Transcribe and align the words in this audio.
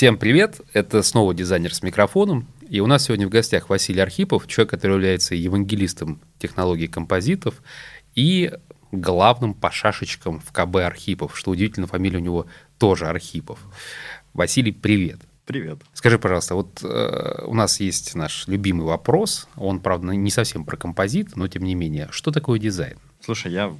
Всем 0.00 0.16
привет! 0.16 0.62
Это 0.72 1.02
снова 1.02 1.34
дизайнер 1.34 1.74
с 1.74 1.82
микрофоном. 1.82 2.48
И 2.66 2.80
у 2.80 2.86
нас 2.86 3.04
сегодня 3.04 3.26
в 3.26 3.30
гостях 3.30 3.68
Василий 3.68 4.00
Архипов, 4.00 4.46
человек, 4.46 4.70
который 4.70 4.92
является 4.92 5.34
евангелистом 5.34 6.22
технологий 6.38 6.86
композитов 6.86 7.62
и 8.14 8.50
главным 8.92 9.52
пошашечком 9.52 10.40
в 10.40 10.52
КБ 10.52 10.76
Архипов. 10.76 11.36
Что 11.36 11.50
удивительно, 11.50 11.86
фамилия 11.86 12.16
у 12.16 12.22
него 12.22 12.46
тоже 12.78 13.08
Архипов. 13.08 13.58
Василий, 14.32 14.72
привет! 14.72 15.20
Привет. 15.44 15.82
Скажи, 15.92 16.18
пожалуйста, 16.18 16.54
вот 16.54 16.82
э, 16.82 17.44
у 17.44 17.52
нас 17.52 17.78
есть 17.78 18.14
наш 18.14 18.48
любимый 18.48 18.86
вопрос. 18.86 19.48
Он, 19.56 19.80
правда, 19.80 20.14
не 20.14 20.30
совсем 20.30 20.64
про 20.64 20.78
композит, 20.78 21.36
но 21.36 21.46
тем 21.46 21.62
не 21.62 21.74
менее. 21.74 22.08
Что 22.10 22.30
такое 22.30 22.58
дизайн? 22.58 22.96
Слушай, 23.22 23.52
я 23.52 23.76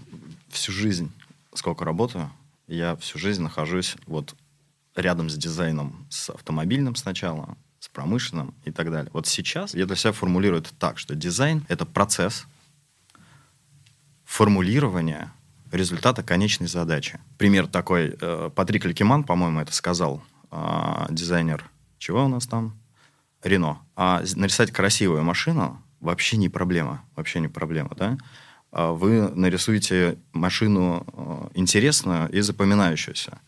всю 0.50 0.70
жизнь, 0.70 1.10
сколько 1.54 1.86
работаю, 1.86 2.30
я 2.68 2.94
всю 2.96 3.18
жизнь 3.18 3.40
нахожусь 3.40 3.96
вот 4.06 4.34
рядом 4.96 5.30
с 5.30 5.36
дизайном, 5.36 6.06
с 6.10 6.30
автомобильным 6.30 6.94
сначала, 6.94 7.56
с 7.78 7.88
промышленным 7.88 8.54
и 8.64 8.70
так 8.70 8.90
далее. 8.90 9.10
Вот 9.12 9.26
сейчас 9.26 9.74
я 9.74 9.86
для 9.86 9.96
себя 9.96 10.12
формулирую 10.12 10.60
это 10.60 10.74
так, 10.74 10.98
что 10.98 11.14
дизайн— 11.14 11.64
это 11.68 11.86
процесс 11.86 12.46
формулирования 14.24 15.32
результата 15.72 16.22
конечной 16.22 16.68
задачи. 16.68 17.18
Пример 17.38 17.66
такой, 17.66 18.16
э, 18.20 18.50
Патрик 18.54 18.84
Ликиман, 18.84 19.24
по-моему, 19.24 19.60
это 19.60 19.72
сказал, 19.72 20.22
э, 20.50 21.06
дизайнер, 21.10 21.64
чего 21.98 22.24
у 22.24 22.28
нас 22.28 22.46
там? 22.46 22.76
Рено. 23.42 23.78
А 23.96 24.22
нарисовать 24.36 24.72
красивую 24.72 25.22
машину 25.22 25.82
вообще 26.00 26.36
не 26.36 26.48
проблема. 26.48 27.02
Вообще 27.16 27.40
не 27.40 27.48
проблема, 27.48 27.90
да? 27.96 28.18
А 28.72 28.92
вы 28.92 29.28
нарисуете 29.34 30.18
машину 30.32 31.04
э, 31.06 31.48
интересную 31.54 32.28
и 32.30 32.40
запоминающуюся. 32.40 33.40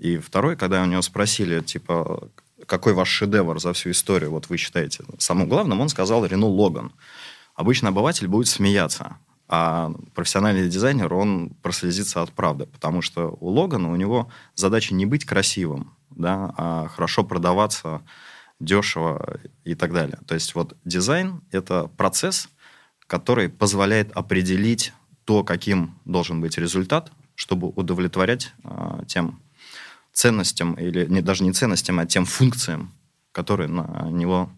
И 0.00 0.16
второй, 0.16 0.56
когда 0.56 0.82
у 0.82 0.86
него 0.86 1.02
спросили, 1.02 1.60
типа, 1.60 2.30
какой 2.64 2.94
ваш 2.94 3.10
шедевр 3.10 3.60
за 3.60 3.74
всю 3.74 3.90
историю, 3.90 4.30
вот 4.30 4.48
вы 4.48 4.56
считаете, 4.56 5.04
самым 5.18 5.46
главным, 5.46 5.78
он 5.80 5.90
сказал 5.90 6.24
Рено 6.24 6.46
Логан. 6.46 6.92
Обычно 7.54 7.90
обыватель 7.90 8.26
будет 8.26 8.48
смеяться, 8.48 9.18
а 9.46 9.92
профессиональный 10.14 10.70
дизайнер, 10.70 11.12
он 11.12 11.50
прослезится 11.60 12.22
от 12.22 12.32
правды, 12.32 12.64
потому 12.64 13.02
что 13.02 13.36
у 13.40 13.50
Логана, 13.50 13.92
у 13.92 13.96
него 13.96 14.30
задача 14.54 14.94
не 14.94 15.04
быть 15.04 15.26
красивым, 15.26 15.92
да, 16.08 16.54
а 16.56 16.88
хорошо 16.88 17.22
продаваться, 17.22 18.00
дешево 18.58 19.38
и 19.64 19.74
так 19.74 19.92
далее. 19.92 20.18
То 20.26 20.34
есть 20.34 20.54
вот 20.54 20.78
дизайн— 20.86 21.42
это 21.50 21.90
процесс, 21.98 22.48
который 23.06 23.50
позволяет 23.50 24.12
определить 24.12 24.94
то, 25.26 25.44
каким 25.44 25.98
должен 26.06 26.40
быть 26.40 26.56
результат, 26.56 27.12
чтобы 27.34 27.68
удовлетворять 27.68 28.54
э, 28.64 29.02
тем 29.06 29.40
ценностям, 30.12 30.74
или 30.74 31.06
не, 31.06 31.22
даже 31.22 31.44
не 31.44 31.52
ценностям, 31.52 31.98
а 31.98 32.06
тем 32.06 32.24
функциям, 32.24 32.92
которые 33.32 33.68
на 33.68 34.08
него 34.10 34.50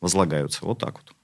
возлагаются. 0.00 0.64
Вот 0.64 0.78
так 0.78 0.94
вот. 0.94 1.14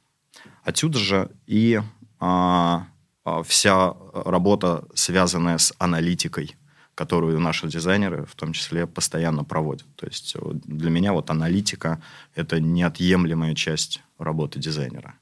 Отсюда 0.65 0.99
же 0.99 1.31
и 1.47 1.81
а, 2.21 2.87
а, 3.25 3.43
вся 3.43 3.95
работа, 4.13 4.85
связанная 4.95 5.59
с 5.59 5.75
аналитикой, 5.79 6.57
которую 6.95 7.41
наши 7.41 7.69
дизайнеры 7.69 8.27
в 8.27 8.35
том 8.35 8.53
числе 8.53 8.87
постоянно 8.87 9.45
проводят. 9.45 9.87
То 9.97 10.07
есть 10.07 10.37
для 10.65 10.91
меня 10.91 11.13
вот 11.13 11.31
аналитика— 11.31 12.01
это 12.35 12.61
неотъемлемая 12.61 13.55
часть 13.55 14.03
работы 14.19 14.59
дизайнера. 14.59 15.15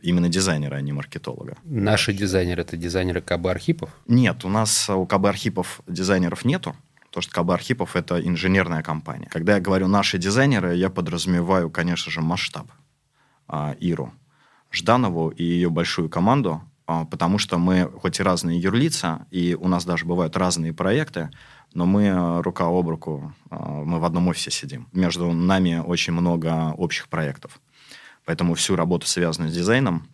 Именно 0.00 0.28
дизайнера, 0.28 0.76
а 0.76 0.80
не 0.82 0.92
маркетолога. 0.92 1.56
Наши 1.64 2.12
дизайнеры— 2.12 2.62
это 2.62 2.76
дизайнеры 2.76 3.22
КБ 3.22 3.46
Архипов? 3.46 3.90
Нет, 4.06 4.44
у 4.44 4.48
нас 4.48 4.90
у 4.90 5.06
КБ 5.06 5.26
Архипов 5.26 5.80
дизайнеров 5.86 6.44
нету. 6.44 6.76
Потому 7.14 7.30
что 7.30 7.42
КБ 7.42 7.50
Архипов— 7.50 7.94
это 7.94 8.20
инженерная 8.20 8.82
компания. 8.82 9.28
Когда 9.30 9.54
я 9.54 9.60
говорю 9.60 9.86
«наши 9.86 10.18
дизайнеры», 10.18 10.74
я 10.74 10.90
подразумеваю, 10.90 11.70
конечно 11.70 12.10
же, 12.10 12.20
масштаб 12.20 12.66
а, 13.46 13.76
Иру 13.78 14.12
Жданову 14.72 15.28
и 15.28 15.44
ее 15.44 15.70
большую 15.70 16.08
команду, 16.08 16.60
а, 16.88 17.04
потому 17.04 17.38
что 17.38 17.56
мы 17.56 17.88
хоть 18.02 18.18
и 18.18 18.24
разные 18.24 18.58
юрлица, 18.58 19.28
и 19.30 19.54
у 19.54 19.68
нас 19.68 19.84
даже 19.84 20.06
бывают 20.06 20.36
разные 20.36 20.72
проекты, 20.72 21.30
но 21.72 21.86
мы 21.86 22.08
а, 22.08 22.42
рука 22.42 22.64
об 22.64 22.88
руку, 22.88 23.32
а, 23.48 23.84
мы 23.84 24.00
в 24.00 24.04
одном 24.04 24.26
офисе 24.26 24.50
сидим. 24.50 24.88
Между 24.92 25.30
нами 25.30 25.84
очень 25.86 26.14
много 26.14 26.74
общих 26.76 27.08
проектов. 27.08 27.60
Поэтому 28.24 28.54
всю 28.54 28.74
работу, 28.74 29.06
связанную 29.06 29.52
с 29.52 29.54
дизайном, 29.54 30.08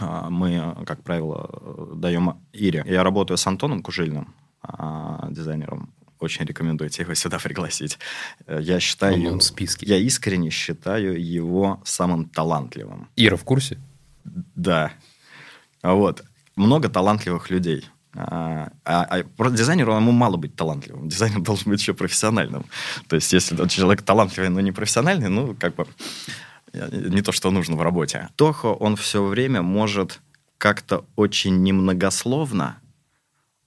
а, 0.00 0.30
мы, 0.30 0.74
как 0.86 1.02
правило, 1.02 1.92
даем 1.94 2.40
Ире. 2.54 2.82
Я 2.86 3.04
работаю 3.04 3.36
с 3.36 3.46
Антоном 3.46 3.82
Кужильным, 3.82 4.34
дизайнером 5.28 5.92
очень 6.20 6.44
рекомендую 6.44 6.90
тебе 6.90 7.04
его 7.04 7.14
сюда 7.14 7.38
пригласить. 7.42 7.98
Э, 8.46 8.58
я 8.60 8.80
считаю... 8.80 9.32
Он 9.32 9.38
в 9.38 9.44
списке. 9.44 9.86
Я 9.86 9.96
искренне 9.98 10.50
считаю 10.50 11.22
его 11.22 11.80
самым 11.84 12.28
талантливым. 12.28 13.08
Ира 13.16 13.36
в 13.36 13.44
курсе? 13.44 13.78
Да. 14.24 14.92
Вот. 15.82 16.24
Много 16.56 16.88
талантливых 16.88 17.50
людей. 17.50 17.84
А, 18.16 18.70
а, 18.84 19.22
а 19.38 19.50
дизайнеру 19.50 19.94
ему 19.94 20.12
мало 20.12 20.36
быть 20.36 20.54
талантливым. 20.54 21.08
Дизайнер 21.08 21.40
должен 21.42 21.70
быть 21.70 21.80
еще 21.80 21.94
профессиональным. 21.94 22.64
То 23.08 23.16
есть, 23.16 23.32
если 23.32 23.68
человек 23.68 24.02
талантливый, 24.02 24.50
но 24.50 24.60
не 24.60 24.72
профессиональный, 24.72 25.28
ну, 25.28 25.54
как 25.58 25.74
бы 25.74 25.86
не 26.72 27.22
то, 27.22 27.32
что 27.32 27.50
нужно 27.50 27.76
в 27.76 27.82
работе. 27.82 28.28
Тохо, 28.36 28.66
он 28.66 28.96
все 28.96 29.24
время 29.24 29.62
может 29.62 30.20
как-то 30.58 31.04
очень 31.16 31.62
немногословно 31.62 32.78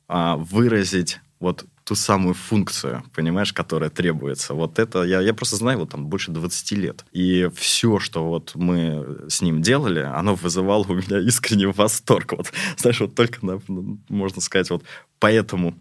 а, 0.07 0.35
выразить 0.37 1.19
вот 1.39 1.65
ту 1.87 1.95
самую 1.95 2.33
функцию, 2.33 3.01
понимаешь, 3.15 3.53
которая 3.53 3.89
требуется. 3.89 4.53
Вот 4.53 4.77
это, 4.77 5.03
я, 5.03 5.21
я 5.21 5.33
просто 5.33 5.55
знаю 5.55 5.77
его 5.77 5.87
там 5.87 6.07
больше 6.07 6.31
20 6.31 6.71
лет. 6.71 7.05
И 7.13 7.49
все, 7.55 7.97
что 7.99 8.27
вот 8.27 8.55
мы 8.55 9.29
с 9.29 9.41
ним 9.41 9.61
делали, 9.61 10.01
оно 10.01 10.35
вызывало 10.35 10.83
у 10.83 10.95
меня 10.95 11.19
искренний 11.19 11.65
восторг. 11.67 12.33
Вот, 12.33 12.51
знаешь, 12.75 12.99
вот 12.99 13.15
только, 13.15 13.45
на, 13.45 13.61
можно 14.09 14.41
сказать, 14.41 14.69
вот 14.69 14.83
по 15.19 15.31
этому 15.31 15.75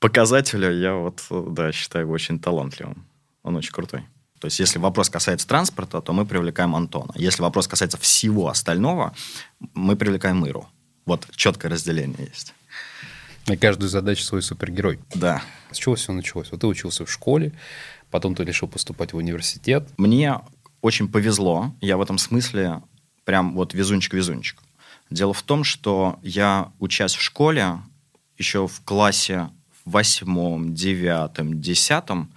показателю 0.00 0.72
я 0.72 0.94
вот, 0.94 1.20
да, 1.28 1.70
считаю 1.70 2.06
его 2.06 2.14
очень 2.14 2.38
талантливым. 2.38 3.04
Он 3.42 3.56
очень 3.56 3.72
крутой. 3.72 4.06
То 4.40 4.46
есть, 4.46 4.58
если 4.58 4.78
вопрос 4.78 5.10
касается 5.10 5.46
транспорта, 5.46 6.00
то 6.00 6.14
мы 6.14 6.24
привлекаем 6.24 6.74
Антона. 6.74 7.12
Если 7.14 7.42
вопрос 7.42 7.68
касается 7.68 7.98
всего 7.98 8.48
остального, 8.48 9.14
мы 9.74 9.96
привлекаем 9.96 10.46
Иру. 10.46 10.66
Вот 11.04 11.28
четкое 11.36 11.70
разделение 11.70 12.26
есть. 12.26 12.54
На 13.46 13.56
каждую 13.56 13.88
задачу 13.88 14.22
свой 14.22 14.42
супергерой. 14.42 14.98
Да. 15.14 15.42
С 15.70 15.76
чего 15.76 15.94
все 15.94 16.12
началось? 16.12 16.50
Вот 16.50 16.60
ты 16.62 16.66
учился 16.66 17.06
в 17.06 17.10
школе, 17.10 17.52
потом 18.10 18.34
ты 18.34 18.44
решил 18.44 18.66
поступать 18.66 19.12
в 19.12 19.16
университет. 19.16 19.88
Мне 19.96 20.40
очень 20.80 21.08
повезло. 21.08 21.72
Я 21.80 21.96
в 21.96 22.02
этом 22.02 22.18
смысле 22.18 22.82
прям 23.24 23.54
вот 23.54 23.72
везунчик-везунчик. 23.72 24.56
Дело 25.10 25.32
в 25.32 25.42
том, 25.42 25.62
что 25.62 26.18
я, 26.22 26.72
учась 26.80 27.14
в 27.14 27.22
школе, 27.22 27.78
еще 28.36 28.66
в 28.66 28.80
классе 28.84 29.50
восьмом, 29.84 30.74
девятом, 30.74 31.60
десятом, 31.60 32.32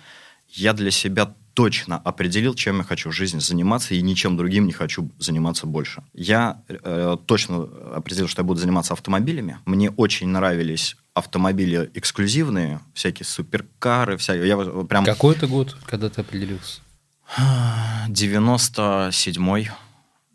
я 0.50 0.74
для 0.74 0.92
себя 0.92 1.34
точно 1.60 1.98
определил, 1.98 2.56
чем 2.56 2.78
я 2.78 2.86
хочу 2.86 3.10
в 3.10 3.12
жизни 3.12 3.40
заниматься, 3.40 3.94
и 3.94 4.02
ничем 4.02 4.38
другим 4.38 4.66
не 4.66 4.72
хочу 4.72 5.12
заниматься 5.20 5.68
больше. 5.68 6.04
Я 6.14 6.64
э, 6.70 7.18
точно 7.26 7.68
определил, 7.94 8.30
что 8.30 8.44
я 8.44 8.46
буду 8.46 8.62
заниматься 8.62 8.94
автомобилями. 8.94 9.60
Мне 9.66 9.90
очень 9.90 10.30
нравились 10.30 10.96
автомобили 11.14 11.92
эксклюзивные, 11.96 12.80
всякие 12.94 13.26
суперкары, 13.26 14.16
всякие. 14.16 14.48
Я 14.48 14.58
прям... 14.86 15.04
Какой 15.04 15.36
это 15.36 15.48
год, 15.48 15.76
когда 15.86 16.08
ты 16.10 16.22
определился? 16.22 16.80
97-й 18.08 19.70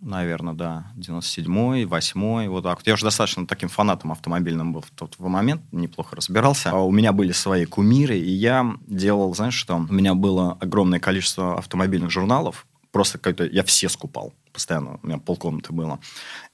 наверное, 0.04 0.54
да, 0.54 0.92
97-й, 0.96 1.84
8 1.84 2.48
вот 2.48 2.62
так 2.62 2.78
вот. 2.78 2.86
Я 2.86 2.94
уже 2.94 3.04
достаточно 3.04 3.46
таким 3.46 3.68
фанатом 3.68 4.12
автомобильным 4.12 4.72
был 4.72 4.82
в 4.82 4.90
тот 4.90 5.18
момент, 5.18 5.62
неплохо 5.72 6.16
разбирался. 6.16 6.70
А 6.70 6.78
у 6.80 6.92
меня 6.92 7.12
были 7.12 7.32
свои 7.32 7.64
кумиры, 7.64 8.18
и 8.18 8.30
я 8.30 8.76
делал, 8.86 9.34
знаешь 9.34 9.54
что, 9.54 9.76
у 9.76 9.92
меня 9.92 10.14
было 10.14 10.56
огромное 10.60 11.00
количество 11.00 11.58
автомобильных 11.58 12.10
журналов, 12.10 12.66
просто 12.92 13.18
какой-то, 13.18 13.46
я 13.46 13.64
все 13.64 13.88
скупал 13.88 14.32
постоянно, 14.52 15.00
у 15.02 15.06
меня 15.06 15.18
полкомнаты 15.18 15.72
было. 15.72 15.98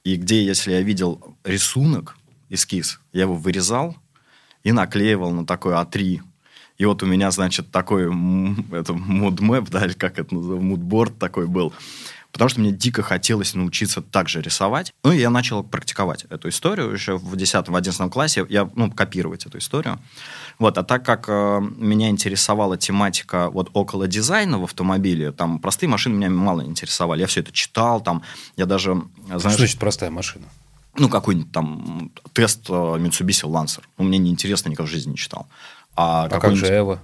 И 0.03 0.15
где, 0.15 0.43
если 0.43 0.71
я 0.71 0.81
видел 0.81 1.35
рисунок, 1.43 2.17
эскиз, 2.49 2.99
я 3.13 3.21
его 3.21 3.35
вырезал 3.35 3.95
и 4.63 4.71
наклеивал 4.71 5.31
на 5.31 5.45
такой 5.45 5.73
А3 5.73 6.21
и 6.81 6.85
вот 6.85 7.03
у 7.03 7.05
меня, 7.05 7.29
значит, 7.29 7.69
такой 7.69 8.05
это 8.71 8.93
мудмэп, 8.93 9.69
да, 9.69 9.85
или 9.85 9.93
как 9.93 10.17
это 10.17 10.33
называется, 10.33 10.65
мудборд 10.65 11.19
такой 11.19 11.45
был 11.45 11.73
потому 12.31 12.49
что 12.49 12.59
мне 12.59 12.71
дико 12.71 13.03
хотелось 13.03 13.53
научиться 13.53 14.01
также 14.01 14.41
рисовать. 14.41 14.93
Ну, 15.03 15.11
и 15.11 15.19
я 15.19 15.29
начал 15.29 15.63
практиковать 15.63 16.25
эту 16.29 16.49
историю 16.49 16.91
еще 16.91 17.17
в 17.17 17.33
10-11 17.35 18.09
классе, 18.09 18.45
я, 18.49 18.69
ну, 18.75 18.91
копировать 18.91 19.45
эту 19.45 19.57
историю. 19.57 19.99
Вот, 20.59 20.77
а 20.77 20.83
так 20.83 21.05
как 21.05 21.25
э, 21.27 21.61
меня 21.77 22.09
интересовала 22.09 22.77
тематика 22.77 23.49
вот 23.49 23.69
около 23.73 24.07
дизайна 24.07 24.59
в 24.59 24.63
автомобиле, 24.63 25.31
там 25.31 25.59
простые 25.59 25.89
машины 25.89 26.15
меня 26.15 26.29
мало 26.29 26.63
интересовали. 26.63 27.21
Я 27.21 27.27
все 27.27 27.41
это 27.41 27.51
читал, 27.51 28.01
там, 28.01 28.21
я 28.57 28.65
даже... 28.65 29.01
Знаешь, 29.25 29.41
что 29.41 29.49
значит 29.57 29.79
простая 29.79 30.11
машина? 30.11 30.45
Ну, 30.95 31.09
какой-нибудь 31.09 31.51
там 31.51 32.11
тест 32.33 32.69
э, 32.69 32.73
Mitsubishi 32.73 33.49
Lancer. 33.49 33.81
Ну, 33.97 34.05
мне 34.05 34.17
неинтересно, 34.17 34.69
никогда 34.69 34.87
в 34.87 34.91
жизни 34.91 35.11
не 35.11 35.17
читал. 35.17 35.47
А, 35.95 36.25
а 36.25 36.39
как 36.39 36.55
же 36.55 36.67
Эва? 36.67 37.01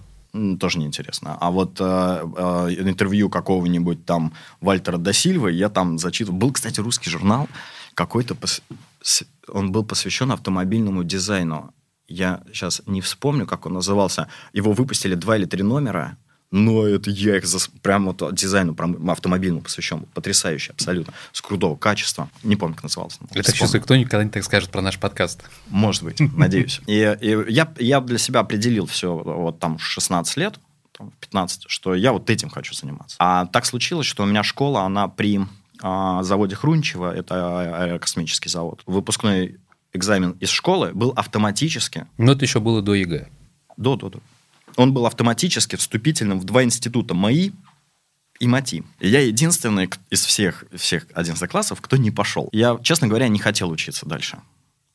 Тоже 0.60 0.80
неинтересно. 0.80 1.38
А 1.40 1.52
вот 1.52 1.78
э, 1.80 1.84
э, 1.84 2.70
интервью 2.80 3.30
какого-нибудь 3.30 4.06
там 4.06 4.34
Вальтера 4.62 4.98
Досильва 4.98 5.48
я 5.48 5.70
там 5.70 5.98
зачитывал. 5.98 6.38
Был, 6.38 6.52
кстати, 6.52 6.80
русский 6.80 7.10
журнал 7.10 7.48
какой-то, 7.94 8.36
пос... 8.36 8.62
он 9.48 9.72
был 9.72 9.84
посвящен 9.84 10.32
автомобильному 10.32 11.04
дизайну. 11.04 11.74
Я 12.08 12.42
сейчас 12.54 12.82
не 12.86 13.02
вспомню, 13.02 13.46
как 13.46 13.66
он 13.66 13.74
назывался. 13.74 14.28
Его 14.54 14.72
выпустили 14.72 15.16
два 15.16 15.38
или 15.38 15.46
три 15.46 15.64
номера 15.64 16.18
но 16.52 16.86
это 16.86 17.10
я 17.10 17.38
их 17.38 17.46
зас... 17.46 17.70
прямо 17.82 18.14
вот 18.14 18.34
дизайну 18.34 18.74
прям 18.74 19.10
автомобильному 19.10 19.62
посвящен. 19.62 20.06
Потрясающе, 20.14 20.72
абсолютно. 20.72 21.14
С 21.34 21.42
крутого 21.42 21.76
качества. 21.76 22.30
Не 22.44 22.56
помню, 22.56 22.76
как 22.76 22.84
назывался. 22.84 23.20
Это 23.34 23.52
чувствую, 23.52 23.82
кто 23.82 23.96
никогда 23.96 24.24
не 24.24 24.30
так 24.30 24.44
скажет 24.44 24.70
про 24.70 24.82
наш 24.82 24.98
подкаст. 24.98 25.44
Может 25.68 26.04
быть, 26.04 26.20
надеюсь. 26.38 26.82
И, 26.88 27.18
и 27.22 27.52
я, 27.52 27.72
я 27.80 28.00
для 28.02 28.18
себя 28.18 28.42
определил 28.42 28.86
все 28.86 29.14
вот 29.14 29.60
там 29.60 29.78
16 29.78 30.38
лет, 30.38 30.60
15, 31.20 31.66
что 31.68 31.94
я 31.94 32.14
вот 32.14 32.30
этим 32.30 32.50
хочу 32.50 32.74
заниматься. 32.74 33.18
А 33.20 33.46
так 33.48 33.66
случилось, 33.66 34.08
что 34.08 34.24
у 34.24 34.26
меня 34.26 34.44
школа, 34.44 34.82
она 34.82 35.08
при 35.08 35.42
а, 35.82 36.24
заводе 36.24 36.56
Хрунчева, 36.56 37.14
это 37.14 37.84
аэрокосмический 37.84 38.50
завод. 38.50 38.82
Выпускной 38.86 39.58
экзамен 39.94 40.32
из 40.40 40.50
школы 40.50 40.92
был 40.94 41.12
автоматически. 41.16 42.08
Но 42.18 42.32
это 42.32 42.46
еще 42.46 42.60
было 42.62 42.82
до 42.82 42.94
ЕГЭ. 42.94 43.28
До, 43.76 43.96
до, 43.96 44.10
до 44.10 44.22
он 44.78 44.94
был 44.94 45.06
автоматически 45.06 45.76
вступительным 45.76 46.40
в 46.40 46.46
два 46.46 46.64
института 46.64 47.14
МАИ 47.14 47.52
и 48.40 48.48
МАТИ. 48.48 48.84
И 49.00 49.10
я 49.10 49.22
единственный 49.22 49.90
из 50.12 50.24
всех, 50.24 50.66
всех 50.74 51.08
11 51.14 51.50
классов, 51.50 51.82
кто 51.82 51.98
не 51.98 52.12
пошел. 52.12 52.48
Я, 52.52 52.80
честно 52.82 53.08
говоря, 53.08 53.28
не 53.28 53.40
хотел 53.40 53.72
учиться 53.72 54.06
дальше. 54.06 54.38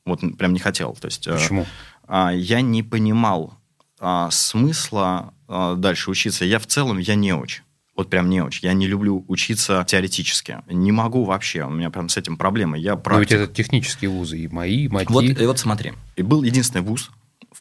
Вот 0.06 0.20
прям 0.38 0.52
не 0.52 0.61
хотел. 0.61 0.94
То 0.94 1.06
есть, 1.06 1.26
э, 1.26 1.34
Почему? 1.34 1.67
Э, 2.08 2.31
я 2.34 2.61
не 2.61 2.82
понимал 2.82 3.58
э, 4.00 4.29
смысла 4.31 5.34
э, 5.49 5.75
дальше 5.76 6.11
учиться. 6.11 6.44
Я 6.44 6.61
в 6.61 6.67
целом, 6.67 6.99
я 6.99 7.17
не 7.17 7.32
очень. 7.32 7.62
Вот 7.96 8.08
прям 8.08 8.31
не 8.31 8.40
очень. 8.40 8.67
Я 8.67 8.73
не 8.73 8.87
люблю 8.87 9.25
учиться 9.29 9.84
теоретически. 9.87 10.58
Не 10.69 10.93
могу 10.93 11.25
вообще. 11.25 11.64
У 11.64 11.70
меня 11.70 11.90
прям 11.90 12.08
с 12.08 12.17
этим 12.17 12.37
проблемы. 12.37 12.79
Я 12.79 12.96
практик. 12.96 13.31
Но 13.32 13.37
ведь 13.37 13.49
это 13.49 13.55
технические 13.55 14.11
вузы, 14.11 14.38
и 14.38 14.49
мои, 14.49 14.84
и 14.84 14.88
МАТИ. 14.88 15.12
Вот, 15.12 15.25
и 15.25 15.46
вот 15.46 15.58
смотри. 15.58 15.93
И 16.17 16.23
был 16.23 16.43
единственный 16.43 16.82
вуз, 16.82 17.11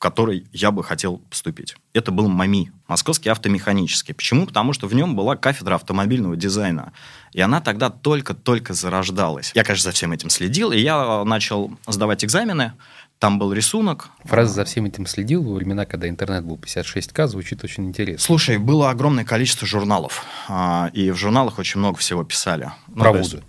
который 0.02 0.48
я 0.52 0.72
бы 0.72 0.84
хотел 0.84 1.20
поступить. 1.30 1.76
Это 1.94 2.12
был 2.12 2.28
МАМИ, 2.28 2.72
Московский 2.88 3.30
автомеханический. 3.30 4.16
Почему? 4.16 4.48
Потому 4.48 4.74
что 4.74 4.88
в 4.88 4.96
нем 4.96 5.16
была 5.16 5.36
кафедра 5.38 5.76
автомобильного 5.76 6.36
дизайна. 6.36 6.92
И 7.34 7.40
она 7.40 7.62
тогда 7.62 7.92
только-только 7.92 8.74
зарождалась. 8.74 9.52
Я, 9.54 9.64
конечно, 9.64 9.92
за 9.92 9.92
всем 9.92 10.12
этим 10.12 10.32
следил, 10.32 10.72
и 10.72 10.80
я 10.80 11.24
начал 11.24 11.72
сдавать 11.86 12.26
экзамены. 12.26 12.74
Там 13.20 13.38
был 13.38 13.54
рисунок. 13.54 14.10
Фраза 14.24 14.54
«за 14.54 14.66
всем 14.66 14.86
этим 14.86 15.06
следил» 15.06 15.44
во 15.44 15.54
времена, 15.54 15.86
когда 15.86 16.10
интернет 16.10 16.44
был 16.44 16.58
56к, 16.58 17.28
звучит 17.28 17.64
очень 17.64 17.86
интересно. 17.86 18.26
Слушай, 18.26 18.58
было 18.58 18.90
огромное 18.90 19.24
количество 19.24 19.68
журналов. 19.68 20.26
А, 20.50 20.90
и 20.94 21.12
в 21.12 21.16
журналах 21.16 21.60
очень 21.60 21.80
много 21.80 22.00
всего 22.00 22.24
писали. 22.24 22.72
Про 22.96 23.14
ну, 23.14 23.20
вузы 23.20 23.44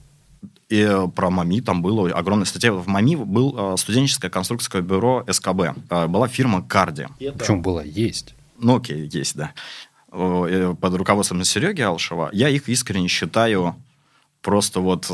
и 0.73 0.81
э, 0.81 1.07
про 1.15 1.29
МАМИ 1.29 1.61
там 1.61 1.83
было 1.83 2.09
огромная 2.11 2.47
статья. 2.47 2.73
В 2.73 2.89
МАМИ 2.89 3.17
был 3.17 3.75
э, 3.75 3.77
студенческое 3.77 4.31
конструкторское 4.31 4.81
бюро 4.81 5.23
СКБ. 5.31 5.77
Э, 5.91 6.07
была 6.07 6.29
фирма 6.29 6.63
Карди. 6.63 7.09
Почему 7.39 7.61
была? 7.61 7.83
Есть. 7.83 8.35
Ну, 8.57 8.77
окей, 8.77 9.07
есть, 9.13 9.37
да. 9.37 9.53
Под 10.09 10.95
руководством 10.95 11.45
Сереги 11.45 11.83
Алшева. 11.83 12.31
Я 12.33 12.49
их 12.49 12.71
искренне 12.71 13.09
считаю 13.09 13.77
просто 14.41 14.81
вот 14.81 15.11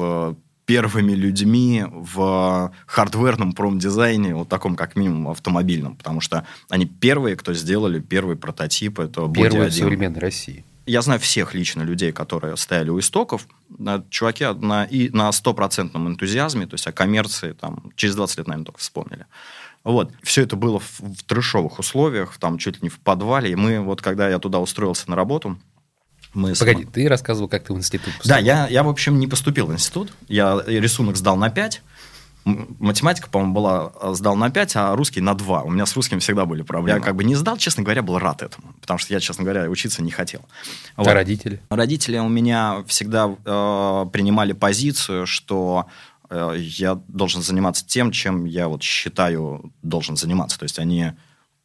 первыми 0.65 1.13
людьми 1.13 1.85
в 1.89 2.73
хардверном 2.87 3.53
промдизайне, 3.53 4.35
вот 4.35 4.49
таком 4.49 4.77
как 4.77 4.97
минимум 4.97 5.29
автомобильном, 5.29 5.97
потому 5.97 6.21
что 6.21 6.47
они 6.69 6.85
первые, 6.87 7.37
кто 7.37 7.55
сделали 7.55 8.01
первый 8.01 8.37
прототип 8.37 9.01
этого 9.01 9.33
Первый 9.33 9.71
в 9.71 9.75
современной 9.75 10.21
России 10.21 10.65
я 10.89 11.03
знаю 11.03 11.21
всех 11.21 11.55
лично 11.55 11.83
людей, 11.83 12.13
которые 12.13 12.57
стояли 12.57 12.91
у 12.91 12.99
истоков, 12.99 13.47
чуваки 14.11 14.45
на, 14.45 14.85
и 14.85 15.11
на 15.11 15.31
стопроцентном 15.33 16.09
энтузиазме, 16.09 16.67
то 16.67 16.75
есть 16.75 16.87
о 16.87 16.93
коммерции 16.93 17.53
там 17.53 17.93
через 17.95 18.17
20 18.17 18.39
лет, 18.39 18.47
наверное, 18.49 18.67
только 18.67 18.81
вспомнили. 18.81 19.27
Вот. 19.85 20.13
Все 20.23 20.43
это 20.43 20.57
было 20.57 20.81
в, 20.81 21.01
в 21.01 21.23
трешовых 21.25 21.79
условиях, 21.79 22.37
там 22.39 22.59
чуть 22.59 22.77
ли 22.77 22.81
не 22.83 22.89
в 22.89 22.99
подвале. 22.99 23.53
И 23.53 23.55
мы, 23.55 23.81
вот 23.81 24.03
когда 24.03 24.29
я 24.29 24.39
туда 24.39 24.59
устроился 24.59 25.09
на 25.09 25.17
работу, 25.17 25.59
мы 26.35 26.55
Погоди, 26.55 26.85
с... 26.85 26.89
ты 26.89 27.09
рассказывал, 27.09 27.49
как 27.49 27.65
ты 27.65 27.73
в 27.73 27.77
институт 27.77 28.13
поступил. 28.15 28.31
Да, 28.31 28.39
я, 28.39 28.67
я, 28.69 28.83
в 28.83 28.89
общем, 28.89 29.19
не 29.19 29.27
поступил 29.27 29.67
в 29.67 29.73
институт. 29.73 30.13
Я 30.29 30.63
рисунок 30.67 31.17
сдал 31.17 31.37
на 31.37 31.49
5, 31.49 31.83
математика, 32.79 33.29
по-моему, 33.31 33.55
была 33.55 33.93
э, 34.01 34.15
сдал 34.15 34.37
на 34.37 34.51
5, 34.51 34.77
а 34.77 34.97
русский 34.97 35.21
на 35.21 35.35
2. 35.35 35.63
У 35.63 35.71
меня 35.71 35.87
с 35.87 35.95
русским 35.95 36.21
всегда 36.21 36.45
были 36.45 36.63
проблемы. 36.63 36.99
Я 36.99 37.05
как 37.05 37.17
бы 37.17 37.25
не 37.25 37.35
сдал, 37.35 37.57
честно 37.57 37.83
говоря, 37.83 38.03
был 38.03 38.19
рад 38.19 38.43
этому. 38.43 38.75
Потому 38.81 38.99
что 38.99 39.13
я, 39.13 39.21
честно 39.21 39.45
говоря, 39.45 39.69
учиться 39.69 40.03
не 40.03 40.11
хотел. 40.11 40.41
А 40.97 41.05
вот. 41.05 41.13
родители? 41.13 41.61
Родители 41.71 42.19
у 42.19 42.29
меня 42.29 42.85
всегда 42.87 43.29
э, 43.29 44.07
принимали 44.13 44.53
позицию, 44.53 45.27
что 45.27 45.87
э, 46.31 46.57
я 46.59 47.01
должен 47.09 47.43
заниматься 47.43 47.87
тем, 47.87 48.11
чем 48.11 48.45
я 48.45 48.69
вот 48.69 48.83
считаю 48.83 49.73
должен 49.83 50.17
заниматься. 50.17 50.59
То 50.59 50.65
есть 50.65 50.79
они 50.79 51.13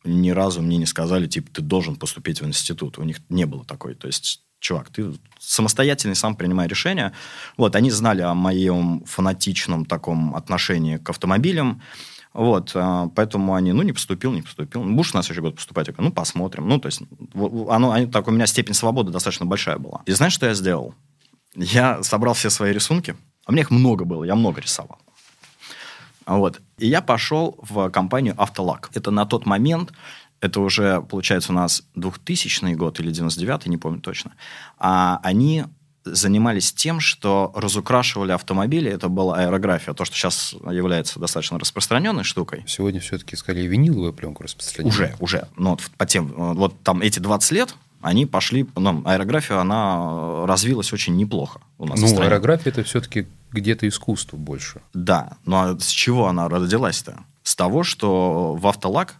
ни 0.04 0.32
разу 0.32 0.62
мне 0.62 0.78
не 0.78 0.86
сказали, 0.86 1.28
типа, 1.28 1.50
ты 1.52 1.62
должен 1.62 1.96
поступить 1.96 2.42
в 2.42 2.46
институт. 2.46 2.98
У 2.98 3.04
них 3.04 3.18
не 3.30 3.46
было 3.46 3.64
такой. 3.66 3.96
То 3.96 4.08
есть 4.08 4.42
чувак, 4.64 4.90
ты 4.90 5.14
самостоятельный, 5.40 6.16
сам 6.16 6.36
принимай 6.36 6.68
решения. 6.68 7.12
Вот, 7.58 7.76
они 7.76 7.92
знали 7.92 8.22
о 8.22 8.34
моем 8.34 9.04
фанатичном 9.06 9.86
таком 9.86 10.36
отношении 10.36 10.98
к 10.98 11.10
автомобилям. 11.10 11.82
Вот, 12.34 12.72
а, 12.74 13.10
поэтому 13.16 13.54
они, 13.54 13.74
ну, 13.74 13.84
не 13.84 13.92
поступил, 13.92 14.32
не 14.32 14.42
поступил. 14.42 14.84
Будешь 14.84 15.14
на 15.14 15.22
следующий 15.22 15.42
год 15.42 15.56
поступать? 15.56 15.88
Я 15.88 15.94
говорю, 15.94 16.10
ну, 16.10 16.16
посмотрим. 16.16 16.68
Ну, 16.68 16.80
то 16.80 16.88
есть, 16.88 17.02
оно, 17.34 17.92
они, 17.92 18.08
так, 18.08 18.28
у 18.28 18.32
меня 18.32 18.48
степень 18.48 18.74
свободы 18.74 19.12
достаточно 19.12 19.46
большая 19.46 19.78
была. 19.78 20.02
И 20.06 20.14
знаешь, 20.14 20.34
что 20.34 20.48
я 20.48 20.54
сделал? 20.54 20.96
Я 21.56 22.02
собрал 22.02 22.34
все 22.34 22.50
свои 22.50 22.74
рисунки, 22.74 23.16
у 23.46 23.52
меня 23.52 23.62
их 23.62 23.72
много 23.72 24.06
было, 24.06 24.24
я 24.24 24.36
много 24.36 24.62
рисовал. 24.62 24.98
Вот. 26.26 26.62
И 26.78 26.88
я 26.88 27.02
пошел 27.02 27.58
в 27.62 27.90
компанию 27.90 28.34
«Автолак». 28.38 28.90
Это 28.94 29.12
на 29.12 29.26
тот 29.26 29.46
момент 29.46 29.92
это 30.44 30.60
уже, 30.60 31.02
получается, 31.02 31.54
у 31.54 31.56
нас 31.56 31.84
2000 31.96 32.74
год 32.74 33.00
или 33.00 33.12
99 33.12 33.68
не 33.68 33.78
помню 33.78 34.02
точно, 34.02 34.34
а 34.78 35.22
они 35.24 35.64
занимались 36.04 36.74
тем, 36.74 37.00
что 37.00 37.54
разукрашивали 37.56 38.34
автомобили. 38.34 38.92
Это 38.92 39.08
была 39.08 39.38
аэрография, 39.38 39.94
то, 39.94 40.04
что 40.04 40.18
сейчас 40.18 40.54
является 40.70 41.18
достаточно 41.18 41.58
распространенной 41.58 42.26
штукой. 42.26 42.66
Сегодня 42.68 43.00
все-таки 43.00 43.38
скорее 43.38 43.68
виниловая 43.68 44.12
пленка 44.12 44.44
распространена. 44.44 44.94
Уже, 44.94 45.16
уже. 45.22 45.48
Но 45.56 45.72
вот, 45.72 45.82
по 45.98 46.06
тем, 46.06 46.28
вот 46.36 46.78
там 46.84 47.02
эти 47.02 47.20
20 47.20 47.52
лет 47.54 47.76
они 48.02 48.26
пошли, 48.26 48.68
ну, 48.76 49.02
аэрография, 49.06 49.56
она 49.60 50.46
развилась 50.46 50.92
очень 50.92 51.16
неплохо 51.16 51.62
у 51.78 51.86
нас 51.86 52.02
Ну, 52.02 52.22
аэрография 52.22 52.70
это 52.74 52.84
все-таки 52.84 53.28
где-то 53.52 53.88
искусство 53.88 54.36
больше. 54.36 54.82
Да, 54.94 55.38
но 55.46 55.68
ну, 55.68 55.76
а 55.76 55.80
с 55.80 55.88
чего 55.88 56.28
она 56.28 56.50
родилась-то? 56.50 57.16
С 57.44 57.56
того, 57.56 57.84
что 57.84 58.56
в 58.56 58.68
автолак 58.68 59.16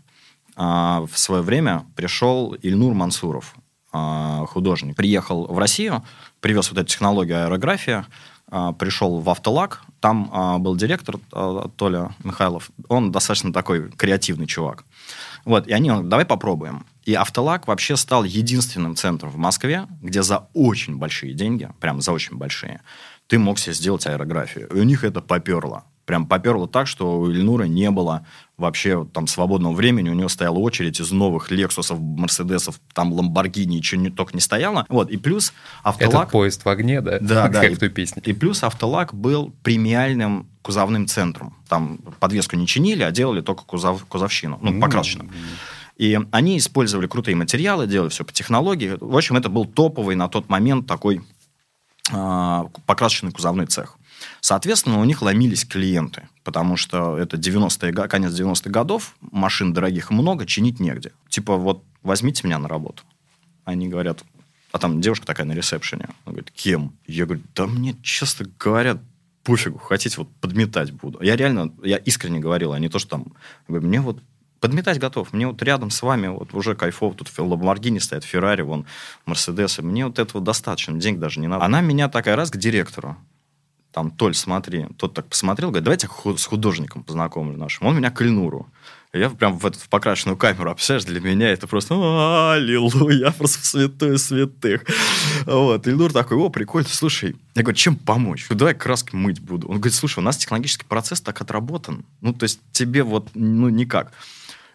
в 0.56 1.12
свое 1.16 1.42
время 1.42 1.86
пришел 1.96 2.54
Ильнур 2.54 2.94
Мансуров, 2.94 3.56
а, 3.92 4.46
художник. 4.48 4.96
Приехал 4.96 5.46
в 5.46 5.58
Россию, 5.60 6.04
привез 6.42 6.70
вот 6.72 6.80
эту 6.80 6.90
технологию 6.90 7.46
аэрография, 7.46 8.08
а, 8.50 8.74
пришел 8.74 9.20
в 9.20 9.30
автолак, 9.30 9.84
там 10.00 10.62
был 10.62 10.76
директор 10.76 11.18
Толя 11.78 12.14
Михайлов, 12.24 12.72
он 12.90 13.12
достаточно 13.12 13.54
такой 13.54 13.90
креативный 13.92 14.48
чувак. 14.48 14.84
Вот, 15.46 15.68
и 15.68 15.74
они, 15.74 15.92
давай 16.04 16.26
попробуем. 16.26 16.86
И 17.06 17.14
автолак 17.14 17.68
вообще 17.68 17.96
стал 17.96 18.24
единственным 18.24 18.96
центром 18.96 19.30
в 19.30 19.38
Москве, 19.38 19.88
где 20.02 20.24
за 20.24 20.50
очень 20.54 20.98
большие 20.98 21.34
деньги, 21.34 21.70
прям 21.80 22.02
за 22.02 22.12
очень 22.12 22.38
большие, 22.38 22.82
ты 23.28 23.40
мог 23.40 23.60
себе 23.60 23.74
сделать 23.74 24.08
аэрографию. 24.08 24.68
И 24.70 24.80
у 24.80 24.84
них 24.84 25.04
это 25.04 25.22
поперло 25.22 25.84
прям 26.06 26.26
поперло 26.26 26.68
так, 26.68 26.88
что 26.88 27.20
у 27.20 27.32
Ильнура 27.32 27.64
не 27.64 27.90
было 27.92 28.26
вообще 28.58 29.06
там 29.14 29.28
свободного 29.28 29.74
времени, 29.74 30.10
у 30.10 30.14
него 30.14 30.30
стояла 30.30 30.58
очередь 30.60 31.00
из 31.00 31.12
новых 31.12 31.52
Лексусов, 31.52 32.00
Мерседесов, 32.00 32.80
там 32.94 33.12
Ламборгини, 33.12 33.76
ничего 33.76 34.02
не, 34.02 34.10
только 34.10 34.34
не 34.34 34.42
стояло. 34.42 34.86
Вот, 34.90 35.10
и 35.10 35.18
плюс 35.18 35.54
автолак... 35.84 36.14
Этот 36.14 36.32
поезд 36.32 36.66
в 36.66 36.70
огне, 36.70 37.02
да? 37.02 37.20
Да, 37.20 37.48
да. 37.50 37.62
Как 37.62 37.72
и, 37.72 37.76
в 37.76 37.80
той 37.80 37.90
песне. 37.90 38.22
И 38.26 38.34
плюс 38.34 38.64
автолак 38.64 39.14
был 39.14 39.54
премиальным 39.64 40.48
кузовным 40.62 41.08
центром. 41.08 41.56
Там 41.68 41.98
подвеску 42.20 42.56
не 42.56 42.68
чинили, 42.68 43.04
а 43.04 43.12
делали 43.12 43.42
только 43.42 43.64
кузов, 43.64 44.06
кузовщину, 44.06 44.60
ну, 44.62 44.80
покрасочную. 44.80 45.30
И 45.98 46.20
они 46.32 46.58
использовали 46.58 47.08
крутые 47.08 47.36
материалы, 47.36 47.86
делали 47.86 48.10
все 48.10 48.24
по 48.24 48.34
технологии. 48.34 48.98
В 49.00 49.16
общем, 49.16 49.38
это 49.38 49.50
был 49.50 49.66
топовый 49.66 50.16
на 50.16 50.28
тот 50.28 50.50
момент 50.50 50.88
такой 50.88 51.22
э, 52.12 52.64
покрасочный 52.86 53.32
кузовной 53.32 53.68
цех. 53.68 53.98
Соответственно, 54.44 55.00
у 55.00 55.06
них 55.06 55.22
ломились 55.22 55.64
клиенты, 55.64 56.28
потому 56.44 56.76
что 56.76 57.18
это 57.18 57.38
90-е, 57.38 57.94
конец 58.10 58.34
90-х 58.34 58.70
годов, 58.70 59.16
машин 59.22 59.72
дорогих 59.72 60.12
много, 60.12 60.46
чинить 60.46 60.82
негде. 60.82 61.14
Типа, 61.30 61.56
вот 61.56 61.86
возьмите 62.02 62.46
меня 62.46 62.60
на 62.60 62.68
работу. 62.68 63.04
Они 63.64 63.88
говорят, 63.88 64.26
а 64.74 64.80
там 64.80 65.00
девушка 65.00 65.26
такая 65.26 65.46
на 65.46 65.54
ресепшене. 65.54 66.10
Она 66.26 66.34
говорит, 66.34 66.52
кем? 66.52 66.92
Я 67.08 67.26
говорю, 67.26 67.42
да 67.56 67.68
мне 67.68 67.96
часто 68.04 68.46
говорят, 68.60 68.98
пофигу, 69.44 69.78
хотите, 69.78 70.18
вот 70.18 70.28
подметать 70.42 70.92
буду. 70.92 71.22
Я 71.22 71.38
реально, 71.38 71.74
я 71.82 71.96
искренне 71.96 72.42
говорил, 72.42 72.74
а 72.74 72.80
не 72.80 72.90
то, 72.90 73.00
что 73.00 73.12
там, 73.12 73.28
говорю, 73.70 73.88
мне 73.88 74.02
вот 74.02 74.22
подметать 74.60 75.00
готов. 75.00 75.32
Мне 75.32 75.48
вот 75.48 75.64
рядом 75.64 75.90
с 75.90 76.02
вами 76.02 76.28
вот 76.28 76.54
уже 76.54 76.76
кайфово. 76.76 77.16
Тут 77.16 77.32
Ламборгини 77.38 78.00
стоят, 78.00 78.26
Феррари, 78.26 78.64
вон, 78.64 78.88
Мерседесы. 79.26 79.82
Мне 79.82 80.06
вот 80.06 80.20
этого 80.20 80.44
достаточно, 80.44 81.00
денег 81.00 81.20
даже 81.20 81.40
не 81.40 81.48
надо. 81.48 81.64
Она 81.64 81.80
меня 81.80 82.10
такая 82.10 82.36
раз 82.36 82.52
к 82.52 82.58
директору. 82.58 83.16
Там, 83.94 84.10
Толь, 84.10 84.34
смотри. 84.34 84.88
Тот 84.98 85.14
так 85.14 85.28
посмотрел, 85.28 85.70
говорит, 85.70 85.86
давайте 85.86 86.10
с 86.38 86.46
художником 86.46 87.04
познакомлю 87.04 87.58
нашим. 87.58 87.88
Он 87.88 87.96
меня 87.96 88.10
к 88.10 88.22
Эльнуру. 88.22 88.68
Я 89.14 89.30
прям 89.30 89.60
в, 89.60 89.66
эту, 89.68 89.78
в 89.78 89.90
покрашенную 89.90 90.36
камеру, 90.36 90.74
представляешь, 90.74 91.06
для 91.06 91.20
меня 91.20 91.52
это 91.52 91.68
просто 91.68 91.94
аллилуйя, 92.54 93.30
просто 93.30 93.60
в 93.60 93.66
святую 93.66 94.18
святых. 94.18 94.86
Вот. 95.46 95.88
Ильнур 95.88 96.12
такой, 96.12 96.38
о, 96.38 96.50
прикольно, 96.50 96.90
слушай. 96.90 97.36
Я 97.54 97.62
говорю, 97.62 97.78
чем 97.78 97.96
помочь? 97.96 98.48
Давай 98.50 98.74
краски 98.74 99.16
мыть 99.16 99.40
буду. 99.40 99.68
Он 99.68 99.76
говорит, 99.76 99.94
слушай, 99.94 100.18
у 100.18 100.24
нас 100.24 100.38
технологический 100.38 100.88
процесс 100.88 101.22
так 101.22 101.40
отработан. 101.40 102.04
Ну, 102.22 102.34
то 102.34 102.46
есть 102.46 102.60
тебе 102.72 103.04
вот, 103.04 103.30
ну, 103.36 103.70
никак. 103.70 104.12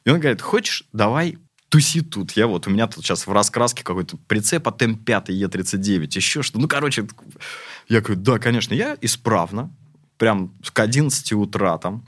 И 0.04 0.10
он 0.10 0.20
говорит, 0.20 0.40
хочешь, 0.40 0.84
давай 0.92 1.38
туси 1.68 2.00
тут. 2.00 2.32
Я 2.32 2.46
вот, 2.46 2.66
у 2.66 2.70
меня 2.70 2.86
тут 2.86 3.04
сейчас 3.04 3.26
в 3.26 3.32
раскраске 3.32 3.84
какой-то 3.84 4.16
прицеп 4.28 4.68
от 4.68 4.80
М5 4.80 5.26
Е39, 5.26 6.08
еще 6.14 6.42
что. 6.42 6.58
Ну, 6.58 6.68
короче, 6.68 7.06
я 7.88 8.00
говорю, 8.00 8.20
да, 8.20 8.38
конечно, 8.38 8.74
я 8.74 8.96
исправно, 9.00 9.70
прям 10.16 10.54
к 10.72 10.78
11 10.78 11.32
утра 11.32 11.78
там, 11.78 12.04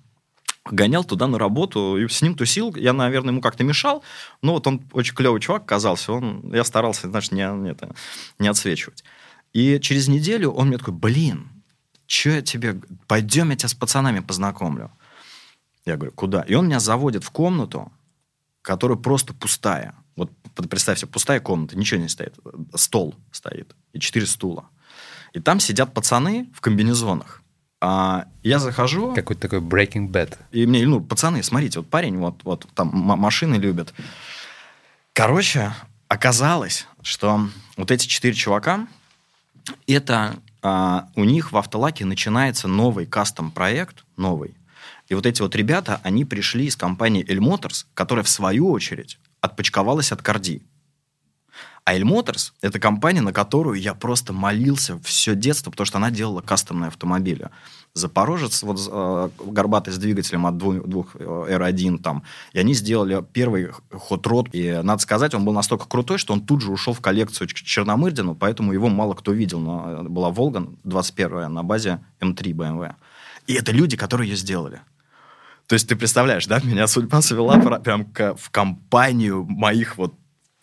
гонял 0.71 1.05
туда 1.05 1.27
на 1.27 1.39
работу, 1.39 1.97
и 1.97 2.07
с 2.09 2.23
ним 2.23 2.35
тусил. 2.35 2.75
Я, 2.77 2.93
наверное, 2.93 3.31
ему 3.31 3.41
как-то 3.41 3.65
мешал, 3.65 4.03
но 4.43 4.55
вот 4.55 4.67
он 4.67 4.83
очень 4.93 5.15
клевый 5.15 5.41
чувак 5.41 5.63
оказался. 5.63 6.13
Он, 6.13 6.53
я 6.53 6.65
старался, 6.65 7.09
знаешь, 7.09 7.31
не, 7.31 7.47
не, 7.59 7.71
это, 7.71 7.95
не 8.39 8.49
отсвечивать. 8.49 9.05
И 9.53 9.79
через 9.81 10.09
неделю 10.09 10.51
он 10.51 10.69
мне 10.69 10.79
такой, 10.79 10.95
блин, 10.95 11.49
что 12.07 12.31
я 12.31 12.43
тебе... 12.43 12.81
Пойдем, 13.07 13.51
я 13.51 13.57
тебя 13.57 13.69
с 13.69 13.75
пацанами 13.75 14.21
познакомлю. 14.21 14.93
Я 15.87 15.97
говорю, 15.97 16.13
куда? 16.13 16.43
И 16.43 16.55
он 16.55 16.67
меня 16.67 16.81
заводит 16.81 17.25
в 17.25 17.31
комнату, 17.31 17.91
которая 18.63 18.99
просто 18.99 19.33
пустая. 19.33 19.95
Вот 20.15 20.31
представь 20.69 20.99
себе, 20.99 21.11
пустая 21.11 21.41
комната, 21.41 21.77
ничего 21.77 22.01
не 22.01 22.09
стоит. 22.09 22.35
Стол 22.75 23.15
стоит 23.33 23.75
и 23.93 23.99
четыре 24.01 24.27
стула. 24.27 24.69
И 25.33 25.41
там 25.41 25.61
сидят 25.61 25.95
пацаны 25.95 26.49
в 26.55 26.61
комбинезонах. 26.61 27.43
А 27.81 28.27
я 28.43 28.59
захожу... 28.59 29.15
Какой-то 29.15 29.41
такой 29.41 29.61
Breaking 29.61 30.09
Bad. 30.09 30.37
И 30.53 30.67
мне, 30.67 30.87
ну, 30.87 31.01
пацаны, 31.01 31.43
смотрите, 31.43 31.79
вот 31.79 31.89
парень, 31.89 32.19
вот, 32.19 32.41
вот 32.45 32.67
там 32.75 32.89
машины 32.89 33.55
любит. 33.55 33.95
Короче, 35.15 35.73
оказалось, 36.09 36.87
что 37.03 37.49
вот 37.77 37.91
эти 37.91 38.07
четыре 38.07 38.35
чувака, 38.35 38.87
это 39.87 40.37
а, 40.63 41.09
у 41.15 41.25
них 41.25 41.53
в 41.53 41.57
автолаке 41.57 42.05
начинается 42.05 42.69
новый 42.69 43.07
кастом-проект, 43.07 44.05
новый. 44.17 44.55
И 45.09 45.15
вот 45.15 45.27
эти 45.27 45.41
вот 45.43 45.57
ребята, 45.57 46.01
они 46.05 46.25
пришли 46.25 46.67
из 46.67 46.77
компании 46.77 47.25
L 47.29 47.39
Motors, 47.39 47.87
которая, 47.95 48.25
в 48.25 48.29
свою 48.29 48.71
очередь, 48.71 49.19
отпочковалась 49.41 50.13
от 50.13 50.23
Корди. 50.23 50.63
А 51.91 51.99
Motors– 51.99 52.53
это 52.61 52.79
компания, 52.79 53.21
на 53.21 53.33
которую 53.33 53.81
я 53.81 53.95
просто 53.95 54.33
молился 54.33 55.01
все 55.03 55.35
детство, 55.35 55.73
потому 55.73 55.87
что 55.87 55.99
она 55.99 56.13
делала 56.13 56.41
кастомные 56.41 56.87
автомобили. 56.87 57.49
Запорожец, 57.95 58.63
вот 58.63 58.79
э, 58.89 59.31
горбатый 59.45 59.93
с 59.93 59.99
двигателем 59.99 60.47
от 60.47 60.57
двух, 60.57 60.87
двух 60.87 61.17
R1 61.17 61.97
э, 61.97 61.99
там, 61.99 62.23
и 62.53 62.61
они 62.61 62.75
сделали 62.75 63.25
первый 63.33 63.71
хот-род, 63.91 64.51
и, 64.53 64.81
надо 64.85 65.03
сказать, 65.03 65.35
он 65.35 65.45
был 65.45 65.53
настолько 65.53 65.89
крутой, 65.89 66.19
что 66.19 66.33
он 66.33 66.47
тут 66.47 66.63
же 66.63 66.71
ушел 66.71 66.95
в 66.95 67.01
коллекцию 67.01 67.49
Черномырдину, 67.49 68.37
поэтому 68.37 68.73
его 68.73 68.89
мало 68.89 69.15
кто 69.15 69.33
видел, 69.33 69.59
но 69.59 70.05
была 70.05 70.31
Волга 70.31 70.69
21 70.85 71.53
на 71.53 71.65
базе 71.65 72.05
М3 72.21 72.53
BMW. 72.53 72.95
И 73.49 73.55
это 73.55 73.73
люди, 73.73 73.97
которые 73.97 74.31
ее 74.31 74.37
сделали. 74.37 74.81
То 75.67 75.75
есть 75.75 75.89
ты 75.89 75.97
представляешь, 75.97 76.47
да, 76.47 76.61
меня 76.63 76.87
судьба 76.87 77.21
свела 77.21 77.59
прям 77.81 78.13
в 78.15 78.51
компанию 78.53 79.45
моих 79.45 79.99
вот, 79.99 80.15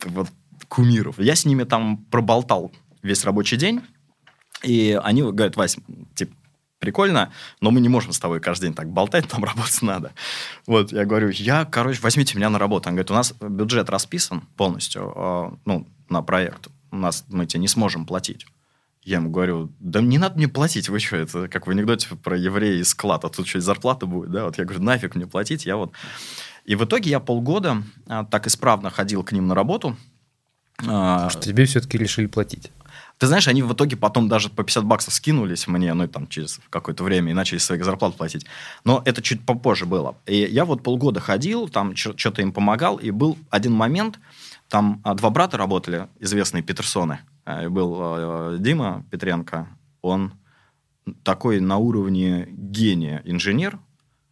вот 0.06 0.28
кумиров. 0.68 1.18
Я 1.18 1.34
с 1.34 1.44
ними 1.44 1.64
там 1.64 1.98
проболтал 2.10 2.72
весь 3.02 3.24
рабочий 3.24 3.56
день, 3.56 3.80
и 4.62 4.98
они 5.02 5.22
говорят, 5.22 5.56
Вась, 5.56 5.76
типа, 6.14 6.34
прикольно, 6.78 7.32
но 7.60 7.70
мы 7.70 7.80
не 7.80 7.88
можем 7.88 8.12
с 8.12 8.18
тобой 8.18 8.40
каждый 8.40 8.66
день 8.66 8.74
так 8.74 8.90
болтать, 8.90 9.32
нам 9.32 9.44
работать 9.44 9.82
надо. 9.82 10.12
Вот, 10.66 10.92
я 10.92 11.04
говорю, 11.04 11.30
я, 11.30 11.64
короче, 11.64 12.00
возьмите 12.02 12.36
меня 12.36 12.50
на 12.50 12.58
работу. 12.58 12.88
Он 12.88 12.94
говорит, 12.94 13.10
у 13.10 13.14
нас 13.14 13.32
бюджет 13.40 13.90
расписан 13.90 14.42
полностью, 14.56 15.12
э, 15.14 15.50
ну, 15.64 15.88
на 16.08 16.22
проект. 16.22 16.68
У 16.90 16.96
нас, 16.96 17.24
мы 17.28 17.46
тебе 17.46 17.60
не 17.60 17.68
сможем 17.68 18.06
платить. 18.06 18.46
Я 19.02 19.16
ему 19.16 19.30
говорю, 19.30 19.72
да 19.78 20.00
не 20.00 20.18
надо 20.18 20.36
мне 20.36 20.48
платить, 20.48 20.88
вы 20.88 21.00
что, 21.00 21.16
это 21.16 21.48
как 21.48 21.66
в 21.66 21.70
анекдоте 21.70 22.08
про 22.16 22.36
еврея 22.36 22.80
из 22.80 22.88
склада, 22.90 23.28
а 23.28 23.30
тут 23.30 23.46
что, 23.46 23.60
зарплата 23.60 24.06
будет, 24.06 24.30
да? 24.30 24.44
Вот 24.44 24.58
я 24.58 24.64
говорю, 24.64 24.82
нафиг 24.82 25.14
мне 25.14 25.26
платить, 25.26 25.66
я 25.66 25.76
вот... 25.76 25.92
И 26.64 26.74
в 26.74 26.84
итоге 26.84 27.08
я 27.08 27.18
полгода 27.18 27.82
а, 28.06 28.24
так 28.24 28.46
исправно 28.46 28.90
ходил 28.90 29.24
к 29.24 29.32
ним 29.32 29.46
на 29.46 29.54
работу, 29.54 29.96
а, 30.86 31.28
что 31.30 31.42
тебе 31.42 31.64
все-таки 31.64 31.98
решили 31.98 32.26
платить. 32.26 32.70
Ты 33.18 33.26
знаешь, 33.26 33.48
они 33.48 33.62
в 33.62 33.72
итоге 33.72 33.96
потом 33.96 34.28
даже 34.28 34.48
по 34.48 34.62
50 34.62 34.84
баксов 34.84 35.12
скинулись 35.12 35.66
мне, 35.66 35.92
ну, 35.92 36.06
там, 36.06 36.28
через 36.28 36.60
какое-то 36.70 37.02
время, 37.02 37.32
и 37.32 37.34
начали 37.34 37.58
своих 37.58 37.84
зарплат 37.84 38.16
платить. 38.16 38.46
Но 38.84 39.02
это 39.04 39.22
чуть 39.22 39.44
попозже 39.44 39.86
было. 39.86 40.16
И 40.26 40.36
я 40.36 40.64
вот 40.64 40.84
полгода 40.84 41.18
ходил, 41.18 41.68
там, 41.68 41.96
что-то 41.96 42.42
им 42.42 42.52
помогал, 42.52 42.96
и 42.96 43.10
был 43.10 43.36
один 43.50 43.72
момент, 43.72 44.20
там 44.68 45.00
а, 45.02 45.14
два 45.14 45.30
брата 45.30 45.56
работали, 45.56 46.08
известные 46.20 46.62
Петерсоны. 46.62 47.18
А, 47.44 47.64
и 47.64 47.66
был 47.66 48.58
Дима 48.58 49.04
Петренко, 49.10 49.66
он 50.00 50.32
такой 51.24 51.58
на 51.58 51.78
уровне 51.78 52.46
гения 52.50 53.22
инженер 53.24 53.80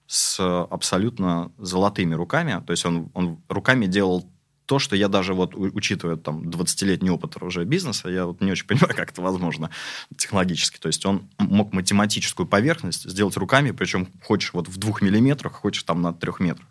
с 0.06 0.38
абсолютно 0.38 1.50
золотыми 1.58 2.14
руками. 2.14 2.62
То 2.64 2.70
есть 2.70 2.84
он, 2.86 3.10
он 3.14 3.42
руками 3.48 3.86
делал 3.86 4.30
то, 4.66 4.78
что 4.78 4.96
я 4.96 5.08
даже 5.08 5.32
вот, 5.34 5.54
учитывая 5.54 6.16
там 6.16 6.42
20-летний 6.42 7.10
опыт 7.10 7.40
уже 7.40 7.64
бизнеса, 7.64 8.08
я 8.08 8.26
вот 8.26 8.40
не 8.40 8.52
очень 8.52 8.66
понимаю, 8.68 8.94
как 8.94 9.10
это 9.10 9.22
возможно 9.22 9.70
технологически. 10.16 10.78
То 10.78 10.88
есть 10.88 11.04
он 11.06 11.28
мог 11.38 11.72
математическую 11.72 12.46
поверхность 12.46 13.08
сделать 13.08 13.36
руками, 13.36 13.70
причем 13.70 14.08
хочешь 14.22 14.52
вот 14.52 14.68
в 14.68 14.76
двух 14.76 15.02
миллиметрах, 15.02 15.54
хочешь 15.54 15.82
там 15.84 16.02
на 16.02 16.12
трех 16.12 16.40
метрах. 16.40 16.66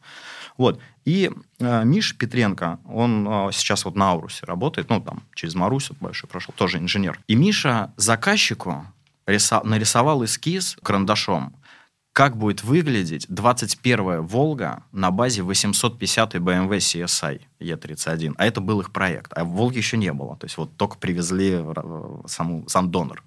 Вот. 0.57 0.79
И 1.03 1.31
э, 1.59 1.83
Миша 1.83 2.15
Петренко, 2.15 2.79
он 2.85 3.27
э, 3.27 3.49
сейчас 3.51 3.85
вот 3.85 3.95
на 3.95 4.11
Аурусе 4.11 4.45
работает, 4.45 4.89
ну, 4.89 5.01
там, 5.01 5.23
через 5.33 5.53
Марусю 5.53 5.95
большой 5.99 6.29
прошел, 6.29 6.53
тоже 6.55 6.77
инженер. 6.77 7.19
И 7.27 7.35
Миша 7.35 7.93
заказчику 7.97 8.85
рисо- 9.27 9.65
нарисовал 9.65 10.23
эскиз 10.23 10.77
карандашом 10.81 11.55
как 12.15 12.37
будет 12.37 12.63
выглядеть 12.63 13.25
21-я 13.25 14.21
«Волга» 14.21 14.83
на 14.93 15.11
базе 15.11 15.41
850 15.41 16.35
BMW 16.35 16.77
CSI 16.77 17.41
E31. 17.59 18.35
А 18.37 18.45
это 18.45 18.61
был 18.61 18.79
их 18.79 18.93
проект. 18.93 19.33
А 19.35 19.43
«Волги» 19.43 19.79
еще 19.79 19.97
не 19.97 20.13
было. 20.13 20.37
То 20.37 20.45
есть 20.45 20.55
вот 20.55 20.77
только 20.77 20.97
привезли 20.97 21.61
саму, 22.25 22.69
сам 22.69 22.89
донор. 22.89 23.21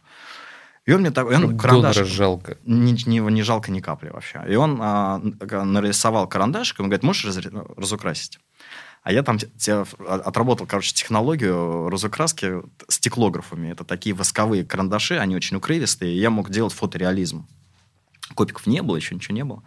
И 0.87 0.92
он 0.92 1.02
мне 1.02 1.11
так... 1.11 1.26
Он 1.26 1.59
карандаш, 1.59 1.97
Донора 1.97 2.11
жалко. 2.11 2.57
Не, 2.64 2.92
не, 2.92 3.18
не 3.18 3.42
жалко 3.42 3.71
ни 3.71 3.80
капли 3.80 4.09
вообще. 4.09 4.42
И 4.49 4.54
он 4.54 4.78
а, 4.80 5.18
нарисовал 5.18 6.26
карандашиком 6.26 6.87
и 6.87 6.88
говорит, 6.88 7.02
можешь 7.02 7.26
раз, 7.26 7.45
разукрасить? 7.76 8.40
А 9.02 9.12
я 9.12 9.23
там 9.23 9.38
те, 9.38 9.85
отработал, 10.09 10.66
короче, 10.66 10.95
технологию 10.95 11.90
разукраски 11.90 12.62
стеклографами. 12.88 13.68
Это 13.68 13.85
такие 13.85 14.14
восковые 14.14 14.64
карандаши, 14.64 15.18
они 15.18 15.37
очень 15.37 15.59
укрывистые, 15.59 16.14
и 16.14 16.18
я 16.18 16.30
мог 16.30 16.49
делать 16.49 16.73
фотореализм. 16.73 17.47
Копиков 18.38 18.68
не 18.68 18.83
было, 18.83 18.95
еще 18.95 19.16
ничего 19.16 19.35
не 19.35 19.42
было. 19.42 19.64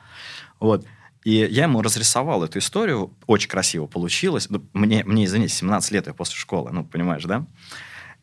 Вот. 0.61 0.85
И 1.25 1.31
я 1.33 1.63
ему 1.63 1.81
разрисовал 1.81 2.41
эту 2.41 2.59
историю, 2.59 3.13
очень 3.27 3.49
красиво 3.49 3.85
получилось. 3.85 4.49
Ну, 4.49 4.65
мне, 4.71 5.03
мне, 5.03 5.25
извините, 5.25 5.53
17 5.55 5.91
лет 5.91 6.07
я 6.07 6.13
после 6.13 6.37
школы, 6.37 6.71
ну, 6.71 6.85
понимаешь, 6.85 7.25
да? 7.25 7.45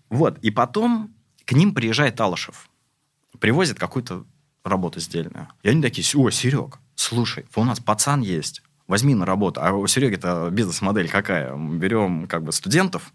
Вот, 0.08 0.38
и 0.38 0.50
потом 0.50 1.14
к 1.44 1.52
ним 1.52 1.74
приезжает 1.74 2.18
Алышев, 2.18 2.70
привозит 3.38 3.78
какую-то 3.78 4.24
работу 4.64 5.00
сдельную. 5.00 5.48
И 5.62 5.68
они 5.68 5.82
такие, 5.82 6.06
о, 6.18 6.30
Серег, 6.30 6.78
слушай, 6.94 7.44
у 7.54 7.64
нас 7.64 7.78
пацан 7.78 8.22
есть, 8.22 8.62
возьми 8.86 9.14
на 9.14 9.26
работу. 9.26 9.60
А 9.62 9.72
у 9.72 9.86
Сереги-то 9.86 10.48
бизнес-модель 10.50 11.10
какая? 11.10 11.54
Мы 11.54 11.76
берем 11.76 12.26
как 12.26 12.42
бы 12.42 12.52
студентов, 12.52 13.12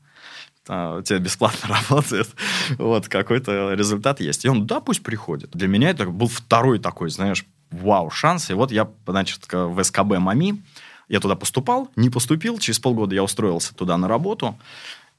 у 0.68 1.02
тебя 1.02 1.20
бесплатно 1.20 1.76
работает, 1.90 2.30
вот, 2.78 3.08
какой-то 3.08 3.74
результат 3.74 4.20
есть. 4.20 4.46
И 4.46 4.50
он, 4.50 4.66
да, 4.66 4.80
пусть 4.80 5.04
приходит. 5.04 5.52
Для 5.52 5.68
меня 5.68 5.90
это 5.90 6.06
был 6.06 6.28
второй 6.28 6.80
такой, 6.80 7.10
знаешь, 7.10 7.46
вау, 7.72 8.10
шанс. 8.10 8.50
И 8.50 8.54
вот 8.54 8.72
я, 8.72 8.90
значит, 9.06 9.42
в 9.52 9.84
СКБ 9.84 10.20
МАМИ, 10.20 10.62
я 11.10 11.20
туда 11.20 11.36
поступал, 11.36 11.90
не 11.96 12.10
поступил, 12.10 12.58
через 12.60 12.80
полгода 12.80 13.14
я 13.14 13.24
устроился 13.24 13.76
туда 13.76 13.98
на 13.98 14.08
работу, 14.08 14.58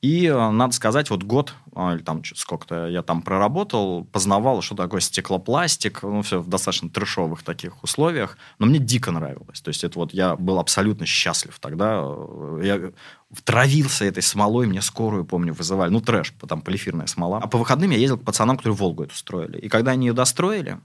и, 0.05 0.27
э, 0.27 0.51
надо 0.51 0.75
сказать, 0.75 1.09
вот 1.09 1.23
год, 1.23 1.55
а, 1.75 1.95
или 1.95 2.03
там 2.03 2.23
сколько-то 2.27 2.89
я 2.89 3.03
там 3.03 3.23
проработал, 3.23 4.05
познавал, 4.05 4.61
что 4.61 4.75
такое 4.75 5.01
стеклопластик, 5.01 6.03
ну, 6.03 6.21
все 6.21 6.43
в 6.43 6.49
достаточно 6.49 6.91
трешовых 6.91 7.43
таких 7.43 7.83
условиях, 7.83 8.37
но 8.59 8.67
мне 8.67 8.79
дико 8.79 9.13
нравилось. 9.13 9.63
То 9.63 9.71
есть 9.71 9.83
это 9.83 9.99
вот 9.99 10.13
я 10.13 10.37
был 10.37 10.59
абсолютно 10.59 11.07
счастлив 11.07 11.59
тогда. 11.59 12.03
Э, 12.05 12.61
я 12.63 12.93
втравился 13.31 14.05
этой 14.05 14.23
смолой, 14.23 14.67
мне 14.67 14.83
скорую, 14.83 15.25
помню, 15.25 15.55
вызывали. 15.55 15.91
Ну, 15.91 16.03
трэш, 16.03 16.35
там 16.47 16.61
полифирная 16.61 17.07
смола. 17.07 17.41
А 17.43 17.47
по 17.47 17.57
выходным 17.57 17.91
я 17.91 17.97
ездил 17.97 18.19
к 18.19 18.25
пацанам, 18.25 18.59
которые 18.59 18.77
Волгу 18.77 19.05
эту 19.05 19.15
строили. 19.15 19.57
И 19.57 19.71
когда 19.71 19.93
они 19.93 20.09
ее 20.09 20.13
достроили, 20.13 20.81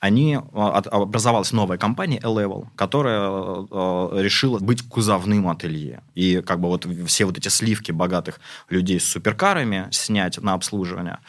они, 0.00 0.38
образовалась 0.52 1.52
новая 1.52 1.78
компания 1.78 2.18
L-Level, 2.22 2.68
которая 2.74 3.28
решила 4.22 4.58
быть 4.58 4.82
кузовным 4.88 5.48
ателье. 5.48 6.02
И 6.14 6.42
как 6.44 6.60
бы 6.60 6.68
вот 6.68 6.86
все 7.06 7.26
вот 7.26 7.38
эти 7.38 7.48
сливки 7.48 7.92
богатых 7.92 8.40
людей 8.68 8.98
с 8.98 9.04
суперкарами 9.04 9.88
снять 9.90 10.38
на 10.38 10.54
обслуживание– 10.54 11.18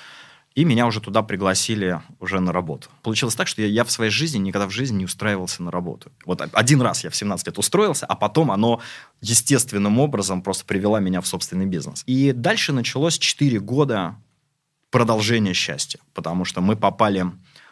и 0.53 0.65
меня 0.65 0.85
уже 0.85 0.99
туда 0.99 1.23
пригласили 1.23 2.01
уже 2.19 2.41
на 2.41 2.51
работу. 2.51 2.89
Получилось 3.03 3.35
так, 3.35 3.47
что 3.47 3.61
я, 3.61 3.67
я 3.67 3.83
в 3.85 3.91
своей 3.91 4.11
жизни 4.11 4.37
никогда 4.37 4.67
в 4.67 4.71
жизни 4.71 4.97
не 4.97 5.05
устраивался 5.05 5.63
на 5.63 5.71
работу. 5.71 6.11
Вот 6.25 6.41
один 6.41 6.81
раз 6.81 7.03
я 7.05 7.09
в 7.09 7.15
17 7.15 7.47
лет 7.47 7.57
устроился, 7.57 8.05
а 8.05 8.15
потом 8.15 8.51
оно 8.51 8.81
естественным 9.21 9.99
образом 9.99 10.41
просто 10.41 10.65
привело 10.65 10.99
меня 10.99 11.21
в 11.21 11.27
собственный 11.27 11.67
бизнес. 11.67 12.03
И 12.05 12.33
дальше 12.33 12.73
началось 12.73 13.17
4 13.17 13.59
года 13.59 14.15
продолжения 14.89 15.53
счастья, 15.53 16.01
потому 16.13 16.43
что 16.43 16.59
мы 16.59 16.75
попали 16.75 17.27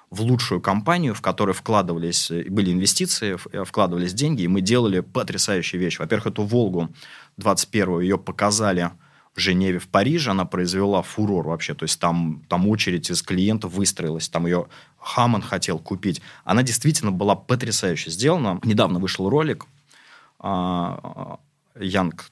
в 0.10 0.22
лучшую 0.22 0.62
компанию, 0.62 1.14
в 1.14 1.22
которой 1.22 1.54
вкладывались, 1.54 2.32
были 2.50 2.72
инвестиции, 2.72 3.38
вкладывались 3.64 4.14
деньги, 4.14 4.44
и 4.44 4.48
мы 4.48 4.62
делали 4.62 5.02
потрясающие 5.02 5.80
вещи. 5.80 6.00
Во-первых, 6.00 6.28
эту 6.28 6.44
«Волгу» 6.44 6.90
21-ю 7.38 8.00
ее 8.00 8.18
показали– 8.18 8.92
Женеве, 9.40 9.80
в 9.80 9.88
Париже, 9.88 10.32
она 10.32 10.46
произвела 10.46 11.02
фурор 11.02 11.48
вообще. 11.48 11.74
То 11.74 11.84
есть 11.84 12.00
там, 12.00 12.44
там 12.48 12.68
очередь 12.68 13.10
из 13.10 13.24
клиентов 13.24 13.74
выстроилась, 13.74 14.30
там 14.30 14.46
ее 14.46 14.68
Хаман 15.00 15.42
хотел 15.42 15.80
купить. 15.80 16.22
Она 16.44 16.62
действительно 16.62 17.12
была 17.12 17.36
потрясающе 17.36 18.12
сделана. 18.12 18.60
Недавно 18.64 19.00
вышел 19.00 19.30
ролик, 19.30 19.66
Янг 20.42 20.46
а, 20.46 21.40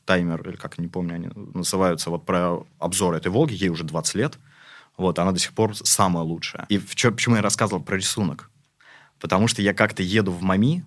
Таймер, 0.06 0.48
или 0.48 0.56
как, 0.56 0.78
не 0.78 0.88
помню, 0.88 1.16
они 1.16 1.30
называются, 1.54 2.10
вот 2.10 2.26
про 2.26 2.64
обзор 2.80 3.16
этой 3.16 3.32
Волги, 3.32 3.54
ей 3.54 3.70
уже 3.70 3.84
20 3.84 4.16
лет. 4.16 4.38
Вот, 4.98 5.20
она 5.20 5.32
до 5.32 5.40
сих 5.40 5.54
пор 5.54 5.76
самая 5.76 6.24
лучшая. 6.24 6.66
И 6.70 6.78
в 6.78 6.96
чё, 6.96 7.12
почему 7.12 7.36
я 7.36 7.42
рассказывал 7.42 7.82
про 7.82 7.96
рисунок? 7.96 8.50
Потому 9.20 9.48
что 9.48 9.62
я 9.62 9.74
как-то 9.74 10.04
еду 10.04 10.32
в 10.32 10.42
МАМИ, 10.42 10.84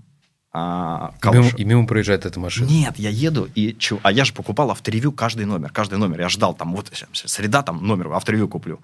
а, 0.52 1.14
и, 1.22 1.28
мимо, 1.28 1.48
и 1.48 1.64
мимо 1.64 1.86
проезжает 1.86 2.26
эта 2.26 2.40
машина. 2.40 2.66
Нет, 2.68 2.98
я 2.98 3.10
еду, 3.10 3.48
и 3.54 3.72
чё, 3.78 4.00
а 4.02 4.10
я 4.10 4.24
же 4.24 4.32
покупал 4.32 4.72
авторевью 4.72 5.12
каждый 5.12 5.46
номер, 5.46 5.70
каждый 5.70 5.96
номер. 5.96 6.22
Я 6.22 6.28
ждал 6.28 6.54
там, 6.54 6.74
вот 6.74 6.90
среда, 7.12 7.62
там 7.62 7.86
номер, 7.86 8.12
авторевью 8.12 8.48
куплю. 8.48 8.80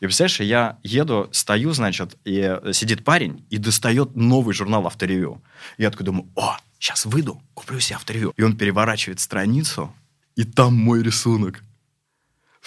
И 0.00 0.04
представляешь, 0.04 0.40
я 0.40 0.78
еду, 0.82 1.28
стою, 1.32 1.72
значит, 1.72 2.16
и 2.26 2.60
сидит 2.72 3.04
парень 3.04 3.42
и 3.48 3.56
достает 3.56 4.16
новый 4.16 4.54
журнал 4.54 4.86
авторевью. 4.86 5.40
Я 5.78 5.90
такой 5.90 6.04
думаю, 6.04 6.28
о, 6.36 6.58
сейчас 6.78 7.06
выйду, 7.06 7.40
куплю 7.54 7.80
себе 7.80 7.96
авторевью. 7.96 8.34
И 8.36 8.42
он 8.42 8.54
переворачивает 8.56 9.18
страницу, 9.20 9.90
и 10.36 10.44
там 10.44 10.74
мой 10.74 11.02
рисунок. 11.02 11.62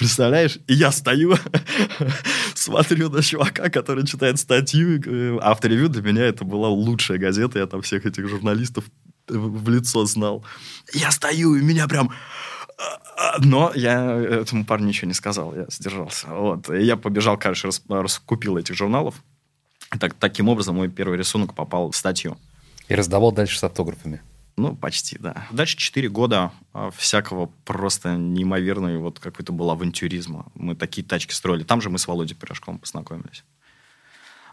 Представляешь? 0.01 0.57
И 0.65 0.73
я 0.73 0.91
стою, 0.91 1.35
смотрю 2.55 3.11
на 3.11 3.21
чувака, 3.21 3.69
который 3.69 4.03
читает 4.07 4.39
статью. 4.39 4.99
Авторевью 5.43 5.89
для 5.89 6.01
меня 6.01 6.25
это 6.25 6.43
была 6.43 6.69
лучшая 6.69 7.19
газета. 7.19 7.59
Я 7.59 7.67
там 7.67 7.83
всех 7.83 8.07
этих 8.07 8.27
журналистов 8.27 8.85
в 9.27 9.69
лицо 9.69 10.03
знал. 10.05 10.43
Я 10.91 11.11
стою, 11.11 11.55
и 11.55 11.61
меня 11.61 11.87
прям... 11.87 12.11
Но 13.37 13.71
я 13.75 14.17
этому 14.17 14.65
парню 14.65 14.87
ничего 14.87 15.07
не 15.07 15.13
сказал, 15.13 15.53
я 15.55 15.67
сдержался. 15.69 16.29
Вот. 16.29 16.67
И 16.71 16.81
я 16.81 16.97
побежал, 16.97 17.37
короче, 17.37 17.67
рас, 17.67 17.83
раскупил 17.87 18.57
этих 18.57 18.73
журналов. 18.73 19.13
Так, 19.99 20.15
таким 20.15 20.49
образом 20.49 20.77
мой 20.77 20.89
первый 20.89 21.19
рисунок 21.19 21.53
попал 21.53 21.91
в 21.91 21.95
статью. 21.95 22.39
И 22.87 22.95
раздавал 22.95 23.31
дальше 23.31 23.59
с 23.59 23.63
автографами. 23.63 24.19
Ну, 24.57 24.75
почти, 24.75 25.17
да. 25.17 25.47
Дальше 25.51 25.77
4 25.77 26.09
года 26.09 26.51
а, 26.73 26.91
всякого 26.91 27.47
просто 27.65 28.15
неимоверного 28.15 28.97
вот 28.99 29.19
какой-то 29.19 29.53
был 29.53 29.71
авантюризма. 29.71 30.45
Мы 30.55 30.75
такие 30.75 31.05
тачки 31.05 31.33
строили. 31.33 31.63
Там 31.63 31.81
же 31.81 31.89
мы 31.89 31.97
с 31.97 32.07
Володей 32.07 32.35
Пирожком 32.35 32.77
познакомились. 32.77 33.43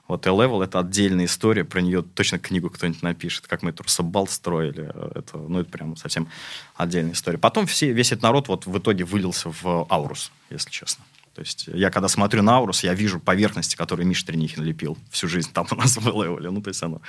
Вот 0.06 0.26
A-Level— 0.26 0.64
это 0.64 0.78
отдельная 0.78 1.26
история, 1.26 1.64
про 1.64 1.82
нее 1.82 2.02
точно 2.02 2.38
книгу 2.38 2.70
кто-нибудь 2.70 3.02
напишет, 3.02 3.46
как 3.46 3.62
мы 3.62 3.72
Турсабал 3.72 4.26
строили. 4.26 4.90
Это, 5.14 5.36
ну, 5.36 5.60
это 5.60 5.70
прям 5.70 5.96
совсем 5.96 6.28
отдельная 6.76 7.12
история. 7.12 7.36
Потом 7.36 7.66
все, 7.66 7.92
весь 7.92 8.10
этот 8.10 8.22
народ 8.22 8.48
вот 8.48 8.64
в 8.64 8.78
итоге 8.78 9.04
вылился 9.04 9.50
в 9.50 9.86
Аурус, 9.90 10.32
если 10.48 10.70
честно. 10.70 11.04
То 11.34 11.42
есть 11.42 11.66
я 11.66 11.90
когда 11.90 12.08
смотрю 12.08 12.42
на 12.42 12.56
Аурус, 12.56 12.84
я 12.84 12.94
вижу 12.94 13.20
поверхности, 13.20 13.76
которые 13.76 14.06
Миша 14.06 14.26
Тренихин 14.26 14.64
лепил 14.64 14.96
всю 15.10 15.28
жизнь 15.28 15.50
там 15.52 15.66
у 15.70 15.74
нас 15.74 15.98
в 15.98 16.08
A-Level. 16.08 16.50
Ну, 16.50 16.62
то 16.62 16.68
есть 16.68 16.82
оно 16.82 17.02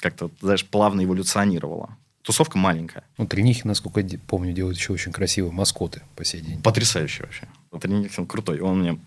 как-то, 0.00 0.30
знаешь, 0.40 0.64
плавно 0.64 1.04
эволюционировало 1.04 1.98
тусовка 2.22 2.58
маленькая. 2.58 3.04
Ну, 3.18 3.26
Тренихин, 3.26 3.68
насколько 3.68 4.00
я 4.00 4.18
помню, 4.26 4.52
делает 4.52 4.76
еще 4.76 4.92
очень 4.92 5.12
красивые 5.12 5.52
маскоты 5.52 6.02
по 6.16 6.24
сей 6.24 6.40
день. 6.40 6.62
Потрясающий 6.62 7.22
вообще. 7.22 7.48
Тренихин 7.80 8.26
крутой. 8.26 8.60
Он 8.60 8.80
мне 8.80 8.98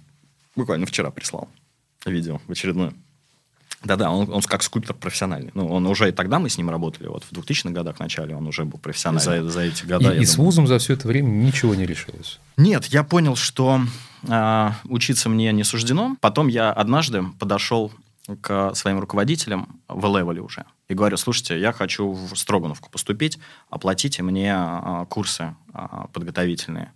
буквально 0.55 0.85
вчера 0.85 1.11
прислал 1.11 1.47
видео 2.05 2.41
в 2.47 2.51
очередное. 2.51 2.93
Да-да, 3.83 4.11
он, 4.11 4.31
он 4.31 4.41
как 4.41 4.63
скульптор 4.63 4.95
профессиональный. 4.95 5.51
Ну, 5.53 5.67
он 5.67 5.85
уже 5.87 6.07
и 6.07 6.11
тогда 6.13 6.39
мы 6.39 6.49
с 6.49 6.57
ним 6.57 6.69
работали. 6.69 7.07
Вот 7.07 7.25
в 7.25 7.33
2000-х 7.33 7.71
годах 7.71 7.97
в 7.97 7.99
начале 7.99 8.35
он 8.35 8.47
уже 8.47 8.63
был 8.63 8.79
профессиональный. 8.79 9.41
За, 9.41 9.49
за 9.49 9.61
эти 9.61 9.83
года. 9.83 10.05
И, 10.05 10.07
и 10.07 10.09
думаю... 10.09 10.25
с 10.25 10.37
вузом 10.37 10.67
за 10.67 10.77
все 10.77 10.93
это 10.93 11.07
время 11.07 11.27
ничего 11.27 11.75
не 11.75 11.85
решилось? 11.85 12.39
Нет, 12.55 12.85
я 12.85 13.03
понял, 13.03 13.35
что 13.35 13.81
э, 14.23 14.69
учиться 14.85 15.27
мне 15.27 15.51
не 15.51 15.65
суждено. 15.65 16.15
Потом 16.21 16.47
я 16.47 16.71
однажды 16.71 17.23
подошел 17.39 17.91
к 18.41 18.73
своим 18.73 18.99
руководителям 18.99 19.81
в 19.87 20.05
левеле 20.05 20.41
уже 20.41 20.65
и 20.87 20.93
говорю, 20.93 21.17
слушайте, 21.17 21.59
я 21.59 21.73
хочу 21.73 22.11
в 22.11 22.35
Строгановку 22.35 22.89
поступить, 22.89 23.39
оплатите 23.69 24.23
мне 24.23 24.53
а, 24.55 25.05
курсы 25.09 25.55
а, 25.73 26.07
подготовительные. 26.13 26.93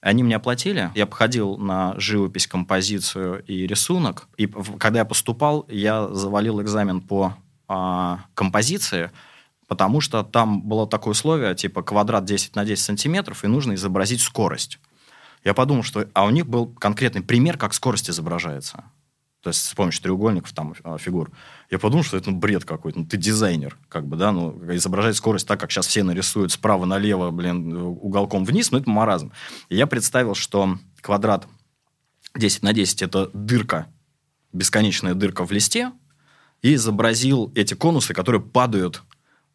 Они 0.00 0.22
мне 0.22 0.36
оплатили, 0.36 0.90
я 0.94 1.06
походил 1.06 1.56
на 1.58 1.94
живопись, 1.98 2.46
композицию 2.46 3.44
и 3.44 3.66
рисунок, 3.66 4.28
и 4.36 4.46
когда 4.78 5.00
я 5.00 5.04
поступал, 5.04 5.64
я 5.68 6.08
завалил 6.08 6.60
экзамен 6.62 7.00
по 7.00 7.36
а, 7.68 8.24
композиции, 8.34 9.10
потому 9.68 10.00
что 10.00 10.22
там 10.22 10.62
было 10.62 10.86
такое 10.86 11.12
условие, 11.12 11.54
типа 11.54 11.82
квадрат 11.82 12.24
10 12.24 12.56
на 12.56 12.64
10 12.64 12.82
сантиметров, 12.82 13.44
и 13.44 13.46
нужно 13.46 13.74
изобразить 13.74 14.20
скорость. 14.20 14.78
Я 15.44 15.54
подумал, 15.54 15.82
что... 15.82 16.08
А 16.14 16.24
у 16.24 16.30
них 16.30 16.46
был 16.46 16.66
конкретный 16.66 17.22
пример, 17.22 17.58
как 17.58 17.74
скорость 17.74 18.08
изображается 18.08 18.84
то 19.42 19.48
есть 19.48 19.64
с 19.64 19.74
помощью 19.74 20.02
треугольников 20.02 20.52
там 20.52 20.72
а, 20.84 20.98
фигур. 20.98 21.32
Я 21.68 21.78
подумал, 21.80 22.04
что 22.04 22.16
это 22.16 22.30
ну, 22.30 22.38
бред 22.38 22.64
какой-то. 22.64 23.00
Ну, 23.00 23.06
ты 23.06 23.16
дизайнер, 23.16 23.76
как 23.88 24.06
бы, 24.06 24.16
да, 24.16 24.30
ну, 24.30 24.56
изображать 24.74 25.16
скорость 25.16 25.48
так, 25.48 25.58
как 25.58 25.72
сейчас 25.72 25.88
все 25.88 26.04
нарисуют 26.04 26.52
справа 26.52 26.84
налево, 26.84 27.30
блин, 27.32 27.76
уголком 27.76 28.44
вниз, 28.44 28.70
ну, 28.70 28.78
это 28.78 28.88
маразм. 28.88 29.32
И 29.68 29.76
я 29.76 29.88
представил, 29.88 30.36
что 30.36 30.78
квадрат 31.00 31.48
10 32.36 32.62
на 32.62 32.72
10– 32.72 33.02
это 33.02 33.30
дырка, 33.34 33.88
бесконечная 34.52 35.14
дырка 35.14 35.44
в 35.44 35.50
листе, 35.50 35.92
и 36.62 36.74
изобразил 36.74 37.50
эти 37.56 37.74
конусы, 37.74 38.14
которые 38.14 38.40
падают 38.40 39.02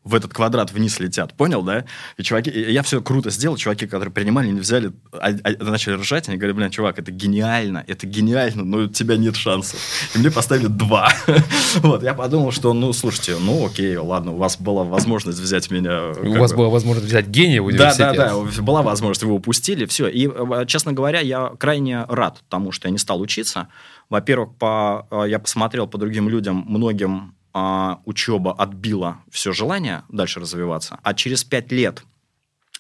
в 0.04 0.16
этот 0.16 0.34
квадрат 0.34 0.72
вниз 0.72 1.00
летят. 1.00 1.34
Понял, 1.34 1.62
да? 1.64 1.86
И 2.18 2.24
чуваки, 2.24 2.50
я 2.50 2.82
все 2.82 3.02
круто 3.02 3.30
сделал, 3.30 3.58
чуваки, 3.58 3.88
которые 3.88 4.14
принимали, 4.14 4.48
не 4.48 4.60
взяли, 4.62 4.94
а, 5.12 5.32
а, 5.44 5.64
начали 5.64 5.96
ржать, 5.96 6.30
они 6.30 6.38
говорят, 6.38 6.56
блин, 6.56 6.70
чувак, 6.70 6.98
это 6.98 7.12
гениально, 7.12 7.84
это 7.88 8.08
гениально, 8.08 8.64
но 8.64 8.78
у 8.78 8.88
тебя 8.88 9.18
нет 9.18 9.36
шансов. 9.36 9.80
И 10.16 10.20
мне 10.20 10.32
поставили 10.32 10.68
два. 10.68 11.12
вот, 11.76 12.04
я 12.04 12.14
подумал, 12.14 12.52
что, 12.52 12.74
ну, 12.74 12.94
слушайте, 12.94 13.36
ну, 13.40 13.66
окей, 13.66 13.98
ладно, 13.98 14.32
у 14.32 14.38
вас 14.38 14.58
была 14.58 14.84
возможность 14.84 15.40
взять 15.40 15.70
меня... 15.70 16.14
У 16.22 16.40
вас 16.40 16.52
бы... 16.52 16.58
была 16.58 16.70
возможность 16.70 17.08
взять 17.08 17.28
гения 17.28 17.62
в 17.62 17.66
университет. 17.66 18.16
Да, 18.16 18.34
да, 18.34 18.44
да, 18.44 18.62
была 18.62 18.82
возможность, 18.82 19.24
вы 19.24 19.34
упустили, 19.34 19.86
все. 19.86 20.08
И, 20.08 20.28
э, 20.28 20.66
честно 20.68 20.94
говоря, 20.94 21.20
я 21.20 21.52
крайне 21.60 22.06
рад 22.06 22.44
тому, 22.50 22.72
что 22.72 22.88
я 22.88 22.92
не 22.92 22.98
стал 22.98 23.20
учиться. 23.20 23.68
Во-первых, 24.10 24.56
по, 24.56 25.06
э, 25.12 25.26
я 25.28 25.40
посмотрел 25.40 25.88
по 25.88 25.98
другим 25.98 26.30
людям, 26.30 26.64
многим 26.68 27.34
а, 27.58 28.02
учеба 28.06 28.54
отбила 28.54 29.18
все 29.32 29.52
желание 29.52 30.04
дальше 30.10 30.40
развиваться, 30.40 31.00
а 31.02 31.16
через 31.16 31.44
пять 31.44 31.72
лет 31.72 32.04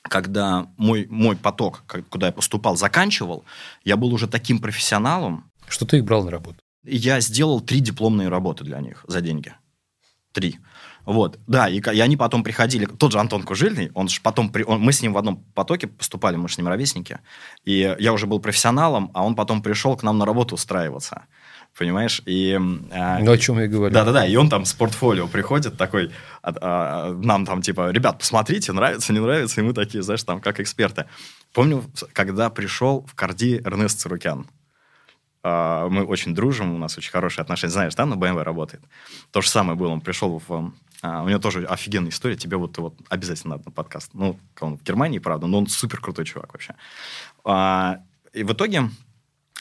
когда 0.03 0.67
мой, 0.77 1.07
мой 1.09 1.35
поток, 1.35 1.83
куда 2.09 2.27
я 2.27 2.31
поступал, 2.31 2.77
заканчивал, 2.77 3.43
я 3.83 3.97
был 3.97 4.13
уже 4.13 4.27
таким 4.27 4.59
профессионалом. 4.59 5.51
Что 5.67 5.85
ты 5.85 5.97
их 5.97 6.05
брал 6.05 6.23
на 6.23 6.31
работу? 6.31 6.59
Я 6.85 7.19
сделал 7.19 7.59
три 7.59 7.81
дипломные 7.81 8.29
работы 8.29 8.63
для 8.63 8.79
них 8.79 9.03
за 9.07 9.19
деньги. 9.19 9.53
Три. 10.31 10.59
Вот, 11.03 11.39
да, 11.47 11.67
и, 11.67 11.79
и 11.79 11.99
они 11.99 12.15
потом 12.15 12.43
приходили, 12.43 12.85
тот 12.85 13.11
же 13.11 13.19
Антон 13.19 13.43
Кужильный, 13.43 13.91
он 13.95 14.07
же 14.07 14.21
потом, 14.21 14.49
при, 14.49 14.63
он, 14.63 14.79
мы 14.79 14.93
с 14.93 15.01
ним 15.01 15.11
в 15.11 15.17
одном 15.17 15.37
потоке 15.55 15.87
поступали, 15.87 16.37
мы 16.37 16.47
с 16.47 16.57
ним 16.57 16.67
ровесники, 16.67 17.19
и 17.65 17.95
я 17.99 18.13
уже 18.13 18.27
был 18.27 18.39
профессионалом, 18.39 19.11
а 19.13 19.25
он 19.25 19.35
потом 19.35 19.61
пришел 19.61 19.97
к 19.97 20.03
нам 20.03 20.17
на 20.17 20.25
работу 20.25 20.55
устраиваться 20.55 21.23
понимаешь? 21.77 22.21
И, 22.25 22.59
а, 22.91 23.19
ну, 23.19 23.31
о 23.31 23.37
чем 23.37 23.59
я 23.59 23.67
говорю. 23.67 23.93
Да-да-да, 23.93 24.25
и 24.25 24.35
он 24.35 24.49
там 24.49 24.65
с 24.65 24.73
портфолио 24.73 25.27
приходит 25.27 25.77
такой, 25.77 26.11
а, 26.41 26.53
а, 26.61 27.13
нам 27.13 27.45
там 27.45 27.61
типа, 27.61 27.91
ребят, 27.91 28.19
посмотрите, 28.19 28.71
нравится, 28.71 29.13
не 29.13 29.19
нравится, 29.19 29.61
и 29.61 29.63
мы 29.63 29.73
такие, 29.73 30.03
знаешь, 30.03 30.23
там 30.23 30.41
как 30.41 30.59
эксперты. 30.59 31.05
Помню, 31.53 31.83
когда 32.13 32.49
пришел 32.49 33.05
в 33.07 33.15
Карди 33.15 33.61
Эрнест 33.63 33.99
Царукян. 33.99 34.47
А, 35.43 35.87
мы 35.87 36.03
очень 36.03 36.33
дружим, 36.33 36.75
у 36.75 36.77
нас 36.77 36.97
очень 36.97 37.11
хорошие 37.11 37.43
отношения. 37.43 37.71
Знаешь, 37.71 37.95
да, 37.95 38.05
на 38.05 38.15
BMW 38.15 38.43
работает. 38.43 38.83
То 39.31 39.41
же 39.41 39.49
самое 39.49 39.77
было, 39.77 39.89
он 39.89 40.01
пришел 40.01 40.41
в... 40.45 40.73
А, 41.01 41.23
у 41.23 41.29
него 41.29 41.39
тоже 41.39 41.65
офигенная 41.65 42.09
история, 42.09 42.35
тебе 42.35 42.57
вот, 42.57 42.77
вот 42.79 42.95
обязательно 43.07 43.55
надо 43.55 43.65
на 43.67 43.71
подкаст. 43.71 44.11
Ну, 44.13 44.37
он 44.59 44.77
в 44.77 44.83
Германии, 44.83 45.19
правда, 45.19 45.47
но 45.47 45.59
он 45.59 45.67
супер 45.67 46.01
крутой 46.01 46.25
чувак 46.25 46.53
вообще. 46.53 46.75
А, 47.45 47.99
и 48.33 48.43
в 48.43 48.51
итоге 48.51 48.89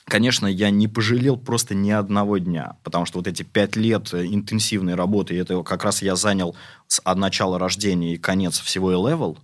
конечно, 0.07 0.47
я 0.47 0.71
не 0.71 0.89
пожалел 0.89 1.37
просто 1.37 1.75
ни 1.75 1.91
одного 1.91 2.39
дня, 2.39 2.77
потому 2.83 3.07
что 3.07 3.19
вот 3.19 3.27
эти 3.27 3.43
пять 3.43 3.77
лет 3.77 4.15
интенсивной 4.15 4.95
работы, 4.95 5.39
это 5.39 5.63
как 5.63 5.85
раз 5.85 6.03
я 6.03 6.17
занял 6.17 6.57
от 7.05 7.19
начала 7.19 7.59
рождения 7.59 8.15
и 8.15 8.19
конец 8.19 8.59
всего 8.61 8.93
E-Level, 8.93 9.39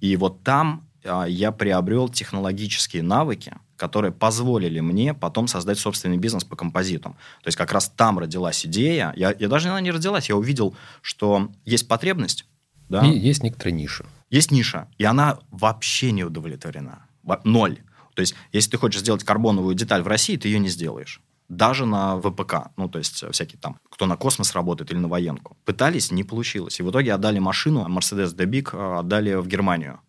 и 0.00 0.16
вот 0.16 0.42
там 0.42 0.88
а, 1.04 1.24
я 1.24 1.52
приобрел 1.52 2.08
технологические 2.08 3.02
навыки, 3.02 3.54
которые 3.76 4.12
позволили 4.12 4.80
мне 4.80 5.14
потом 5.14 5.48
создать 5.48 5.78
собственный 5.78 6.16
бизнес 6.16 6.44
по 6.44 6.56
композитам. 6.56 7.14
То 7.42 7.48
есть 7.48 7.58
как 7.58 7.72
раз 7.72 7.88
там 7.88 8.18
родилась 8.18 8.64
идея. 8.64 9.12
Я, 9.16 9.34
я 9.38 9.48
даже 9.48 9.68
она 9.68 9.80
не 9.80 9.90
родилась, 9.90 10.28
я 10.28 10.36
увидел, 10.36 10.74
что 11.00 11.50
есть 11.64 11.88
потребность. 11.88 12.46
Да? 12.88 13.04
И 13.04 13.18
есть 13.18 13.42
некоторая 13.42 13.74
ниша. 13.74 14.06
Есть 14.30 14.50
ниша, 14.50 14.88
и 14.98 15.04
она 15.04 15.38
вообще 15.50 16.12
не 16.12 16.24
удовлетворена. 16.24 17.06
Ноль. 17.44 17.78
То 18.14 18.20
есть, 18.20 18.34
если 18.52 18.70
ты 18.70 18.78
хочешь 18.78 19.00
сделать 19.00 19.24
карбоновую 19.24 19.74
деталь 19.74 20.02
в 20.02 20.08
России, 20.08 20.36
ты 20.36 20.48
ее 20.48 20.58
не 20.58 20.68
сделаешь. 20.68 21.20
Даже 21.48 21.84
на 21.86 22.18
ВПК, 22.18 22.70
ну, 22.76 22.88
то 22.88 22.98
есть, 22.98 23.24
всякие 23.30 23.58
там, 23.58 23.78
кто 23.90 24.06
на 24.06 24.16
космос 24.16 24.54
работает 24.54 24.90
или 24.90 24.98
на 24.98 25.08
военку. 25.08 25.56
Пытались, 25.64 26.10
не 26.10 26.24
получилось. 26.24 26.80
И 26.80 26.82
в 26.82 26.90
итоге 26.90 27.12
отдали 27.12 27.38
машину, 27.38 27.86
Mercedes 27.88 28.34
D-Big 28.34 28.70
э, 28.72 28.98
отдали 29.00 29.34
в 29.34 29.46
Германию. 29.46 30.00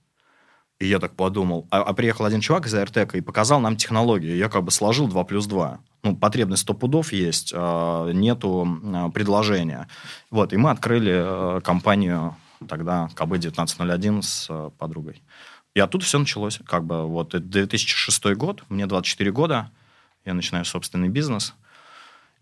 И 0.80 0.88
я 0.88 1.00
так 1.00 1.16
подумал. 1.16 1.68
А, 1.70 1.82
а 1.82 1.94
приехал 1.94 2.26
один 2.26 2.42
чувак 2.42 2.68
из 2.68 2.74
Аиртека 2.74 3.18
и 3.18 3.22
показал 3.22 3.60
нам 3.60 3.78
технологию. 3.78 4.36
Я 4.36 4.50
как 4.50 4.64
бы 4.64 4.72
сложил 4.72 5.08
2 5.08 5.24
плюс 5.24 5.46
2. 5.46 5.80
Ну, 6.04 6.16
потребность 6.18 6.64
100 6.64 6.74
пудов 6.74 7.14
есть, 7.14 7.54
а 7.56 8.10
нету 8.12 8.68
а, 8.84 9.10
предложения. 9.10 9.88
Вот, 10.30 10.54
и 10.54 10.58
мы 10.58 10.72
открыли 10.72 11.62
компанию 11.62 12.36
тогда 12.68 13.10
КБ-1901 13.16 14.22
с 14.22 14.72
подругой. 14.78 15.22
И 15.76 15.80
оттуда 15.80 16.06
все 16.06 16.20
началось. 16.20 16.60
Как 16.66 16.84
бы 16.84 17.08
вот 17.08 17.30
2006 17.30 18.26
год, 18.36 18.64
мне 18.70 18.86
24 18.86 19.32
года, 19.32 19.72
я 20.26 20.34
начинаю 20.34 20.66
собственный 20.66 21.10
бизнес. 21.10 21.54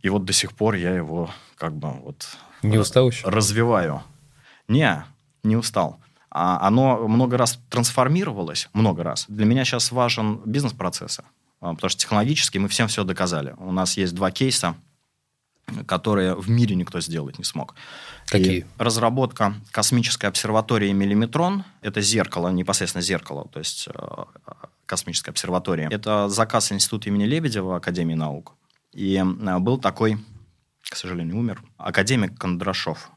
И 0.02 0.10
вот 0.10 0.26
до 0.26 0.34
сих 0.34 0.54
пор 0.54 0.76
я 0.76 0.94
его 0.94 1.30
как 1.56 1.74
бы 1.74 1.92
вот... 1.92 2.28
Не 2.62 2.78
устал 2.78 3.10
еще? 3.10 3.28
Развиваю. 3.28 4.04
Не, 4.68 5.06
не 5.44 5.56
устал. 5.56 6.00
А 6.30 6.66
оно 6.66 7.08
много 7.08 7.38
раз 7.38 7.60
трансформировалось, 7.70 8.70
много 8.74 9.04
раз. 9.04 9.26
Для 9.28 9.46
меня 9.46 9.66
сейчас 9.66 9.92
важен 9.92 10.42
бизнес-процесс, 10.46 11.20
а, 11.60 11.74
потому 11.74 11.90
что 11.90 12.00
технологически 12.00 12.58
мы 12.58 12.68
всем 12.68 12.88
все 12.88 13.04
доказали. 13.04 13.54
У 13.58 13.72
нас 13.72 13.98
есть 13.98 14.14
два 14.16 14.32
кейса– 14.32 14.76
которые 15.86 16.36
в 16.36 16.50
мире 16.50 16.76
никто 16.76 17.00
сделать 17.02 17.38
не 17.38 17.44
смог. 17.44 17.76
Какие? 18.28 18.66
Разработка 18.78 19.56
космической 19.72 20.28
обсерватории 20.28 20.92
«Миллиметрон»— 20.92 21.66
это 21.82 22.02
зеркало, 22.02 22.50
непосредственно 22.50 23.02
зеркало, 23.02 23.48
то 23.52 23.60
есть 23.60 23.90
э, 23.94 24.24
космической 24.86 25.32
обсерватории. 25.32 25.88
Это 25.92 26.30
заказ 26.30 26.72
Института 26.72 27.10
имени 27.10 27.26
Лебедева 27.26 27.78
Академии 27.78 28.16
наук. 28.16 28.54
И 28.94 29.16
э, 29.16 29.60
был 29.60 29.78
такой, 29.78 30.18
к 30.84 30.96
сожалению, 30.96 31.38
умер, 31.38 31.62
академик 31.78 32.38
Кондрашов. 32.38 33.12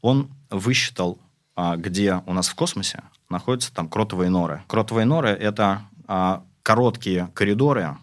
Он 0.00 0.30
высчитал, 0.50 1.18
а, 1.54 1.76
где 1.76 2.22
у 2.26 2.32
нас 2.32 2.48
в 2.48 2.54
космосе 2.54 3.02
находятся 3.28 3.72
там 3.72 3.88
кротовые 3.88 4.30
норы. 4.30 4.62
Кротовые 4.68 5.06
норы— 5.06 5.28
это 5.30 5.82
а, 6.06 6.44
короткие 6.62 7.30
коридоры, 7.34 7.96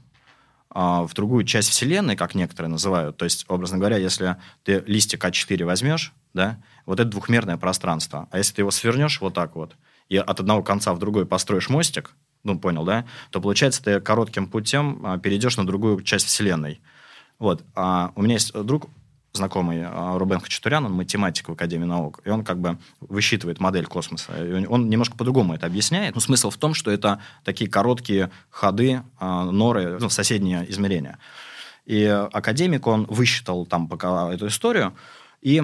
а, 0.70 1.04
в 1.04 1.14
другую 1.14 1.46
часть 1.46 1.70
Вселенной, 1.70 2.16
как 2.16 2.34
некоторые 2.34 2.72
называют. 2.72 3.18
То 3.18 3.26
есть, 3.26 3.46
образно 3.48 3.78
говоря, 3.78 3.98
если 3.98 4.38
ты 4.64 4.84
листик 4.88 5.24
А4 5.24 5.64
возьмешь, 5.66 6.14
да, 6.34 6.60
вот 6.86 7.00
это 7.00 7.10
двухмерное 7.10 7.58
пространство. 7.58 8.28
А 8.32 8.38
если 8.38 8.56
ты 8.56 8.62
его 8.62 8.72
свернешь 8.72 9.22
вот 9.22 9.34
так 9.34 9.56
вот, 9.56 9.76
и 10.10 10.18
от 10.18 10.40
одного 10.40 10.64
конца 10.64 10.94
в 10.94 11.00
другой 11.00 11.26
построишь 11.26 11.70
мостик, 11.70 12.16
ну, 12.44 12.60
понял, 12.60 12.84
да, 12.84 13.06
то, 13.32 13.40
получается, 13.40 13.84
ты 13.84 14.02
коротким 14.02 14.48
путем 14.48 15.02
а, 15.04 15.18
перейдешь 15.18 15.58
на 15.58 15.66
другую 15.66 16.02
часть 16.02 16.28
Вселенной. 16.28 16.82
Вот. 17.40 17.64
А 17.74 18.12
у 18.16 18.22
меня 18.22 18.34
есть 18.34 18.54
друг, 18.54 18.90
знакомый 19.32 19.84
а, 19.84 20.18
Рубен 20.18 20.40
Хачатурян, 20.40 20.86
он 20.86 20.94
математик 20.94 21.50
в 21.50 21.54
Академии 21.54 21.86
наук, 21.86 22.20
и 22.26 22.30
он 22.30 22.44
как 22.44 22.60
бы 22.60 22.78
высчитывает 23.00 23.60
модель 23.60 23.86
космоса. 23.86 24.34
И 24.46 24.66
он 24.66 24.90
немножко 24.90 25.16
по-другому 25.16 25.54
это 25.56 25.66
объясняет. 25.66 26.16
Но 26.16 26.22
смысл 26.22 26.50
в 26.50 26.58
том, 26.58 26.74
что 26.74 26.92
это 26.92 27.22
такие 27.44 27.70
короткие 27.70 28.30
ходы, 28.50 29.04
а, 29.20 29.46
норы, 29.46 29.98
ну, 30.00 30.10
соседние 30.10 30.70
измерения. 30.70 31.18
И 31.86 32.06
академик, 32.06 32.88
он 32.88 33.06
высчитал 33.06 33.66
там 33.66 33.88
пока 33.88 34.34
эту 34.34 34.48
историю, 34.48 34.94
и 35.44 35.62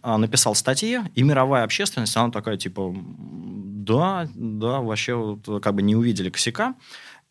а, 0.00 0.16
написал 0.16 0.54
статьи, 0.54 0.98
и 1.14 1.22
мировая 1.22 1.64
общественность, 1.64 2.16
она 2.16 2.30
такая, 2.30 2.56
типа, 2.56 2.94
да, 2.96 4.26
да, 4.34 4.80
вообще 4.80 5.14
вот, 5.14 5.62
как 5.62 5.74
бы 5.74 5.82
не 5.82 5.94
увидели 5.94 6.30
косяка. 6.30 6.74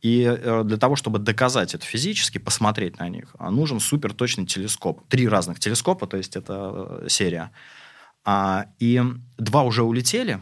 И 0.03 0.21
э, 0.21 0.63
для 0.65 0.77
того, 0.77 0.95
чтобы 0.95 1.17
доказать 1.17 1.73
это 1.73 1.83
физически, 1.83 2.37
посмотреть 2.37 2.99
на 2.99 3.09
них, 3.09 3.35
а, 3.39 3.49
нужен 3.49 3.79
суперточный 3.79 4.45
телескоп. 4.45 5.01
Три 5.07 5.27
разных 5.27 5.59
телескопа, 5.59 6.05
то 6.05 6.17
есть 6.17 6.35
это 6.35 6.99
э, 7.01 7.07
серия. 7.09 7.51
А, 8.23 8.67
и 8.77 9.01
два 9.39 9.63
уже 9.63 9.81
улетели. 9.81 10.41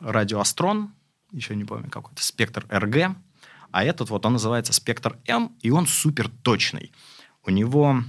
Радиоастрон, 0.00 0.92
еще 1.32 1.56
не 1.56 1.64
помню 1.64 1.90
какой-то, 1.90 2.22
спектр 2.22 2.64
РГ. 2.70 3.16
А 3.72 3.82
этот 3.82 4.10
вот, 4.10 4.24
он 4.24 4.34
называется 4.34 4.72
спектр 4.72 5.18
М, 5.26 5.56
и 5.60 5.70
он 5.70 5.88
суперточный. 5.88 6.92
У 7.44 7.50
него 7.50 8.04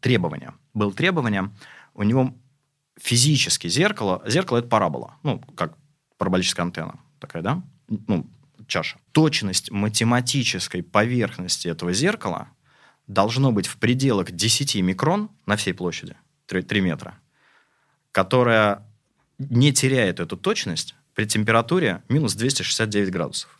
требования. 0.00 0.52
Было 0.74 0.92
требование, 0.92 1.50
у 1.94 2.02
него 2.02 2.34
физически 2.96 3.68
зеркало, 3.68 4.22
зеркало 4.26 4.58
это 4.58 4.68
парабола, 4.68 5.16
ну, 5.22 5.40
как 5.56 5.76
параболическая 6.18 6.64
антенна 6.64 7.00
такая, 7.18 7.42
да? 7.42 7.62
Ну, 7.88 8.26
чаша. 8.66 8.98
Точность 9.12 9.70
математической 9.70 10.82
поверхности 10.82 11.68
этого 11.68 11.92
зеркала 11.92 12.48
должно 13.06 13.52
быть 13.52 13.66
в 13.66 13.76
пределах 13.78 14.30
10 14.30 14.76
микрон 14.76 15.30
на 15.46 15.56
всей 15.56 15.72
площади, 15.72 16.16
3, 16.46 16.62
3 16.62 16.80
метра, 16.80 17.18
которая 18.12 18.86
не 19.38 19.72
теряет 19.72 20.20
эту 20.20 20.36
точность 20.36 20.94
при 21.14 21.26
температуре 21.26 22.02
минус 22.08 22.34
269 22.34 23.10
градусов. 23.10 23.58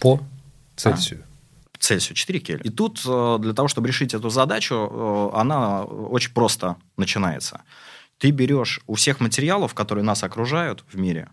По 0.00 0.20
Цельсию? 0.76 1.24
А, 1.24 1.29
Цельсию, 1.80 2.14
4 2.14 2.40
кельвина. 2.40 2.66
И 2.66 2.70
тут 2.70 3.02
э, 3.06 3.38
для 3.40 3.52
того, 3.54 3.66
чтобы 3.66 3.88
решить 3.88 4.14
эту 4.14 4.28
задачу, 4.30 4.74
э, 4.74 5.38
она 5.38 5.82
очень 5.84 6.32
просто 6.32 6.76
начинается. 6.96 7.62
Ты 8.18 8.30
берешь 8.30 8.80
у 8.86 8.94
всех 8.94 9.18
материалов, 9.20 9.74
которые 9.74 10.04
нас 10.04 10.22
окружают 10.22 10.84
в 10.92 10.98
мире, 10.98 11.30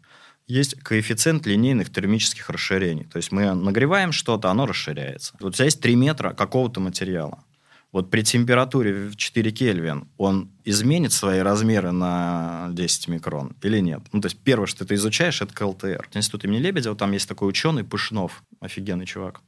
есть 0.48 0.76
коэффициент 0.82 1.46
линейных 1.46 1.92
термических 1.92 2.50
расширений. 2.50 3.04
То 3.04 3.18
есть 3.18 3.34
мы 3.34 3.54
нагреваем 3.54 4.14
что-то, 4.14 4.50
оно 4.50 4.66
расширяется. 4.66 5.36
Вот 5.42 5.50
у 5.50 5.52
тебя 5.52 5.66
есть 5.66 5.82
3 5.82 5.96
метра 5.96 6.34
какого-то 6.34 6.80
материала. 6.80 7.44
Вот 7.92 8.10
при 8.10 8.22
температуре 8.22 9.10
в 9.10 9.16
4 9.16 9.52
Кельвин 9.52 10.08
он 10.18 10.52
изменит 10.64 11.12
свои 11.14 11.40
размеры 11.40 11.92
на 11.92 12.70
10 12.72 13.08
микрон 13.10 13.56
или 13.62 13.80
нет? 13.80 14.02
Ну, 14.12 14.22
то 14.22 14.28
есть 14.28 14.38
первое, 14.40 14.68
что 14.68 14.86
ты 14.86 14.96
изучаешь, 14.96 15.42
это 15.42 15.54
КЛТР. 15.54 16.10
Институт 16.14 16.46
имени 16.46 16.60
Лебедева, 16.60 16.96
там 16.96 17.12
есть 17.12 17.28
такой 17.28 17.50
ученый 17.50 17.84
Пышнов, 17.84 18.44
офигенный 18.60 19.06
чувак, 19.06 19.42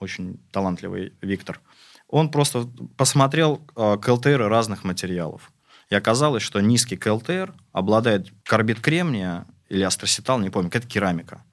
очень 0.00 0.40
талантливый 0.50 1.12
Виктор. 1.20 1.60
Он 2.08 2.30
просто 2.30 2.68
посмотрел 2.96 3.62
э, 3.76 3.98
КЛТР 4.00 4.48
разных 4.48 4.82
материалов. 4.82 5.52
И 5.90 5.94
оказалось, 5.94 6.42
что 6.42 6.60
низкий 6.60 6.96
КЛТР 6.96 7.54
обладает 7.72 8.32
карбид 8.44 8.80
кремния 8.80 9.46
или 9.68 9.82
астроситал, 9.82 10.38
не 10.38 10.50
помню, 10.50 10.70
какая-то 10.70 10.88
керамика, 10.88 11.44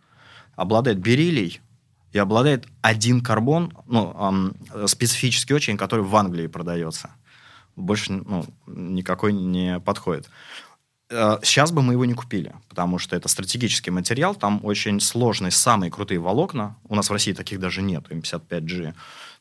обладает 0.56 1.00
бериллий 1.00 1.60
и 2.12 2.18
обладает 2.18 2.66
один 2.82 3.22
карбон, 3.22 3.74
ну, 3.86 4.14
эм, 4.14 4.88
специфический 4.88 5.54
очень, 5.54 5.78
который 5.78 6.06
в 6.06 6.16
Англии 6.16 6.48
продается. 6.48 7.12
Больше 7.76 8.14
ну, 8.14 8.46
никакой 8.66 9.34
не 9.34 9.80
подходит. 9.80 10.30
Э, 11.10 11.38
сейчас 11.42 11.72
бы 11.72 11.82
мы 11.82 11.94
его 11.94 12.06
не 12.06 12.14
купили, 12.14 12.54
потому 12.68 13.00
что 13.00 13.16
это 13.16 13.30
стратегический 13.30 13.92
материал, 13.92 14.36
там 14.36 14.60
очень 14.64 15.00
сложные, 15.00 15.52
самые 15.52 15.90
крутые 15.90 16.20
волокна. 16.20 16.76
У 16.90 16.96
нас 16.96 17.10
в 17.10 17.14
России 17.14 17.34
таких 17.34 17.60
даже 17.60 17.82
нет, 17.82 18.06
М55G. 18.10 18.94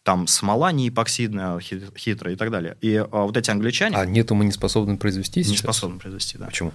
Там 0.03 0.29
смола 0.29 0.71
не 0.71 0.89
эпоксидная, 0.89 1.59
хитрая 1.59 2.35
и 2.35 2.37
так 2.37 2.53
далее. 2.53 2.77
И 2.81 2.95
а, 2.95 3.07
вот 3.11 3.37
эти 3.37 3.51
англичане... 3.51 3.97
А 3.97 4.07
нету 4.07 4.37
мы 4.37 4.45
не 4.45 4.53
способны 4.53 4.97
произвести 4.97 5.43
сейчас? 5.43 5.51
Не 5.51 5.57
способны 5.59 5.99
произвести, 5.99 6.39
да. 6.39 6.47
Почему? 6.47 6.73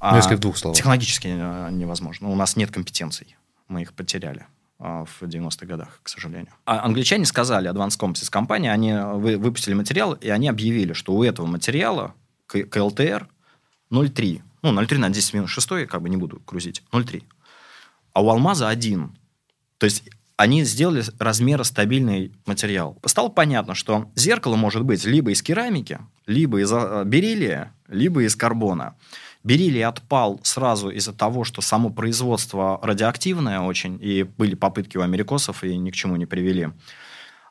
Ну, 0.00 0.16
если 0.16 0.34
в 0.34 0.40
двух 0.40 0.56
словах. 0.56 0.76
Технологически 0.76 1.28
э, 1.28 1.68
невозможно. 1.72 2.28
У 2.28 2.36
нас 2.36 2.56
нет 2.56 2.70
компетенций. 2.70 3.36
Мы 3.66 3.82
их 3.82 3.92
потеряли 3.92 4.46
э, 4.78 5.04
в 5.04 5.24
90-х 5.24 5.66
годах, 5.66 6.00
к 6.02 6.08
сожалению. 6.08 6.52
А 6.64 6.84
англичане 6.84 7.24
сказали, 7.24 7.68
Advanced 7.68 7.98
Composites 7.98 8.30
компания, 8.30 8.72
они 8.72 8.94
выпустили 8.94 9.74
материал, 9.74 10.12
и 10.12 10.28
они 10.28 10.48
объявили, 10.48 10.92
что 10.92 11.14
у 11.14 11.24
этого 11.24 11.46
материала 11.46 12.14
КЛТР 12.46 13.28
0,3. 13.92 14.42
Ну, 14.62 14.72
0,3 14.72 14.98
на 14.98 15.10
10 15.10 15.34
минус 15.34 15.50
6, 15.50 15.86
как 15.86 16.02
бы 16.02 16.08
не 16.08 16.16
буду 16.16 16.42
грузить. 16.46 16.82
0,3. 16.92 17.22
А 18.14 18.22
у 18.22 18.30
алмаза 18.30 18.68
1. 18.68 19.16
То 19.78 19.84
есть 19.84 20.04
они 20.36 20.64
сделали 20.64 21.04
размеростабильный 21.18 22.32
материал. 22.46 22.98
Стало 23.04 23.28
понятно, 23.28 23.74
что 23.74 24.10
зеркало 24.16 24.56
может 24.56 24.82
быть 24.82 25.04
либо 25.04 25.30
из 25.30 25.42
керамики, 25.42 25.98
либо 26.26 26.60
из 26.60 26.72
э, 26.72 27.04
бериллия, 27.04 27.72
либо 27.88 28.24
из 28.24 28.34
карбона. 28.34 28.96
Бериллий 29.44 29.84
отпал 29.84 30.40
сразу 30.42 30.88
из-за 30.88 31.12
того, 31.12 31.44
что 31.44 31.60
само 31.62 31.90
производство 31.90 32.78
радиоактивное 32.82 33.60
очень, 33.60 33.98
и 34.00 34.22
были 34.22 34.54
попытки 34.54 34.96
у 34.96 35.02
америкосов, 35.02 35.64
и 35.64 35.76
ни 35.76 35.90
к 35.90 35.94
чему 35.94 36.16
не 36.16 36.26
привели. 36.26 36.70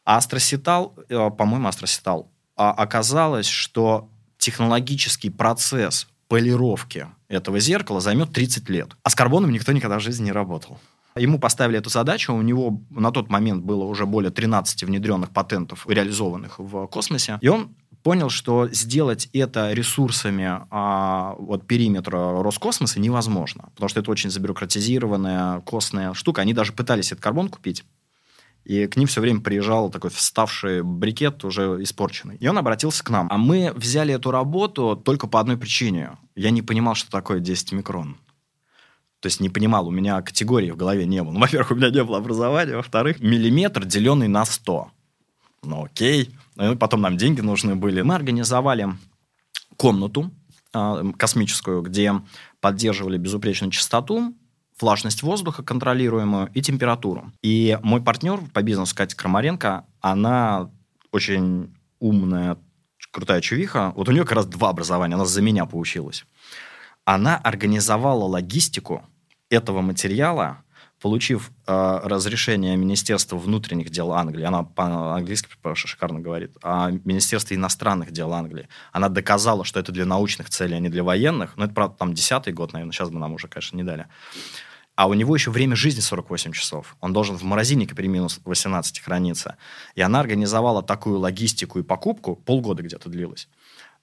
А 0.04 0.18
астросетал, 0.18 0.96
э, 1.10 1.30
по-моему, 1.38 1.68
астросетал, 1.68 2.32
а 2.56 2.72
оказалось, 2.72 3.48
что 3.48 4.10
технологический 4.38 5.30
процесс 5.30 6.08
полировки 6.32 7.08
этого 7.28 7.60
зеркала 7.60 8.00
займет 8.00 8.32
30 8.32 8.70
лет. 8.70 8.96
А 9.04 9.10
с 9.10 9.16
карбоном 9.16 9.52
никто 9.52 9.74
никогда 9.74 10.00
в 10.00 10.02
жизни 10.02 10.24
не 10.24 10.32
работал. 10.32 10.80
Ему 11.18 11.40
поставили 11.40 11.78
эту 11.78 11.90
задачу, 11.90 12.34
у 12.34 12.42
него 12.42 12.82
на 12.90 13.12
тот 13.12 13.30
момент 13.30 13.66
было 13.66 13.84
уже 13.84 14.06
более 14.06 14.32
13 14.32 14.86
внедренных 14.86 15.32
патентов, 15.32 15.86
реализованных 15.90 16.58
в 16.58 16.88
космосе, 16.88 17.38
и 17.42 17.50
он 17.50 17.76
понял, 18.02 18.30
что 18.30 18.70
сделать 18.72 19.28
это 19.34 19.74
ресурсами 19.74 20.62
а, 20.70 21.36
вот, 21.38 21.68
периметра 21.68 22.42
Роскосмоса 22.42 23.02
невозможно, 23.02 23.70
потому 23.76 23.90
что 23.90 24.00
это 24.00 24.10
очень 24.10 24.30
забюрократизированная, 24.30 25.60
костная 25.60 26.14
штука. 26.14 26.44
Они 26.44 26.54
даже 26.54 26.72
пытались 26.72 27.12
этот 27.12 27.22
карбон 27.22 27.50
купить, 27.50 27.84
и 28.64 28.86
к 28.88 28.96
ним 28.96 29.08
все 29.08 29.22
время 29.22 29.42
приезжал 29.42 29.90
такой 29.90 30.12
вставший 30.12 30.84
брикет, 30.84 31.44
уже 31.44 31.82
испорченный. 31.82 32.38
И 32.38 32.48
он 32.48 32.58
обратился 32.58 33.04
к 33.04 33.10
нам. 33.10 33.28
А 33.32 33.38
мы 33.38 33.74
взяли 33.76 34.14
эту 34.14 34.32
работу 34.32 34.96
только 34.96 35.28
по 35.28 35.40
одной 35.40 35.58
причине. 35.58 36.18
Я 36.36 36.52
не 36.52 36.62
понимал, 36.62 36.96
что 36.96 37.10
такое 37.10 37.40
10 37.40 37.72
микрон. 37.74 38.18
То 39.20 39.28
есть 39.28 39.40
не 39.40 39.50
понимал, 39.50 39.88
у 39.88 39.92
меня 39.92 40.22
категории 40.22 40.72
в 40.72 40.78
голове 40.78 41.06
не 41.06 41.24
было. 41.24 41.32
Ну, 41.32 41.40
во-первых, 41.40 41.72
у 41.72 41.76
меня 41.76 41.90
не 41.90 42.04
было 42.04 42.18
образования. 42.18 42.76
Во-вторых, 42.76 43.20
миллиметр, 43.20 43.86
деленный 43.86 44.28
на 44.28 44.46
100. 44.46 44.92
Ну, 45.64 45.86
окей. 45.86 46.36
Ну, 46.56 46.76
потом 46.76 47.02
нам 47.02 47.18
деньги 47.18 47.42
нужны 47.42 47.76
были. 47.76 48.02
Мы 48.02 48.16
организовали 48.16 48.90
комнату 49.78 50.32
э, 50.74 51.04
космическую, 51.18 51.82
где 51.82 52.14
поддерживали 52.60 53.18
безупречную 53.18 53.72
частоту, 53.72 54.34
влажность 54.82 55.24
воздуха 55.24 55.64
контролируемую 55.64 56.50
и 56.54 56.62
температуру. 56.62 57.32
И 57.42 57.78
мой 57.84 58.02
партнер 58.02 58.40
по 58.54 58.62
бизнесу 58.62 58.96
Катя 58.96 59.16
Крамаренко, 59.16 59.86
она 60.02 60.70
очень 61.12 61.74
умная, 62.00 62.58
крутая 63.12 63.42
чувиха. 63.42 63.94
Вот 63.96 64.10
у 64.10 64.12
нее 64.12 64.24
как 64.24 64.34
раз 64.34 64.46
два 64.46 64.70
образования, 64.70 65.16
она 65.16 65.26
за 65.26 65.42
меня 65.42 65.66
поучилась. 65.66 66.26
Она 67.06 67.38
организовала 67.38 68.26
логистику 68.26 69.04
этого 69.50 69.82
материала, 69.82 70.64
получив 71.02 71.52
э, 71.66 72.00
разрешение 72.04 72.78
Министерства 72.78 73.36
внутренних 73.36 73.90
дел 73.90 74.14
Англии, 74.14 74.46
она 74.46 74.64
по-английски 74.64 75.50
шикарно 75.74 76.20
говорит, 76.20 76.56
а 76.62 76.92
Министерство 76.92 77.56
иностранных 77.56 78.12
дел 78.12 78.32
Англии, 78.34 78.70
она 78.92 79.10
доказала, 79.10 79.66
что 79.66 79.80
это 79.80 79.92
для 79.92 80.06
научных 80.06 80.50
целей, 80.50 80.76
а 80.76 80.80
не 80.80 80.90
для 80.90 81.04
военных. 81.04 81.58
Ну, 81.58 81.66
это, 81.66 81.74
правда, 81.74 81.96
там 81.98 82.14
десятый 82.14 82.54
год, 82.54 82.74
наверное, 82.74 82.94
сейчас 82.94 83.10
бы 83.10 83.20
нам 83.20 83.34
уже, 83.34 83.48
конечно, 83.48 83.76
не 83.76 83.84
дали. 83.84 84.06
А 84.96 85.08
у 85.08 85.14
него 85.14 85.36
еще 85.36 85.52
время 85.52 85.76
жизни 85.76 86.02
48 86.02 86.52
часов. 86.52 86.96
Он 87.00 87.14
должен 87.14 87.38
в 87.38 87.44
морозильнике 87.44 87.96
при 87.96 88.08
минус 88.08 88.40
18 88.44 89.00
храниться. 89.00 89.58
И 89.96 90.02
она 90.02 90.20
организовала 90.20 90.84
такую 90.84 91.20
логистику 91.20 91.80
и 91.80 91.84
покупку, 91.84 92.36
полгода 92.36 92.84
где-то 92.84 93.10
длилась. 93.10 93.48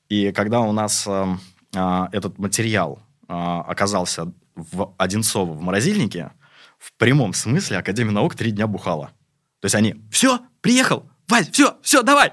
И 0.08 0.32
когда 0.32 0.60
у 0.60 0.72
нас 0.72 1.04
э, 1.06 1.26
э, 1.74 2.06
этот 2.12 2.38
материал 2.38 3.00
э, 3.28 3.32
оказался 3.32 4.32
в 4.54 4.94
Одинцово 4.96 5.52
в 5.52 5.60
морозильнике, 5.60 6.32
в 6.78 6.92
прямом 6.94 7.34
смысле 7.34 7.78
Академия 7.78 8.12
наук 8.12 8.34
три 8.34 8.50
дня 8.50 8.66
бухала. 8.66 9.12
То 9.60 9.66
есть 9.66 9.74
они, 9.74 9.96
все, 10.10 10.40
приехал, 10.60 11.08
Вась, 11.28 11.50
все, 11.50 11.76
все, 11.82 12.02
давай. 12.02 12.32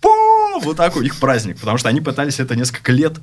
Пу! 0.00 0.10
Вот 0.62 0.76
такой 0.76 1.00
у 1.00 1.04
них 1.04 1.18
праздник, 1.18 1.58
потому 1.58 1.76
что 1.76 1.88
они 1.88 2.00
пытались 2.00 2.38
это 2.38 2.54
несколько 2.54 2.92
лет 2.92 3.18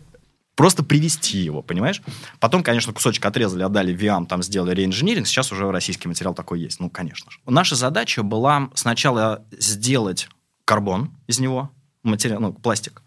просто 0.56 0.84
привести 0.84 1.38
его, 1.38 1.62
понимаешь? 1.62 2.02
Потом, 2.40 2.64
конечно, 2.64 2.94
кусочек 2.94 3.26
отрезали, 3.26 3.64
отдали 3.64 3.94
ВИАМ, 3.94 4.26
там 4.26 4.42
сделали 4.42 4.74
реинжиниринг, 4.74 5.28
сейчас 5.28 5.52
уже 5.52 5.70
российский 5.72 6.08
материал 6.08 6.34
такой 6.34 6.62
есть, 6.62 6.80
ну, 6.80 6.90
конечно 6.90 7.30
же. 7.32 7.40
Наша 7.46 7.76
задача 7.76 8.24
была 8.24 8.70
сначала 8.74 9.46
сделать 9.52 10.30
карбон 10.64 11.12
из 11.28 11.40
него, 11.40 11.70
материал, 12.04 12.40
ну, 12.40 12.54
пластик, 12.54 13.04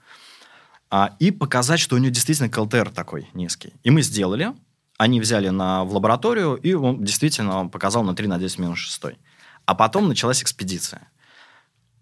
а, 0.90 1.16
и 1.18 1.30
показать, 1.30 1.80
что 1.80 1.96
у 1.96 1.98
него 1.98 2.11
действительно 2.11 2.48
КЛТР 2.48 2.90
такой 2.90 3.28
низкий. 3.34 3.74
И 3.82 3.90
мы 3.90 4.02
сделали, 4.02 4.52
они 4.96 5.20
взяли 5.20 5.48
на, 5.48 5.84
в 5.84 5.94
лабораторию, 5.94 6.54
и 6.56 6.72
он 6.74 7.04
действительно 7.04 7.68
показал 7.68 8.02
на 8.02 8.14
3 8.14 8.26
на 8.26 8.38
10 8.38 8.58
минус 8.58 8.78
6. 8.78 9.18
А 9.66 9.74
потом 9.74 10.08
началась 10.08 10.42
экспедиция. 10.42 11.11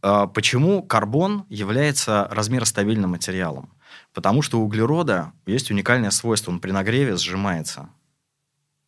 А, 0.02 0.26
почему 0.26 0.82
карбон 0.82 1.46
является 1.48 2.28
размеростабильным 2.30 3.11
материалом? 3.11 3.70
Потому 4.12 4.42
что 4.42 4.61
у 4.61 4.64
углерода 4.64 5.32
есть 5.46 5.70
уникальное 5.70 6.11
свойство. 6.11 6.50
Он 6.50 6.61
при 6.61 6.70
нагреве 6.70 7.16
сжимается. 7.16 7.88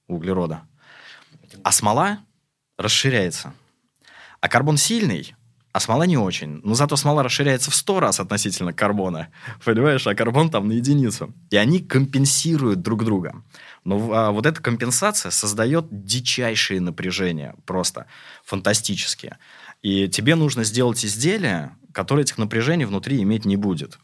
У 0.06 0.16
углерода. 0.16 0.62
А 1.62 1.72
смола 1.72 2.20
расширяется. 2.76 3.52
А 4.40 4.48
карбон 4.48 4.76
сильный, 4.76 5.34
а 5.72 5.80
смола 5.80 6.04
не 6.04 6.16
очень. 6.16 6.60
Но 6.64 6.74
зато 6.74 6.96
смола 6.96 7.22
расширяется 7.22 7.70
в 7.70 7.74
100 7.74 8.00
раз 8.00 8.20
относительно 8.20 8.72
карбона. 8.72 9.28
Понимаешь? 9.64 10.06
А 10.06 10.14
карбон 10.14 10.50
там 10.50 10.68
на 10.68 10.72
единицу. 10.72 11.34
И 11.50 11.56
они 11.56 11.80
компенсируют 11.80 12.80
друг 12.80 13.04
друга. 13.04 13.42
Но 13.84 14.12
а, 14.12 14.30
вот 14.32 14.46
эта 14.46 14.62
компенсация 14.62 15.30
создает 15.30 15.86
дичайшие 15.90 16.80
напряжения. 16.80 17.54
Просто 17.66 18.06
фантастические. 18.44 19.38
И 19.82 20.08
тебе 20.08 20.34
нужно 20.34 20.64
сделать 20.64 21.04
изделие, 21.04 21.76
которое 21.92 22.22
этих 22.22 22.38
напряжений 22.38 22.84
внутри 22.84 23.22
иметь 23.22 23.44
не 23.44 23.56
будет. 23.56 23.98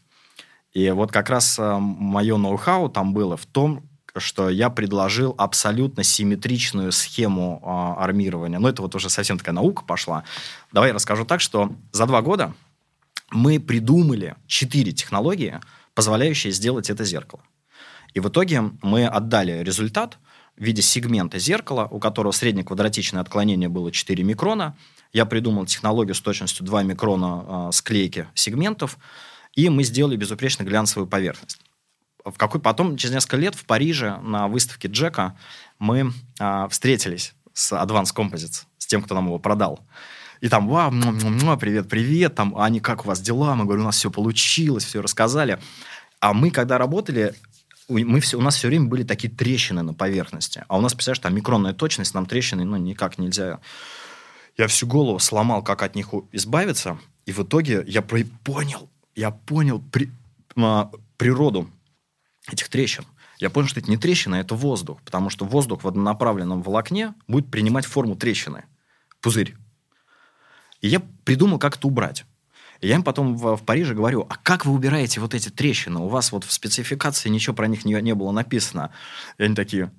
И 0.75 0.91
вот 0.91 1.11
как 1.11 1.29
раз 1.29 1.57
э, 1.57 1.77
мое 1.79 2.35
ноу-хау 2.35 2.89
там 2.89 3.13
было 3.13 3.37
в 3.37 3.45
том, 3.45 3.89
что 4.17 4.49
я 4.49 4.69
предложил 4.69 5.33
абсолютно 5.37 6.03
симметричную 6.03 6.91
схему 6.91 7.61
э, 7.63 8.03
армирования. 8.03 8.59
Но 8.59 8.67
это 8.67 8.81
вот 8.81 8.93
уже 8.93 9.09
совсем 9.09 9.37
такая 9.37 9.55
наука 9.55 9.85
пошла. 9.85 10.25
Давай 10.73 10.89
я 10.89 10.93
расскажу 10.93 11.23
так, 11.23 11.39
что 11.39 11.73
за 11.93 12.05
два 12.05 12.21
года 12.21 12.53
мы 13.31 13.61
придумали 13.61 14.35
четыре 14.47 14.91
технологии, 14.91 15.61
позволяющие 15.93 16.51
сделать 16.51 16.89
это 16.89 17.05
зеркало. 17.05 17.41
И 18.13 18.19
в 18.19 18.27
итоге 18.27 18.61
мы 18.81 19.07
отдали 19.07 19.63
результат 19.63 20.17
в 20.57 20.63
виде 20.63 20.81
сегмента 20.81 21.39
зеркала, 21.39 21.87
у 21.89 21.99
которого 21.99 22.33
среднее 22.33 22.65
квадратичное 22.65 23.21
отклонение 23.21 23.69
было 23.69 23.93
4 23.93 24.23
микрона. 24.25 24.75
Я 25.13 25.25
придумал 25.25 25.65
технологию 25.67 26.15
с 26.15 26.19
точностью 26.19 26.65
2 26.65 26.83
микрона 26.83 27.69
э, 27.69 27.71
склейки 27.71 28.27
сегментов– 28.33 28.97
и 29.55 29.69
мы 29.69 29.83
сделали 29.83 30.15
безупречно 30.15 30.63
глянцевую 30.63 31.07
поверхность. 31.07 31.59
В 32.23 32.33
какой 32.37 32.59
потом, 32.59 32.97
через 32.97 33.13
несколько 33.15 33.37
лет 33.37 33.55
в 33.55 33.65
Париже 33.65 34.17
на 34.17 34.47
выставке 34.47 34.87
Джека 34.87 35.37
мы 35.79 36.11
а, 36.39 36.67
встретились 36.67 37.33
с 37.53 37.71
Advanced 37.71 38.15
Composites, 38.15 38.63
с 38.77 38.87
тем, 38.87 39.03
кто 39.03 39.15
нам 39.15 39.27
его 39.27 39.39
продал. 39.39 39.79
И 40.41 40.49
там, 40.49 40.67
вау, 40.67 40.91
привет, 41.57 41.87
привет, 41.87 42.35
там, 42.35 42.57
они, 42.57 42.79
как 42.79 43.05
у 43.05 43.07
вас 43.07 43.21
дела? 43.21 43.55
Мы 43.55 43.65
говорим, 43.65 43.83
у 43.83 43.85
нас 43.85 43.97
все 43.97 44.11
получилось, 44.11 44.83
все 44.83 45.01
рассказали. 45.01 45.59
А 46.19 46.33
мы, 46.33 46.51
когда 46.51 46.77
работали, 46.77 47.33
мы 47.87 48.19
все, 48.19 48.37
у 48.37 48.41
нас 48.41 48.55
все 48.55 48.67
время 48.67 48.87
были 48.87 49.03
такие 49.03 49.31
трещины 49.31 49.83
на 49.83 49.93
поверхности. 49.93 50.65
А 50.67 50.77
у 50.77 50.81
нас, 50.81 50.93
представляешь, 50.93 51.19
там 51.19 51.35
микронная 51.35 51.73
точность, 51.73 52.13
нам 52.13 52.25
трещины, 52.25 52.65
ну, 52.65 52.77
никак 52.77 53.17
нельзя. 53.17 53.59
Я 54.57 54.67
всю 54.67 54.87
голову 54.87 55.19
сломал, 55.19 55.63
как 55.63 55.83
от 55.83 55.95
них 55.95 56.09
избавиться. 56.31 56.97
И 57.25 57.31
в 57.31 57.39
итоге 57.39 57.83
я 57.87 58.01
понял, 58.01 58.89
я 59.15 59.31
понял 59.31 59.81
при, 59.91 60.11
а, 60.55 60.91
природу 61.17 61.69
этих 62.51 62.69
трещин. 62.69 63.05
Я 63.39 63.49
понял, 63.49 63.67
что 63.67 63.79
это 63.79 63.89
не 63.89 63.97
трещина, 63.97 64.35
это 64.35 64.55
воздух, 64.55 65.01
потому 65.03 65.29
что 65.29 65.45
воздух 65.45 65.83
в 65.83 65.87
однонаправленном 65.87 66.61
волокне 66.61 67.13
будет 67.27 67.49
принимать 67.51 67.85
форму 67.85 68.15
трещины, 68.15 68.65
пузырь. 69.21 69.55
И 70.81 70.87
я 70.87 71.01
придумал, 71.23 71.59
как 71.59 71.77
это 71.77 71.87
убрать. 71.87 72.25
И 72.81 72.87
я 72.87 72.95
им 72.95 73.03
потом 73.03 73.35
в, 73.35 73.55
в 73.55 73.63
Париже 73.63 73.93
говорю, 73.93 74.25
а 74.29 74.35
как 74.35 74.65
вы 74.65 74.73
убираете 74.73 75.19
вот 75.19 75.33
эти 75.33 75.49
трещины? 75.49 75.99
У 75.99 76.07
вас 76.07 76.31
вот 76.31 76.43
в 76.43 76.51
спецификации 76.51 77.29
ничего 77.29 77.55
про 77.55 77.67
них 77.67 77.85
не, 77.85 77.93
не 78.01 78.13
было 78.13 78.31
написано. 78.31 78.91
И 79.37 79.43
они 79.43 79.55
такие, 79.55 79.91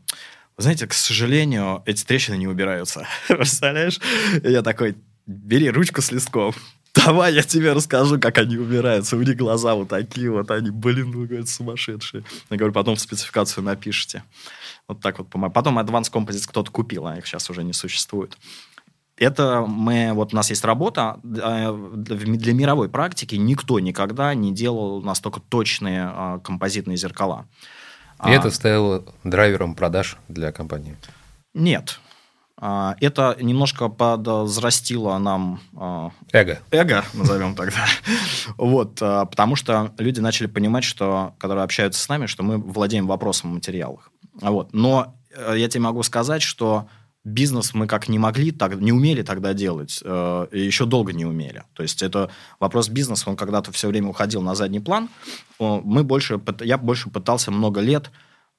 знаете, 0.57 0.87
к 0.87 0.95
сожалению, 0.95 1.83
эти 1.87 2.05
трещины 2.05 2.37
не 2.37 2.47
убираются. 2.47 3.07
Представляешь? 3.29 3.99
И 4.43 4.51
я 4.51 4.63
такой, 4.63 4.97
бери 5.27 5.71
ручку 5.71 6.01
с 6.03 6.13
листком, 6.13 6.55
давай 6.97 7.35
я 7.35 7.43
тебе 7.43 7.73
расскажу, 7.73 8.19
как 8.19 8.39
они 8.39 8.57
умираются. 8.57 9.17
У 9.17 9.23
них 9.23 9.37
глаза 9.37 9.75
вот 9.75 9.89
такие 9.89 10.31
вот, 10.31 10.51
они, 10.51 10.71
блин, 10.71 11.13
вы, 11.13 11.27
говорят, 11.27 11.49
сумасшедшие. 11.49 12.25
Я 12.51 12.57
говорю, 12.57 12.73
потом 12.73 12.97
в 12.97 13.01
спецификацию 13.01 13.65
напишите. 13.65 14.23
Вот 14.89 15.01
так 15.01 15.19
вот. 15.19 15.29
Потом 15.53 15.79
Advanced 15.79 16.13
Composites 16.13 16.49
кто-то 16.49 16.71
купил, 16.71 17.07
а 17.07 17.17
их 17.17 17.27
сейчас 17.27 17.51
уже 17.51 17.65
не 17.65 17.73
существует. 17.73 18.37
Это 19.19 19.65
мы, 19.67 20.13
вот 20.13 20.35
у 20.35 20.37
нас 20.37 20.51
есть 20.51 20.65
работа, 20.65 21.19
э, 21.25 21.73
для 21.73 22.53
мировой 22.53 22.91
практики 22.91 23.35
никто 23.35 23.81
никогда 23.81 24.35
не 24.35 24.53
делал 24.53 25.01
настолько 25.01 25.41
точные 25.41 26.03
а, 26.05 26.39
композитные 26.41 26.99
зеркала. 26.99 27.47
И 28.19 28.29
а, 28.29 28.31
это 28.31 28.51
стало 28.51 29.05
драйвером 29.25 29.75
продаж 29.75 30.19
для 30.29 30.53
компании? 30.53 30.97
Нет. 31.55 31.99
А, 32.59 32.97
это 33.01 33.37
немножко 33.41 33.89
подзрастило 33.89 35.19
нам... 35.19 35.61
А, 35.77 36.11
эго. 36.33 36.61
Эго, 36.71 37.05
назовем 37.15 37.55
тогда. 37.55 37.85
Вот, 38.57 38.99
а, 39.03 39.27
потому 39.27 39.57
что 39.57 39.93
люди 39.99 40.21
начали 40.21 40.47
понимать, 40.47 40.85
что, 40.85 41.35
которые 41.39 41.65
общаются 41.65 42.01
с 42.01 42.09
нами, 42.09 42.27
что 42.27 42.43
мы 42.43 42.57
владеем 42.59 43.07
вопросом 43.07 43.51
о 43.51 43.55
материалах. 43.55 44.11
Вот. 44.41 44.73
Но 44.73 45.17
э, 45.35 45.55
я 45.57 45.69
тебе 45.69 45.83
могу 45.83 46.03
сказать, 46.03 46.43
что 46.43 46.89
бизнес 47.25 47.75
мы 47.75 47.87
как 47.87 48.09
не 48.09 48.19
могли, 48.19 48.53
так 48.53 48.77
не 48.77 48.93
умели 48.93 49.23
тогда 49.23 49.53
делать, 49.53 50.01
э, 50.05 50.47
еще 50.53 50.87
долго 50.87 51.13
не 51.13 51.25
умели. 51.25 51.65
То 51.75 51.83
есть 51.83 52.03
это 52.03 52.31
вопрос 52.61 52.89
бизнеса, 52.89 53.29
он 53.29 53.37
когда-то 53.37 53.73
все 53.73 53.89
время 53.89 54.09
уходил 54.09 54.43
на 54.43 54.55
задний 54.55 54.81
план. 54.81 55.09
Мы 55.59 56.05
больше, 56.05 56.41
я 56.61 56.79
больше 56.79 57.11
пытался 57.11 57.51
много 57.51 57.81
лет 57.81 58.11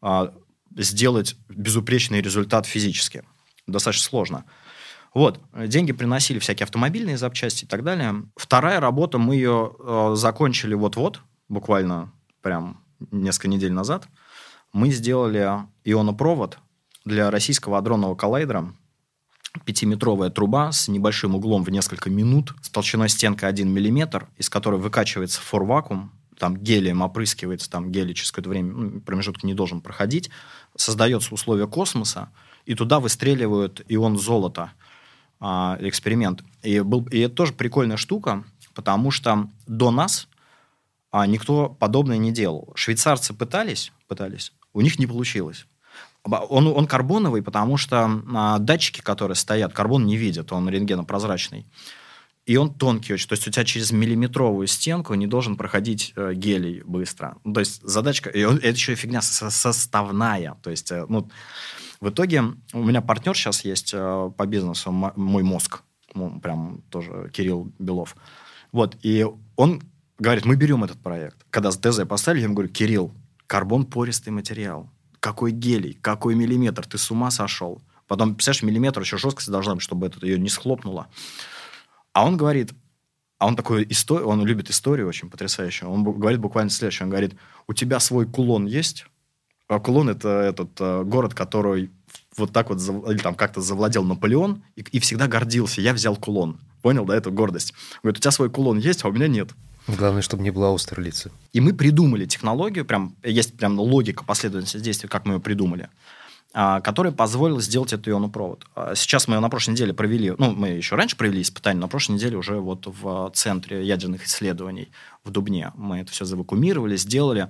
э, 0.01 0.29
сделать 0.75 1.36
безупречный 1.49 2.21
результат 2.21 2.65
физически. 2.65 3.23
Достаточно 3.67 4.10
сложно. 4.10 4.45
Вот, 5.13 5.39
деньги 5.53 5.91
приносили 5.91 6.39
всякие 6.39 6.65
автомобильные 6.65 7.17
запчасти 7.17 7.65
и 7.65 7.67
так 7.67 7.84
далее. 7.84 8.23
Вторая 8.36 8.80
работа, 8.80 9.17
мы 9.17 9.36
ее 9.36 9.73
э, 9.80 10.13
закончили 10.15 10.73
вот-вот, 10.73 11.21
буквально 11.49 12.12
прям 12.41 12.84
несколько 13.12 13.47
недель 13.47 13.71
назад. 13.71 14.08
Мы 14.73 14.89
сделали 14.89 15.65
ионопровод 15.84 16.60
для 17.06 17.32
российского 17.32 17.77
адронного 17.77 18.15
коллайдера. 18.15 18.73
Пятиметровая 19.65 20.30
труба 20.30 20.71
с 20.71 20.88
небольшим 20.88 21.34
углом 21.34 21.63
в 21.63 21.69
несколько 21.69 22.10
минут, 22.10 22.53
с 22.62 22.69
толщиной 22.69 23.10
стенка 23.10 23.47
1 23.47 23.67
мм, 23.67 24.27
из 24.38 24.49
которой 24.49 24.80
выкачивается 24.80 25.41
форвакуум, 25.41 26.12
там 26.38 26.56
гелием 26.58 27.01
опрыскивается, 27.01 27.69
там 27.69 27.91
гелий 27.91 28.13
через 28.13 28.32
какое-то 28.32 28.49
время, 28.49 28.71
ну, 28.71 29.01
промежуток 29.01 29.43
не 29.43 29.56
должен 29.56 29.82
проходить, 29.82 30.30
создается 30.75 31.34
условия 31.34 31.67
космоса, 31.67 32.30
и 32.67 32.75
туда 32.75 32.99
выстреливают 32.99 33.84
ион 33.88 34.17
золота, 34.17 34.71
эксперимент. 35.39 36.43
И, 36.63 36.82
был, 36.82 37.08
и 37.12 37.19
это 37.19 37.36
тоже 37.36 37.53
прикольная 37.53 37.97
штука, 37.97 38.43
потому 38.73 39.12
что 39.12 39.49
до 39.67 39.91
нас 39.91 40.27
а, 41.12 41.25
никто 41.25 41.69
подобное 41.69 42.17
не 42.17 42.32
делал. 42.32 42.71
Швейцарцы 42.75 43.34
пытались, 43.34 43.91
пытались, 44.08 44.53
у 44.73 44.82
них 44.82 44.99
не 44.99 45.08
получилось. 45.08 45.65
Он, 46.23 46.67
он 46.67 46.88
карбоновый, 46.88 47.41
потому 47.41 47.77
что 47.77 48.21
а, 48.36 48.60
датчики, 48.60 49.01
которые 49.01 49.36
стоят, 49.36 49.73
карбон 49.73 50.06
не 50.06 50.17
видят, 50.17 50.51
он 50.51 50.67
рентгенопрозрачный. 50.69 51.65
И 52.45 52.56
он 52.56 52.73
тонкий 52.73 53.13
очень. 53.13 53.27
То 53.27 53.34
есть 53.34 53.45
у 53.47 53.51
тебя 53.51 53.65
через 53.65 53.91
миллиметровую 53.91 54.67
стенку 54.67 55.13
не 55.15 55.27
должен 55.27 55.58
проходить 55.58 56.13
э, 56.15 56.34
гелий 56.34 56.82
быстро. 56.86 57.36
Ну, 57.43 57.51
то 57.51 57.60
есть 57.60 57.82
задачка... 57.84 58.30
И 58.30 58.41
он, 58.45 58.56
это 58.56 58.69
еще 58.69 58.93
и 58.93 58.95
фигня 58.95 59.21
составная. 59.21 60.56
То 60.63 60.69
есть, 60.69 60.89
э, 60.93 61.06
ну, 61.10 61.30
в 61.99 62.10
итоге 62.10 62.43
у 62.73 62.83
меня 62.83 63.01
партнер 63.01 63.36
сейчас 63.36 63.65
есть 63.65 63.91
э, 63.93 64.31
по 64.36 64.45
бизнесу, 64.45 64.91
мой 64.91 65.43
мозг. 65.43 65.81
Ну, 66.13 66.39
прям 66.39 66.81
тоже 66.89 67.29
Кирилл 67.33 67.71
Белов. 67.79 68.15
Вот. 68.71 68.97
И 69.01 69.25
он 69.55 69.81
говорит, 70.19 70.45
мы 70.45 70.55
берем 70.55 70.83
этот 70.83 70.99
проект. 71.01 71.45
Когда 71.49 71.71
с 71.71 71.77
ДЗ 71.77 72.05
поставили, 72.07 72.41
я 72.41 72.45
ему 72.45 72.55
говорю, 72.55 72.71
Кирилл, 72.71 73.13
карбон 73.47 73.86
пористый 73.86 74.31
материал 74.31 74.89
какой 75.19 75.51
гелий, 75.51 75.93
какой 76.01 76.36
миллиметр, 76.36 76.86
ты 76.86 76.97
с 76.97 77.12
ума 77.12 77.31
сошел. 77.31 77.81
Потом, 78.07 78.36
представляешь, 78.36 78.63
миллиметр 78.63 79.01
еще 79.01 79.17
жесткость 79.17 79.49
должна 79.49 79.75
быть, 79.75 79.83
чтобы 79.83 80.07
это 80.07 80.25
ее 80.25 80.39
не 80.39 80.49
схлопнуло. 80.49 81.07
А 82.13 82.25
он 82.25 82.38
говорит, 82.38 82.71
а 83.38 83.47
он 83.47 83.55
такой, 83.55 83.86
истор... 83.89 84.25
он 84.25 84.45
любит 84.45 84.69
историю 84.69 85.07
очень 85.07 85.29
потрясающую. 85.29 85.89
Он 85.89 86.03
говорит 86.03 86.39
буквально 86.39 86.69
следующее. 86.69 87.05
Он 87.05 87.10
говорит, 87.10 87.36
у 87.67 87.73
тебя 87.73 87.99
свой 87.99 88.25
кулон 88.25 88.65
есть? 88.65 89.07
Кулон– 89.67 90.10
это 90.10 90.30
этот 90.30 90.69
э, 90.80 91.03
город, 91.03 91.34
который 91.34 91.91
вот 92.38 92.53
так 92.53 92.69
вот, 92.69 92.80
или 93.10 93.17
там 93.17 93.36
как-то 93.36 93.62
завладел 93.62 94.03
Наполеон 94.03 94.63
и, 94.75 94.82
и 94.91 94.99
всегда 94.99 95.27
гордился. 95.27 95.82
Я 95.82 95.93
взял 95.93 96.15
кулон. 96.15 96.60
Понял, 96.82 97.06
да, 97.06 97.15
эту 97.15 97.32
гордость. 97.32 97.73
Он 97.95 97.99
говорит, 98.03 98.19
у 98.19 98.21
тебя 98.21 98.32
свой 98.32 98.49
кулон 98.49 98.77
есть, 98.77 99.03
а 99.03 99.10
у 99.10 99.12
меня 99.12 99.27
нет. 99.27 99.49
Главное, 99.88 100.21
чтобы 100.21 100.43
не 100.43 100.51
было 100.51 100.67
Аустерлицы. 100.67 101.32
И 101.53 101.62
мы 101.62 101.73
придумали 101.73 102.25
технологию, 102.25 102.86
прям 102.86 103.15
есть 103.23 103.58
прям 103.58 103.80
логика 103.80 104.23
последовательности 104.23 104.84
действий, 104.84 105.08
как 105.08 105.25
мы 105.25 105.36
ее 105.36 105.39
придумали, 105.39 105.89
а, 106.53 106.82
которая 106.82 107.13
позволила 107.13 107.62
сделать 107.62 107.93
эту 107.93 108.12
ионопровод. 108.12 108.65
А, 108.75 108.95
сейчас 108.95 109.30
мы 109.30 109.36
ее 109.36 109.39
на 109.39 109.49
прошлой 109.49 109.71
неделе 109.71 109.93
провели, 109.93 110.34
ну, 110.38 110.51
мы 110.51 110.69
еще 110.69 110.95
раньше 110.95 111.15
провели 111.15 111.41
испытания, 111.41 111.80
на 111.80 111.88
прошлой 111.88 112.15
неделе 112.15 112.36
уже 112.36 112.60
вот 112.60 112.86
в 112.86 113.32
центре 113.34 113.86
ядерных 113.86 114.25
исследований 114.25 114.89
в 115.23 115.32
Дубне. 115.32 115.71
Мы 115.75 115.99
это 115.99 116.12
все 116.12 116.25
завакумировали, 116.25 116.97
сделали. 116.97 117.49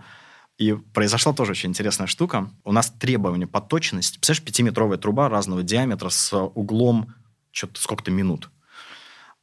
И 0.58 0.74
произошла 0.74 1.34
тоже 1.34 1.52
очень 1.52 1.70
интересная 1.70 2.08
штука. 2.08 2.50
У 2.64 2.72
нас 2.72 2.90
требования 2.90 3.48
по 3.48 3.62
точности. 3.62 4.18
Представляешь, 4.18 4.44
пятиметровая 4.44 4.98
труба 4.98 5.30
разного 5.30 5.62
диаметра 5.64 6.10
с 6.10 6.36
углом 6.36 7.14
что-то 7.52 7.80
сколько-то 7.80 8.12
минут 8.12 8.50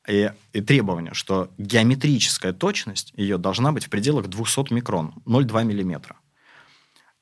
и, 0.09 0.31
и 0.53 0.61
требование, 0.61 1.15
что 1.15 1.51
геометрическая 1.59 2.53
точность 2.53 3.13
ее 3.17 3.39
должна 3.39 3.73
быть 3.73 3.87
в 3.87 3.91
пределах 3.91 4.29
200 4.29 4.73
микрон, 4.73 5.15
0,2 5.27 5.65
миллиметра. 5.65 6.17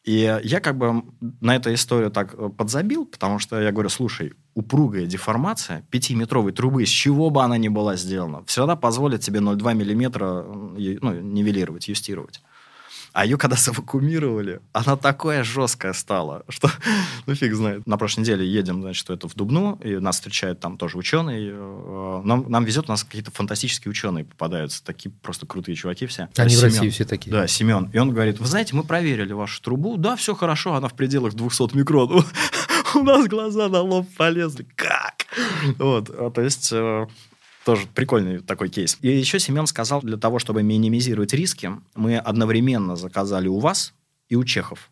И 0.04 0.40
я 0.42 0.58
как 0.58 0.78
бы 0.78 1.04
на 1.40 1.54
эту 1.54 1.72
историю 1.72 2.10
так 2.10 2.34
э, 2.34 2.48
подзабил, 2.48 3.06
потому 3.06 3.38
что 3.38 3.60
я 3.60 3.70
говорю, 3.70 3.88
слушай, 3.88 4.32
упругая 4.54 5.06
деформация 5.06 5.86
пятиметровой 5.90 6.50
трубы, 6.50 6.84
с 6.84 6.88
чего 6.88 7.30
бы 7.30 7.40
она 7.44 7.56
ни 7.56 7.68
была 7.68 7.94
сделана, 7.94 8.44
всегда 8.46 8.74
позволит 8.74 9.20
тебе 9.20 9.38
0,2 9.38 9.74
миллиметра 9.74 10.42
ну, 10.42 11.20
нивелировать, 11.20 11.86
юстировать. 11.86 12.42
А 13.12 13.24
ее 13.24 13.36
когда 13.36 13.56
завакумировали, 13.58 14.60
она 14.72 14.96
такая 14.96 15.44
жесткая 15.44 15.92
стала, 15.92 16.44
что 16.48 16.70
ну 17.26 17.34
фиг 17.34 17.54
знает. 17.54 17.86
На 17.86 17.98
прошлой 17.98 18.22
неделе 18.22 18.46
едем, 18.46 18.82
значит, 18.82 19.08
это 19.10 19.28
в 19.28 19.34
Дубну, 19.34 19.78
и 19.82 19.96
нас 19.96 20.16
встречает 20.16 20.60
там 20.60 20.78
тоже 20.78 20.98
ученый. 20.98 21.50
Э, 21.52 22.22
нам, 22.24 22.46
нам 22.48 22.64
везет, 22.64 22.86
у 22.88 22.92
нас 22.92 23.04
какие-то 23.04 23.30
фантастические 23.30 23.90
ученые 23.90 24.24
попадаются, 24.24 24.84
такие 24.84 25.10
просто 25.22 25.46
крутые 25.46 25.76
чуваки 25.76 26.06
все. 26.06 26.28
Они 26.36 26.50
Семен. 26.50 26.60
в 26.60 26.74
России 26.74 26.90
все 26.90 27.04
такие. 27.04 27.30
Да, 27.30 27.46
Семен. 27.46 27.90
И 27.92 27.98
он 27.98 28.10
говорит, 28.12 28.38
вы 28.38 28.46
знаете, 28.46 28.74
мы 28.74 28.84
проверили 28.84 29.32
вашу 29.32 29.60
трубу, 29.62 29.96
да, 29.96 30.16
все 30.16 30.34
хорошо, 30.34 30.74
она 30.74 30.88
в 30.88 30.94
пределах 30.94 31.34
200 31.34 31.76
микрон. 31.76 32.24
У 32.94 33.02
нас 33.02 33.26
глаза 33.26 33.68
на 33.68 33.80
лоб 33.80 34.06
полезли. 34.16 34.66
Как? 34.74 35.26
Вот, 35.78 36.10
а, 36.10 36.30
то 36.30 36.42
есть 36.42 36.70
э, 36.72 37.06
тоже 37.64 37.86
прикольный 37.94 38.40
такой 38.40 38.68
кейс. 38.68 38.98
И 39.02 39.08
еще 39.08 39.38
Семен 39.38 39.66
сказал, 39.66 40.00
для 40.02 40.16
того, 40.16 40.38
чтобы 40.38 40.62
минимизировать 40.62 41.32
риски, 41.32 41.70
мы 41.94 42.18
одновременно 42.18 42.96
заказали 42.96 43.48
у 43.48 43.58
вас 43.58 43.94
и 44.28 44.36
у 44.36 44.44
чехов. 44.44 44.90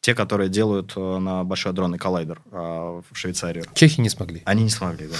Те, 0.00 0.14
которые 0.14 0.48
делают 0.50 0.94
э, 0.96 1.18
на 1.18 1.44
Большой 1.44 1.72
дронный 1.72 1.98
коллайдер 1.98 2.40
э, 2.50 2.56
в 2.56 3.04
Швейцарию. 3.12 3.64
Чехи 3.74 4.00
не 4.00 4.08
смогли. 4.08 4.42
Они 4.44 4.64
не 4.64 4.70
смогли, 4.70 5.06
да. 5.06 5.16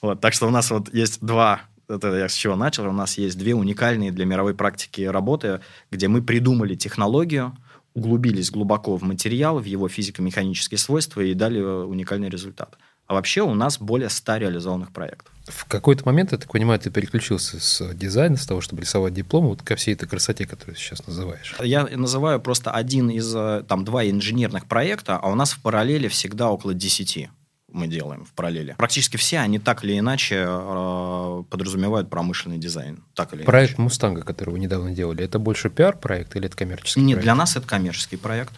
Вот, 0.00 0.20
так 0.20 0.32
что 0.32 0.46
у 0.46 0.50
нас 0.50 0.70
вот 0.70 0.94
есть 0.94 1.24
два 1.24 1.62
это 1.88 2.16
я 2.16 2.28
с 2.28 2.34
чего 2.34 2.56
начал, 2.56 2.88
у 2.88 2.92
нас 2.92 3.18
есть 3.18 3.38
две 3.38 3.54
уникальные 3.54 4.10
для 4.10 4.24
мировой 4.24 4.54
практики 4.54 5.02
работы, 5.02 5.60
где 5.90 6.08
мы 6.08 6.22
придумали 6.22 6.74
технологию, 6.74 7.56
углубились 7.94 8.50
глубоко 8.50 8.96
в 8.96 9.02
материал, 9.02 9.58
в 9.58 9.64
его 9.64 9.88
физико-механические 9.88 10.78
свойства 10.78 11.20
и 11.20 11.34
дали 11.34 11.60
уникальный 11.60 12.28
результат. 12.28 12.78
А 13.06 13.14
вообще 13.14 13.42
у 13.42 13.54
нас 13.54 13.78
более 13.78 14.08
100 14.08 14.36
реализованных 14.38 14.92
проектов. 14.92 15.32
В 15.46 15.66
какой-то 15.66 16.04
момент, 16.06 16.32
я 16.32 16.38
так 16.38 16.50
понимаю, 16.50 16.80
ты 16.80 16.90
переключился 16.90 17.60
с 17.60 17.94
дизайна, 17.94 18.36
с 18.36 18.46
того, 18.46 18.62
чтобы 18.62 18.80
рисовать 18.80 19.12
диплом, 19.12 19.46
вот 19.46 19.62
ко 19.62 19.76
всей 19.76 19.94
этой 19.94 20.08
красоте, 20.08 20.46
которую 20.46 20.74
ты 20.74 20.80
сейчас 20.80 21.06
называешь. 21.06 21.54
Я 21.62 21.84
называю 21.84 22.40
просто 22.40 22.70
один 22.70 23.10
из, 23.10 23.34
э, 23.34 23.62
там, 23.68 23.84
два 23.84 24.08
инженерных 24.08 24.64
проекта, 24.66 25.18
а 25.18 25.28
у 25.30 25.34
нас 25.34 25.52
в 25.52 25.60
параллели 25.60 26.08
всегда 26.08 26.50
около 26.50 26.72
10 26.72 27.28
мы 27.74 27.88
делаем 27.88 28.24
в 28.24 28.32
параллели. 28.32 28.74
Практически 28.78 29.16
все 29.16 29.40
они 29.40 29.58
так 29.58 29.84
или 29.84 29.98
иначе 29.98 30.44
э, 30.46 31.42
подразумевают 31.50 32.08
промышленный 32.08 32.56
дизайн. 32.56 33.02
Так 33.14 33.34
или 33.34 33.42
проект 33.42 33.72
иначе. 33.72 33.82
Мустанга, 33.82 34.22
который 34.22 34.50
вы 34.50 34.60
недавно 34.60 34.92
делали, 34.92 35.24
это 35.24 35.40
больше 35.40 35.70
пиар-проект 35.70 36.36
или 36.36 36.46
это 36.46 36.56
коммерческий 36.56 37.00
Нет, 37.00 37.16
проект? 37.16 37.24
для 37.24 37.34
нас 37.34 37.56
это 37.56 37.66
коммерческий 37.66 38.16
проект. 38.16 38.52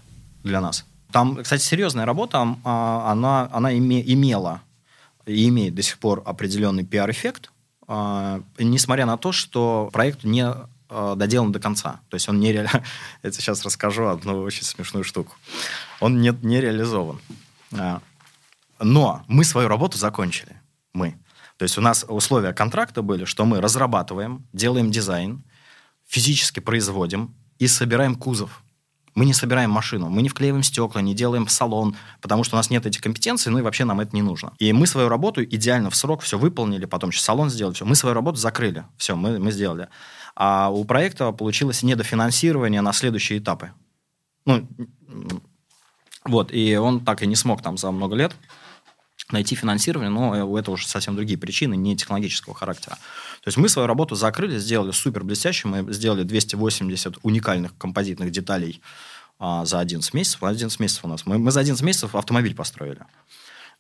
Для 0.45 0.61
нас. 0.61 0.85
Там, 1.12 1.42
кстати, 1.42 1.62
серьезная 1.62 2.05
работа, 2.05 2.57
а, 2.64 3.11
она, 3.11 3.49
она 3.53 3.73
име, 3.77 4.03
имела 4.12 4.61
и 5.25 5.49
имеет 5.49 5.75
до 5.75 5.83
сих 5.83 5.99
пор 5.99 6.23
определенный 6.27 6.85
пиар-эффект, 6.85 7.53
а, 7.87 8.40
несмотря 8.59 9.07
на 9.07 9.16
то, 9.16 9.33
что 9.33 9.88
проект 9.92 10.25
не 10.25 10.45
а, 10.88 11.14
доделан 11.14 11.53
до 11.53 11.61
конца. 11.61 12.01
То 12.09 12.16
есть 12.16 12.29
он 12.29 12.40
не 12.40 12.53
реально... 12.53 12.83
Я 13.23 13.33
сейчас 13.33 13.64
расскажу 13.64 14.07
одну 14.07 14.42
очень 14.42 14.64
смешную 14.64 15.05
штуку. 15.05 15.35
Он 16.01 16.21
не, 16.21 16.37
не 16.42 16.61
реализован. 16.61 17.21
Но 18.79 19.25
мы 19.27 19.45
свою 19.45 19.69
работу 19.69 19.97
закончили. 19.97 20.61
Мы. 20.92 21.19
То 21.57 21.62
есть 21.62 21.79
у 21.79 21.81
нас 21.81 22.05
условия 22.07 22.53
контракта 22.53 23.01
были, 23.01 23.25
что 23.25 23.47
мы 23.47 23.61
разрабатываем, 23.61 24.47
делаем 24.53 24.90
дизайн, 24.90 25.42
физически 26.07 26.61
производим 26.61 27.35
и 27.59 27.66
собираем 27.66 28.14
кузов. 28.14 28.62
Мы 29.17 29.25
не 29.25 29.33
собираем 29.33 29.71
машину, 29.71 30.11
мы 30.11 30.21
не 30.21 30.29
вклеиваем 30.29 30.62
стекла, 30.62 31.01
не 31.01 31.14
делаем 31.14 31.49
салон, 31.49 31.97
потому 32.21 32.45
что 32.45 32.55
у 32.55 32.59
нас 32.59 32.69
нет 32.69 32.85
этих 32.85 33.01
компетенций, 33.01 33.51
ну 33.51 33.59
и 33.59 33.62
вообще 33.62 33.85
нам 33.85 33.99
это 33.99 34.14
не 34.14 34.21
нужно. 34.21 34.53
И 34.59 34.73
мы 34.75 34.87
свою 34.87 35.09
работу 35.09 35.43
идеально 35.43 35.89
в 35.89 35.97
срок 35.97 36.21
все 36.21 36.39
выполнили, 36.39 36.85
потом 36.85 37.11
еще 37.11 37.21
салон 37.21 37.49
сделали, 37.49 37.75
все. 37.75 37.87
Мы 37.87 37.97
свою 37.97 38.14
работу 38.14 38.37
закрыли, 38.37 38.85
все, 38.99 39.17
мы, 39.17 39.39
мы 39.39 39.51
сделали. 39.53 39.89
А 40.35 40.69
у 40.71 40.85
проекта 40.85 41.33
получилось 41.33 41.83
недофинансирование 41.83 42.83
на 42.83 42.93
следующие 42.93 43.39
этапы. 43.39 43.73
Ну, 44.45 44.69
вот, 46.27 46.53
и 46.53 46.77
он 46.77 47.03
так 47.03 47.23
и 47.23 47.27
не 47.27 47.37
смог 47.37 47.62
там 47.62 47.79
за 47.79 47.91
много 47.91 48.17
лет 48.17 48.37
найти 49.33 49.55
финансирование, 49.55 50.11
но 50.11 50.47
у 50.47 50.57
этого 50.57 50.74
уже 50.74 50.87
совсем 50.87 51.16
другие 51.16 51.39
причины, 51.39 51.77
не 51.77 51.97
технологического 51.97 52.55
характера. 52.55 52.97
То 53.43 53.49
есть 53.49 53.57
мы 53.57 53.68
свою 53.68 53.87
работу 53.89 54.14
закрыли, 54.14 54.59
сделали 54.59 54.93
супер 54.93 55.24
блестяще, 55.24 55.68
мы 55.68 55.93
сделали 55.93 56.22
280 56.22 57.18
уникальных 57.22 57.77
композитных 57.77 58.31
деталей 58.31 58.81
а, 59.39 59.64
за 59.64 59.81
11 59.81 60.14
месяцев. 60.14 60.43
11 60.43 60.79
месяцев 60.81 61.05
у 61.05 61.09
нас. 61.09 61.27
Мы, 61.27 61.39
мы 61.39 61.51
за 61.51 61.61
11 61.61 61.83
месяцев 61.83 62.14
автомобиль 62.14 62.55
построили. 62.55 63.01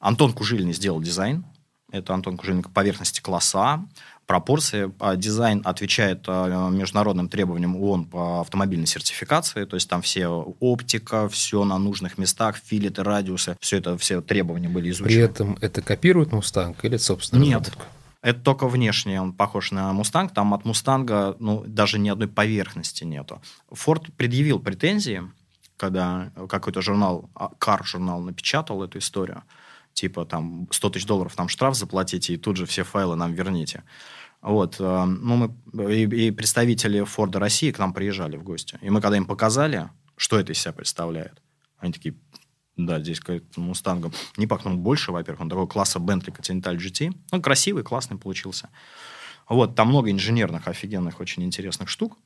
Антон 0.00 0.32
Кужильный 0.32 0.72
сделал 0.72 1.00
дизайн. 1.00 1.44
Это 1.92 2.12
Антон 2.14 2.36
Кужильный, 2.36 2.62
поверхности 2.62 3.20
класса. 3.20 3.84
Пропорции. 4.26 4.92
А 4.98 5.16
дизайн 5.16 5.62
отвечает 5.64 6.24
а, 6.26 6.68
международным 6.70 7.28
требованиям 7.28 7.76
ООН 7.76 8.06
по 8.06 8.40
автомобильной 8.40 8.86
сертификации. 8.86 9.64
То 9.64 9.76
есть 9.76 9.88
там 9.88 10.02
все 10.02 10.28
оптика, 10.28 11.28
все 11.28 11.64
на 11.64 11.78
нужных 11.78 12.18
местах, 12.18 12.56
филеты, 12.56 13.02
радиусы. 13.02 13.56
Все 13.60 13.78
это, 13.78 13.96
все 13.98 14.20
требования 14.20 14.68
были 14.68 14.90
изучены. 14.90 15.08
При 15.08 15.18
этом 15.18 15.58
это 15.60 15.82
копирует 15.82 16.32
Мустанг 16.32 16.84
или 16.84 16.96
собственно 16.96 17.42
Нет. 17.42 17.60
Разработка? 17.60 17.86
Это 18.26 18.40
только 18.40 18.66
внешне 18.66 19.22
он 19.22 19.32
похож 19.32 19.70
на 19.70 19.92
Мустанг. 19.92 20.34
Там 20.34 20.52
от 20.52 20.64
Мустанга 20.64 21.36
ну, 21.38 21.62
даже 21.64 22.00
ни 22.00 22.08
одной 22.08 22.26
поверхности 22.26 23.04
нету. 23.04 23.40
Форд 23.70 24.12
предъявил 24.14 24.58
претензии, 24.58 25.22
когда 25.76 26.30
какой-то 26.48 26.82
журнал, 26.82 27.30
Кар-журнал 27.58 28.20
напечатал 28.20 28.82
эту 28.82 28.98
историю. 28.98 29.44
Типа 29.96 30.26
там 30.26 30.68
100 30.70 30.90
тысяч 30.90 31.06
долларов 31.06 31.38
нам 31.38 31.48
штраф 31.48 31.74
заплатите, 31.74 32.34
и 32.34 32.36
тут 32.36 32.58
же 32.58 32.66
все 32.66 32.84
файлы 32.84 33.16
нам 33.16 33.32
верните. 33.32 33.82
Вот, 34.42 34.76
э, 34.78 35.04
ну, 35.06 35.54
мы, 35.72 35.94
и, 35.94 36.02
и 36.02 36.30
представители 36.30 37.02
Форда 37.02 37.38
России 37.38 37.70
к 37.70 37.78
нам 37.78 37.94
приезжали 37.94 38.36
в 38.36 38.42
гости. 38.42 38.78
И 38.82 38.90
мы 38.90 39.00
когда 39.00 39.16
им 39.16 39.24
показали, 39.24 39.88
что 40.18 40.38
это 40.38 40.52
из 40.52 40.58
себя 40.58 40.74
представляет, 40.74 41.42
они 41.78 41.94
такие, 41.94 42.14
да, 42.76 43.00
здесь 43.00 43.20
какой-то 43.20 43.58
Мустангом. 43.58 44.12
Не 44.36 44.46
пахнул 44.46 44.74
ну, 44.74 44.80
больше, 44.80 45.12
во-первых, 45.12 45.40
он 45.40 45.48
такого 45.48 45.66
класса 45.66 45.98
Bentley 45.98 46.36
Continental 46.36 46.76
GT. 46.76 47.16
Он 47.32 47.40
красивый, 47.40 47.82
классный 47.82 48.18
получился. 48.18 48.68
Вот, 49.48 49.76
там 49.76 49.88
много 49.88 50.10
инженерных, 50.10 50.68
офигенных, 50.68 51.20
очень 51.20 51.42
интересных 51.42 51.88
штук 51.88 52.18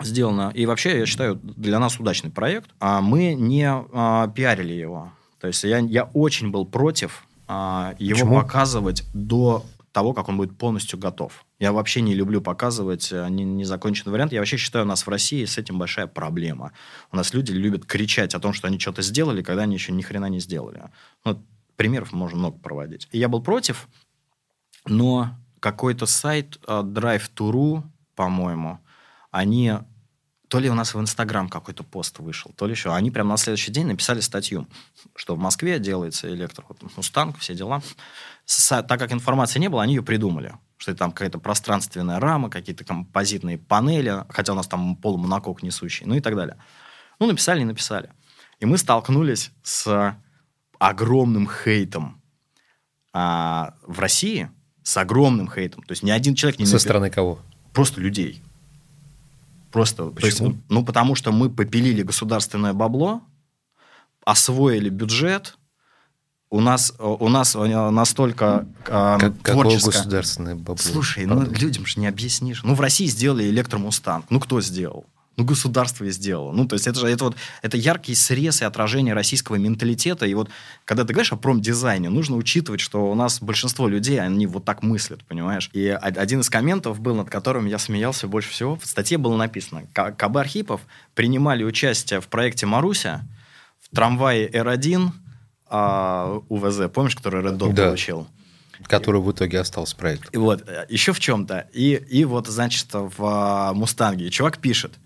сделано. 0.00 0.50
И 0.52 0.66
вообще, 0.66 0.98
я 0.98 1.06
считаю, 1.06 1.36
для 1.36 1.78
нас 1.78 2.00
удачный 2.00 2.32
проект. 2.32 2.70
А 2.80 3.00
мы 3.00 3.34
не 3.34 3.68
а, 3.68 4.26
пиарили 4.26 4.72
его. 4.72 5.12
То 5.42 5.48
есть 5.48 5.64
я, 5.64 5.78
я 5.78 6.04
очень 6.04 6.52
был 6.52 6.64
против 6.64 7.26
а, 7.48 7.96
его 7.98 8.14
Почему? 8.20 8.40
показывать 8.40 9.02
до 9.12 9.66
того, 9.90 10.12
как 10.12 10.28
он 10.28 10.36
будет 10.36 10.56
полностью 10.56 11.00
готов. 11.00 11.44
Я 11.58 11.72
вообще 11.72 12.00
не 12.00 12.14
люблю 12.14 12.40
показывать 12.40 13.10
э, 13.10 13.28
незаконченный 13.28 14.12
вариант. 14.12 14.32
Я 14.32 14.38
вообще 14.38 14.56
считаю, 14.56 14.84
у 14.84 14.88
нас 14.88 15.04
в 15.04 15.08
России 15.08 15.44
с 15.44 15.58
этим 15.58 15.80
большая 15.80 16.06
проблема. 16.06 16.70
У 17.10 17.16
нас 17.16 17.34
люди 17.34 17.50
любят 17.50 17.84
кричать 17.86 18.36
о 18.36 18.38
том, 18.38 18.52
что 18.52 18.68
они 18.68 18.78
что-то 18.78 19.02
сделали, 19.02 19.42
когда 19.42 19.62
они 19.62 19.74
еще 19.74 19.90
ни 19.90 20.02
хрена 20.02 20.26
не 20.26 20.38
сделали. 20.38 20.84
Ну, 21.24 21.44
примеров 21.74 22.12
можно 22.12 22.38
много 22.38 22.58
проводить. 22.58 23.08
И 23.10 23.18
я 23.18 23.28
был 23.28 23.42
против, 23.42 23.88
но 24.86 25.36
какой-то 25.58 26.06
сайт 26.06 26.60
э, 26.68 26.82
Drive.to.ru, 26.84 27.82
по-моему, 28.14 28.78
они 29.32 29.72
то 30.52 30.58
ли 30.58 30.68
у 30.68 30.74
нас 30.74 30.92
в 30.92 31.00
Инстаграм 31.00 31.48
какой-то 31.48 31.82
пост 31.82 32.18
вышел, 32.18 32.52
то 32.54 32.66
ли 32.66 32.72
еще. 32.72 32.92
Они 32.92 33.10
прямо 33.10 33.30
на 33.30 33.36
следующий 33.38 33.72
день 33.72 33.86
написали 33.86 34.20
статью, 34.20 34.68
что 35.16 35.34
в 35.34 35.38
Москве 35.38 35.78
делается 35.78 36.28
электро, 36.28 36.66
вот, 36.68 36.94
Мустанг, 36.94 37.38
все 37.38 37.54
дела. 37.54 37.80
С, 38.44 38.68
так 38.82 39.00
как 39.00 39.12
информации 39.12 39.58
не 39.60 39.70
было, 39.70 39.82
они 39.82 39.94
ее 39.94 40.02
придумали. 40.02 40.52
Что 40.76 40.90
это 40.90 40.98
там 40.98 41.12
какая-то 41.12 41.38
пространственная 41.38 42.20
рама, 42.20 42.50
какие-то 42.50 42.84
композитные 42.84 43.56
панели, 43.56 44.26
хотя 44.28 44.52
у 44.52 44.54
нас 44.54 44.66
там 44.66 44.94
полумонокок 44.96 45.62
несущий, 45.62 46.04
ну 46.04 46.16
и 46.16 46.20
так 46.20 46.36
далее. 46.36 46.58
Ну, 47.18 47.26
написали 47.28 47.62
и 47.62 47.64
написали. 47.64 48.10
И 48.60 48.66
мы 48.66 48.76
столкнулись 48.76 49.52
с 49.62 50.14
огромным 50.78 51.48
хейтом 51.48 52.20
а, 53.14 53.72
в 53.86 53.98
России, 54.00 54.50
с 54.82 54.98
огромным 54.98 55.50
хейтом. 55.50 55.82
То 55.84 55.92
есть 55.92 56.02
ни 56.02 56.10
один 56.10 56.34
человек 56.34 56.58
не... 56.58 56.66
Со 56.66 56.74
напи... 56.74 56.82
стороны 56.82 57.08
кого? 57.08 57.38
Просто 57.72 58.02
людей 58.02 58.42
Просто, 59.72 60.04
Почему? 60.06 60.50
есть, 60.50 60.60
ну, 60.68 60.84
потому 60.84 61.14
что 61.14 61.32
мы 61.32 61.48
попилили 61.48 62.02
государственное 62.02 62.74
бабло, 62.74 63.22
освоили 64.24 64.90
бюджет, 64.90 65.56
у 66.50 66.60
нас, 66.60 66.92
у 66.98 67.28
нас 67.30 67.54
настолько 67.54 68.66
э, 68.84 69.16
как, 69.18 69.38
творческое... 69.38 69.42
Какое 69.42 69.76
государственное 69.76 70.54
бабло? 70.54 70.76
Слушай, 70.76 71.24
ну, 71.24 71.42
людям 71.50 71.86
же 71.86 71.98
не 71.98 72.06
объяснишь. 72.06 72.62
Ну, 72.62 72.74
в 72.74 72.80
России 72.82 73.06
сделали 73.06 73.44
электромустанг. 73.44 74.26
Ну, 74.28 74.38
кто 74.38 74.60
сделал? 74.60 75.06
Ну, 75.36 75.44
государство 75.44 76.04
и 76.04 76.10
сделало. 76.10 76.52
Ну, 76.52 76.68
то 76.68 76.74
есть 76.74 76.86
это 76.86 77.00
же 77.00 77.08
это 77.08 77.24
вот, 77.24 77.36
это 77.62 77.78
яркий 77.78 78.14
срез 78.14 78.60
и 78.60 78.66
отражение 78.66 79.14
российского 79.14 79.56
менталитета. 79.56 80.26
И 80.26 80.34
вот, 80.34 80.50
когда 80.84 81.04
ты 81.04 81.14
говоришь 81.14 81.32
о 81.32 81.36
промдизайне, 81.36 82.10
нужно 82.10 82.36
учитывать, 82.36 82.82
что 82.82 83.10
у 83.10 83.14
нас 83.14 83.40
большинство 83.40 83.88
людей, 83.88 84.20
они 84.20 84.46
вот 84.46 84.66
так 84.66 84.82
мыслят, 84.82 85.24
понимаешь? 85.24 85.70
И 85.72 85.88
один 85.88 86.40
из 86.40 86.50
комментов 86.50 87.00
был, 87.00 87.14
над 87.14 87.30
которым 87.30 87.64
я 87.64 87.78
смеялся 87.78 88.28
больше 88.28 88.50
всего. 88.50 88.76
В 88.76 88.84
статье 88.84 89.16
было 89.16 89.34
написано, 89.36 89.84
КБ 89.94 90.36
Архипов 90.36 90.82
принимали 91.14 91.64
участие 91.64 92.20
в 92.20 92.28
проекте 92.28 92.66
«Маруся» 92.66 93.22
в 93.80 93.96
трамвае 93.96 94.50
R1 94.50 95.12
а, 95.66 96.42
УВЗ, 96.50 96.90
помнишь, 96.92 97.16
который 97.16 97.42
Red 97.42 97.56
Dot 97.56 97.72
да. 97.72 97.86
получил? 97.86 98.26
Который 98.84 99.22
в 99.22 99.32
итоге 99.32 99.60
остался 99.60 99.96
проект. 99.96 100.34
И 100.34 100.36
вот, 100.36 100.68
еще 100.90 101.14
в 101.14 101.20
чем-то. 101.20 101.68
И, 101.72 101.94
и 101.94 102.26
вот, 102.26 102.48
значит, 102.48 102.88
в 102.92 103.14
а, 103.20 103.72
«Мустанге» 103.72 104.28
чувак 104.28 104.58
пишет– 104.58 104.92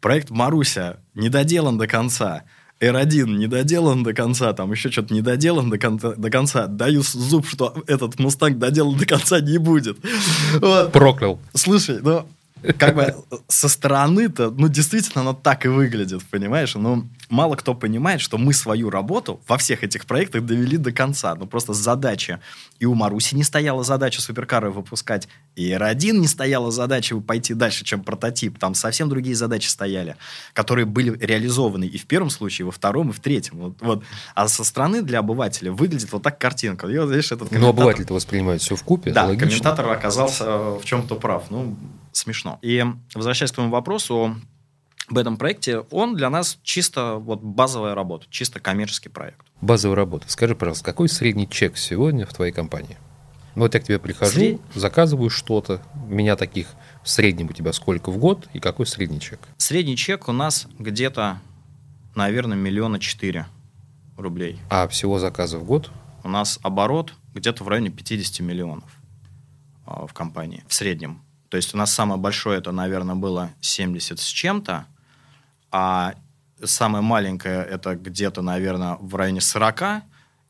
Проект 0.00 0.30
Маруся 0.30 0.98
не 1.14 1.28
доделан 1.28 1.78
до 1.78 1.86
конца. 1.86 2.44
R1 2.80 3.38
не 3.38 3.46
доделан 3.46 4.02
до 4.02 4.12
конца, 4.12 4.52
там 4.52 4.70
еще 4.70 4.90
что-то 4.90 5.14
не 5.14 5.22
доделан 5.22 5.70
до 5.70 5.78
конца, 5.78 6.14
до 6.14 6.30
конца. 6.30 6.66
Даю 6.66 7.02
зуб, 7.02 7.46
что 7.48 7.74
этот 7.86 8.18
Мустанг 8.18 8.58
доделан 8.58 8.96
до 8.98 9.06
конца 9.06 9.40
не 9.40 9.58
будет. 9.58 9.96
Вот. 10.60 10.92
Проклял. 10.92 11.40
Слушай, 11.54 12.00
ну, 12.02 12.26
как 12.78 12.94
бы 12.94 13.14
со 13.48 13.68
стороны-то, 13.68 14.50
ну, 14.50 14.68
действительно, 14.68 15.22
оно 15.22 15.32
так 15.32 15.64
и 15.64 15.68
выглядит, 15.68 16.22
понимаешь? 16.30 16.74
Ну, 16.74 17.06
мало 17.28 17.56
кто 17.56 17.74
понимает, 17.74 18.20
что 18.20 18.38
мы 18.38 18.52
свою 18.52 18.90
работу 18.90 19.40
во 19.48 19.58
всех 19.58 19.84
этих 19.84 20.06
проектах 20.06 20.44
довели 20.44 20.76
до 20.76 20.92
конца. 20.92 21.34
Ну, 21.34 21.46
просто 21.46 21.72
задача. 21.72 22.40
И 22.78 22.86
у 22.86 22.94
Маруси 22.94 23.34
не 23.34 23.42
стояла 23.42 23.84
задача 23.84 24.20
суперкары 24.20 24.70
выпускать, 24.70 25.28
и 25.54 25.70
R1 25.70 26.12
не 26.12 26.26
стояла 26.26 26.70
задача 26.70 27.16
пойти 27.20 27.54
дальше, 27.54 27.84
чем 27.84 28.02
прототип. 28.02 28.58
Там 28.58 28.74
совсем 28.74 29.08
другие 29.08 29.34
задачи 29.34 29.68
стояли, 29.68 30.16
которые 30.52 30.84
были 30.86 31.16
реализованы 31.18 31.84
и 31.84 31.98
в 31.98 32.06
первом 32.06 32.30
случае, 32.30 32.64
и 32.64 32.66
во 32.66 32.72
втором, 32.72 33.10
и 33.10 33.12
в 33.12 33.20
третьем. 33.20 33.58
Вот, 33.58 33.76
вот. 33.80 34.04
А 34.34 34.48
со 34.48 34.64
стороны 34.64 35.02
для 35.02 35.20
обывателя 35.20 35.72
выглядит 35.72 36.12
вот 36.12 36.22
так 36.22 36.38
картинка. 36.38 36.86
И 36.88 36.98
вот, 36.98 37.10
видишь, 37.10 37.32
этот 37.32 37.48
комментатор... 37.48 37.60
Но 37.60 37.68
обыватель-то 37.68 38.14
воспринимает 38.14 38.60
все 38.60 38.76
в 38.76 38.82
купе. 38.82 39.12
Да, 39.12 39.34
комментатор 39.34 39.88
оказался 39.90 40.44
в 40.70 40.84
чем-то 40.84 41.16
прав. 41.16 41.44
Ну, 41.50 41.76
смешно. 42.12 42.58
И 42.62 42.84
возвращаясь 43.14 43.52
к 43.52 43.54
твоему 43.54 43.72
вопросу, 43.72 44.36
в 45.08 45.18
этом 45.18 45.36
проекте, 45.36 45.80
он 45.90 46.16
для 46.16 46.30
нас 46.30 46.58
чисто 46.62 47.14
вот 47.14 47.40
базовая 47.40 47.94
работа, 47.94 48.26
чисто 48.30 48.60
коммерческий 48.60 49.08
проект. 49.08 49.46
Базовая 49.60 49.96
работа. 49.96 50.26
Скажи, 50.28 50.54
пожалуйста, 50.54 50.84
какой 50.84 51.08
средний 51.08 51.48
чек 51.48 51.76
сегодня 51.76 52.26
в 52.26 52.34
твоей 52.34 52.52
компании? 52.52 52.96
Ну, 53.54 53.62
вот 53.62 53.74
я 53.74 53.80
к 53.80 53.84
тебе 53.84 53.98
прихожу, 53.98 54.32
Сред... 54.32 54.60
заказываю 54.74 55.30
что-то, 55.30 55.82
меня 56.08 56.36
таких 56.36 56.68
в 57.02 57.08
среднем 57.08 57.46
у 57.48 57.52
тебя 57.52 57.72
сколько 57.72 58.10
в 58.10 58.18
год 58.18 58.48
и 58.52 58.58
какой 58.60 58.86
средний 58.86 59.20
чек? 59.20 59.40
Средний 59.56 59.96
чек 59.96 60.28
у 60.28 60.32
нас 60.32 60.66
где-то, 60.78 61.40
наверное, 62.14 62.58
миллиона 62.58 63.00
четыре 63.00 63.46
рублей. 64.18 64.58
А 64.68 64.88
всего 64.88 65.18
заказов 65.18 65.62
в 65.62 65.64
год? 65.64 65.90
У 66.22 66.28
нас 66.28 66.58
оборот 66.62 67.14
где-то 67.32 67.64
в 67.64 67.68
районе 67.68 67.90
50 67.90 68.40
миллионов 68.40 68.90
а, 69.86 70.06
в 70.06 70.12
компании, 70.12 70.64
в 70.68 70.74
среднем. 70.74 71.22
То 71.48 71.56
есть 71.56 71.74
у 71.74 71.78
нас 71.78 71.92
самое 71.92 72.20
большое 72.20 72.58
это, 72.58 72.72
наверное, 72.72 73.14
было 73.14 73.50
70 73.60 74.18
с 74.18 74.26
чем-то, 74.26 74.86
а 75.70 76.14
самое 76.62 77.02
маленькое 77.02 77.64
это 77.64 77.94
где-то, 77.94 78.42
наверное, 78.42 78.96
в 79.00 79.14
районе 79.14 79.40
40, 79.40 80.02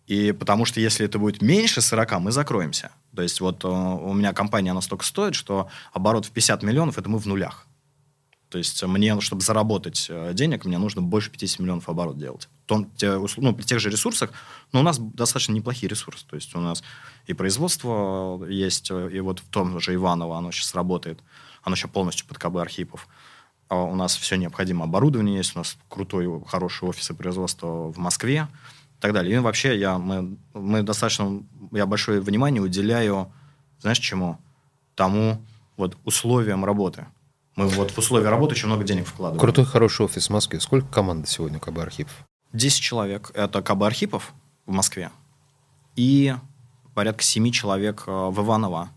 и 0.07 0.33
потому 0.33 0.65
что 0.65 0.81
если 0.81 1.05
это 1.05 1.19
будет 1.19 1.43
меньше 1.43 1.81
40, 1.81 2.21
мы 2.21 2.33
закроемся. 2.33 2.93
То 3.15 3.23
есть 3.23 3.41
вот 3.41 3.65
э, 3.65 3.69
у 3.69 4.13
меня 4.13 4.33
компания, 4.33 4.71
она 4.71 4.81
столько 4.81 5.05
стоит, 5.05 5.35
что 5.35 5.69
оборот 5.93 6.27
в 6.27 6.31
50 6.31 6.63
миллионов, 6.63 6.99
это 6.99 7.09
мы 7.09 7.19
в 7.19 7.27
нулях. 7.27 7.67
То 8.49 8.59
есть 8.59 8.81
мне, 8.85 9.21
чтобы 9.21 9.43
заработать 9.43 10.07
э, 10.09 10.33
денег, 10.33 10.65
мне 10.65 10.79
нужно 10.79 11.03
больше 11.03 11.31
50 11.31 11.59
миллионов 11.59 11.89
оборот 11.89 12.19
делать. 12.19 12.49
Том, 12.67 12.91
те, 12.97 13.19
ну, 13.37 13.55
при 13.55 13.65
тех 13.65 13.81
же 13.81 13.91
ресурсах, 13.91 14.31
но 14.73 14.81
у 14.81 14.83
нас 14.83 14.99
достаточно 14.99 15.53
неплохие 15.53 15.89
ресурсы. 15.89 16.25
То 16.27 16.37
есть 16.37 16.55
у 16.55 16.61
нас 16.61 16.85
и 17.27 17.33
производство 17.33 18.45
есть, 18.49 18.91
э, 18.91 19.11
и 19.13 19.21
вот 19.21 19.41
в 19.41 19.49
том 19.49 19.81
же 19.81 19.95
Иваново 19.95 20.39
оно 20.39 20.53
сейчас 20.53 20.75
работает. 20.75 21.19
Оно 21.63 21.75
сейчас 21.75 21.91
полностью 21.91 22.27
под 22.29 22.39
КБ 22.39 22.59
Архипов. 22.59 23.09
У 23.69 23.95
нас 23.95 24.17
все 24.17 24.37
необходимое 24.37 24.85
оборудование 24.85 25.37
есть, 25.37 25.57
у 25.57 25.59
нас 25.59 25.77
крутой, 25.89 26.29
хороший 26.47 26.89
офис 26.89 27.11
и 27.11 27.15
производство 27.15 27.91
в 27.91 27.99
Москве 27.99 28.49
и 28.99 29.01
так 29.01 29.13
далее. 29.13 29.37
И 29.37 29.39
вообще 29.39 29.79
я, 29.79 29.99
мы, 29.99 30.37
мы 30.55 30.83
достаточно, 30.83 31.43
я 31.73 31.87
большое 31.87 32.21
внимание 32.21 32.63
уделяю, 32.63 33.33
знаешь, 33.81 33.99
чему? 33.99 34.39
Тому 34.95 35.43
вот 35.77 35.97
условиям 36.05 36.65
работы. 36.65 37.07
Мы 37.57 37.69
вот 37.69 37.91
в 37.91 37.99
условия 37.99 38.29
работы 38.29 38.53
очень 38.53 38.67
много 38.67 38.85
денег 38.85 39.07
вкладываем. 39.07 39.41
Крутой, 39.41 39.65
хороший 39.65 40.05
офис 40.05 40.29
в 40.29 40.31
Москве. 40.31 40.61
Сколько 40.61 40.87
команды 40.89 41.27
сегодня 41.27 41.59
КБ 41.59 41.79
Архипов? 41.79 42.13
10 42.53 42.81
человек. 42.81 43.31
Это 43.35 43.63
КБ 43.63 43.83
Архипов 43.83 44.33
в 44.67 44.73
Москве. 44.73 45.11
И 45.97 46.35
порядка 46.95 47.23
7 47.23 47.51
человек 47.51 48.05
э, 48.07 48.11
в 48.11 48.41
Иваново. 48.41 48.91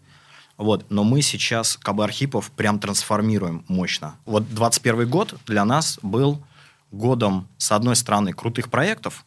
Вот. 0.59 0.85
Но 0.89 1.03
мы 1.05 1.21
сейчас 1.21 1.77
КБ 1.77 2.01
Архипов 2.01 2.51
прям 2.51 2.79
трансформируем 2.79 3.63
мощно. 3.69 4.15
Вот 4.25 4.53
21 4.53 5.09
год 5.09 5.35
для 5.47 5.63
нас 5.63 5.97
был 6.03 6.43
годом, 6.91 7.47
с 7.57 7.71
одной 7.71 7.95
стороны, 7.95 8.33
крутых 8.33 8.69
проектов. 8.69 9.25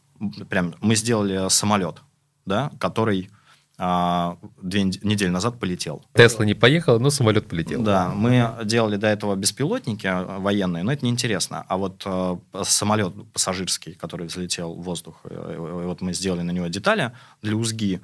Прям 0.49 0.75
мы 0.81 0.95
сделали 0.95 1.49
самолет. 1.49 2.03
да, 2.45 2.71
который 2.79 3.31
а, 3.79 4.37
две 4.61 4.83
недели 4.83 5.31
назад 5.31 5.59
полетел. 5.59 6.03
Тесла 6.15 6.45
не 6.45 6.55
поехала, 6.55 6.99
но 6.99 7.11
самолет 7.11 7.49
полетел. 7.49 7.83
Да, 7.83 8.11
мы 8.11 8.59
делали 8.65 8.97
до 8.97 9.07
этого 9.07 9.35
беспилотники 9.35 10.07
а, 10.07 10.39
военные, 10.39 10.83
но 10.83 10.93
это 10.93 11.05
неинтересно. 11.05 11.65
А 11.67 11.77
вот 11.79 12.03
э, 12.05 12.37
самолет 12.63 13.15
пассажирский, 13.33 13.95
который 13.95 14.27
взлетел 14.27 14.75
в 14.75 14.83
воздух, 14.83 15.21
э, 15.25 15.57
вот 15.87 16.01
мы 16.03 16.13
сделали 16.13 16.43
на 16.43 16.51
него 16.51 16.67
детали 16.67 17.13
для 17.41 17.57
УЗГИ, 17.57 18.03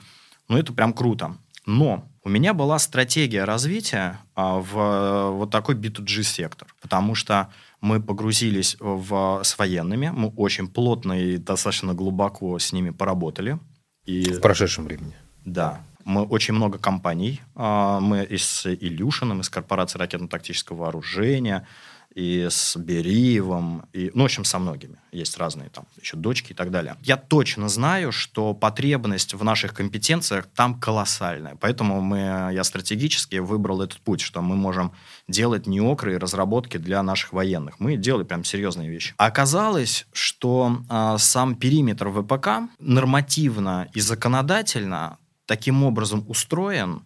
ну 0.48 0.56
это 0.56 0.72
прям 0.72 0.92
круто. 0.92 1.36
Но 1.68 2.08
у 2.24 2.30
меня 2.30 2.54
была 2.54 2.78
стратегия 2.78 3.44
развития 3.44 4.20
а, 4.34 4.58
в 4.58 5.32
вот 5.32 5.50
такой 5.50 5.74
B2G 5.74 6.22
сектор, 6.22 6.74
потому 6.80 7.14
что 7.14 7.52
мы 7.82 8.00
погрузились 8.00 8.78
в, 8.80 9.42
с 9.44 9.58
военными, 9.58 10.08
мы 10.08 10.28
очень 10.28 10.66
плотно 10.66 11.12
и 11.12 11.36
достаточно 11.36 11.92
глубоко 11.92 12.58
с 12.58 12.72
ними 12.72 12.88
поработали. 12.88 13.58
И... 14.06 14.32
В 14.32 14.40
прошедшем 14.40 14.86
времени. 14.86 15.12
Да. 15.44 15.82
Мы 16.06 16.22
очень 16.22 16.54
много 16.54 16.78
компаний. 16.78 17.42
А, 17.54 18.00
мы 18.00 18.24
и 18.24 18.38
с 18.38 18.64
Илюшиным, 18.64 19.42
из 19.42 19.50
корпорации 19.50 19.98
ракетно-тактического 19.98 20.76
вооружения, 20.76 21.66
и 22.14 22.48
с 22.50 22.76
Бериевым, 22.76 23.84
и, 23.92 24.10
ну, 24.14 24.22
в 24.22 24.24
общем, 24.24 24.44
со 24.44 24.58
многими. 24.58 24.96
Есть 25.12 25.38
разные 25.38 25.68
там 25.68 25.86
еще 26.00 26.16
дочки 26.16 26.52
и 26.52 26.54
так 26.54 26.70
далее. 26.70 26.96
Я 27.02 27.16
точно 27.16 27.68
знаю, 27.68 28.12
что 28.12 28.54
потребность 28.54 29.34
в 29.34 29.44
наших 29.44 29.74
компетенциях 29.74 30.46
там 30.54 30.80
колоссальная. 30.80 31.56
Поэтому 31.60 32.00
мы, 32.00 32.50
я 32.52 32.64
стратегически 32.64 33.36
выбрал 33.36 33.82
этот 33.82 34.00
путь, 34.00 34.20
что 34.20 34.42
мы 34.42 34.56
можем 34.56 34.92
делать 35.28 35.66
неокры 35.66 36.14
и 36.14 36.16
разработки 36.16 36.76
для 36.76 37.02
наших 37.02 37.32
военных. 37.32 37.78
Мы 37.78 37.96
делали 37.96 38.24
прям 38.24 38.42
серьезные 38.42 38.88
вещи. 38.88 39.14
Оказалось, 39.16 40.06
что 40.12 40.82
э, 40.88 41.16
сам 41.18 41.54
периметр 41.54 42.08
ВПК 42.08 42.68
нормативно 42.78 43.88
и 43.94 44.00
законодательно 44.00 45.18
таким 45.46 45.84
образом 45.84 46.24
устроен, 46.28 47.02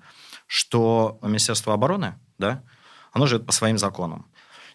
что 0.47 1.19
Министерство 1.23 1.75
обороны, 1.75 2.15
да, 2.39 2.63
оно 3.13 3.27
живет 3.27 3.47
по 3.47 3.53
своим 3.53 3.79
законам. 3.79 4.27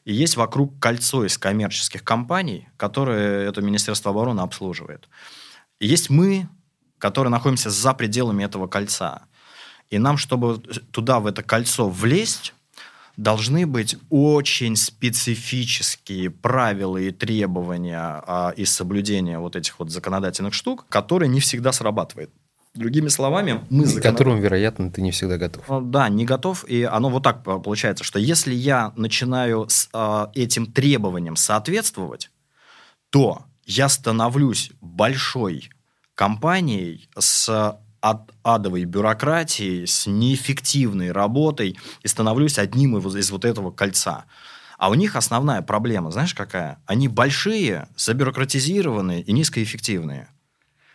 И 0.07 0.13
есть 0.13 0.37
вокруг 0.37 0.79
кольцо 0.79 1.25
из 1.25 1.37
коммерческих 1.37 2.01
компаний, 2.01 2.69
которые 2.77 3.49
это 3.49 3.61
Министерство 3.61 4.11
обороны 4.11 4.39
обслуживает. 4.39 5.09
И 5.81 5.87
есть 5.87 6.09
мы, 6.09 6.47
которые 6.97 7.29
находимся 7.29 7.69
за 7.69 7.93
пределами 7.93 8.45
этого 8.45 8.67
кольца. 8.67 9.23
И 9.89 9.99
нам, 9.99 10.15
чтобы 10.15 10.59
туда, 10.91 11.19
в 11.19 11.27
это 11.27 11.43
кольцо 11.43 11.89
влезть, 11.89 12.53
должны 13.17 13.67
быть 13.67 13.97
очень 14.09 14.77
специфические 14.77 16.29
правила 16.29 16.95
и 16.95 17.11
требования 17.11 18.23
а, 18.25 18.53
и 18.55 18.63
соблюдения 18.63 19.39
вот 19.39 19.57
этих 19.57 19.77
вот 19.77 19.91
законодательных 19.91 20.53
штук, 20.53 20.85
которые 20.87 21.27
не 21.27 21.41
всегда 21.41 21.73
срабатывают. 21.73 22.31
Другими 22.77 23.07
словами, 23.07 23.65
мы... 23.69 23.87
К 23.87 24.01
которым, 24.01 24.39
вероятно, 24.39 24.91
ты 24.91 25.01
не 25.01 25.11
всегда 25.11 25.37
готов. 25.37 25.67
Ну 25.67 25.81
да, 25.81 26.09
не 26.09 26.25
готов. 26.25 26.63
И 26.65 26.83
оно 26.83 27.09
вот 27.09 27.23
так 27.23 27.43
получается, 27.43 28.03
что 28.03 28.19
если 28.19 28.53
я 28.53 28.93
начинаю 28.95 29.67
с 29.67 29.89
э, 29.93 30.27
этим 30.35 30.71
требованиям 30.71 31.35
соответствовать, 31.35 32.29
то 33.09 33.43
я 33.65 33.89
становлюсь 33.89 34.71
большой 34.79 35.69
компанией 36.15 37.09
с 37.17 37.49
ад 38.01 38.31
адовой 38.43 38.85
бюрократией, 38.85 39.87
с 39.87 40.07
неэффективной 40.07 41.11
работой 41.11 41.77
и 42.03 42.07
становлюсь 42.07 42.59
одним 42.59 42.97
из, 42.97 43.15
из 43.15 43.31
вот 43.31 43.43
этого 43.43 43.71
кольца. 43.71 44.25
А 44.77 44.89
у 44.89 44.93
них 44.93 45.15
основная 45.15 45.63
проблема, 45.63 46.11
знаешь, 46.11 46.35
какая? 46.35 46.79
Они 46.85 47.07
большие, 47.07 47.87
забюрократизированные 47.97 49.21
и 49.21 49.31
низкоэффективные 49.31 50.29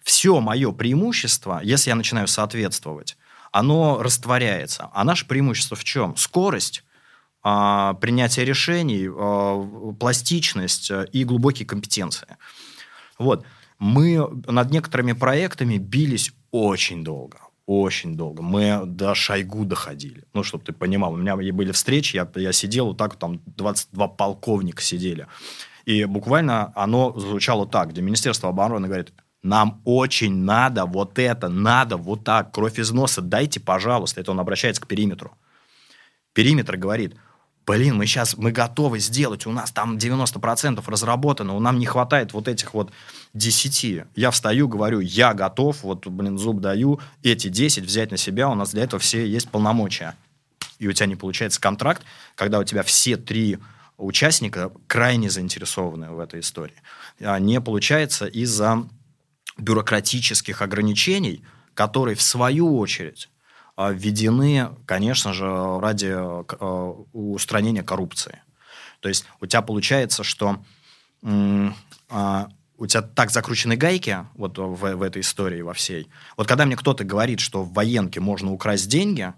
все 0.03 0.41
мое 0.41 0.73
преимущество, 0.73 1.61
если 1.63 1.91
я 1.91 1.97
начинаю 1.97 2.29
соответствовать, 2.29 3.17
оно 3.53 4.03
растворяется. 4.03 4.89
А 4.93 5.05
наше 5.05 5.27
преимущество 5.27 5.77
в 5.77 5.85
чем? 5.85 6.17
Скорость, 6.17 6.85
а, 7.43 7.95
принятие 7.95 8.45
решений, 8.45 9.09
а, 9.09 9.95
пластичность 9.99 10.91
а, 10.91 11.03
и 11.03 11.25
глубокие 11.25 11.67
компетенции. 11.67 12.37
Вот. 13.19 13.45
Мы 13.79 14.29
над 14.47 14.71
некоторыми 14.71 15.13
проектами 15.13 15.77
бились 15.77 16.33
очень 16.51 17.05
долго. 17.05 17.39
Очень 17.67 18.17
долго. 18.17 18.43
Мы 18.43 18.83
до 18.87 19.15
Шойгу 19.15 19.65
доходили. 19.65 20.25
Ну, 20.35 20.43
чтобы 20.43 20.65
ты 20.65 20.73
понимал, 20.73 21.13
у 21.13 21.17
меня 21.17 21.37
были 21.37 21.73
встречи, 21.73 22.17
я, 22.17 22.29
я 22.37 22.53
сидел 22.53 22.87
вот 22.87 22.97
так, 22.97 23.17
там 23.17 23.41
22 23.47 24.09
полковника 24.09 24.83
сидели. 24.83 25.27
И 25.85 26.05
буквально 26.05 26.73
оно 26.75 27.13
звучало 27.19 27.67
так, 27.67 27.91
где 27.91 28.03
Министерство 28.03 28.49
обороны 28.49 28.87
говорит, 28.87 29.13
нам 29.43 29.81
очень 29.85 30.35
надо 30.35 30.87
вот 30.87 31.19
это, 31.19 31.49
надо 31.49 31.97
вот 31.97 32.25
так, 32.25 32.53
кровь 32.53 32.79
из 32.79 32.93
носа, 32.93 33.21
дайте, 33.21 33.59
пожалуйста. 33.59 34.21
Это 34.21 34.31
он 34.31 34.41
обращается 34.41 34.81
к 34.83 34.87
периметру. 34.87 35.37
Периметр 36.33 36.77
говорит, 36.77 37.17
блин, 37.67 37.97
мы 37.97 38.07
сейчас, 38.07 38.37
мы 38.37 38.53
готовы 38.53 39.01
сделать, 39.01 39.47
у 39.47 39.53
нас 39.53 39.73
там 39.73 39.97
90% 39.97 40.83
разработано, 40.87 41.59
нам 41.59 41.79
не 41.79 41.87
хватает 41.87 42.33
вот 42.33 42.49
этих 42.49 42.73
вот 42.75 42.93
10. 43.35 44.05
Я 44.15 44.31
встаю, 44.31 44.69
говорю, 44.69 45.01
я 45.01 45.35
готов, 45.35 45.83
вот, 45.83 46.07
блин, 46.07 46.39
зуб 46.39 46.61
даю, 46.61 47.01
эти 47.23 47.49
10 47.49 47.85
взять 47.85 48.11
на 48.11 48.17
себя, 48.17 48.49
у 48.49 48.55
нас 48.55 48.71
для 48.71 48.85
этого 48.85 49.01
все 49.01 49.27
есть 49.27 49.49
полномочия. 49.49 50.15
И 50.79 50.89
у 50.89 50.93
тебя 50.93 51.07
не 51.07 51.17
получается 51.17 51.61
контракт, 51.61 52.03
когда 52.35 52.59
у 52.59 52.65
тебя 52.65 52.83
все 52.83 53.17
три 53.17 53.59
участника 53.99 54.73
крайне 54.87 55.31
заинтересованы 55.31 56.11
в 56.11 56.19
этой 56.19 56.41
истории. 56.41 56.75
А 57.21 57.39
не 57.39 57.61
получается 57.61 58.27
из-за 58.27 58.85
бюрократических 59.59 60.63
ограничений, 60.63 61.45
которые, 61.75 62.17
в 62.17 62.23
свою 62.23 62.79
очередь, 62.79 63.31
а, 63.77 63.93
введены, 63.93 64.71
конечно 64.87 65.33
же, 65.33 65.47
ради 65.81 66.13
а, 66.13 66.91
устранения 67.13 67.83
коррупции. 67.83 68.43
То 69.01 69.09
есть 69.09 69.25
у 69.41 69.47
тебя 69.47 69.63
получается, 69.63 70.23
что 70.23 70.63
а, 71.23 72.49
у 72.77 72.87
тебя 72.87 73.03
так 73.03 73.31
закручены 73.31 73.77
гайки 73.77 74.27
вот 74.35 74.59
в, 74.59 74.77
в 74.77 75.03
этой 75.03 75.23
истории 75.23 75.63
во 75.63 75.73
всей. 75.73 76.09
Вот 76.37 76.47
когда 76.47 76.67
мне 76.67 76.77
кто-то 76.77 77.05
говорит, 77.05 77.41
что 77.41 77.63
в 77.63 77.73
военке 77.73 78.21
можно 78.21 78.53
украсть 78.53 78.89
деньги, 78.89 79.33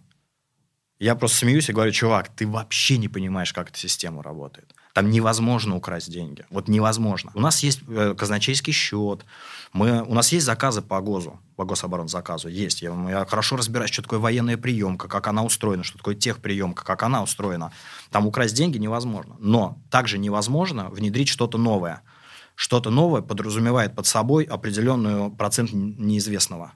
я 0.98 1.14
просто 1.14 1.38
смеюсь 1.38 1.68
и 1.68 1.72
говорю, 1.72 1.92
чувак, 1.92 2.28
ты 2.28 2.46
вообще 2.46 2.96
не 2.98 3.08
понимаешь, 3.08 3.52
как 3.52 3.70
эта 3.70 3.78
система 3.78 4.22
работает. 4.22 4.74
Там 4.94 5.10
невозможно 5.10 5.76
украсть 5.76 6.10
деньги. 6.10 6.46
Вот 6.50 6.68
невозможно. 6.68 7.32
У 7.34 7.40
нас 7.40 7.62
есть 7.62 7.80
э, 7.88 8.14
казначейский 8.16 8.72
счет. 8.72 9.24
Мы, 9.74 10.02
у 10.02 10.14
нас 10.14 10.32
есть 10.32 10.46
заказы 10.46 10.80
по 10.80 10.98
ГОЗу, 11.02 11.38
по 11.56 11.66
гособоронзаказу. 11.66 12.48
Есть. 12.48 12.80
Я, 12.80 12.94
я 13.10 13.26
хорошо 13.26 13.56
разбираюсь, 13.56 13.92
что 13.92 14.00
такое 14.00 14.18
военная 14.18 14.56
приемка, 14.56 15.06
как 15.08 15.26
она 15.26 15.44
устроена, 15.44 15.84
что 15.84 15.98
такое 15.98 16.14
техприемка, 16.14 16.82
как 16.84 17.02
она 17.02 17.22
устроена. 17.22 17.72
Там 18.10 18.26
украсть 18.26 18.54
деньги 18.54 18.78
невозможно. 18.78 19.36
Но 19.38 19.78
также 19.90 20.16
невозможно 20.16 20.88
внедрить 20.88 21.28
что-то 21.28 21.58
новое. 21.58 22.00
Что-то 22.54 22.88
новое 22.88 23.20
подразумевает 23.20 23.94
под 23.94 24.06
собой 24.06 24.44
определенную 24.44 25.30
процент 25.30 25.72
неизвестного. 25.72 26.72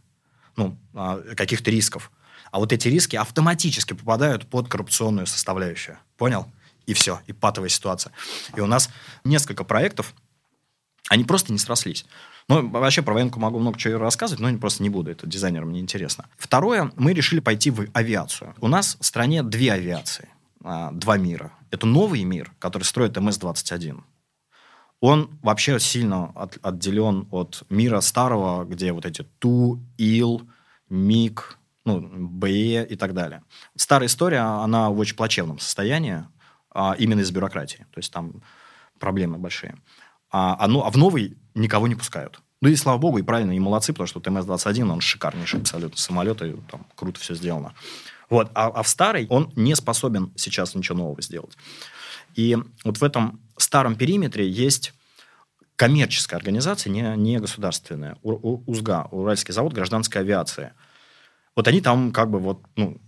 Ну, 0.56 0.76
а, 0.92 1.22
каких-то 1.34 1.70
рисков. 1.70 2.10
А 2.50 2.58
вот 2.58 2.72
эти 2.72 2.88
риски 2.88 3.16
автоматически 3.16 3.94
попадают 3.94 4.50
под 4.50 4.68
коррупционную 4.68 5.26
составляющую. 5.26 5.98
Понял? 6.18 6.46
и 6.88 6.94
все, 6.94 7.20
и 7.26 7.34
патовая 7.34 7.68
ситуация. 7.68 8.12
И 8.56 8.60
у 8.60 8.66
нас 8.66 8.88
несколько 9.22 9.62
проектов, 9.62 10.14
они 11.10 11.22
просто 11.22 11.52
не 11.52 11.58
срослись. 11.58 12.06
Ну, 12.48 12.66
вообще 12.68 13.02
про 13.02 13.12
военку 13.12 13.38
могу 13.38 13.58
много 13.58 13.78
чего 13.78 13.98
рассказывать, 13.98 14.40
но 14.40 14.58
просто 14.58 14.82
не 14.82 14.88
буду, 14.88 15.10
это 15.10 15.26
дизайнерам 15.26 15.70
не 15.70 15.80
интересно. 15.80 16.26
Второе, 16.38 16.90
мы 16.96 17.12
решили 17.12 17.40
пойти 17.40 17.70
в 17.70 17.86
авиацию. 17.92 18.54
У 18.60 18.68
нас 18.68 18.96
в 18.98 19.04
стране 19.04 19.42
две 19.42 19.72
авиации, 19.72 20.28
а, 20.64 20.90
два 20.92 21.18
мира. 21.18 21.52
Это 21.70 21.86
новый 21.86 22.24
мир, 22.24 22.52
который 22.58 22.84
строит 22.84 23.18
МС-21. 23.18 24.02
Он 25.00 25.30
вообще 25.42 25.78
сильно 25.78 26.32
от, 26.34 26.58
отделен 26.62 27.28
от 27.30 27.64
мира 27.68 28.00
старого, 28.00 28.64
где 28.64 28.92
вот 28.92 29.04
эти 29.04 29.22
Ту, 29.38 29.80
Ил, 29.98 30.48
МиГ, 30.88 31.58
ну, 31.84 32.00
БЕ 32.00 32.86
и 32.86 32.96
так 32.96 33.12
далее. 33.12 33.42
Старая 33.76 34.08
история, 34.08 34.40
она 34.40 34.88
в 34.88 34.98
очень 34.98 35.16
плачевном 35.16 35.58
состоянии 35.58 36.24
а, 36.70 36.96
именно 36.98 37.20
из 37.20 37.30
бюрократии. 37.30 37.86
То 37.92 37.98
есть 37.98 38.10
там 38.10 38.42
проблемы 38.98 39.36
большие. 39.36 39.76
А, 40.30 40.56
а, 40.58 40.68
ну, 40.68 40.82
а 40.82 40.90
в 40.90 40.96
новый 40.96 41.36
никого 41.58 41.88
не 41.88 41.94
пускают. 41.94 42.40
Ну 42.60 42.68
и 42.68 42.76
слава 42.76 42.98
богу, 42.98 43.18
и 43.18 43.22
правильно, 43.22 43.52
и 43.52 43.58
молодцы, 43.58 43.92
потому 43.92 44.08
что 44.08 44.20
ТМС-21, 44.20 44.90
он 44.90 45.00
шикарнейший 45.00 45.60
абсолютно 45.60 45.96
самолет, 45.98 46.42
и 46.42 46.56
там 46.70 46.86
круто 46.96 47.20
все 47.20 47.34
сделано. 47.34 47.74
Вот. 48.30 48.50
А, 48.54 48.66
а 48.66 48.82
в 48.82 48.88
старый 48.88 49.26
он 49.28 49.52
не 49.54 49.74
способен 49.76 50.32
сейчас 50.36 50.74
ничего 50.74 50.98
нового 50.98 51.22
сделать. 51.22 51.56
И 52.34 52.56
вот 52.84 52.98
в 52.98 53.04
этом 53.04 53.40
старом 53.56 53.96
периметре 53.96 54.48
есть 54.48 54.92
коммерческая 55.76 56.38
организация, 56.38 56.90
не, 56.90 57.02
не 57.16 57.38
государственная, 57.38 58.16
У, 58.22 58.62
УЗГА, 58.70 59.08
Уральский 59.12 59.54
завод 59.54 59.72
гражданской 59.72 60.22
авиации. 60.22 60.72
Вот 61.54 61.68
они 61.68 61.80
там 61.80 62.10
как 62.10 62.30
бы 62.30 62.40
вот, 62.40 62.60
ну, 62.74 62.98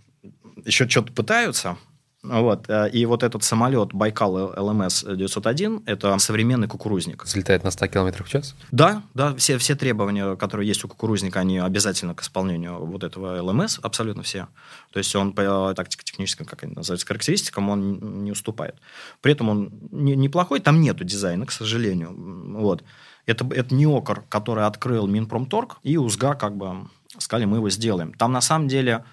еще 0.63 0.87
что-то 0.87 1.11
пытаются, 1.11 1.77
Вот. 2.23 2.69
Э, 2.69 2.89
и 2.89 3.05
вот 3.05 3.23
этот 3.23 3.43
самолет 3.43 3.93
Байкал 3.93 4.53
ЛМС-901– 4.53 5.83
это 5.85 6.17
современный 6.19 6.67
кукурузник. 6.67 7.23
Взлетает 7.23 7.63
на 7.63 7.71
100 7.71 7.87
км 7.87 8.23
в 8.23 8.29
час? 8.29 8.55
Да, 8.71 9.03
да, 9.13 9.33
все, 9.35 9.57
все 9.57 9.75
требования, 9.75 10.35
которые 10.35 10.67
есть 10.67 10.83
у 10.85 10.87
кукурузника, 10.87 11.39
они 11.39 11.57
обязательно 11.57 12.13
к 12.13 12.21
исполнению 12.21 12.85
вот 12.85 13.03
этого 13.03 13.41
ЛМС, 13.41 13.79
абсолютно 13.81 14.21
все. 14.21 14.47
То 14.91 14.99
есть 14.99 15.15
он 15.15 15.33
по 15.33 15.73
тактико-техническим, 15.75 16.45
как 16.45 16.63
они 16.63 16.73
называются, 16.73 17.07
характеристикам, 17.07 17.69
он 17.69 18.23
не 18.23 18.31
уступает. 18.31 18.75
При 19.21 19.33
этом 19.33 19.49
он 19.49 19.71
не, 19.91 20.15
неплохой, 20.15 20.59
там 20.59 20.79
нету 20.79 21.03
дизайна, 21.03 21.47
к 21.47 21.51
сожалению. 21.51 22.13
Вот. 22.59 22.83
Это, 23.25 23.47
это 23.53 23.73
не 23.73 23.87
окор, 23.87 24.23
который 24.29 24.65
открыл 24.65 25.07
Минпромторг, 25.07 25.77
и 25.81 25.97
УЗГА 25.97 26.35
как 26.35 26.55
бы 26.55 26.87
сказали, 27.17 27.45
мы 27.45 27.57
его 27.57 27.69
сделаем. 27.69 28.13
Там 28.13 28.31
на 28.31 28.41
самом 28.41 28.67
деле 28.67 29.03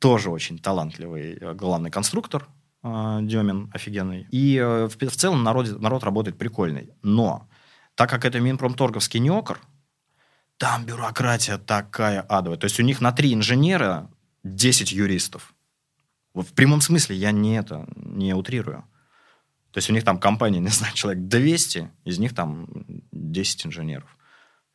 тоже 0.00 0.30
очень 0.30 0.58
талантливый 0.58 1.34
э, 1.34 1.54
главный 1.54 1.90
конструктор, 1.90 2.48
э, 2.82 3.18
Демин 3.22 3.70
офигенный. 3.72 4.26
И 4.32 4.56
э, 4.56 4.88
в, 4.88 4.96
в 4.98 5.16
целом 5.16 5.44
народ, 5.44 5.80
народ 5.80 6.02
работает 6.02 6.38
прикольный. 6.38 6.90
Но 7.02 7.48
так 7.94 8.10
как 8.10 8.24
это 8.24 8.40
Минпромторговский 8.40 9.20
неокр, 9.20 9.60
там 10.56 10.84
бюрократия 10.84 11.58
такая 11.58 12.22
адовая. 12.22 12.58
То 12.58 12.64
есть 12.64 12.80
у 12.80 12.82
них 12.82 13.00
на 13.00 13.12
три 13.12 13.32
инженера 13.34 14.10
10 14.42 14.90
юристов. 14.90 15.54
Вот 16.32 16.48
в 16.48 16.52
прямом 16.52 16.80
смысле 16.80 17.16
я 17.16 17.30
не 17.30 17.58
это, 17.58 17.86
не 17.94 18.34
утрирую. 18.34 18.84
То 19.70 19.78
есть 19.78 19.90
у 19.90 19.92
них 19.92 20.04
там 20.04 20.18
компания, 20.18 20.58
не 20.60 20.68
знаю, 20.68 20.94
человек 20.94 21.28
200, 21.28 21.90
из 22.04 22.18
них 22.18 22.34
там 22.34 22.68
10 23.12 23.66
инженеров 23.66 24.16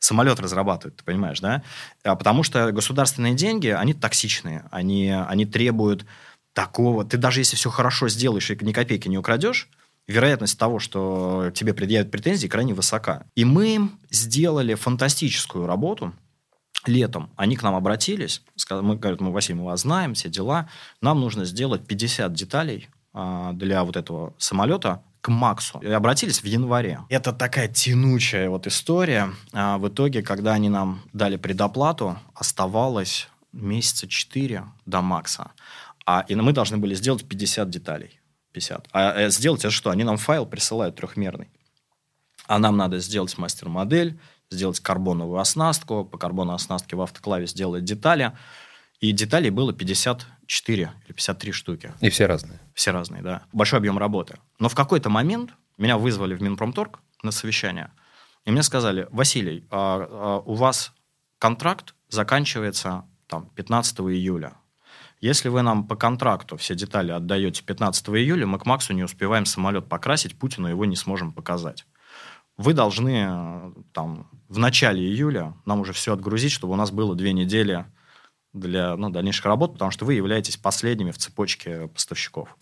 самолет 0.06 0.40
разрабатывают, 0.40 0.96
ты 0.96 1.04
понимаешь, 1.04 1.40
да? 1.40 1.62
А 2.04 2.16
потому 2.16 2.42
что 2.42 2.70
государственные 2.72 3.34
деньги, 3.34 3.68
они 3.68 3.92
токсичные, 3.92 4.64
они, 4.70 5.10
они 5.10 5.44
требуют 5.44 6.06
такого... 6.52 7.04
Ты 7.04 7.16
даже 7.18 7.40
если 7.40 7.56
все 7.56 7.70
хорошо 7.70 8.08
сделаешь 8.08 8.50
и 8.50 8.58
ни 8.60 8.72
копейки 8.72 9.08
не 9.08 9.18
украдешь, 9.18 9.68
вероятность 10.06 10.58
того, 10.58 10.78
что 10.78 11.50
тебе 11.54 11.74
предъявят 11.74 12.10
претензии, 12.10 12.46
крайне 12.46 12.72
высока. 12.72 13.24
И 13.34 13.44
мы 13.44 13.90
сделали 14.10 14.74
фантастическую 14.74 15.66
работу 15.66 16.14
летом. 16.86 17.30
Они 17.36 17.56
к 17.56 17.62
нам 17.64 17.74
обратились, 17.74 18.42
мы 18.70 18.96
говорят, 18.96 19.20
мы, 19.20 19.32
Василий, 19.32 19.58
мы 19.58 19.64
вас 19.64 19.80
знаем, 19.80 20.14
все 20.14 20.28
дела. 20.28 20.68
Нам 21.00 21.20
нужно 21.20 21.44
сделать 21.44 21.84
50 21.84 22.32
деталей 22.32 22.88
а, 23.12 23.52
для 23.52 23.82
вот 23.82 23.96
этого 23.96 24.34
самолета 24.38 25.02
к 25.26 25.28
Максу. 25.28 25.80
И 25.80 25.88
обратились 25.88 26.40
в 26.40 26.44
январе. 26.44 27.00
Это 27.08 27.32
такая 27.32 27.66
тянучая 27.66 28.48
вот 28.48 28.68
история. 28.68 29.32
А 29.52 29.76
в 29.76 29.88
итоге, 29.88 30.22
когда 30.22 30.52
они 30.52 30.68
нам 30.68 31.02
дали 31.12 31.36
предоплату, 31.36 32.16
оставалось 32.32 33.28
месяца 33.52 34.06
4 34.06 34.62
до 34.86 35.00
Макса. 35.02 35.50
А, 36.06 36.24
и 36.28 36.36
мы 36.36 36.52
должны 36.52 36.76
были 36.76 36.94
сделать 36.94 37.26
50 37.26 37.68
деталей. 37.68 38.20
50. 38.52 38.88
А 38.92 39.20
э, 39.20 39.30
сделать 39.30 39.64
это 39.64 39.72
что? 39.72 39.90
Они 39.90 40.04
нам 40.04 40.16
файл 40.16 40.46
присылают 40.46 40.94
трехмерный. 40.94 41.48
А 42.46 42.60
нам 42.60 42.76
надо 42.76 43.00
сделать 43.00 43.36
мастер-модель, 43.36 44.20
сделать 44.48 44.78
карбоновую 44.78 45.40
оснастку, 45.40 46.04
по 46.04 46.18
карбоновой 46.18 46.54
оснастке 46.54 46.94
в 46.94 47.00
автоклаве 47.00 47.48
сделать 47.48 47.82
детали. 47.82 48.30
И 49.00 49.10
деталей 49.10 49.50
было 49.50 49.72
54 50.46 50.92
или 51.04 51.12
53 51.12 51.52
штуки. 51.52 51.92
И 52.00 52.08
все 52.08 52.26
разные. 52.26 52.60
Все 52.74 52.90
разные, 52.92 53.22
да. 53.22 53.42
Большой 53.52 53.78
объем 53.78 53.98
работы. 53.98 54.38
Но 54.58 54.68
в 54.68 54.74
какой-то 54.74 55.10
момент 55.10 55.50
меня 55.76 55.98
вызвали 55.98 56.34
в 56.34 56.42
Минпромторг 56.42 57.00
на 57.22 57.30
совещание, 57.30 57.90
и 58.44 58.52
мне 58.52 58.62
сказали, 58.62 59.08
Василий, 59.10 59.66
а, 59.70 60.06
а 60.08 60.38
у 60.38 60.54
вас 60.54 60.92
контракт 61.38 61.94
заканчивается 62.08 63.04
там, 63.26 63.50
15 63.56 64.00
июля. 64.00 64.54
Если 65.20 65.48
вы 65.48 65.62
нам 65.62 65.86
по 65.88 65.96
контракту 65.96 66.56
все 66.56 66.74
детали 66.74 67.10
отдаете 67.10 67.64
15 67.64 68.08
июля, 68.10 68.46
мы 68.46 68.58
к 68.58 68.66
Максу 68.66 68.92
не 68.92 69.02
успеваем 69.02 69.46
самолет 69.46 69.88
покрасить, 69.88 70.38
Путину 70.38 70.68
его 70.68 70.84
не 70.84 70.94
сможем 70.94 71.32
показать. 71.32 71.86
Вы 72.56 72.72
должны 72.72 73.74
там, 73.92 74.30
в 74.48 74.58
начале 74.58 75.02
июля 75.02 75.54
нам 75.64 75.80
уже 75.80 75.92
все 75.92 76.12
отгрузить, 76.12 76.52
чтобы 76.52 76.74
у 76.74 76.76
нас 76.76 76.90
было 76.90 77.14
две 77.14 77.32
недели 77.32 77.86
для 78.58 78.96
ну, 78.96 79.10
дальнейших 79.10 79.44
работ, 79.46 79.74
потому 79.74 79.90
что 79.90 80.04
вы 80.04 80.14
являетесь 80.14 80.56
последними 80.56 81.10
в 81.10 81.18
цепочке 81.18 81.88
поставщиков. 81.88 82.56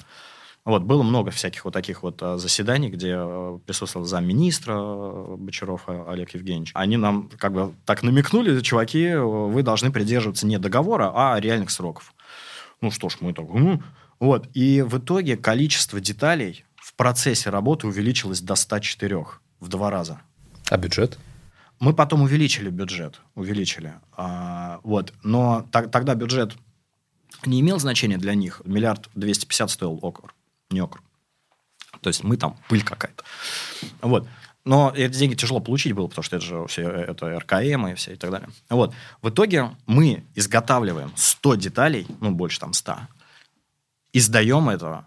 Вот, 0.65 0.83
было 0.83 1.03
много 1.03 1.31
всяких 1.31 1.67
вот 1.67 1.75
таких 1.75 2.03
вот 2.03 2.23
а, 2.23 2.39
заседаний, 2.39 2.89
где 2.89 3.17
а, 3.17 3.59
присутствовал 3.67 4.07
замминистра 4.07 4.73
а, 4.75 5.37
Бочаров 5.37 5.89
Олег 5.89 6.31
Евгеньевич. 6.35 6.71
Они 6.75 6.97
нам 6.97 7.31
как 7.39 7.53
бы 7.53 7.75
так 7.85 8.03
намекнули, 8.03 8.59
чуваки, 8.61 9.15
вы 9.15 9.63
должны 9.63 9.93
придерживаться 9.93 10.47
не 10.47 10.59
договора, 10.59 11.13
а 11.15 11.39
реальных 11.39 11.71
сроков. 11.71 12.15
Ну 12.81 12.91
что 12.91 13.09
ж, 13.11 13.19
мы 13.21 13.35
так... 13.35 13.47
Вот. 14.21 14.49
И 14.55 14.81
в 14.81 14.99
итоге 14.99 15.37
количество 15.37 16.01
деталей 16.01 16.65
в 16.77 16.95
процессе 16.95 17.51
работы 17.51 17.87
увеличилось 17.87 18.41
до 18.41 18.55
104 18.55 19.25
в 19.61 19.69
два 19.69 19.91
раза. 19.91 20.21
А 20.71 20.79
бюджет? 20.79 21.19
Мы 21.81 21.93
потом 21.93 22.22
увеличили 22.22 22.70
бюджет, 22.70 23.20
увеличили. 23.35 23.95
А, 24.12 24.81
вот. 24.83 25.12
Но 25.22 25.66
так, 25.70 25.91
тогда 25.91 26.14
бюджет 26.14 26.55
не 27.45 27.61
имел 27.61 27.79
значения 27.79 28.18
для 28.18 28.35
них. 28.35 28.62
Миллиард 28.64 29.11
двести 29.14 29.47
пятьдесят 29.47 29.70
стоил 29.70 29.99
окр, 30.03 30.35
не 30.70 30.81
окр. 30.81 31.03
То 32.01 32.09
есть 32.09 32.22
мы 32.22 32.37
там 32.37 32.57
пыль 32.68 32.83
какая-то. 32.83 33.25
Вот. 34.03 34.29
Но 34.64 34.93
эти 34.95 35.14
деньги 35.14 35.35
тяжело 35.35 35.61
получить 35.61 35.93
было, 35.93 36.07
потому 36.07 36.22
что 36.22 36.37
это 36.37 36.45
же 36.45 36.66
все 36.66 36.89
это 36.89 37.39
РКМ 37.39 37.89
и 37.89 37.95
все 37.95 38.14
и 38.14 38.16
так 38.16 38.31
далее. 38.31 38.49
Вот. 38.70 38.95
В 39.20 39.29
итоге 39.29 39.77
мы 39.87 40.25
изготавливаем 40.35 41.12
100 41.14 41.55
деталей, 41.57 42.07
ну, 42.20 42.31
больше 42.31 42.61
там 42.61 42.72
100, 42.72 42.97
и 44.12 44.20
сдаем 44.20 44.70
это 44.70 45.07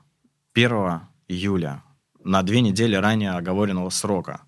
1 0.53 1.01
июля 1.27 1.83
на 2.23 2.43
две 2.43 2.61
недели 2.61 2.95
ранее 2.95 3.31
оговоренного 3.31 3.89
срока. 3.89 4.41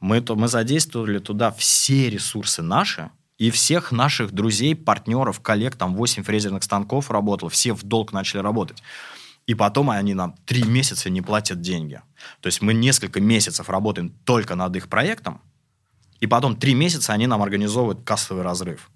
Мы, 0.00 0.20
то, 0.20 0.34
мы 0.34 0.48
задействовали 0.48 1.18
туда 1.18 1.50
все 1.52 2.10
ресурсы 2.10 2.62
наши, 2.62 3.10
и 3.38 3.50
всех 3.50 3.90
наших 3.90 4.32
друзей, 4.32 4.76
партнеров, 4.76 5.40
коллег, 5.40 5.74
там 5.74 5.94
8 5.94 6.22
фрезерных 6.22 6.62
станков 6.62 7.10
работало, 7.10 7.48
все 7.48 7.72
в 7.72 7.82
долг 7.84 8.12
начали 8.12 8.40
работать. 8.40 8.82
И 9.46 9.54
потом 9.54 9.88
они 9.88 10.12
нам 10.12 10.34
три 10.44 10.62
месяца 10.62 11.08
не 11.08 11.22
платят 11.22 11.62
деньги. 11.62 12.02
То 12.40 12.48
есть 12.48 12.60
мы 12.60 12.74
несколько 12.74 13.18
месяцев 13.20 13.70
работаем 13.70 14.10
только 14.24 14.56
над 14.56 14.76
их 14.76 14.88
проектом, 14.88 15.40
и 16.20 16.26
потом 16.26 16.54
три 16.54 16.74
месяца 16.74 17.14
они 17.14 17.26
нам 17.26 17.42
организовывают 17.42 18.04
кассовый 18.04 18.44
разрыв. 18.44 18.90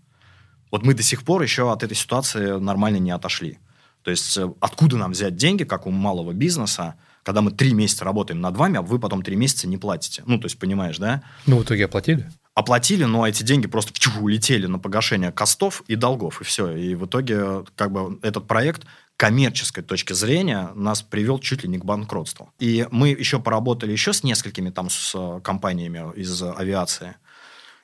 Вот 0.71 0.85
мы 0.85 0.93
до 0.93 1.03
сих 1.03 1.25
пор 1.25 1.41
еще 1.41 1.73
от 1.73 1.83
этой 1.83 1.97
ситуации 1.97 2.59
нормально 2.59 2.99
не 2.99 3.13
отошли. 3.13 3.59
То 4.03 4.11
есть 4.11 4.37
э, 4.37 4.53
откуда 4.61 4.99
нам 4.99 5.13
взять 5.13 5.37
деньги, 5.37 5.65
как 5.65 5.87
у 5.87 5.91
малого 5.91 6.33
бизнеса, 6.33 6.97
когда 7.25 7.41
мы 7.41 7.51
три 7.51 7.75
месяца 7.75 8.05
работаем 8.05 8.41
над 8.41 8.57
вами, 8.57 8.79
а 8.79 8.83
вы 8.83 9.01
потом 9.01 9.23
три 9.23 9.35
месяца 9.35 9.67
не 9.67 9.77
платите. 9.77 10.23
Ну, 10.27 10.39
то 10.39 10.45
есть, 10.47 10.59
понимаешь, 10.59 10.99
да? 10.99 11.23
Ну, 11.47 11.59
в 11.59 11.65
итоге 11.65 11.87
оплатили? 11.87 12.31
Оплатили, 12.55 13.03
но 13.03 13.27
эти 13.27 13.43
деньги 13.43 13.67
просто 13.67 13.93
чух, 13.99 14.21
улетели 14.21 14.67
на 14.67 14.79
погашение 14.79 15.33
костов 15.33 15.83
и 15.89 15.97
долгов, 15.97 16.41
и 16.41 16.45
все. 16.45 16.77
И 16.77 16.95
в 16.95 17.07
итоге, 17.07 17.65
как 17.75 17.91
бы, 17.91 18.21
этот 18.23 18.47
проект 18.47 18.83
коммерческой 19.17 19.83
точки 19.83 20.13
зрения 20.13 20.71
нас 20.75 21.03
привел 21.03 21.39
чуть 21.39 21.63
ли 21.63 21.69
не 21.69 21.79
к 21.79 21.85
банкротству. 21.85 22.53
И 22.59 22.87
мы 22.91 23.09
еще 23.09 23.41
поработали 23.41 23.91
еще 23.91 24.13
с 24.13 24.23
несколькими 24.23 24.71
там 24.71 24.91
с 24.91 25.15
э, 25.15 25.41
компаниями 25.43 26.13
из 26.17 26.43
авиации. 26.43 27.17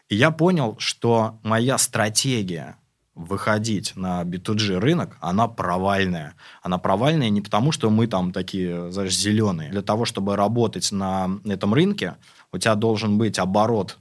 И 0.08 0.16
я 0.16 0.32
понял, 0.32 0.76
что 0.78 1.38
моя 1.42 1.78
стратегия 1.78 2.76
выходить 3.14 3.96
на 3.96 4.22
B2G 4.22 4.78
рынок, 4.78 5.16
она 5.20 5.48
провальная. 5.48 6.34
Она 6.62 6.78
провальная 6.78 7.28
не 7.28 7.40
потому, 7.40 7.72
что 7.72 7.90
мы 7.90 8.06
там 8.06 8.32
такие, 8.32 8.90
знаешь, 8.92 9.16
зеленые. 9.16 9.70
Для 9.70 9.82
того, 9.82 10.04
чтобы 10.04 10.36
работать 10.36 10.90
на 10.92 11.30
этом 11.44 11.74
рынке, 11.74 12.16
у 12.52 12.58
тебя 12.58 12.74
должен 12.74 13.18
быть 13.18 13.38
оборот 13.38 13.98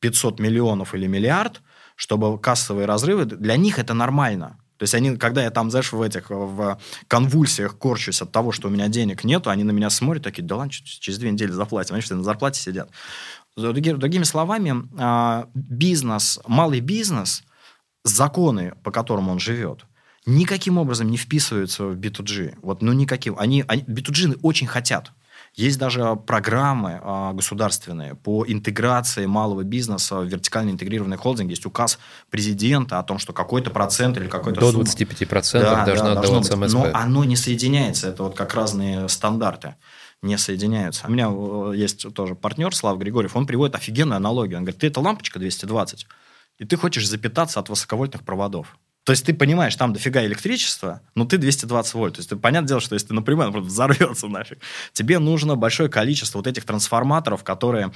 500 0.00 0.40
миллионов 0.40 0.94
или 0.94 1.06
миллиард, 1.06 1.62
чтобы 1.96 2.38
кассовые 2.38 2.86
разрывы, 2.86 3.24
для 3.24 3.56
них 3.56 3.78
это 3.78 3.94
нормально. 3.94 4.58
То 4.76 4.82
есть 4.82 4.94
они, 4.94 5.16
когда 5.16 5.42
я 5.42 5.50
там, 5.50 5.70
знаешь, 5.70 5.92
в 5.92 6.02
этих, 6.02 6.30
в 6.30 6.78
конвульсиях 7.08 7.78
корчусь 7.78 8.20
от 8.20 8.32
того, 8.32 8.52
что 8.52 8.68
у 8.68 8.70
меня 8.70 8.88
денег 8.88 9.24
нету, 9.24 9.50
они 9.50 9.62
на 9.64 9.70
меня 9.70 9.88
смотрят 9.88 10.24
такие, 10.24 10.42
да 10.42 10.56
ладно, 10.56 10.72
через 10.72 11.18
две 11.18 11.30
недели 11.30 11.52
заплатим. 11.52 11.94
Они 11.94 12.02
что, 12.02 12.16
на 12.16 12.24
зарплате 12.24 12.60
сидят. 12.60 12.90
Другими 13.56 14.24
словами, 14.24 14.74
а, 14.98 15.48
бизнес, 15.54 16.40
малый 16.46 16.80
бизнес– 16.80 17.44
законы, 18.04 18.74
по 18.82 18.90
которым 18.90 19.28
он 19.28 19.38
живет, 19.38 19.86
никаким 20.26 20.78
образом 20.78 21.10
не 21.10 21.16
вписываются 21.16 21.84
в 21.86 21.96
B2G. 21.96 22.58
Вот, 22.62 22.82
ну, 22.82 22.92
никаким. 22.92 23.36
Они, 23.38 23.64
они, 23.66 23.82
B2G 23.82 24.38
очень 24.42 24.66
хотят. 24.66 25.10
Есть 25.54 25.78
даже 25.78 26.16
программы 26.16 27.00
а, 27.00 27.32
государственные 27.32 28.16
по 28.16 28.44
интеграции 28.46 29.26
малого 29.26 29.62
бизнеса 29.62 30.16
в 30.16 30.24
вертикально 30.24 30.70
интегрированный 30.70 31.16
холдинг. 31.16 31.50
Есть 31.50 31.64
указ 31.64 32.00
президента 32.28 32.98
о 32.98 33.04
том, 33.04 33.20
что 33.20 33.32
какой-то 33.32 33.70
процент 33.70 34.16
или 34.16 34.26
какой-то 34.26 34.60
До 34.60 34.72
сумма... 34.72 34.84
25% 34.84 35.60
да, 35.60 35.84
должна 35.84 36.14
да, 36.14 36.20
отдаваться 36.20 36.56
МСП. 36.56 36.74
Но 36.74 36.90
оно 36.92 37.22
не 37.22 37.36
соединяется. 37.36 38.08
Это 38.08 38.24
вот 38.24 38.34
как 38.34 38.52
разные 38.54 39.08
стандарты 39.08 39.76
не 40.22 40.38
соединяются. 40.38 41.06
У 41.06 41.12
меня 41.12 41.28
э, 41.30 41.76
есть 41.76 42.12
тоже 42.14 42.34
партнер, 42.34 42.74
Слав 42.74 42.98
Григорьев, 42.98 43.36
он 43.36 43.46
приводит 43.46 43.76
офигенную 43.76 44.16
аналогию. 44.16 44.58
Он 44.58 44.64
говорит, 44.64 44.80
ты 44.80 44.88
это 44.88 45.00
лампочка 45.00 45.38
220, 45.38 46.06
и 46.58 46.64
ты 46.64 46.76
хочешь 46.76 47.08
запитаться 47.08 47.60
от 47.60 47.68
высоковольтных 47.68 48.24
проводов. 48.24 48.78
То 49.04 49.12
есть 49.12 49.26
ты 49.26 49.34
понимаешь, 49.34 49.76
там 49.76 49.92
дофига 49.92 50.24
электричества, 50.24 51.02
но 51.14 51.26
ты 51.26 51.36
220 51.36 51.94
вольт. 51.94 52.14
То 52.14 52.20
есть 52.20 52.30
ты, 52.30 52.36
понятное 52.36 52.68
дело, 52.68 52.80
что 52.80 52.94
если 52.94 53.08
ты 53.08 53.14
напрямую 53.14 53.52
просто 53.52 53.68
взорвется 53.68 54.28
нафиг, 54.28 54.58
тебе 54.94 55.18
нужно 55.18 55.56
большое 55.56 55.90
количество 55.90 56.38
вот 56.38 56.46
этих 56.46 56.64
трансформаторов, 56.64 57.44
которые 57.44 57.92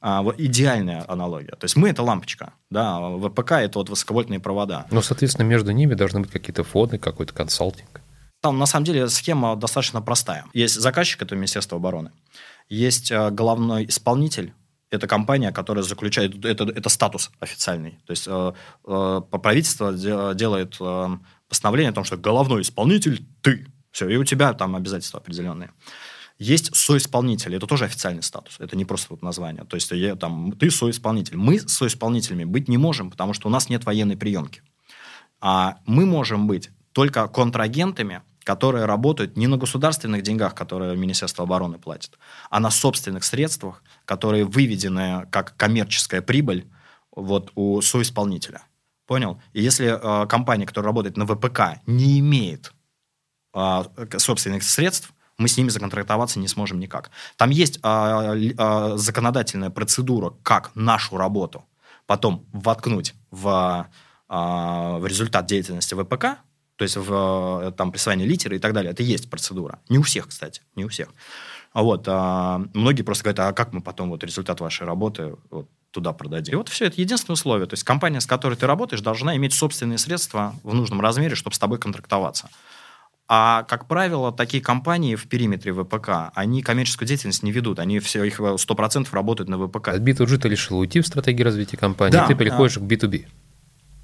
а, 0.00 0.22
вот 0.22 0.38
идеальная 0.38 1.04
аналогия. 1.08 1.56
То 1.56 1.64
есть 1.64 1.74
мы 1.74 1.88
это 1.88 2.04
лампочка, 2.04 2.52
да, 2.70 2.98
а 2.98 3.18
ВПК 3.18 3.52
это 3.52 3.80
вот 3.80 3.88
высоковольтные 3.88 4.38
провода. 4.38 4.86
Но, 4.92 5.02
соответственно, 5.02 5.46
между 5.46 5.72
ними 5.72 5.94
должны 5.94 6.20
быть 6.20 6.30
какие-то 6.30 6.62
фоны, 6.62 6.96
какой-то 6.96 7.34
консалтинг. 7.34 8.00
Там, 8.40 8.58
на 8.58 8.66
самом 8.66 8.84
деле, 8.84 9.08
схема 9.08 9.56
достаточно 9.56 10.00
простая. 10.00 10.44
Есть 10.52 10.80
заказчик, 10.80 11.22
это 11.22 11.34
Министерство 11.34 11.76
обороны. 11.78 12.12
Есть 12.68 13.10
а, 13.10 13.30
головной 13.30 13.86
исполнитель, 13.86 14.54
это 14.92 15.06
компания, 15.06 15.52
которая 15.52 15.82
заключает, 15.82 16.44
это, 16.44 16.64
это 16.64 16.88
статус 16.90 17.30
официальный. 17.40 17.92
То 18.06 18.10
есть 18.10 18.26
э, 18.28 18.52
э, 18.86 19.22
правительство 19.42 19.92
делает 20.34 20.76
э, 20.80 21.08
постановление 21.48 21.90
о 21.90 21.94
том, 21.94 22.04
что 22.04 22.18
головной 22.18 22.60
исполнитель 22.60 23.26
ты. 23.40 23.66
Все, 23.90 24.08
и 24.08 24.16
у 24.16 24.24
тебя 24.24 24.52
там 24.52 24.76
обязательства 24.76 25.20
определенные. 25.20 25.70
Есть 26.38 26.76
соисполнитель, 26.76 27.54
это 27.54 27.66
тоже 27.66 27.84
официальный 27.84 28.22
статус, 28.22 28.56
это 28.58 28.76
не 28.76 28.84
просто 28.84 29.08
вот 29.10 29.22
название. 29.22 29.64
То 29.64 29.76
есть 29.76 29.90
я, 29.92 30.14
там, 30.14 30.52
ты 30.52 30.70
соисполнитель. 30.70 31.36
Мы 31.36 31.60
соисполнителями 31.60 32.44
быть 32.44 32.68
не 32.68 32.78
можем, 32.78 33.10
потому 33.10 33.32
что 33.32 33.48
у 33.48 33.50
нас 33.50 33.70
нет 33.70 33.84
военной 33.84 34.16
приемки. 34.16 34.62
А 35.40 35.78
мы 35.86 36.04
можем 36.04 36.46
быть 36.46 36.70
только 36.92 37.28
контрагентами 37.28 38.22
которые 38.44 38.86
работают 38.86 39.36
не 39.36 39.46
на 39.46 39.56
государственных 39.56 40.22
деньгах, 40.22 40.54
которые 40.54 40.96
Министерство 40.96 41.44
обороны 41.44 41.78
платит, 41.78 42.18
а 42.50 42.60
на 42.60 42.70
собственных 42.70 43.24
средствах, 43.24 43.82
которые 44.04 44.44
выведены 44.44 45.26
как 45.30 45.56
коммерческая 45.56 46.22
прибыль 46.22 46.66
вот 47.14 47.52
у 47.54 47.80
соисполнителя. 47.80 48.62
Понял? 49.06 49.40
И 49.52 49.62
если 49.62 49.86
э, 49.86 50.26
компания, 50.26 50.66
которая 50.66 50.86
работает 50.86 51.16
на 51.16 51.26
ВПК, 51.26 51.80
не 51.86 52.20
имеет 52.20 52.72
э, 53.54 53.82
собственных 54.18 54.62
средств, 54.62 55.12
мы 55.38 55.48
с 55.48 55.56
ними 55.56 55.68
законтрактоваться 55.68 56.38
не 56.38 56.48
сможем 56.48 56.78
никак. 56.78 57.10
Там 57.36 57.50
есть 57.50 57.80
э, 57.82 58.52
э, 58.56 58.96
законодательная 58.96 59.70
процедура, 59.70 60.34
как 60.42 60.70
нашу 60.74 61.16
работу 61.16 61.64
потом 62.06 62.46
воткнуть 62.52 63.14
в, 63.30 63.88
э, 64.28 64.34
в 64.34 65.06
результат 65.06 65.46
деятельности 65.46 65.94
ВПК, 65.94 66.38
то 66.82 66.84
есть 66.84 66.96
в 66.96 67.60
э, 67.62 67.72
там, 67.76 67.92
присвоение 67.92 68.26
литеры 68.26 68.56
и 68.56 68.58
так 68.58 68.72
далее. 68.72 68.90
Это 68.90 69.04
есть 69.04 69.30
процедура. 69.30 69.78
Не 69.88 69.98
у 69.98 70.02
всех, 70.02 70.26
кстати, 70.26 70.62
не 70.74 70.84
у 70.84 70.88
всех. 70.88 71.10
А 71.72 71.84
вот, 71.84 72.06
а, 72.08 72.60
многие 72.74 73.02
просто 73.02 73.22
говорят, 73.22 73.38
а 73.38 73.52
как 73.52 73.72
мы 73.72 73.80
потом 73.80 74.10
вот 74.10 74.24
результат 74.24 74.60
вашей 74.60 74.84
работы 74.84 75.36
вот, 75.50 75.68
туда 75.92 76.12
продадим? 76.12 76.54
И 76.54 76.56
вот 76.56 76.68
все, 76.68 76.86
это 76.86 77.00
единственное 77.00 77.34
условие. 77.34 77.68
То 77.68 77.74
есть 77.74 77.84
компания, 77.84 78.20
с 78.20 78.26
которой 78.26 78.54
ты 78.54 78.66
работаешь, 78.66 79.00
должна 79.00 79.36
иметь 79.36 79.54
собственные 79.54 79.98
средства 79.98 80.56
в 80.64 80.74
нужном 80.74 81.00
размере, 81.00 81.36
чтобы 81.36 81.54
с 81.54 81.58
тобой 81.60 81.78
контрактоваться. 81.78 82.50
А, 83.28 83.62
как 83.62 83.86
правило, 83.86 84.32
такие 84.32 84.60
компании 84.60 85.14
в 85.14 85.28
периметре 85.28 85.72
ВПК, 85.72 86.32
они 86.34 86.62
коммерческую 86.62 87.06
деятельность 87.06 87.44
не 87.44 87.52
ведут. 87.52 87.78
Они 87.78 88.00
все, 88.00 88.24
их 88.24 88.40
100% 88.40 89.06
работают 89.12 89.48
на 89.48 89.56
ВПК. 89.56 89.86
От 89.90 90.02
B2G 90.02 90.38
ты 90.38 90.48
решил 90.48 90.80
уйти 90.80 91.00
в 91.00 91.06
стратегии 91.06 91.44
развития 91.44 91.76
компании, 91.76 92.14
да, 92.14 92.26
ты 92.26 92.34
переходишь 92.34 92.76
а... 92.78 92.80
к 92.80 92.82
B2B. 92.82 93.26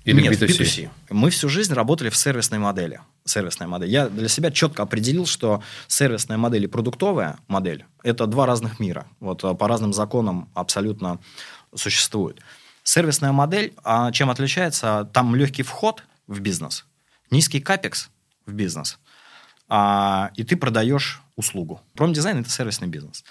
Или 0.04 0.22
Нет, 0.22 0.40
B2C? 0.40 0.48
B2C. 0.48 0.90
Мы 1.10 1.30
всю 1.30 1.48
жизнь 1.48 1.72
работали 1.74 2.08
в 2.08 2.16
сервисной 2.16 2.58
модели. 2.58 3.00
Сервисная 3.24 3.68
модель. 3.68 3.90
Я 3.90 4.08
для 4.08 4.28
себя 4.28 4.50
четко 4.50 4.82
определил, 4.82 5.26
что 5.26 5.62
сервисная 5.86 6.38
модель 6.38 6.64
и 6.64 6.66
продуктовая 6.66 7.38
модель– 7.46 7.84
это 8.02 8.26
два 8.26 8.46
разных 8.46 8.80
мира. 8.80 9.06
Вот 9.20 9.44
а, 9.44 9.54
по 9.54 9.68
разным 9.68 9.92
законам 9.92 10.48
абсолютно 10.54 11.18
существуют. 11.74 12.40
Сервисная 12.82 13.32
модель, 13.32 13.74
а 13.84 14.10
чем 14.12 14.30
отличается? 14.30 15.08
Там 15.12 15.34
легкий 15.34 15.62
вход 15.62 16.04
в 16.26 16.40
бизнес, 16.40 16.86
низкий 17.30 17.60
капекс 17.60 18.08
в 18.46 18.52
бизнес, 18.52 18.98
а, 19.68 20.30
и 20.36 20.44
ты 20.44 20.56
продаешь 20.56 21.20
услугу. 21.36 21.82
Промдизайн– 21.94 22.38
это 22.40 22.48
сервисный 22.48 22.88
бизнес. 22.88 23.24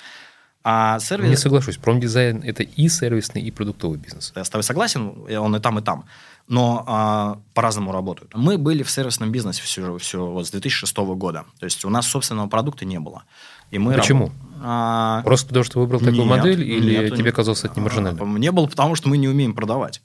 А 0.70 1.00
сервис... 1.00 1.30
Не 1.30 1.38
соглашусь. 1.38 1.78
Промдизайн– 1.78 2.42
это 2.46 2.64
и 2.64 2.90
сервисный, 2.90 3.42
и 3.42 3.52
продуктовый 3.52 3.98
бизнес. 3.98 4.34
Я 4.36 4.44
с 4.44 4.50
тобой 4.50 4.64
согласен, 4.64 5.14
он 5.30 5.56
и 5.56 5.60
там, 5.62 5.80
и 5.80 5.82
там 5.82 6.04
но 6.48 6.84
а, 6.88 7.40
по-разному 7.54 7.92
работают. 7.92 8.34
Мы 8.34 8.58
были 8.58 8.84
в 8.84 8.90
сервисном 8.90 9.32
бизнесе 9.32 9.62
все, 9.62 9.98
все 9.98 10.26
вот 10.26 10.48
с 10.48 10.52
2006 10.52 10.98
года. 10.98 11.46
То 11.60 11.66
есть 11.66 11.84
у 11.84 11.90
нас 11.90 12.08
собственного 12.08 12.48
продукта 12.48 12.86
не 12.86 13.00
было. 13.00 13.24
И 13.70 13.78
мы 13.78 13.94
Почему? 13.94 14.28
Раб... 14.28 14.34
А... 14.64 15.22
Просто 15.24 15.48
потому, 15.48 15.66
что 15.66 15.80
выбрал 15.80 16.00
такую 16.00 16.26
нет, 16.26 16.30
модель, 16.30 16.64
или 16.64 17.02
нет, 17.02 17.16
тебе 17.18 17.34
казалось 17.34 17.64
это 17.66 17.76
не 17.76 17.82
маржинально? 17.82 18.24
Мне 18.24 18.52
было 18.52 18.68
потому, 18.68 18.96
что 18.96 19.10
мы 19.10 19.18
не 19.18 19.28
умеем 19.28 19.54
продавать. 19.54 20.02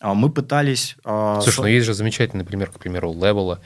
А, 0.00 0.14
мы 0.14 0.30
пытались... 0.30 0.96
А, 1.04 1.40
Слушай, 1.42 1.60
ну 1.60 1.66
есть 1.66 1.86
же 1.86 1.94
замечательный 1.94 2.44
пример, 2.44 2.70
к 2.70 2.78
примеру, 2.78 3.12
Level. 3.12 3.58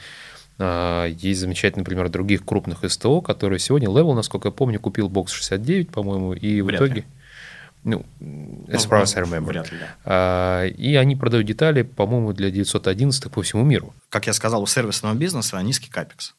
Есть 0.59 1.41
замечательный 1.41 1.85
пример 1.85 2.09
других 2.09 2.45
крупных 2.45 2.79
СТО, 2.91 3.21
которые 3.21 3.59
сегодня 3.59 3.89
Level, 3.89 4.15
насколько 4.15 4.49
я 4.49 4.53
помню, 4.53 4.81
купил 4.81 5.09
бокс 5.09 5.33
69, 5.33 5.91
по-моему, 5.91 6.33
и 6.33 6.63
Вряд 6.63 6.81
в 6.81 6.85
итоге... 6.85 7.01
Ли. 7.03 7.07
Ну, 7.85 8.05
as 8.67 8.89
far 8.89 9.03
as 9.03 9.17
I 9.17 9.23
remember. 9.23 9.47
Вряд 9.47 9.71
ли, 9.71 9.79
да. 9.79 9.87
а, 10.05 10.65
и 10.65 10.97
они 10.97 11.15
продают 11.15 11.47
детали, 11.47 11.83
по-моему, 11.83 12.33
для 12.33 12.51
911 12.51 13.31
по 13.31 13.43
всему 13.43 13.63
миру. 13.63 13.95
Как 14.09 14.27
я 14.27 14.33
сказал, 14.33 14.61
у 14.63 14.67
сервисного 14.67 15.15
бизнеса 15.15 15.63
низкий 15.63 15.89
капекс. 15.89 16.35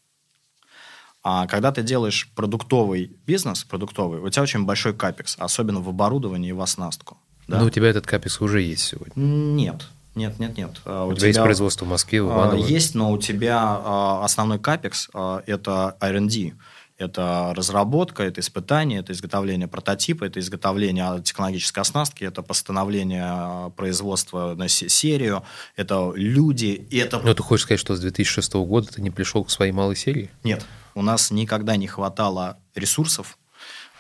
А 1.24 1.48
когда 1.48 1.72
ты 1.72 1.84
делаешь 1.84 2.30
продуктовый 2.36 3.12
бизнес, 3.26 3.64
продуктовый, 3.64 4.20
у 4.20 4.30
тебя 4.30 4.44
очень 4.44 4.66
большой 4.66 4.94
капекс, 4.94 5.38
особенно 5.40 5.80
в 5.80 5.88
оборудовании 5.88 6.50
и 6.50 6.54
в 6.54 6.62
оснастку. 6.62 7.18
Да? 7.48 7.60
Но 7.60 7.66
у 7.68 7.70
тебя 7.70 7.88
этот 7.88 8.06
капекс 8.06 8.42
уже 8.42 8.62
есть 8.62 8.84
сегодня. 8.84 9.14
Нет. 9.16 9.88
Нет, 10.18 10.40
нет, 10.40 10.58
нет. 10.58 10.72
А 10.84 11.06
у, 11.06 11.10
у 11.10 11.12
тебя, 11.12 11.20
тебя 11.20 11.28
есть 11.28 11.42
производство 11.42 11.86
в 11.86 11.90
Москве, 11.90 12.24
в 12.24 12.28
Иваново? 12.28 12.66
Есть, 12.66 12.96
но 12.96 13.12
у 13.12 13.18
тебя 13.20 13.60
а, 13.62 14.26
основной 14.26 14.60
капекс– 14.60 15.10
это 15.14 15.96
R&D. 16.02 16.54
Это 16.98 17.54
разработка, 17.56 18.24
это 18.24 18.42
испытание, 18.42 19.02
это 19.02 19.14
изготовление 19.14 19.68
прототипа, 19.68 20.24
это 20.24 20.40
изготовление 20.40 21.22
технологической 21.22 21.82
оснастки, 21.82 22.24
это 22.24 22.42
постановление 22.42 23.72
производства 23.78 24.56
на 24.56 24.68
серию, 24.68 25.44
это 25.76 26.12
люди, 26.16 26.88
это... 26.92 27.20
Но 27.20 27.36
ты 27.36 27.44
хочешь 27.44 27.66
сказать, 27.66 27.80
что 27.80 27.96
с 27.96 28.00
2006 28.00 28.56
года 28.56 28.88
ты 28.88 29.04
не 29.04 29.12
пришел 29.12 29.44
к 29.44 29.52
своей 29.52 29.72
малой 29.72 29.96
серии? 29.96 30.32
Нет, 30.44 30.66
у 30.96 31.04
нас 31.04 31.30
никогда 31.30 31.76
не 31.76 31.86
хватало 31.86 32.58
ресурсов. 32.74 33.38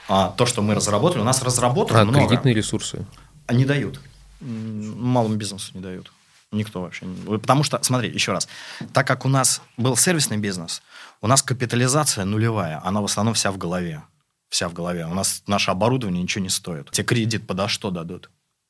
А 0.10 0.34
то, 0.36 0.48
что 0.48 0.64
мы 0.64 0.74
разработали, 0.74 1.22
у 1.22 1.26
нас 1.26 1.44
разработано 1.44 2.02
а, 2.02 2.06
много. 2.06 2.28
кредитные 2.28 2.56
ресурсы? 2.56 3.06
Они 3.46 3.64
дают. 3.64 4.00
Малому 4.40 5.36
бизнесу 5.36 5.72
не 5.74 5.82
дают. 5.82 6.12
Никто 6.52 6.82
вообще 6.82 7.06
не... 7.06 7.38
Потому 7.38 7.64
что, 7.64 7.82
смотри, 7.84 8.10
еще 8.10 8.32
раз, 8.32 8.48
так 8.94 9.06
как 9.06 9.26
у 9.26 9.30
нас 9.30 9.62
был 9.76 9.98
сервисный 9.98 10.38
бизнес, 10.38 10.82
у 11.22 11.28
нас 11.28 11.42
капитализация 11.42 12.24
нулевая, 12.24 12.82
она 12.86 13.02
в 13.02 13.06
основном 13.06 13.34
вся 13.34 13.52
в 13.52 13.58
голове. 13.58 14.04
Вся 14.50 14.70
в 14.70 14.74
голове. 14.74 15.06
У 15.06 15.14
нас 15.14 15.44
наше 15.48 15.72
оборудование 15.72 16.24
ничего 16.24 16.44
не 16.44 16.50
стоит. 16.50 16.90
Тебе 16.92 17.06
кредит 17.06 17.46
подо 17.46 17.68
что 17.68 17.92
дадут? 17.92 18.30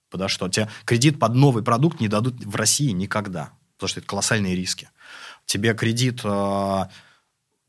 Подо 0.09 0.27
что? 0.27 0.49
Тебе 0.49 0.69
кредит 0.85 1.19
под 1.19 1.35
новый 1.35 1.63
продукт 1.63 1.99
не 1.99 2.07
дадут 2.07 2.43
в 2.43 2.55
России 2.55 2.89
никогда. 2.91 3.51
Потому 3.75 3.89
что 3.89 3.99
это 3.99 4.09
колоссальные 4.09 4.55
риски. 4.55 4.89
Тебе 5.45 5.75
кредит 5.75 6.21
э, 6.23 6.85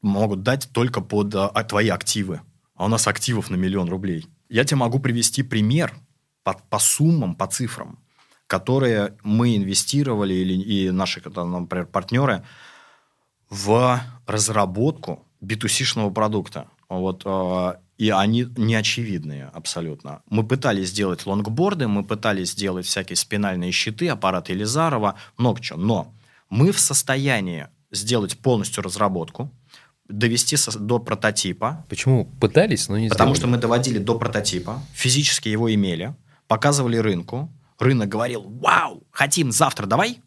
могут 0.00 0.42
дать 0.42 0.70
только 0.72 1.02
под 1.02 1.34
э, 1.34 1.50
твои 1.68 1.88
активы. 1.88 2.40
А 2.76 2.86
у 2.86 2.88
нас 2.88 3.06
активов 3.06 3.50
на 3.50 3.56
миллион 3.56 3.90
рублей. 3.90 4.26
Я 4.48 4.64
тебе 4.64 4.78
могу 4.78 5.00
привести 5.00 5.42
пример 5.42 5.94
по, 6.52 6.62
по 6.70 6.78
суммам, 6.78 7.34
по 7.34 7.46
цифрам 7.46 7.98
которые 8.48 9.14
мы 9.22 9.56
инвестировали, 9.56 10.34
или, 10.34 10.54
и 10.54 10.90
наши, 10.90 11.22
например, 11.24 11.86
партнеры, 11.86 12.42
в 13.50 14.00
разработку 14.26 15.26
B2C-шного 15.42 16.10
продукта. 16.10 16.66
Вот, 16.88 17.22
э, 17.26 17.74
и 17.98 18.08
они 18.08 18.46
неочевидные 18.56 19.50
абсолютно. 19.52 20.22
Мы 20.30 20.46
пытались 20.46 20.88
сделать 20.88 21.26
лонгборды, 21.26 21.88
мы 21.88 22.04
пытались 22.04 22.52
сделать 22.52 22.86
всякие 22.86 23.16
спинальные 23.16 23.70
щиты, 23.70 24.08
аппараты 24.08 24.52
Елизарова, 24.52 25.16
много 25.36 25.60
чего. 25.60 25.78
Но 25.78 26.14
мы 26.48 26.72
в 26.72 26.80
состоянии 26.80 27.68
сделать 27.90 28.38
полностью 28.38 28.82
разработку, 28.82 29.50
довести 30.08 30.56
до 30.78 30.98
прототипа. 30.98 31.84
Почему 31.90 32.24
пытались, 32.40 32.88
но 32.88 32.98
не 32.98 33.10
Потому 33.10 33.34
сделали? 33.34 33.38
что 33.38 33.46
мы 33.48 33.58
доводили 33.58 33.98
до 33.98 34.18
прототипа, 34.18 34.82
физически 34.94 35.50
его 35.50 35.72
имели, 35.72 36.14
показывали 36.48 36.96
рынку, 36.96 37.50
рынок 37.78 38.08
говорил, 38.08 38.42
вау, 38.42 39.04
хотим 39.10 39.52
завтра, 39.52 39.86
давай. 39.86 40.20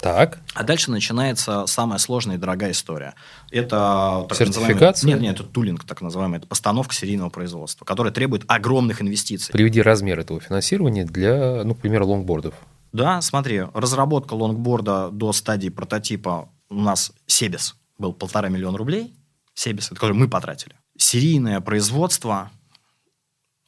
Так. 0.00 0.40
А 0.54 0.64
дальше 0.64 0.90
начинается 0.90 1.66
самая 1.66 1.98
сложная 1.98 2.36
и 2.36 2.38
дорогая 2.38 2.72
история. 2.72 3.14
Это 3.50 4.26
так 4.28 4.36
Сертификация? 4.36 5.08
Нет, 5.08 5.20
нет, 5.20 5.40
это 5.40 5.48
tooling, 5.48 5.84
так 5.84 6.02
называемый. 6.02 6.38
Это 6.38 6.46
постановка 6.46 6.94
серийного 6.94 7.30
производства, 7.30 7.84
которая 7.84 8.12
требует 8.12 8.44
огромных 8.46 9.00
инвестиций. 9.00 9.52
Приведи 9.52 9.80
размер 9.80 10.20
этого 10.20 10.40
финансирования 10.40 11.04
для, 11.04 11.64
ну, 11.64 11.74
к 11.74 11.78
примеру, 11.78 12.06
лонгбордов. 12.08 12.54
Да, 12.92 13.20
смотри, 13.20 13.62
разработка 13.72 14.34
лонгборда 14.34 15.10
до 15.10 15.32
стадии 15.32 15.68
прототипа 15.68 16.48
у 16.68 16.74
нас 16.74 17.12
Себес 17.26 17.76
был 17.98 18.12
полтора 18.12 18.48
миллиона 18.48 18.76
рублей. 18.76 19.14
Себес, 19.54 19.86
это 19.86 19.94
который 19.94 20.12
мы 20.12 20.28
потратили. 20.28 20.74
Серийное 20.98 21.60
производство 21.60 22.50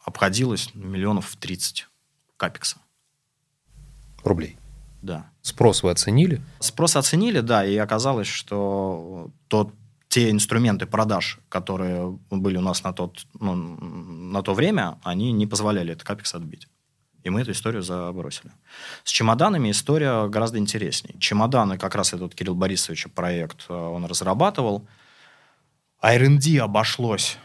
обходилось 0.05 0.71
миллионов 0.75 1.29
в 1.29 1.37
30 1.37 1.87
капекса 2.37 2.79
рублей. 4.25 4.59
да. 5.03 5.31
Спрос 5.43 5.83
вы 5.83 5.91
оценили? 5.91 6.43
Спрос 6.59 6.97
оценили, 6.97 7.41
да, 7.41 7.65
и 7.65 7.77
оказалось, 7.77 8.27
что 8.27 9.31
тот, 9.49 9.73
те 10.09 10.31
инструменты 10.31 10.87
продаж, 10.87 11.39
которые 11.49 12.19
были 12.31 12.57
у 12.57 12.63
нас 12.63 12.83
на, 12.83 12.93
тот, 12.93 13.27
ну, 13.39 13.55
на 13.55 14.43
то 14.43 14.55
время, 14.55 14.99
они 15.05 15.31
не 15.33 15.47
позволяли 15.47 15.93
этот 15.93 16.05
капекс 16.05 16.35
отбить. 16.35 16.67
И 17.23 17.31
мы 17.31 17.41
эту 17.41 17.51
историю 17.53 17.83
забросили. 17.83 18.53
С 19.03 19.11
чемоданами 19.11 19.71
история 19.71 20.29
гораздо 20.29 20.59
интереснее. 20.59 21.19
Чемоданы, 21.19 21.77
как 21.77 21.95
раз 21.97 22.13
этот 22.13 22.35
Кирилл 22.35 22.55
Борисович 22.55 23.09
проект, 23.15 23.67
э, 23.69 23.75
он 23.75 24.05
разрабатывал. 24.05 24.87
R&D 26.01 26.61
обошлось 26.61 27.39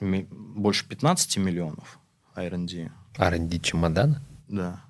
больше 0.00 0.86
15 0.86 1.38
миллионов 1.38 1.98
R&D. 2.34 2.90
R&D 3.16 3.58
чемодана? 3.60 4.22
Да, 4.48 4.80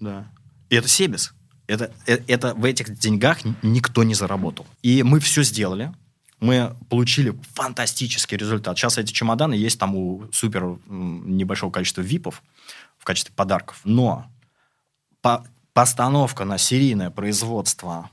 да. 0.00 0.26
И 0.70 0.76
это 0.76 0.88
Себес. 0.88 1.34
Это, 1.66 1.92
это, 2.06 2.24
это 2.26 2.54
в 2.54 2.64
этих 2.64 2.98
деньгах 2.98 3.38
никто 3.62 4.04
не 4.04 4.14
заработал. 4.14 4.66
И 4.82 5.02
мы 5.02 5.20
все 5.20 5.42
сделали. 5.42 5.92
Мы 6.40 6.76
получили 6.90 7.34
фантастический 7.54 8.36
результат. 8.36 8.76
Сейчас 8.76 8.98
эти 8.98 9.12
чемоданы 9.12 9.54
есть 9.54 9.78
там 9.78 9.94
у 9.94 10.28
супер 10.30 10.78
небольшого 10.86 11.70
количества 11.70 12.02
ВИПов 12.02 12.42
в 12.98 13.04
качестве 13.04 13.34
подарков. 13.34 13.80
Но 13.84 14.26
по, 15.22 15.46
постановка 15.72 16.44
на 16.44 16.58
серийное 16.58 17.10
производство 17.10 18.10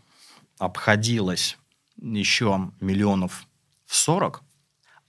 обходилась 0.57 1.57
еще 2.01 2.71
миллионов 2.79 3.45
в 3.85 3.95
40, 3.95 4.41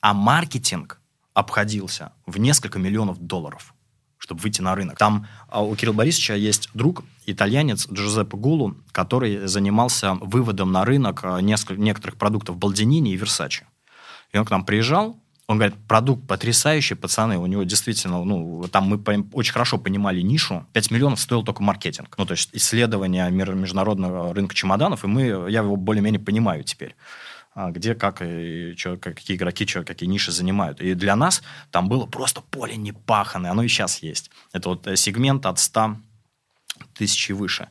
а 0.00 0.14
маркетинг 0.14 1.00
обходился 1.32 2.12
в 2.26 2.38
несколько 2.38 2.78
миллионов 2.78 3.18
долларов 3.20 3.74
чтобы 4.22 4.40
выйти 4.40 4.62
на 4.62 4.76
рынок. 4.76 4.96
Там 4.98 5.26
а, 5.48 5.64
у 5.64 5.74
Кирилла 5.74 5.96
Борисовича 5.96 6.34
есть 6.34 6.68
друг, 6.74 7.02
итальянец 7.26 7.88
Джузеппе 7.90 8.36
Гулу, 8.36 8.76
который 8.92 9.48
занимался 9.48 10.14
выводом 10.14 10.70
на 10.70 10.84
рынок 10.84 11.22
а, 11.24 11.40
несколько, 11.40 11.82
некоторых 11.82 12.16
продуктов 12.16 12.56
Балдинини 12.56 13.12
и 13.12 13.16
Версачи. 13.16 13.66
И 14.32 14.38
он 14.38 14.44
к 14.44 14.50
нам 14.50 14.64
приезжал, 14.64 15.16
он 15.48 15.58
говорит, 15.58 15.74
продукт 15.88 16.24
потрясающий, 16.28 16.94
пацаны, 16.94 17.36
у 17.36 17.46
него 17.46 17.64
действительно, 17.64 18.22
ну, 18.24 18.64
там 18.70 18.84
мы 18.84 19.26
очень 19.32 19.52
хорошо 19.52 19.76
понимали 19.76 20.20
нишу. 20.20 20.64
5 20.72 20.92
миллионов 20.92 21.20
стоил 21.20 21.42
только 21.42 21.64
маркетинг. 21.64 22.14
Ну, 22.16 22.24
то 22.24 22.32
есть 22.32 22.50
исследование 22.52 23.28
международного 23.28 24.32
рынка 24.32 24.54
чемоданов, 24.54 25.02
и 25.02 25.08
мы, 25.08 25.22
я 25.50 25.62
его 25.62 25.74
более-менее 25.74 26.20
понимаю 26.20 26.62
теперь. 26.62 26.94
А, 27.54 27.70
где, 27.70 27.94
как, 27.94 28.22
и 28.22 28.74
чё, 28.76 28.96
какие 28.96 29.36
игроки, 29.36 29.66
чё, 29.66 29.84
какие 29.84 30.08
ниши 30.08 30.32
занимают. 30.32 30.80
И 30.80 30.94
для 30.94 31.16
нас 31.16 31.42
там 31.70 31.88
было 31.88 32.06
просто 32.06 32.40
поле 32.40 32.76
непаханное, 32.76 33.50
оно 33.50 33.62
и 33.62 33.68
сейчас 33.68 34.02
есть. 34.02 34.30
Это 34.52 34.70
вот 34.70 34.86
э, 34.86 34.96
сегмент 34.96 35.44
от 35.44 35.58
100 35.58 35.96
тысяч 36.94 37.28
и 37.28 37.34
выше. 37.34 37.68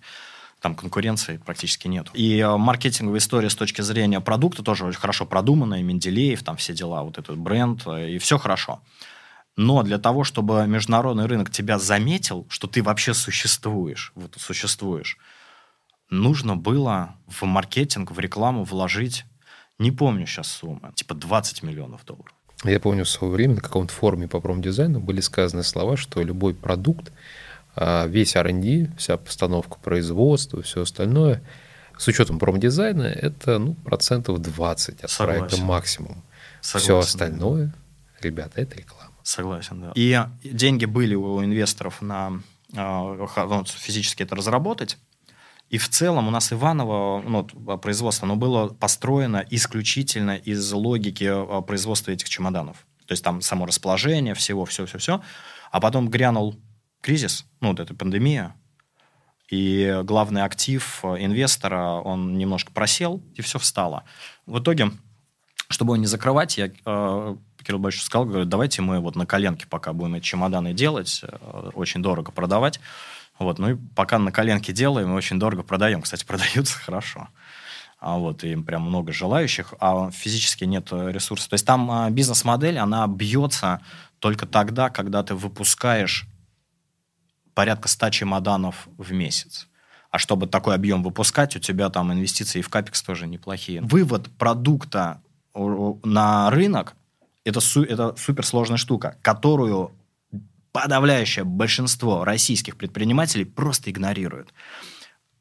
Там 0.59 0.75
конкуренции 0.75 1.37
практически 1.37 1.87
нет. 1.87 2.09
И 2.13 2.37
э, 2.37 2.57
маркетинговая 2.57 3.17
история 3.17 3.49
с 3.49 3.55
точки 3.55 3.81
зрения 3.81 4.21
продукта 4.21 4.61
тоже 4.61 4.85
очень 4.85 4.99
хорошо 4.99 5.25
продуманная. 5.25 5.81
Менделеев, 5.81 6.43
там 6.43 6.57
все 6.57 6.73
дела, 6.73 7.01
вот 7.01 7.17
этот 7.17 7.37
бренд, 7.37 7.81
э, 7.87 8.11
и 8.11 8.17
все 8.19 8.37
хорошо. 8.37 8.83
Но 9.57 9.81
для 9.81 9.97
того, 9.97 10.23
чтобы 10.23 10.67
международный 10.67 11.25
рынок 11.25 11.49
тебя 11.49 11.79
заметил, 11.79 12.45
что 12.49 12.67
ты 12.67 12.83
вообще 12.83 13.15
существуешь, 13.15 14.11
вот 14.13 14.35
существуешь, 14.37 15.17
нужно 16.11 16.55
было 16.55 17.15
в 17.25 17.43
маркетинг, 17.45 18.11
в 18.11 18.19
рекламу 18.19 18.63
вложить 18.63 19.25
не 19.81 19.91
помню 19.91 20.25
сейчас 20.25 20.47
суммы. 20.47 20.91
Типа 20.95 21.15
20 21.15 21.63
миллионов 21.63 22.05
долларов. 22.05 22.33
Я 22.63 22.79
помню 22.79 23.03
в 23.03 23.09
свое 23.09 23.33
время 23.33 23.55
на 23.55 23.61
каком-то 23.61 23.91
форуме 23.91 24.27
по 24.27 24.39
промдизайну 24.39 24.99
были 24.99 25.19
сказаны 25.19 25.63
слова, 25.63 25.97
что 25.97 26.21
любой 26.21 26.53
продукт, 26.53 27.11
а, 27.75 28.05
весь 28.05 28.35
R&D, 28.35 28.91
вся 28.97 29.17
постановка 29.17 29.79
производства, 29.79 30.61
все 30.61 30.81
остальное, 30.81 31.41
с 31.97 32.07
учетом 32.07 32.37
промдизайна, 32.37 33.03
это 33.03 33.57
ну, 33.57 33.73
процентов 33.73 34.39
20 34.39 35.03
от 35.03 35.09
Согласен. 35.09 35.39
проекта 35.39 35.61
максимум. 35.65 36.23
Согласен, 36.61 36.85
все 36.85 36.97
остальное, 36.99 37.73
ребята, 38.21 38.61
это 38.61 38.77
реклама. 38.77 39.11
Согласен, 39.23 39.81
да. 39.81 39.91
И 39.95 40.19
деньги 40.43 40.85
были 40.85 41.15
у 41.15 41.43
инвесторов 41.43 42.01
на 42.01 42.41
а, 42.75 43.45
ну, 43.49 43.65
физически 43.65 44.23
это 44.23 44.35
разработать, 44.35 44.97
и 45.71 45.77
в 45.77 45.87
целом 45.87 46.27
у 46.27 46.31
нас 46.31 46.51
Иваново 46.51 47.21
ну, 47.21 47.45
производство, 47.77 48.25
оно 48.25 48.35
было 48.35 48.67
построено 48.67 49.45
исключительно 49.49 50.35
из 50.35 50.69
логики 50.73 51.23
а, 51.23 51.61
производства 51.61 52.11
этих 52.11 52.27
чемоданов. 52.27 52.85
То 53.05 53.13
есть 53.13 53.23
там 53.23 53.41
само 53.41 53.65
расположение 53.65 54.33
всего, 54.33 54.65
все-все-все. 54.65 55.21
А 55.71 55.79
потом 55.79 56.09
грянул 56.09 56.59
кризис, 56.99 57.45
ну, 57.61 57.69
вот 57.69 57.79
эта 57.79 57.95
пандемия, 57.95 58.53
и 59.49 60.01
главный 60.03 60.43
актив 60.43 60.99
а, 61.03 61.15
инвестора, 61.15 62.01
он 62.01 62.37
немножко 62.37 62.73
просел, 62.73 63.23
и 63.35 63.41
все 63.41 63.57
встало. 63.57 64.03
В 64.45 64.59
итоге, 64.59 64.91
чтобы 65.69 65.93
его 65.93 66.01
не 66.01 66.07
закрывать, 66.07 66.57
я 66.57 66.67
Кирилл 66.67 67.79
Борисович 67.79 68.07
сказал, 68.07 68.25
говорю, 68.25 68.43
давайте 68.43 68.81
мы 68.81 68.99
вот 68.99 69.15
на 69.15 69.25
коленке 69.25 69.67
пока 69.67 69.93
будем 69.93 70.15
эти 70.15 70.25
чемоданы 70.25 70.73
делать, 70.73 71.23
очень 71.75 72.01
дорого 72.01 72.33
продавать. 72.33 72.81
Вот, 73.41 73.59
ну 73.59 73.71
и 73.71 73.75
пока 73.95 74.19
на 74.19 74.31
коленке 74.31 74.71
делаем, 74.73 75.13
очень 75.13 75.39
дорого 75.39 75.63
продаем. 75.63 76.01
Кстати, 76.01 76.25
продаются 76.27 76.77
хорошо. 76.77 77.27
А 77.99 78.17
вот, 78.17 78.43
и 78.43 78.55
прям 78.55 78.81
много 78.83 79.11
желающих, 79.13 79.73
а 79.79 80.09
физически 80.11 80.63
нет 80.63 80.91
ресурсов. 80.91 81.49
То 81.49 81.53
есть 81.53 81.65
там 81.65 81.89
а, 81.91 82.09
бизнес-модель, 82.09 82.79
она 82.79 83.05
бьется 83.07 83.81
только 84.19 84.47
тогда, 84.47 84.89
когда 84.89 85.21
ты 85.21 85.35
выпускаешь 85.35 86.25
порядка 87.53 87.87
100 87.87 88.09
чемоданов 88.09 88.87
в 88.97 89.11
месяц. 89.11 89.67
А 90.09 90.17
чтобы 90.17 90.47
такой 90.47 90.75
объем 90.75 91.03
выпускать, 91.03 91.55
у 91.55 91.59
тебя 91.59 91.89
там 91.89 92.11
инвестиции 92.11 92.61
в 92.61 92.69
капекс 92.69 93.01
тоже 93.03 93.27
неплохие. 93.27 93.81
Вывод 93.81 94.29
продукта 94.37 95.21
на 95.53 96.49
рынок 96.49 96.95
это, 97.43 97.59
су- 97.59 97.83
это 97.83 98.15
суперсложная 98.17 98.77
штука, 98.77 99.17
которую 99.21 99.91
подавляющее 100.71 101.43
большинство 101.45 102.23
российских 102.23 102.77
предпринимателей 102.77 103.45
просто 103.45 103.91
игнорируют. 103.91 104.53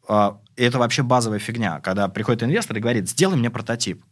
А, 0.08 0.40
это 0.56 0.78
вообще 0.78 1.02
базовая 1.02 1.38
фигня, 1.38 1.80
когда 1.80 2.08
приходит 2.08 2.42
инвестор 2.42 2.76
и 2.76 2.80
говорит, 2.80 3.08
сделай 3.08 3.36
мне 3.36 3.50
прототип. 3.50 4.04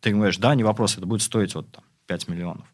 Ты 0.00 0.12
говоришь, 0.12 0.36
да, 0.38 0.54
не 0.54 0.64
вопрос, 0.64 0.96
это 0.96 1.06
будет 1.06 1.22
стоить 1.22 1.54
вот 1.54 1.70
там 1.72 1.84
5 2.06 2.28
миллионов. 2.28 2.66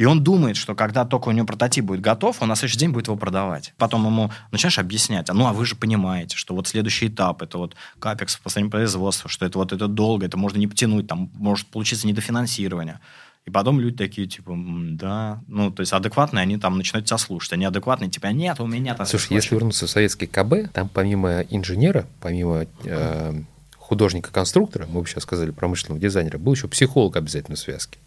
И 0.00 0.06
он 0.06 0.24
думает, 0.24 0.56
что 0.56 0.74
когда 0.74 1.04
только 1.04 1.28
у 1.28 1.32
него 1.32 1.46
прототип 1.46 1.84
будет 1.84 2.00
готов, 2.00 2.40
он 2.40 2.48
на 2.48 2.56
следующий 2.56 2.78
день 2.78 2.90
будет 2.90 3.08
его 3.08 3.18
продавать. 3.18 3.74
Потом 3.76 4.06
ему 4.06 4.30
начинаешь 4.50 4.78
объяснять, 4.78 5.28
а 5.28 5.34
ну 5.34 5.46
а 5.46 5.52
вы 5.52 5.66
же 5.66 5.76
понимаете, 5.76 6.38
что 6.38 6.54
вот 6.54 6.66
следующий 6.66 7.08
этап, 7.08 7.42
это 7.42 7.58
вот 7.58 7.76
капекс 7.98 8.36
в 8.36 8.40
последнем 8.40 8.70
производстве, 8.70 9.28
что 9.28 9.44
это 9.44 9.58
вот 9.58 9.72
это 9.72 9.88
долго, 9.88 10.24
это 10.24 10.38
можно 10.38 10.56
не 10.56 10.66
потянуть, 10.66 11.06
там 11.06 11.30
может 11.34 11.66
получиться 11.66 12.06
недофинансирование. 12.06 12.98
И 13.46 13.50
потом 13.50 13.80
люди 13.80 13.96
такие, 13.96 14.26
типа, 14.26 14.54
да, 14.56 15.42
ну, 15.48 15.70
то 15.70 15.80
есть 15.80 15.92
адекватные, 15.92 16.42
они 16.42 16.58
там 16.58 16.76
начинают 16.76 17.06
тебя 17.06 17.18
слушать, 17.18 17.52
а 17.52 17.56
неадекватные, 17.56 18.10
типа, 18.10 18.26
нет, 18.28 18.60
у 18.60 18.66
меня 18.66 18.94
там... 18.94 19.06
Слушай, 19.06 19.34
если 19.34 19.54
вернуться 19.54 19.86
в 19.86 19.90
советский 19.90 20.26
КБ, 20.26 20.72
там 20.72 20.88
помимо 20.88 21.40
инженера, 21.48 22.06
помимо 22.20 22.66
э, 22.84 23.42
художника-конструктора, 23.76 24.86
мы 24.86 25.00
бы 25.00 25.08
сейчас 25.08 25.22
сказали 25.22 25.50
промышленного 25.50 26.00
дизайнера, 26.00 26.38
был 26.38 26.52
еще 26.52 26.68
психолог 26.68 27.16
обязательно 27.16 27.56
в 27.56 27.60
связке. 27.60 27.98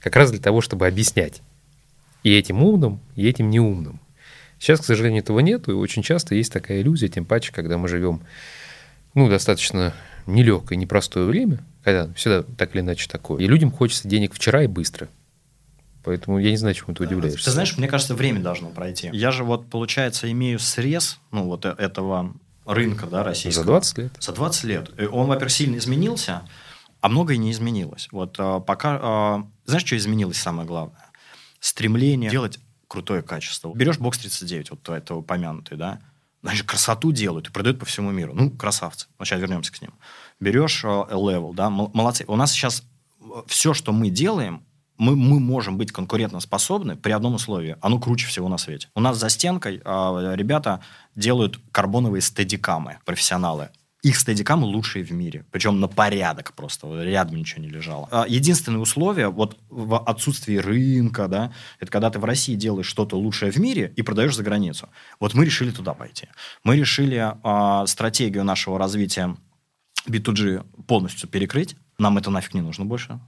Как 0.00 0.16
раз 0.16 0.30
для 0.30 0.40
того, 0.40 0.60
чтобы 0.60 0.86
объяснять 0.86 1.42
и 2.22 2.34
этим 2.34 2.62
умным, 2.62 3.00
и 3.14 3.28
этим 3.28 3.50
неумным. 3.50 4.00
Сейчас, 4.58 4.80
к 4.80 4.84
сожалению, 4.84 5.22
этого 5.22 5.40
нет, 5.40 5.68
и 5.68 5.72
очень 5.72 6.02
часто 6.02 6.34
есть 6.34 6.52
такая 6.52 6.80
иллюзия, 6.80 7.08
тем 7.08 7.24
паче, 7.24 7.52
когда 7.52 7.78
мы 7.78 7.88
живем 7.88 8.22
ну, 9.14 9.28
достаточно 9.28 9.92
нелегкое, 10.26 10.78
непростое 10.78 11.26
время, 11.26 11.58
когда 11.82 12.12
всегда 12.14 12.42
так 12.42 12.74
или 12.74 12.82
иначе 12.82 13.08
такое. 13.08 13.42
И 13.42 13.46
людям 13.46 13.70
хочется 13.70 14.08
денег 14.08 14.34
вчера 14.34 14.62
и 14.62 14.66
быстро. 14.66 15.08
Поэтому 16.04 16.38
я 16.38 16.50
не 16.50 16.56
знаю, 16.56 16.74
чему 16.74 16.94
ты 16.94 17.04
удивляешься. 17.04 17.44
Ты 17.44 17.50
знаешь, 17.52 17.76
мне 17.76 17.86
кажется, 17.86 18.14
время 18.14 18.40
должно 18.40 18.70
пройти. 18.70 19.10
Я 19.12 19.30
же 19.30 19.44
вот, 19.44 19.68
получается, 19.70 20.30
имею 20.30 20.58
срез, 20.58 21.20
ну, 21.30 21.44
вот 21.44 21.64
э, 21.64 21.74
этого 21.78 22.34
рынка, 22.66 23.06
да, 23.06 23.22
российского. 23.22 23.64
За 23.64 23.70
20 23.70 23.98
лет. 23.98 24.12
За 24.18 24.32
20 24.32 24.64
лет. 24.64 24.90
И 24.98 25.04
он, 25.04 25.28
во-первых, 25.28 25.52
сильно 25.52 25.76
изменился, 25.76 26.42
а 27.00 27.08
многое 27.08 27.36
не 27.36 27.52
изменилось. 27.52 28.08
Вот 28.10 28.34
а, 28.38 28.60
пока... 28.60 29.44
Знаешь, 29.64 29.86
что 29.86 29.96
изменилось 29.96 30.38
самое 30.38 30.66
главное? 30.66 31.06
Стремление 31.60 32.30
делать 32.30 32.58
крутое 32.88 33.22
качество. 33.22 33.72
Берешь 33.72 33.98
бокс 33.98 34.18
39, 34.18 34.70
вот 34.70 34.88
это 34.88 35.14
упомянутый, 35.14 35.78
да, 35.78 36.00
значит, 36.42 36.66
красоту 36.66 37.12
делают 37.12 37.48
и 37.48 37.52
продают 37.52 37.78
по 37.78 37.86
всему 37.86 38.10
миру. 38.10 38.32
Ну, 38.34 38.50
красавцы. 38.50 39.06
Ну, 39.18 39.24
сейчас 39.24 39.40
вернемся 39.40 39.72
к 39.72 39.80
ним 39.80 39.92
берешь 40.42 40.84
level, 40.84 41.54
да, 41.54 41.70
молодцы. 41.70 42.24
У 42.26 42.36
нас 42.36 42.52
сейчас 42.52 42.82
э, 43.20 43.24
все, 43.46 43.72
что 43.72 43.92
мы 43.92 44.10
делаем, 44.10 44.62
мы, 44.98 45.16
мы 45.16 45.40
можем 45.40 45.78
быть 45.78 45.92
конкурентоспособны 45.92 46.96
при 46.96 47.12
одном 47.12 47.34
условии. 47.34 47.76
Оно 47.80 47.98
круче 47.98 48.26
всего 48.26 48.48
на 48.48 48.58
свете. 48.58 48.88
У 48.94 49.00
нас 49.00 49.16
за 49.16 49.28
стенкой 49.30 49.80
э, 49.84 50.32
ребята 50.36 50.80
делают 51.16 51.58
карбоновые 51.72 52.20
стедикамы, 52.20 52.98
профессионалы. 53.04 53.70
Их 54.02 54.16
стедикамы 54.16 54.66
лучшие 54.66 55.04
в 55.04 55.12
мире. 55.12 55.44
Причем 55.52 55.78
на 55.78 55.86
порядок 55.86 56.54
просто. 56.54 57.02
Рядом 57.04 57.36
ничего 57.36 57.62
не 57.62 57.68
лежало. 57.68 58.08
А 58.10 58.26
единственное 58.28 58.80
условие, 58.80 59.28
вот 59.28 59.56
в 59.70 59.96
отсутствии 59.96 60.56
рынка, 60.56 61.28
да, 61.28 61.52
это 61.78 61.90
когда 61.90 62.10
ты 62.10 62.18
в 62.18 62.24
России 62.24 62.56
делаешь 62.56 62.86
что-то 62.86 63.16
лучшее 63.16 63.52
в 63.52 63.58
мире 63.58 63.92
и 63.94 64.02
продаешь 64.02 64.34
за 64.34 64.42
границу. 64.42 64.88
Вот 65.20 65.34
мы 65.34 65.44
решили 65.44 65.70
туда 65.70 65.94
пойти. 65.94 66.26
Мы 66.64 66.76
решили 66.76 67.32
э, 67.32 67.86
стратегию 67.86 68.42
нашего 68.42 68.76
развития 68.76 69.36
B2G 70.06 70.64
полностью 70.86 71.28
перекрыть. 71.28 71.76
Нам 71.98 72.18
это 72.18 72.30
нафиг 72.30 72.54
не 72.54 72.60
нужно 72.60 72.84
больше. 72.84 73.20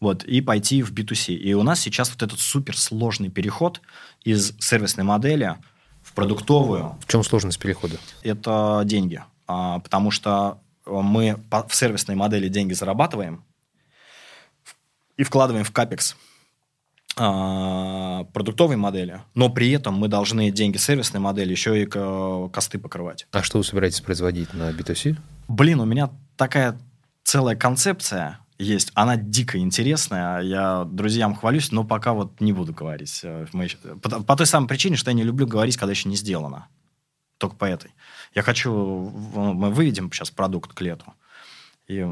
Вот, 0.00 0.24
и 0.24 0.40
пойти 0.40 0.82
в 0.82 0.92
B2C. 0.92 1.34
И 1.34 1.54
у 1.54 1.62
нас 1.62 1.80
сейчас 1.80 2.10
вот 2.10 2.22
этот 2.22 2.38
суперсложный 2.40 3.28
переход 3.28 3.80
из 4.22 4.54
сервисной 4.58 5.04
модели 5.04 5.56
в 6.02 6.12
продуктовую. 6.12 6.96
В 7.00 7.10
чем 7.10 7.24
сложность 7.24 7.58
перехода? 7.58 7.98
Это 8.22 8.82
деньги. 8.84 9.22
А, 9.46 9.80
потому 9.80 10.10
что 10.10 10.58
мы 10.86 11.38
в 11.50 11.74
сервисной 11.74 12.16
модели 12.16 12.48
деньги 12.48 12.72
зарабатываем 12.72 13.44
и 15.16 15.22
вкладываем 15.22 15.64
в 15.64 15.72
капекс 15.72 16.16
продуктовой 17.14 18.76
модели, 18.76 19.20
но 19.34 19.48
при 19.48 19.70
этом 19.70 19.94
мы 19.94 20.08
должны 20.08 20.50
деньги 20.50 20.78
сервисной 20.78 21.20
модели 21.20 21.50
еще 21.50 21.82
и 21.82 21.86
косты 21.86 22.78
покрывать. 22.78 23.26
А 23.32 23.42
что 23.42 23.58
вы 23.58 23.64
собираетесь 23.64 24.00
производить 24.00 24.52
на 24.52 24.70
B2C? 24.70 25.16
Блин, 25.48 25.80
у 25.80 25.84
меня 25.84 26.10
такая 26.36 26.78
целая 27.22 27.56
концепция 27.56 28.40
есть. 28.58 28.92
Она 28.94 29.16
дико 29.16 29.58
интересная. 29.58 30.40
Я 30.40 30.84
друзьям 30.84 31.34
хвалюсь, 31.34 31.72
но 31.72 31.84
пока 31.84 32.12
вот 32.12 32.40
не 32.40 32.52
буду 32.52 32.72
говорить. 32.72 33.20
Э, 33.22 33.46
по, 34.02 34.22
по 34.22 34.36
той 34.36 34.46
самой 34.46 34.68
причине, 34.68 34.96
что 34.96 35.10
я 35.10 35.14
не 35.14 35.24
люблю 35.24 35.46
говорить, 35.46 35.76
когда 35.76 35.92
еще 35.92 36.08
не 36.08 36.16
сделано. 36.16 36.68
Только 37.38 37.56
по 37.56 37.64
этой. 37.64 37.90
Я 38.34 38.42
хочу... 38.42 38.72
Мы 38.72 39.70
выведем 39.70 40.10
сейчас 40.12 40.30
продукт 40.30 40.72
к 40.72 40.80
лету. 40.80 41.14
И 41.88 42.06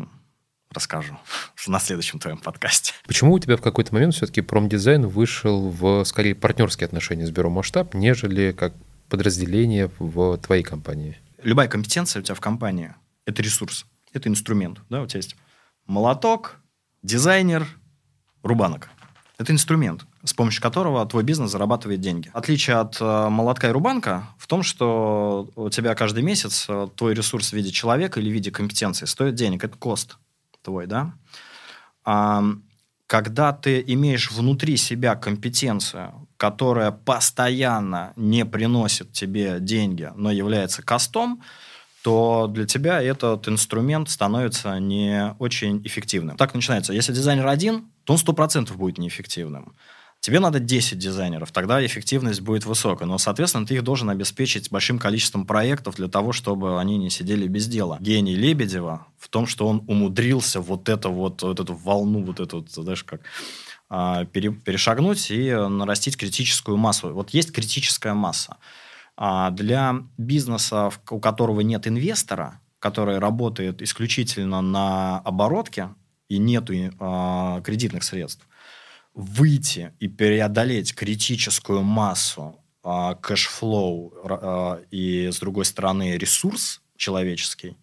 расскажу 0.72 1.18
на 1.66 1.78
следующем 1.78 2.18
твоем 2.18 2.38
подкасте. 2.38 2.92
Почему 3.06 3.32
у 3.32 3.38
тебя 3.38 3.56
в 3.56 3.62
какой-то 3.62 3.94
момент 3.94 4.14
все-таки 4.14 4.40
промдизайн 4.40 5.06
вышел 5.06 5.70
в, 5.70 6.04
скорее, 6.04 6.34
партнерские 6.34 6.86
отношения 6.86 7.26
с 7.26 7.30
бюро 7.30 7.50
«Масштаб», 7.50 7.94
нежели 7.94 8.52
как 8.52 8.74
подразделение 9.08 9.90
в 9.98 10.38
твоей 10.38 10.62
компании? 10.62 11.18
Любая 11.42 11.68
компетенция 11.68 12.20
у 12.20 12.22
тебя 12.22 12.34
в 12.34 12.40
компании– 12.40 12.94
это 13.26 13.42
ресурс, 13.42 13.86
это 14.12 14.28
инструмент. 14.28 14.80
Да? 14.88 15.02
У 15.02 15.06
тебя 15.06 15.18
есть 15.18 15.36
молоток, 15.86 16.58
дизайнер, 17.02 17.66
рубанок. 18.42 18.88
Это 19.38 19.52
инструмент, 19.52 20.04
с 20.24 20.34
помощью 20.34 20.62
которого 20.62 21.04
твой 21.06 21.24
бизнес 21.24 21.50
зарабатывает 21.50 22.00
деньги. 22.00 22.30
Отличие 22.32 22.76
от 22.76 23.00
э, 23.00 23.28
молотка 23.28 23.68
и 23.68 23.72
рубанка 23.72 24.28
в 24.38 24.46
том, 24.46 24.62
что 24.62 25.50
у 25.56 25.68
тебя 25.68 25.94
каждый 25.94 26.22
месяц 26.22 26.66
э, 26.68 26.88
твой 26.94 27.14
ресурс 27.14 27.50
в 27.50 27.52
виде 27.54 27.72
человека 27.72 28.20
или 28.20 28.30
в 28.30 28.32
виде 28.32 28.50
компетенции 28.50 29.06
стоит 29.06 29.34
денег. 29.34 29.64
Это 29.64 29.76
кост 29.76 30.18
твой, 30.62 30.86
да? 30.86 31.14
А, 32.04 32.42
когда 33.06 33.52
ты 33.52 33.84
имеешь 33.86 34.30
внутри 34.30 34.76
себя 34.76 35.14
компетенцию, 35.16 36.28
которая 36.36 36.90
постоянно 36.90 38.12
не 38.16 38.44
приносит 38.44 39.12
тебе 39.12 39.58
деньги, 39.60 40.10
но 40.16 40.30
является 40.30 40.82
костом, 40.82 41.42
то 42.02 42.48
для 42.48 42.66
тебя 42.66 43.00
этот 43.00 43.48
инструмент 43.48 44.10
становится 44.10 44.78
не 44.78 45.34
очень 45.38 45.82
эффективным. 45.84 46.36
Так 46.36 46.54
начинается. 46.54 46.92
Если 46.92 47.12
дизайнер 47.12 47.46
один, 47.46 47.90
то 48.04 48.14
он 48.14 48.18
100% 48.18 48.72
будет 48.74 48.98
неэффективным. 48.98 49.76
Тебе 50.22 50.38
надо 50.38 50.60
10 50.60 50.98
дизайнеров, 50.98 51.50
тогда 51.50 51.84
эффективность 51.84 52.42
будет 52.42 52.64
высокая. 52.64 53.08
Но, 53.08 53.18
соответственно, 53.18 53.66
ты 53.66 53.74
их 53.74 53.82
должен 53.82 54.08
обеспечить 54.08 54.70
большим 54.70 55.00
количеством 55.00 55.44
проектов 55.44 55.96
для 55.96 56.06
того, 56.06 56.32
чтобы 56.32 56.80
они 56.80 56.96
не 56.96 57.10
сидели 57.10 57.48
без 57.48 57.66
дела. 57.66 57.98
Гений 58.00 58.36
Лебедева 58.36 59.08
в 59.18 59.28
том, 59.28 59.48
что 59.48 59.66
он 59.66 59.82
умудрился 59.88 60.60
вот, 60.60 60.88
это 60.88 61.08
вот, 61.08 61.42
вот 61.42 61.58
эту 61.58 61.74
волну, 61.74 62.22
вот 62.22 62.38
эту, 62.38 62.64
знаешь, 62.68 63.02
как 63.02 63.22
а, 63.90 64.24
перешагнуть 64.26 65.28
и 65.32 65.50
нарастить 65.50 66.16
критическую 66.16 66.76
массу. 66.76 67.12
Вот 67.12 67.30
есть 67.30 67.50
критическая 67.50 68.14
масса. 68.14 68.58
А 69.16 69.50
для 69.50 70.04
бизнеса, 70.18 70.92
у 71.10 71.18
которого 71.18 71.62
нет 71.62 71.88
инвестора, 71.88 72.60
который 72.78 73.18
работает 73.18 73.82
исключительно 73.82 74.60
на 74.60 75.18
оборотке 75.18 75.88
и 76.28 76.38
нету 76.38 76.72
э, 76.72 77.60
кредитных 77.64 78.04
средств, 78.04 78.46
выйти 79.14 79.92
и 80.00 80.08
преодолеть 80.08 80.94
критическую 80.94 81.82
массу 81.82 82.56
э, 82.84 83.14
cash 83.20 83.66
flow 83.66 84.12
э, 84.24 84.84
и, 84.90 85.30
с 85.32 85.38
другой 85.38 85.64
стороны, 85.64 86.16
ресурс 86.16 86.80
человеческий, 86.96 87.76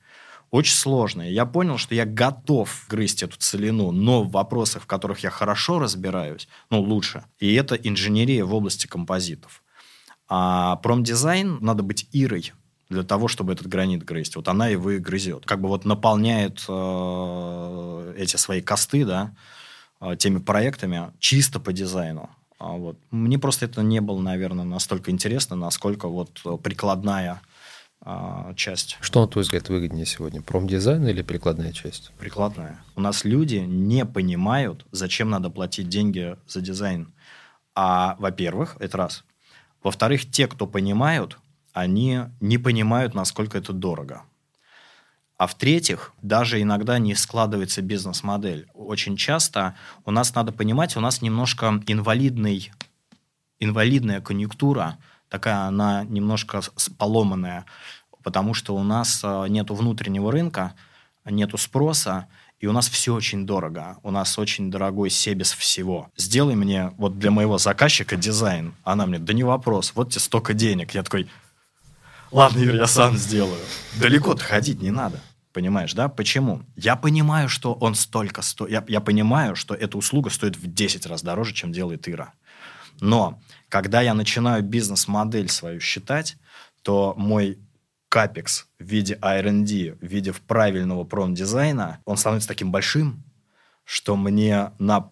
очень 0.52 0.76
сложно. 0.76 1.22
Я 1.22 1.46
понял, 1.46 1.78
что 1.78 1.94
я 1.94 2.06
готов 2.06 2.86
грызть 2.90 3.22
эту 3.22 3.38
целину, 3.38 3.92
но 3.92 4.24
в 4.24 4.32
вопросах, 4.32 4.84
в 4.84 4.88
которых 4.88 5.20
я 5.20 5.30
хорошо 5.30 5.80
разбираюсь, 5.80 6.48
ну, 6.72 6.82
лучше. 6.82 7.26
И 7.40 7.54
это 7.54 7.76
инженерия 7.76 8.44
в 8.46 8.54
области 8.54 8.88
композитов. 8.88 9.64
А 10.28 10.78
промдизайн 10.78 11.60
надо 11.62 11.84
быть 11.84 12.08
ирой 12.12 12.54
для 12.90 13.04
того, 13.04 13.28
чтобы 13.28 13.54
этот 13.54 13.68
гранит 13.68 14.04
грызть. 14.04 14.36
Вот 14.36 14.48
она 14.48 14.68
его 14.68 14.92
и 14.92 14.98
грызет. 14.98 15.46
Как 15.46 15.62
бы 15.62 15.68
вот 15.68 15.86
наполняет 15.86 16.66
э, 16.68 18.14
эти 18.18 18.36
свои 18.36 18.62
косты, 18.62 19.06
да, 19.06 19.36
теми 20.18 20.40
проектами 20.40 21.12
чисто 21.20 21.60
по 21.60 21.74
дизайну. 21.74 22.30
А 22.60 22.74
вот. 22.74 22.98
Мне 23.10 23.40
просто 23.40 23.66
это 23.66 23.82
не 23.82 24.02
было, 24.02 24.20
наверное, 24.20 24.66
настолько 24.66 25.12
интересно, 25.12 25.56
насколько 25.56 26.10
вот 26.10 26.42
прикладная 26.62 27.42
э, 28.06 28.54
часть. 28.58 28.98
Что, 29.00 29.22
на 29.22 29.28
твой 29.28 29.44
взгляд, 29.44 29.70
выгоднее 29.70 30.06
сегодня? 30.06 30.42
Промдизайн 30.42 31.08
или 31.08 31.22
прикладная 31.22 31.72
часть? 31.72 32.12
Прикладная. 32.20 32.82
У 32.98 33.02
нас 33.02 33.24
люди 33.24 33.56
не 33.56 34.06
понимают, 34.06 34.86
зачем 34.92 35.30
надо 35.30 35.50
платить 35.50 35.88
деньги 35.88 36.36
за 36.48 36.60
дизайн. 36.60 37.14
А, 37.76 38.18
во-первых, 38.20 38.76
это 38.80 38.98
раз. 38.98 39.24
Во-вторых, 39.82 40.30
те, 40.30 40.48
кто 40.48 40.68
понимают, 40.68 41.40
они 41.72 42.24
не 42.42 42.58
понимают, 42.58 43.14
насколько 43.14 43.58
это 43.58 43.72
дорого. 43.72 44.24
А 45.40 45.48
в-третьих, 45.48 46.12
даже 46.22 46.62
иногда 46.62 47.00
не 47.00 47.16
складывается 47.16 47.82
бизнес-модель. 47.82 48.68
Очень 48.74 49.16
часто 49.16 49.74
у 50.04 50.12
нас 50.12 50.36
надо 50.36 50.52
понимать, 50.52 50.98
у 50.98 51.00
нас 51.00 51.22
немножко 51.22 51.82
инвалидный, 51.88 52.74
инвалидная 53.58 54.20
конъюнктура, 54.20 54.98
такая 55.30 55.62
она 55.62 56.04
немножко 56.04 56.60
поломанная, 56.98 57.64
потому 58.22 58.54
что 58.54 58.76
у 58.76 58.84
нас 58.84 59.22
э, 59.24 59.46
нет 59.48 59.70
внутреннего 59.70 60.30
рынка, 60.30 60.74
нету 61.24 61.58
спроса, 61.58 62.28
и 62.60 62.68
у 62.68 62.74
нас 62.74 62.90
все 62.90 63.14
очень 63.14 63.46
дорого. 63.46 63.96
У 64.04 64.12
нас 64.12 64.38
очень 64.38 64.70
дорогой 64.70 65.10
себес 65.10 65.54
всего. 65.54 66.12
Сделай 66.18 66.56
мне 66.56 66.92
вот 66.98 67.18
для 67.18 67.32
моего 67.32 67.58
заказчика 67.58 68.18
дизайн. 68.18 68.74
Она 68.84 69.06
мне, 69.06 69.20
да 69.20 69.32
не 69.32 69.46
вопрос, 69.46 69.94
вот 69.96 70.10
тебе 70.10 70.20
столько 70.20 70.54
денег. 70.54 70.94
Я 70.94 71.04
такой, 71.04 71.30
ладно, 72.30 72.60
Юр, 72.60 72.76
я 72.76 72.88
сам 72.88 73.16
сделаю. 73.16 73.62
Далеко-то 74.02 74.44
ходить 74.44 74.82
не 74.82 74.92
надо. 74.92 75.22
Понимаешь, 75.54 75.94
да? 75.94 76.10
Почему? 76.10 76.62
Я 76.76 76.96
понимаю, 76.96 77.50
что 77.50 77.74
он 77.74 77.96
столько 77.96 78.42
стоит. 78.42 78.72
Я, 78.72 78.84
я 78.88 79.02
понимаю, 79.02 79.56
что 79.56 79.74
эта 79.74 79.98
услуга 79.98 80.30
стоит 80.30 80.56
в 80.56 80.72
10 80.72 81.08
раз 81.08 81.24
дороже, 81.24 81.54
чем 81.54 81.72
делает 81.72 82.08
Ира. 82.08 82.34
Но 83.02 83.42
когда 83.68 84.02
я 84.02 84.14
начинаю 84.14 84.62
бизнес-модель 84.62 85.50
свою 85.50 85.80
считать, 85.80 86.38
то 86.84 87.16
мой 87.18 87.60
капекс 88.10 88.68
в 88.80 88.84
виде 88.84 89.18
R&D, 89.22 89.98
в 90.00 90.06
виде 90.06 90.34
правильного 90.34 91.04
промдизайна, 91.04 92.00
он 92.06 92.18
становится 92.18 92.48
таким 92.48 92.72
большим, 92.72 93.24
что 93.86 94.16
мне 94.16 94.72
на 94.78 95.12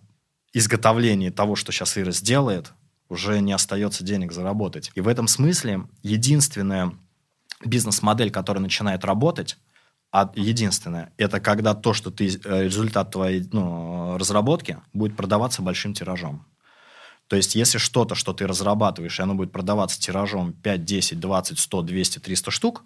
изготовлении 0.53 1.29
того, 1.29 1.55
что 1.55 1.71
сейчас 1.71 1.97
Ира 1.97 2.11
сделает, 2.11 2.73
уже 3.09 3.39
не 3.39 3.53
остается 3.53 4.03
денег 4.03 4.31
заработать. 4.31 4.91
И 4.95 5.01
в 5.01 5.07
этом 5.07 5.27
смысле 5.27 5.87
единственная 6.03 6.93
бизнес-модель, 7.63 8.31
которая 8.31 8.61
начинает 8.61 9.05
работать, 9.05 9.57
а 10.11 10.31
единственное, 10.35 11.13
это 11.17 11.39
когда 11.39 11.73
то, 11.73 11.93
что 11.93 12.11
ты, 12.11 12.27
э, 12.27 12.63
результат 12.63 13.11
твоей 13.11 13.47
ну, 13.51 14.17
разработки 14.17 14.77
будет 14.93 15.17
продаваться 15.17 15.61
большим 15.61 15.93
тиражом. 15.93 16.45
То 17.27 17.35
есть, 17.35 17.55
если 17.55 17.77
что-то, 17.77 18.15
что 18.15 18.33
ты 18.33 18.47
разрабатываешь, 18.47 19.19
и 19.19 19.21
оно 19.23 19.35
будет 19.35 19.51
продаваться 19.51 19.99
тиражом 19.99 20.53
5, 20.53 20.85
10, 20.85 21.19
20, 21.19 21.59
100, 21.59 21.81
200, 21.81 22.19
300 22.19 22.51
штук, 22.51 22.83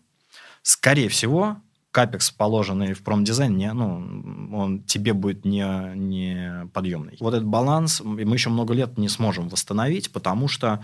скорее 0.64 1.10
всего, 1.10 1.58
капекс, 1.92 2.32
положенный 2.32 2.94
в 2.94 3.04
промдизайн, 3.04 3.56
не, 3.56 3.72
ну, 3.72 4.58
он 4.58 4.84
тебе 4.84 5.14
будет 5.14 5.46
не, 5.46 5.64
не 5.96 6.68
подъемный. 6.74 7.18
Вот 7.20 7.34
этот 7.34 7.46
баланс 7.46 8.02
мы 8.02 8.34
еще 8.34 8.50
много 8.50 8.74
лет 8.74 8.98
не 8.98 9.10
сможем 9.10 9.48
восстановить, 9.50 10.12
потому 10.12 10.48
что 10.48 10.84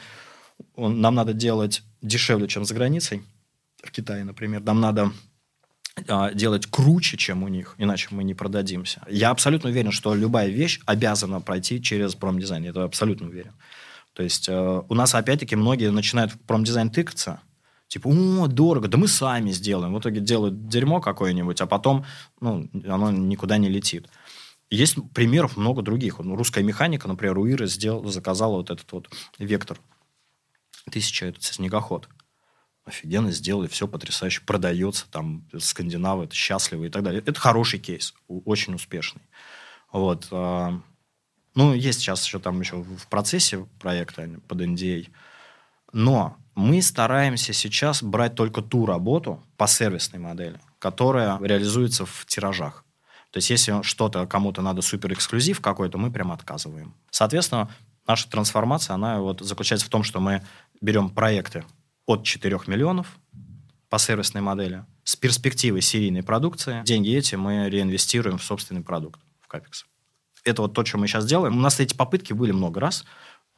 он, 0.75 1.01
нам 1.01 1.15
надо 1.15 1.33
делать 1.33 1.81
дешевле, 2.01 2.47
чем 2.47 2.65
за 2.65 2.75
границей, 2.75 3.23
в 3.81 3.91
Китае, 3.91 4.23
например. 4.23 4.61
Нам 4.61 4.81
надо 4.81 5.11
делать 6.33 6.67
круче, 6.67 7.17
чем 7.17 7.43
у 7.43 7.47
них, 7.47 7.75
иначе 7.77 8.09
мы 8.11 8.23
не 8.23 8.33
продадимся. 8.33 9.01
Я 9.09 9.31
абсолютно 9.31 9.69
уверен, 9.69 9.91
что 9.91 10.13
любая 10.13 10.49
вещь 10.49 10.79
обязана 10.85 11.41
пройти 11.41 11.81
через 11.81 12.15
промдизайн. 12.15 12.63
Я 12.63 12.69
это 12.69 12.83
абсолютно 12.83 13.27
уверен. 13.27 13.53
То 14.13 14.23
есть 14.23 14.49
э, 14.49 14.81
у 14.87 14.93
нас, 14.95 15.13
опять-таки, 15.13 15.55
многие 15.55 15.91
начинают 15.91 16.31
в 16.31 16.39
промдизайн 16.39 16.89
тыкаться, 16.89 17.41
Типа, 17.87 18.09
о, 18.09 18.47
дорого, 18.47 18.89
да 18.89 18.97
мы 18.97 19.07
сами 19.07 19.51
сделаем. 19.51 19.93
В 19.93 19.99
итоге 19.99 20.19
делают 20.19 20.67
дерьмо 20.67 20.99
какое-нибудь, 20.99 21.61
а 21.61 21.67
потом 21.67 22.05
ну, 22.41 22.67
оно 22.85 23.11
никуда 23.11 23.57
не 23.57 23.69
летит. 23.69 24.07
Есть 24.69 24.97
примеров 25.13 25.55
много 25.55 25.81
других. 25.81 26.19
Русская 26.19 26.63
механика, 26.63 27.07
например, 27.07 27.37
у 27.37 27.45
Иры 27.45 27.67
сделал, 27.67 28.05
заказала 28.07 28.57
вот 28.57 28.69
этот 28.69 28.91
вот 28.91 29.09
вектор. 29.39 29.79
Тысяча, 30.91 31.27
этот 31.27 31.43
снегоход. 31.43 32.09
Офигенно 32.87 33.31
сделали, 33.31 33.67
все 33.67 33.85
потрясающе, 33.85 34.41
продается, 34.45 35.07
там, 35.11 35.45
скандинавы, 35.59 36.23
это 36.23 36.33
счастливы 36.33 36.87
и 36.87 36.89
так 36.89 37.03
далее. 37.03 37.21
Это 37.25 37.37
хороший 37.37 37.79
кейс, 37.79 38.13
очень 38.29 38.75
успешный. 38.75 39.21
Вот. 39.91 40.29
А, 40.31 40.79
ну, 41.53 41.73
есть 41.73 41.99
сейчас 41.99 42.25
еще 42.25 42.39
там 42.39 42.61
еще 42.61 42.77
в 42.77 43.07
процессе 43.09 43.67
проекта 43.79 44.29
под 44.47 44.61
NDA. 44.61 45.09
Но 45.91 46.37
мы 46.55 46.81
стараемся 46.81 47.51
сейчас 47.51 48.01
брать 48.01 48.35
только 48.35 48.61
ту 48.61 48.85
работу 48.85 49.43
по 49.57 49.67
сервисной 49.67 50.21
модели, 50.21 50.61
которая 50.79 51.37
реализуется 51.41 52.05
в 52.05 52.25
тиражах. 52.25 52.85
То 53.31 53.39
есть, 53.39 53.49
если 53.49 53.81
что-то 53.81 54.25
кому-то 54.27 54.61
надо 54.61 54.81
супер 54.81 55.11
эксклюзив 55.11 55.59
какой-то, 55.59 55.97
мы 55.97 56.09
прям 56.09 56.31
отказываем. 56.31 56.93
Соответственно, 57.11 57.69
наша 58.07 58.29
трансформация, 58.29 58.93
она 58.93 59.19
вот 59.19 59.41
заключается 59.41 59.87
в 59.87 59.89
том, 59.89 60.03
что 60.03 60.21
мы 60.21 60.41
берем 60.79 61.09
проекты 61.09 61.65
от 62.07 62.23
4 62.23 62.59
миллионов 62.65 63.19
по 63.89 63.99
сервисной 63.99 64.41
модели 64.41 64.83
с 65.03 65.15
перспективой 65.15 65.81
серийной 65.81 66.23
продукции. 66.23 66.81
Деньги 66.83 67.15
эти 67.15 67.35
мы 67.35 67.69
реинвестируем 67.69 68.39
в 68.39 68.43
собственный 68.43 68.81
продукт, 68.81 69.19
в 69.41 69.47
Капекс. 69.47 69.85
Это 70.43 70.63
вот 70.63 70.73
то, 70.73 70.83
что 70.83 70.97
мы 70.97 71.07
сейчас 71.07 71.25
делаем. 71.25 71.55
У 71.55 71.59
нас 71.59 71.79
эти 71.79 71.93
попытки 71.93 72.33
были 72.33 72.51
много 72.51 72.79
раз. 72.79 73.05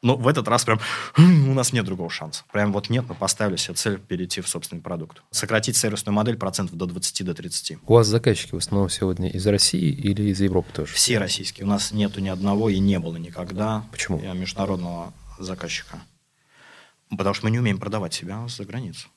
Но 0.02 0.16
в 0.16 0.26
этот 0.28 0.48
раз 0.48 0.64
прям 0.64 0.80
у 1.18 1.54
нас 1.54 1.72
нет 1.72 1.84
другого 1.84 2.08
шанса. 2.08 2.44
Прям 2.52 2.72
вот 2.72 2.88
нет, 2.88 3.04
мы 3.08 3.14
поставили 3.14 3.56
себе 3.56 3.74
цель 3.74 3.98
перейти 3.98 4.40
в 4.40 4.48
собственный 4.48 4.80
продукт. 4.80 5.22
Сократить 5.30 5.76
сервисную 5.76 6.14
модель 6.14 6.36
процентов 6.36 6.76
до 6.76 6.86
20 6.86 7.26
до 7.26 7.34
30. 7.34 7.78
У 7.86 7.94
вас 7.94 8.06
заказчики 8.06 8.54
в 8.54 8.58
основном 8.58 8.88
сегодня 8.88 9.28
из 9.28 9.46
России 9.46 9.90
или 9.90 10.30
из 10.30 10.40
Европы 10.40 10.72
тоже? 10.72 10.94
Все 10.94 11.18
российские. 11.18 11.66
У 11.66 11.68
нас 11.68 11.92
нету 11.92 12.20
ни 12.20 12.28
одного 12.28 12.70
и 12.70 12.78
не 12.78 12.98
было 12.98 13.16
никогда. 13.18 13.84
Почему? 13.92 14.20
Международного 14.20 15.12
заказчика. 15.38 16.00
Потому 17.10 17.34
что 17.34 17.46
мы 17.46 17.50
не 17.50 17.58
умеем 17.58 17.78
продавать 17.78 18.14
себя 18.14 18.46
за 18.48 18.64
границу. 18.64 19.08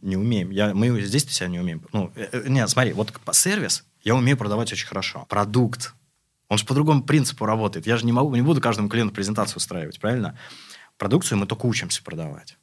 Не 0.00 0.16
умеем. 0.16 0.50
Я, 0.50 0.74
мы 0.74 1.00
здесь 1.02 1.24
себя 1.28 1.48
не 1.48 1.60
умеем. 1.60 1.82
Ну, 1.92 2.12
э, 2.14 2.28
э, 2.32 2.48
нет, 2.48 2.68
смотри, 2.68 2.92
вот 2.92 3.12
сервис 3.32 3.84
я 4.02 4.14
умею 4.14 4.36
продавать 4.36 4.72
очень 4.72 4.86
хорошо. 4.86 5.26
Продукт 5.28 5.94
он 6.48 6.58
же 6.58 6.66
по 6.66 6.74
другому 6.74 7.02
принципу 7.02 7.46
работает. 7.46 7.86
Я 7.86 7.96
же 7.96 8.06
не 8.06 8.12
могу, 8.12 8.34
не 8.34 8.42
буду 8.42 8.60
каждому 8.60 8.88
клиенту 8.88 9.14
презентацию 9.14 9.56
устраивать, 9.56 9.98
правильно? 9.98 10.38
Продукцию 10.98 11.38
мы 11.38 11.46
только 11.46 11.66
учимся 11.66 12.02
продавать. 12.02 12.58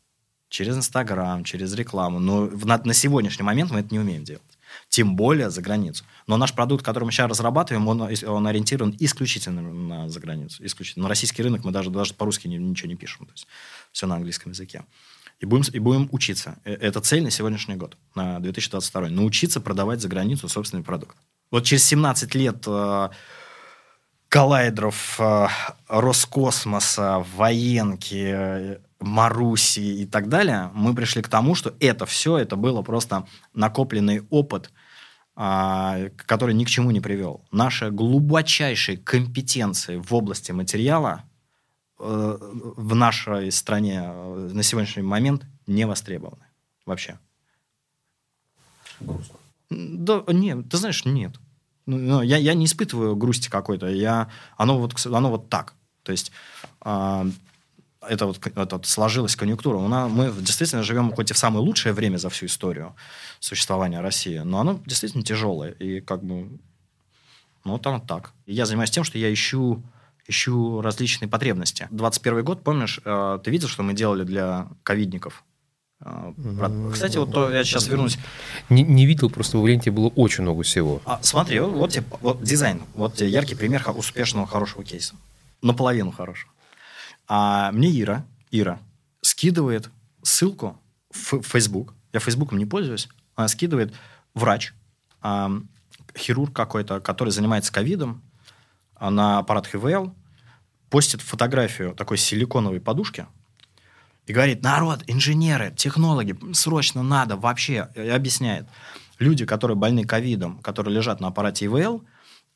Через 0.49 0.77
Инстаграм, 0.77 1.43
через 1.43 1.73
рекламу. 1.73 2.19
Но 2.19 2.45
на, 2.47 2.81
на 2.83 2.93
сегодняшний 2.93 3.43
момент 3.43 3.71
мы 3.71 3.79
это 3.79 3.89
не 3.91 3.99
умеем 3.99 4.23
делать. 4.23 4.59
Тем 4.91 5.15
более 5.15 5.49
за 5.49 5.61
границу. 5.61 6.03
Но 6.27 6.35
наш 6.35 6.53
продукт, 6.53 6.83
который 6.83 7.05
мы 7.05 7.13
сейчас 7.13 7.29
разрабатываем, 7.29 7.87
он, 7.87 8.01
он 8.01 8.47
ориентирован 8.47 8.93
исключительно 8.99 9.61
на 9.61 10.09
за 10.09 10.19
границу. 10.19 10.65
Исключительно. 10.65 11.03
На 11.03 11.09
российский 11.09 11.41
рынок 11.41 11.63
мы 11.63 11.71
даже, 11.71 11.89
даже 11.89 12.13
по-русски 12.13 12.49
ничего 12.49 12.89
не 12.89 12.97
пишем. 12.97 13.25
То 13.25 13.31
есть 13.31 13.47
все 13.93 14.05
на 14.05 14.15
английском 14.15 14.51
языке. 14.51 14.83
И 15.39 15.45
будем, 15.45 15.63
и 15.73 15.79
будем 15.79 16.09
учиться. 16.11 16.57
Э, 16.65 16.73
это 16.73 16.99
цель 16.99 17.23
на 17.23 17.31
сегодняшний 17.31 17.75
год, 17.75 17.95
на 18.15 18.41
2022. 18.41 19.07
Научиться 19.07 19.61
продавать 19.61 20.01
за 20.01 20.09
границу 20.09 20.49
собственный 20.49 20.83
продукт. 20.83 21.15
Вот 21.51 21.63
через 21.63 21.85
17 21.85 22.35
лет 22.35 22.61
э, 22.67 23.09
коллайдеров 24.27 25.21
э, 25.21 25.47
Роскосмоса, 25.87 27.25
военки, 27.37 28.77
Маруси 28.99 30.01
и 30.01 30.05
так 30.05 30.27
далее, 30.27 30.69
мы 30.73 30.93
пришли 30.93 31.21
к 31.21 31.29
тому, 31.29 31.55
что 31.55 31.73
это 31.79 32.05
все, 32.05 32.37
это 32.37 32.57
было 32.57 32.81
просто 32.81 33.25
накопленный 33.53 34.23
опыт, 34.29 34.67
э, 34.67 34.80
который 35.41 36.53
ни 36.53 36.65
к 36.65 36.69
чему 36.69 36.91
не 36.91 37.01
привел. 37.01 37.43
Наши 37.51 37.89
глубочайшие 37.89 38.97
компетенции 38.97 39.97
в 39.97 40.13
области 40.13 40.51
материала 40.51 41.23
э, 41.99 42.37
в 42.77 42.95
нашей 42.95 43.51
стране 43.51 44.03
э, 44.03 44.49
на 44.53 44.61
сегодняшний 44.61 45.01
момент 45.01 45.45
не 45.65 45.87
востребованы 45.87 46.45
вообще. 46.85 47.17
Грустно. 48.99 49.35
Да, 49.71 50.23
нет, 50.27 50.69
ты 50.69 50.77
знаешь, 50.77 51.05
нет. 51.05 51.39
Ну, 51.87 51.97
ну, 51.97 52.21
я, 52.21 52.37
я 52.37 52.53
не 52.53 52.65
испытываю 52.65 53.15
грусти 53.15 53.49
какой-то. 53.49 53.87
Я, 53.87 54.29
оно, 54.57 54.77
вот, 54.77 55.05
оно 55.07 55.31
вот 55.31 55.49
так. 55.49 55.73
То 56.03 56.11
есть 56.11 56.31
э, 56.85 57.31
это 58.07 58.25
вот, 58.25 58.39
это 58.45 58.75
вот 58.75 58.85
сложилась 58.85 59.35
конъюнктура. 59.35 59.77
У 59.77 59.87
нас, 59.87 60.11
мы 60.11 60.31
действительно 60.31 60.83
живем 60.83 61.11
хоть 61.11 61.31
и 61.31 61.33
в 61.33 61.37
самое 61.37 61.63
лучшее 61.63 61.93
время 61.93 62.17
за 62.17 62.29
всю 62.29 62.47
историю 62.47 62.95
существования 63.39 64.01
России, 64.01 64.39
но 64.39 64.59
оно 64.59 64.79
действительно 64.85 65.23
тяжелое. 65.23 65.71
И 65.71 66.01
как 66.01 66.23
бы... 66.23 66.49
Ну, 67.63 67.73
вот 67.73 67.85
оно 67.85 67.99
так. 67.99 68.31
И 68.47 68.53
я 68.53 68.65
занимаюсь 68.65 68.91
тем, 68.91 69.03
что 69.03 69.17
я 69.17 69.31
ищу 69.31 69.83
ищу 70.27 70.81
различные 70.81 71.27
потребности. 71.27 71.87
21 71.91 72.43
год, 72.43 72.63
помнишь, 72.63 73.01
э, 73.03 73.39
ты 73.43 73.51
видел, 73.51 73.67
что 73.67 73.83
мы 73.83 73.93
делали 73.93 74.23
для 74.23 74.67
ковидников? 74.83 75.43
Кстати, 76.93 77.17
вот 77.17 77.31
то, 77.31 77.51
я 77.51 77.63
сейчас 77.63 77.87
вернусь. 77.87 78.17
Не, 78.69 78.81
не 78.81 79.05
видел, 79.05 79.29
просто 79.29 79.59
в 79.59 79.67
ленте 79.67 79.91
было 79.91 80.07
очень 80.07 80.41
много 80.41 80.63
всего. 80.63 80.99
А, 81.05 81.19
смотри, 81.21 81.59
вот, 81.59 81.73
вот, 81.73 81.91
тебе, 81.91 82.05
вот 82.21 82.41
дизайн, 82.41 82.81
вот 82.95 83.15
тебе 83.15 83.29
яркий 83.29 83.53
пример 83.53 83.85
успешного 83.95 84.47
хорошего 84.47 84.83
кейса. 84.83 85.15
Наполовину 85.61 86.11
хорошего. 86.11 86.51
А 87.33 87.71
мне 87.71 87.89
Ира, 88.01 88.25
Ира 88.51 88.79
скидывает 89.21 89.89
ссылку 90.21 90.77
в 91.11 91.41
Facebook. 91.43 91.93
Я 92.11 92.19
Фейсбуком 92.19 92.57
не 92.57 92.65
пользуюсь. 92.65 93.07
Она 93.35 93.47
скидывает 93.47 93.93
врач, 94.33 94.73
а, 95.21 95.49
хирург 96.17 96.53
какой-то, 96.53 96.99
который 96.99 97.29
занимается 97.29 97.71
ковидом, 97.71 98.21
на 98.99 99.37
аппарат 99.39 99.65
ХВЛ, 99.67 100.13
постит 100.89 101.21
фотографию 101.21 101.95
такой 101.95 102.17
силиконовой 102.17 102.81
подушки– 102.81 103.25
и 104.27 104.33
говорит, 104.33 104.61
народ, 104.63 105.03
инженеры, 105.07 105.73
технологи, 105.75 106.37
срочно 106.53 107.03
надо 107.03 107.35
вообще, 107.37 107.89
и 107.95 108.07
объясняет. 108.07 108.67
Люди, 109.19 109.45
которые 109.45 109.75
больны 109.75 110.05
ковидом, 110.05 110.59
которые 110.59 110.95
лежат 110.95 111.19
на 111.19 111.27
аппарате 111.27 111.65
ИВЛ, 111.65 112.03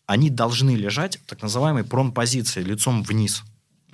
они 0.05 0.30
должны 0.30 0.76
лежать 0.76 1.17
в 1.17 1.26
так 1.26 1.41
называемой 1.41 1.84
промпозиции, 1.84 2.61
лицом 2.61 3.03
вниз, 3.03 3.43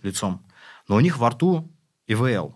лицом. 0.03 0.41
Но 0.87 0.95
у 0.95 0.99
них 0.99 1.17
во 1.17 1.29
рту 1.29 1.71
ИВЛ. 2.07 2.55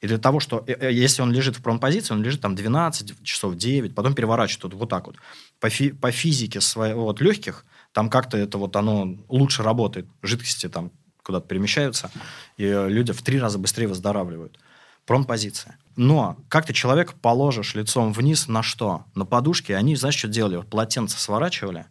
И 0.00 0.06
для 0.06 0.18
того, 0.18 0.40
что... 0.40 0.62
Э, 0.66 0.74
э, 0.88 0.92
если 0.92 1.22
он 1.22 1.32
лежит 1.32 1.56
в 1.56 1.62
промпозиции, 1.62 2.14
он 2.14 2.22
лежит 2.22 2.40
там 2.40 2.54
12 2.54 3.22
часов, 3.22 3.56
9, 3.56 3.94
потом 3.94 4.14
переворачивает 4.14 4.74
вот, 4.74 4.88
так 4.88 5.06
вот. 5.06 5.16
По, 5.60 5.70
фи, 5.70 5.92
по 5.92 6.10
физике 6.10 6.60
своих 6.60 6.96
вот, 6.96 7.20
легких, 7.20 7.64
там 7.92 8.10
как-то 8.10 8.36
это 8.36 8.58
вот 8.58 8.76
оно 8.76 9.16
лучше 9.28 9.62
работает. 9.62 10.06
Жидкости 10.22 10.68
там 10.68 10.92
куда-то 11.22 11.48
перемещаются, 11.48 12.10
и 12.56 12.64
люди 12.64 13.12
в 13.12 13.20
три 13.22 13.40
раза 13.40 13.58
быстрее 13.58 13.88
выздоравливают. 13.88 14.60
Промпозиция. 15.06 15.76
Но 15.96 16.36
как 16.48 16.66
ты 16.66 16.72
человека 16.72 17.14
положишь 17.20 17.74
лицом 17.74 18.12
вниз 18.12 18.48
на 18.48 18.62
что? 18.62 19.04
На 19.14 19.24
подушке. 19.24 19.76
Они, 19.76 19.96
знаешь, 19.96 20.16
что 20.16 20.28
делали? 20.28 20.56
Вот 20.56 20.68
полотенце 20.68 21.18
сворачивали, 21.18 21.86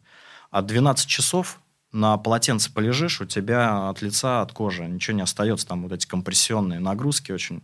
а 0.51 0.61
12 0.61 1.07
часов 1.07 1.59
на 1.95 2.17
полотенце 2.17 2.71
полежишь, 2.71 3.21
у 3.21 3.25
тебя 3.25 3.89
от 3.89 4.01
лица, 4.01 4.41
от 4.41 4.51
кожи 4.51 4.85
ничего 4.85 5.15
не 5.15 5.23
остается, 5.23 5.65
там 5.65 5.83
вот 5.83 5.93
эти 5.93 6.05
компрессионные 6.05 6.79
нагрузки 6.79 7.31
очень. 7.31 7.63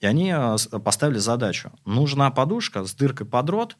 И 0.00 0.06
они 0.06 0.34
э, 0.34 0.56
поставили 0.84 1.18
задачу. 1.18 1.70
Нужна 1.84 2.30
подушка 2.30 2.84
с 2.84 2.92
дыркой 2.94 3.26
под 3.26 3.48
рот, 3.50 3.76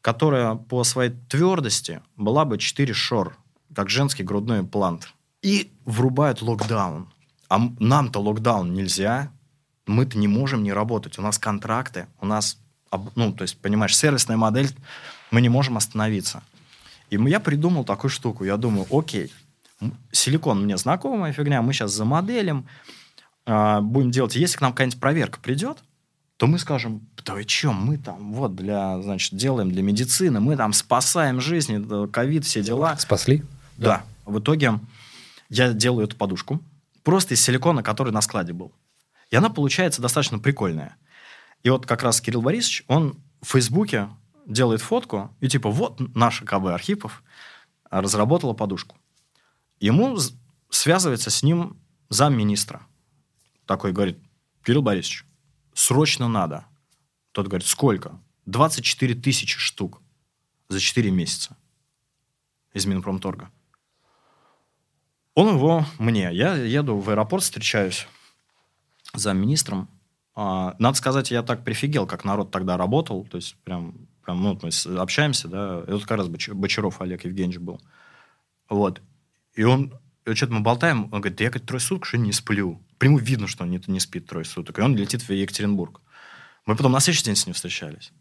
которая 0.00 0.54
по 0.54 0.82
своей 0.84 1.10
твердости 1.28 2.00
была 2.16 2.46
бы 2.46 2.56
4 2.56 2.92
шор, 2.94 3.36
как 3.74 3.90
женский 3.90 4.24
грудной 4.24 4.60
имплант 4.60 5.12
и 5.42 5.70
врубают 5.84 6.40
локдаун. 6.40 7.12
А 7.48 7.60
нам-то 7.78 8.20
локдаун 8.20 8.72
нельзя, 8.72 9.30
мы-то 9.86 10.16
не 10.16 10.28
можем 10.28 10.62
не 10.62 10.72
работать. 10.72 11.18
У 11.18 11.22
нас 11.22 11.38
контракты, 11.38 12.06
у 12.20 12.26
нас, 12.26 12.58
ну, 13.14 13.32
то 13.32 13.42
есть, 13.42 13.60
понимаешь, 13.60 13.94
сервисная 13.94 14.38
модель, 14.38 14.70
мы 15.30 15.42
не 15.42 15.50
можем 15.50 15.76
остановиться. 15.76 16.42
И 17.10 17.16
я 17.28 17.40
придумал 17.40 17.84
такую 17.84 18.10
штуку. 18.10 18.44
Я 18.44 18.56
думаю, 18.56 18.86
окей, 18.90 19.30
силикон 20.10 20.64
мне 20.64 20.76
знакомая 20.76 21.32
фигня, 21.32 21.62
мы 21.62 21.72
сейчас 21.72 21.92
за 21.92 22.04
моделем 22.04 22.66
э, 23.46 23.80
будем 23.80 24.10
делать. 24.10 24.36
Если 24.36 24.56
к 24.56 24.60
нам 24.60 24.72
какая-нибудь 24.72 25.00
проверка 25.00 25.40
придет, 25.40 25.78
то 26.36 26.46
мы 26.46 26.58
скажем, 26.58 27.06
да 27.24 27.34
вы 27.34 27.44
что, 27.46 27.72
мы 27.72 27.98
там 27.98 28.32
вот 28.32 28.56
для, 28.56 29.00
значит, 29.02 29.34
делаем 29.34 29.70
для 29.70 29.82
медицины, 29.82 30.40
мы 30.40 30.56
там 30.56 30.72
спасаем 30.72 31.40
жизни, 31.40 32.06
ковид, 32.08 32.44
все 32.44 32.62
дела. 32.62 32.96
Спасли? 32.96 33.44
Да. 33.76 33.86
да. 33.86 34.04
В 34.24 34.40
итоге 34.40 34.80
я 35.48 35.72
делаю 35.72 36.06
эту 36.06 36.16
подушку 36.16 36.60
просто 37.02 37.34
из 37.34 37.42
силикона, 37.42 37.82
который 37.82 38.12
на 38.12 38.20
складе 38.20 38.52
был. 38.52 38.72
И 39.30 39.36
она 39.36 39.50
получается 39.50 40.02
достаточно 40.02 40.38
прикольная. 40.38 40.96
И 41.62 41.70
вот 41.70 41.86
как 41.86 42.02
раз 42.02 42.20
Кирилл 42.20 42.42
Борисович, 42.42 42.84
он 42.88 43.16
в 43.40 43.52
Фейсбуке 43.52 44.08
делает 44.46 44.80
фотку, 44.80 45.30
и 45.40 45.48
типа, 45.48 45.70
вот 45.70 46.00
наша 46.14 46.44
КБ 46.44 46.66
Архипов 46.66 47.22
разработала 47.90 48.52
подушку. 48.52 48.96
Ему 49.82 50.16
связывается 50.70 51.28
с 51.28 51.42
ним 51.42 51.76
замминистра. 52.08 52.86
Такой 53.66 53.92
говорит, 53.92 54.16
Кирилл 54.62 54.80
Борисович, 54.80 55.24
срочно 55.74 56.28
надо. 56.28 56.66
Тот 57.32 57.48
говорит, 57.48 57.66
сколько? 57.66 58.20
24 58.46 59.16
тысячи 59.16 59.58
штук 59.58 60.00
за 60.68 60.78
4 60.78 61.10
месяца 61.10 61.56
из 62.72 62.86
Минпромторга. 62.86 63.50
Он 65.34 65.56
его 65.56 65.84
мне. 65.98 66.32
Я 66.32 66.54
еду 66.54 66.98
в 66.98 67.10
аэропорт, 67.10 67.42
встречаюсь 67.42 68.06
с 69.14 69.20
замминистром. 69.20 69.88
А, 70.36 70.76
надо 70.78 70.96
сказать, 70.96 71.32
я 71.32 71.42
так 71.42 71.64
прифигел, 71.64 72.06
как 72.06 72.24
народ 72.24 72.52
тогда 72.52 72.76
работал. 72.76 73.24
То 73.24 73.36
есть, 73.36 73.56
прям, 73.64 74.06
прям 74.24 74.44
ну, 74.44 74.56
мы 74.62 74.98
общаемся, 75.00 75.48
да. 75.48 75.82
Это 75.88 75.98
как 76.06 76.18
раз 76.18 76.28
Бочаров 76.28 77.00
Олег 77.00 77.24
Евгеньевич 77.24 77.58
был. 77.58 77.80
Вот. 78.68 79.02
И 79.54 79.64
он, 79.64 79.92
что-то 80.32 80.52
мы 80.52 80.60
болтаем, 80.60 81.04
он 81.04 81.20
говорит, 81.20 81.36
да 81.36 81.44
я, 81.44 81.50
говорит, 81.50 81.68
трое 81.68 81.80
суток 81.80 82.06
что 82.06 82.18
не 82.18 82.32
сплю. 82.32 82.80
Прямо 82.98 83.18
видно, 83.18 83.46
что 83.46 83.64
он 83.64 83.70
не, 83.70 83.80
не 83.86 84.00
спит 84.00 84.26
трое 84.26 84.44
суток. 84.44 84.78
И 84.78 84.82
он 84.82 84.96
летит 84.96 85.22
в 85.22 85.32
Екатеринбург. 85.32 86.00
Мы 86.66 86.76
потом 86.76 86.92
на 86.92 87.00
следующий 87.00 87.24
день 87.24 87.36
с 87.36 87.46
ним 87.46 87.54
встречались. 87.54 88.12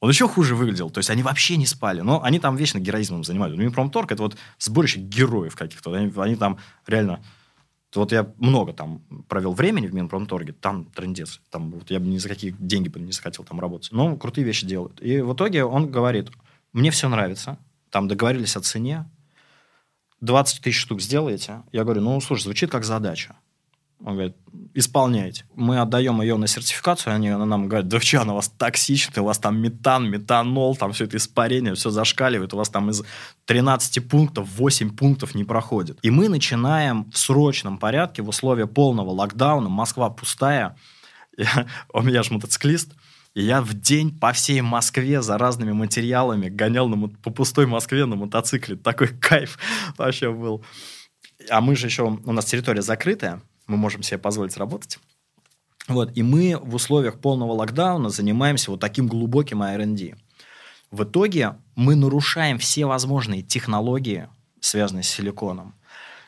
Он 0.00 0.10
еще 0.10 0.28
хуже 0.28 0.54
выглядел. 0.54 0.90
То 0.90 0.98
есть 0.98 1.10
они 1.10 1.22
вообще 1.22 1.56
не 1.56 1.66
спали. 1.66 2.00
Но 2.00 2.22
они 2.22 2.38
там 2.38 2.56
вечно 2.56 2.78
героизмом 2.78 3.24
занимаются. 3.24 3.58
Минпромторг– 3.58 4.12
это 4.12 4.22
вот 4.22 4.36
сборище 4.58 5.00
героев 5.00 5.56
каких-то. 5.56 5.92
Они, 5.92 6.12
они 6.16 6.36
там 6.36 6.58
реально... 6.86 7.22
Вот 7.94 8.12
я 8.12 8.30
много 8.36 8.74
там 8.74 8.98
провел 9.26 9.54
времени 9.54 9.86
в 9.86 9.94
Минпромторге, 9.94 10.52
там 10.52 10.84
трендец. 10.84 11.40
Там 11.50 11.70
вот 11.70 11.90
я 11.90 11.98
бы 11.98 12.06
ни 12.06 12.18
за 12.18 12.28
какие 12.28 12.54
деньги 12.58 12.88
бы 12.90 13.00
не 13.00 13.12
захотел 13.12 13.42
там 13.44 13.58
работать. 13.58 13.90
Но 13.92 14.16
крутые 14.16 14.44
вещи 14.44 14.66
делают. 14.66 15.00
И 15.00 15.22
в 15.22 15.32
итоге 15.32 15.64
он 15.64 15.90
говорит, 15.90 16.28
мне 16.74 16.90
все 16.90 17.08
нравится. 17.08 17.58
Там 17.90 18.06
договорились 18.06 18.54
о 18.56 18.60
цене. 18.60 19.08
20 20.20 20.62
тысяч 20.62 20.80
штук 20.80 21.00
сделаете. 21.00 21.62
Я 21.72 21.84
говорю, 21.84 22.00
ну, 22.02 22.20
слушай, 22.20 22.42
звучит 22.42 22.70
как 22.70 22.84
задача. 22.84 23.36
Он 24.04 24.12
говорит, 24.12 24.36
исполняйте. 24.74 25.44
Мы 25.54 25.80
отдаем 25.80 26.20
ее 26.20 26.36
на 26.36 26.46
сертификацию, 26.46 27.14
они 27.14 27.30
нам 27.30 27.66
говорят, 27.66 27.88
да 27.88 27.98
что, 27.98 28.20
она 28.20 28.34
у 28.34 28.36
вас 28.36 28.48
токсичная, 28.48 29.22
у 29.22 29.26
вас 29.26 29.38
там 29.38 29.58
метан, 29.58 30.10
метанол, 30.10 30.76
там 30.76 30.92
все 30.92 31.04
это 31.04 31.16
испарение, 31.16 31.74
все 31.74 31.88
зашкаливает, 31.88 32.52
у 32.52 32.58
вас 32.58 32.68
там 32.68 32.90
из 32.90 33.02
13 33.46 34.06
пунктов 34.06 34.48
8 34.56 34.94
пунктов 34.94 35.34
не 35.34 35.44
проходит. 35.44 35.98
И 36.02 36.10
мы 36.10 36.28
начинаем 36.28 37.10
в 37.10 37.16
срочном 37.16 37.78
порядке 37.78 38.20
в 38.20 38.28
условиях 38.28 38.70
полного 38.70 39.10
локдауна, 39.10 39.70
Москва 39.70 40.10
пустая, 40.10 40.76
я, 41.38 41.66
у 41.92 42.02
меня 42.02 42.22
же 42.22 42.34
мотоциклист, 42.34 42.92
и 43.36 43.42
я 43.42 43.60
в 43.60 43.74
день 43.74 44.18
по 44.18 44.32
всей 44.32 44.62
Москве 44.62 45.20
за 45.20 45.36
разными 45.36 45.72
материалами 45.72 46.48
гонял 46.48 46.88
на, 46.88 47.08
по 47.08 47.30
пустой 47.30 47.66
Москве 47.66 48.06
на 48.06 48.16
мотоцикле. 48.16 48.76
Такой 48.76 49.08
кайф 49.20 49.58
вообще 49.98 50.32
был. 50.32 50.64
А 51.50 51.60
мы 51.60 51.76
же 51.76 51.86
еще, 51.86 52.04
у 52.04 52.32
нас 52.32 52.46
территория 52.46 52.80
закрытая, 52.80 53.42
мы 53.66 53.76
можем 53.76 54.02
себе 54.02 54.16
позволить 54.16 54.56
работать. 54.56 54.98
Вот, 55.86 56.16
и 56.16 56.22
мы 56.22 56.56
в 56.58 56.74
условиях 56.74 57.20
полного 57.20 57.52
локдауна 57.52 58.08
занимаемся 58.08 58.70
вот 58.70 58.80
таким 58.80 59.06
глубоким 59.06 59.62
R&D. 59.62 60.14
В 60.90 61.04
итоге 61.04 61.56
мы 61.74 61.94
нарушаем 61.94 62.58
все 62.58 62.86
возможные 62.86 63.42
технологии, 63.42 64.30
связанные 64.60 65.02
с 65.02 65.08
силиконом. 65.08 65.74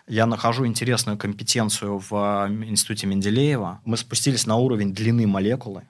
Я 0.09 0.26
нахожу 0.26 0.66
интересную 0.66 1.16
компетенцию 1.16 2.01
в 2.01 2.09
а, 2.12 2.48
институте 2.48 3.06
Менделеева. 3.06 3.80
Мы 3.86 3.97
спустились 3.97 4.44
на 4.44 4.56
уровень 4.56 4.93
длины 4.93 5.26
молекулы. 5.26 5.85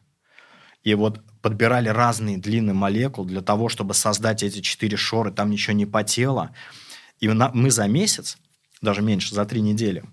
И 0.83 0.95
вот 0.95 1.21
подбирали 1.43 1.89
разные 1.89 2.39
длины 2.39 2.75
молекул 2.75 3.25
для 3.25 3.43
того, 3.43 3.69
чтобы 3.69 3.95
создать 3.95 4.43
эти 4.43 4.61
четыре 4.61 4.97
шоры. 4.97 5.33
Там 5.33 5.51
ничего 5.51 5.75
не 5.75 5.87
потело. 5.87 6.51
И 7.21 7.29
мы 7.29 7.71
за 7.71 7.87
месяц, 7.89 8.39
даже 8.81 9.03
меньше, 9.03 9.35
за 9.35 9.45
три 9.45 9.61
недели, 9.61 10.05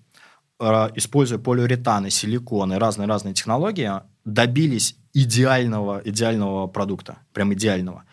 Э, 0.59 0.89
используя 0.95 1.37
полиуретаны, 1.37 2.09
силиконы, 2.09 2.79
разные-разные 2.79 3.33
технологии, 3.33 3.91
добились 4.23 4.95
идеального, 5.13 6.01
идеального 6.05 6.67
продукта, 6.67 7.17
прям 7.33 7.53
идеального. 7.53 8.05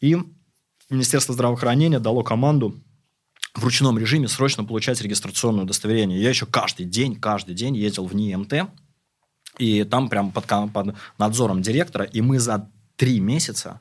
И 0.00 0.16
Министерство 0.88 1.34
здравоохранения 1.34 1.98
дало 1.98 2.22
команду 2.22 2.80
в 3.54 3.62
ручном 3.62 3.98
режиме 3.98 4.28
срочно 4.28 4.64
получать 4.64 5.00
регистрационное 5.02 5.64
удостоверение. 5.64 6.20
Я 6.20 6.30
еще 6.30 6.46
каждый 6.46 6.86
день, 6.86 7.16
каждый 7.16 7.54
день 7.54 7.76
ездил 7.76 8.06
в 8.06 8.14
НИМТ, 8.14 8.70
и 9.58 9.84
там 9.84 10.08
прям 10.08 10.30
под, 10.30 10.46
под 10.72 10.94
надзором 11.18 11.62
директора, 11.62 12.04
и 12.04 12.20
мы 12.20 12.38
за 12.38 12.68
три 12.96 13.20
месяца 13.20 13.80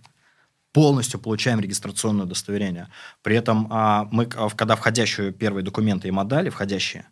полностью 0.72 1.20
получаем 1.20 1.60
регистрационное 1.60 2.26
удостоверение. 2.26 2.88
При 3.22 3.36
этом 3.36 3.68
а, 3.70 4.08
мы, 4.12 4.26
когда 4.26 4.76
входящие 4.76 5.32
первые 5.32 5.64
документы 5.64 6.08
и 6.08 6.12
модали, 6.12 6.50
входящие, 6.50 7.06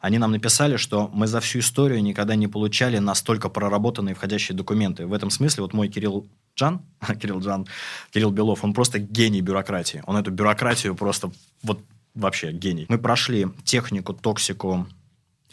они 0.00 0.18
нам 0.18 0.30
написали, 0.30 0.76
что 0.76 1.10
мы 1.12 1.26
за 1.26 1.40
всю 1.40 1.58
историю 1.58 2.02
никогда 2.02 2.36
не 2.36 2.46
получали 2.46 2.98
настолько 2.98 3.48
проработанные 3.48 4.14
входящие 4.14 4.56
документы. 4.56 5.06
В 5.06 5.12
этом 5.12 5.30
смысле 5.30 5.62
вот 5.62 5.72
мой 5.72 5.88
Кирилл 5.88 6.28
Джан, 6.56 6.82
Кирилл 7.20 7.40
Джан, 7.40 7.66
Кирилл 8.10 8.30
Белов, 8.30 8.64
он 8.64 8.74
просто 8.74 9.00
гений 9.00 9.40
бюрократии. 9.40 10.02
Он 10.06 10.16
эту 10.16 10.30
бюрократию 10.30 10.94
просто 10.94 11.32
вот 11.62 11.80
вообще 12.14 12.52
гений. 12.52 12.86
Мы 12.88 12.98
прошли 12.98 13.48
технику, 13.64 14.14
токсику, 14.14 14.86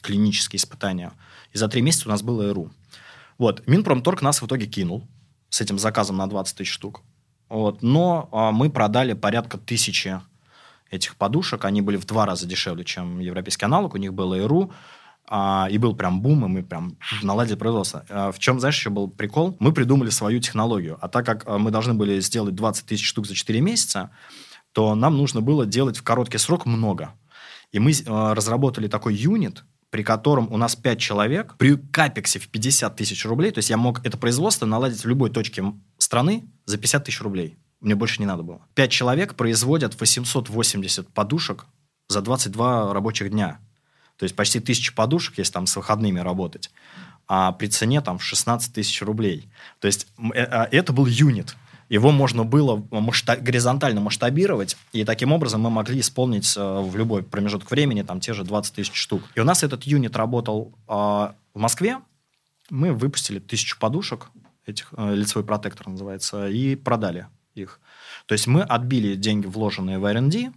клинические 0.02 0.58
испытания. 0.58 1.12
И 1.56 1.57
за 1.57 1.69
три 1.69 1.82
месяца 1.82 2.10
у 2.10 2.11
нас 2.11 2.22
было 2.22 2.49
ЭРУ. 2.49 2.69
Вот. 3.38 3.65
Минпромторг 3.65 4.22
нас 4.22 4.41
в 4.41 4.45
итоге 4.45 4.65
кинул 4.65 5.07
с 5.49 5.61
этим 5.61 5.80
заказом 5.80 6.18
на 6.18 6.27
20 6.27 6.57
тысяч 6.57 6.69
штук. 6.69 7.02
Вот. 7.48 7.82
Но 7.82 8.27
а, 8.34 8.52
мы 8.52 8.69
продали 8.69 9.14
порядка 9.14 9.57
тысячи 9.57 10.19
этих 10.91 11.15
подушек. 11.15 11.64
Они 11.64 11.82
были 11.82 11.95
в 11.95 12.06
два 12.06 12.26
раза 12.26 12.45
дешевле, 12.45 12.84
чем 12.84 13.19
европейский 13.19 13.64
аналог. 13.64 13.94
У 13.94 13.98
них 13.98 14.14
было 14.14 14.38
ИРУ. 14.38 14.73
А, 15.30 15.69
и 15.72 15.77
был 15.77 15.95
прям 15.95 16.22
бум, 16.22 16.44
и 16.44 16.49
мы 16.49 16.61
прям 16.61 16.98
наладили 17.23 17.56
производство. 17.56 18.06
А, 18.10 18.32
в 18.34 18.40
чем, 18.40 18.60
знаешь, 18.60 18.76
еще 18.76 18.90
был 18.90 19.07
прикол? 19.07 19.56
Мы 19.60 19.72
придумали 19.72 20.10
свою 20.10 20.41
технологию. 20.41 20.98
А 20.99 21.07
так 21.07 21.26
как 21.26 21.48
а, 21.48 21.57
мы 21.57 21.72
должны 21.72 21.94
были 21.94 22.19
сделать 22.19 22.53
20 22.53 22.86
тысяч 22.86 23.07
штук 23.07 23.27
за 23.27 23.34
4 23.34 23.61
месяца, 23.61 24.11
то 24.73 24.94
нам 24.94 25.15
нужно 25.15 25.40
было 25.40 25.65
делать 25.65 25.98
в 25.98 26.03
короткий 26.03 26.38
срок 26.38 26.65
много. 26.65 27.14
И 27.72 27.80
мы 27.80 27.94
а, 28.07 28.36
разработали 28.36 28.90
такой 28.90 29.15
юнит, 29.15 29.64
при 29.95 30.03
котором 30.03 30.51
у 30.51 30.57
нас 30.57 30.76
5 30.76 30.99
человек, 30.99 31.55
при 31.57 31.77
капексе 31.77 32.38
в 32.38 32.49
50 32.49 32.97
тысяч 32.97 33.26
рублей, 33.26 33.51
то 33.51 33.59
есть 33.59 33.69
я 33.69 33.77
мог 33.77 34.05
это 34.05 34.17
производство 34.17 34.65
наладить 34.65 35.01
в 35.01 35.07
любой 35.07 35.30
точке 35.30 35.63
страны 35.97 36.43
за 36.65 36.77
50 36.77 37.05
тысяч 37.05 37.22
рублей. 37.22 37.55
Мне 37.80 37.95
больше 37.95 38.19
не 38.19 38.26
надо 38.26 38.43
было. 38.43 38.59
Пять 38.73 38.91
человек 38.91 39.35
производят 39.35 39.97
880 39.97 41.07
подушек 41.13 41.65
за 42.09 42.19
22 42.19 42.93
рабочих 42.93 43.30
дня. 43.30 43.59
То 44.17 44.23
есть 44.23 44.35
почти 44.35 44.59
тысяча 44.59 44.93
подушек, 44.93 45.38
если 45.38 45.53
там 45.53 45.65
с 45.65 45.77
выходными 45.77 46.19
работать. 46.19 46.72
А 47.30 47.53
при 47.53 47.67
цене 47.67 48.01
там 48.01 48.19
16 48.19 48.73
тысяч 48.73 49.01
рублей. 49.01 49.47
То 49.80 49.88
есть 49.88 50.07
э, 50.17 50.43
а, 50.43 50.67
это 50.73 50.91
был 50.91 51.05
юнит. 51.05 51.55
Его 51.90 52.12
можно 52.12 52.44
было 52.44 52.84
масштаб, 52.91 53.40
горизонтально 53.41 54.02
масштабировать, 54.02 54.76
и 54.91 55.06
таким 55.06 55.32
образом 55.32 55.62
мы 55.62 55.70
могли 55.70 55.99
исполнить 55.99 56.56
э, 56.57 56.80
в 56.82 56.95
любой 56.95 57.24
промежуток 57.24 57.70
времени 57.70 58.02
там 58.02 58.20
те 58.20 58.34
же 58.34 58.44
20 58.44 58.74
тысяч 58.74 58.95
штук. 58.95 59.24
И 59.36 59.40
у 59.40 59.44
нас 59.44 59.64
этот 59.64 59.84
юнит 59.84 60.16
работал 60.16 60.74
э, 60.88 60.91
в 60.91 61.34
Москве. 61.53 61.99
Мы 62.70 62.91
выпустили 62.91 63.40
тысячу 63.40 63.78
подушек, 63.80 64.32
этих, 64.66 64.94
э, 64.98 65.14
лицевой 65.14 65.45
протектор 65.45 65.88
называется, 65.88 66.48
и 66.49 66.76
продали 66.76 67.28
их. 67.53 67.80
То 68.26 68.34
есть 68.34 68.48
мы 68.48 68.62
отбили 68.62 69.16
деньги, 69.16 69.45
вложенные 69.45 69.99
в 69.99 70.06
R&D, 70.06 70.52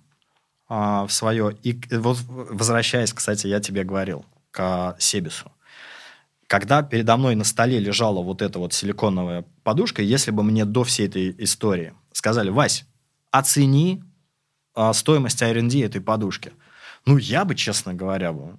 а, 0.68 1.06
в 1.06 1.12
свое. 1.12 1.56
И 1.62 1.80
вот 1.90 2.18
возвращаясь, 2.26 3.12
кстати, 3.12 3.46
я 3.46 3.60
тебе 3.60 3.84
говорил, 3.84 4.24
к 4.50 4.96
Себису. 4.98 5.52
Когда 6.48 6.82
передо 6.82 7.16
мной 7.18 7.34
на 7.34 7.44
столе 7.44 7.78
лежала 7.78 8.22
вот 8.22 8.40
эта 8.40 8.58
вот 8.58 8.72
силиконовая 8.72 9.44
подушка, 9.62 10.02
если 10.02 10.30
бы 10.30 10.42
мне 10.42 10.64
до 10.64 10.82
всей 10.82 11.06
этой 11.06 11.34
истории 11.38 11.92
сказали, 12.12 12.48
Вась, 12.48 12.86
оцени 13.30 14.02
а, 14.74 14.94
стоимость 14.94 15.42
R&D 15.42 15.84
этой 15.84 16.00
подушки. 16.00 16.52
Ну, 17.04 17.18
я 17.18 17.44
бы, 17.44 17.54
честно 17.54 17.92
говоря, 17.92 18.32
бы, 18.32 18.58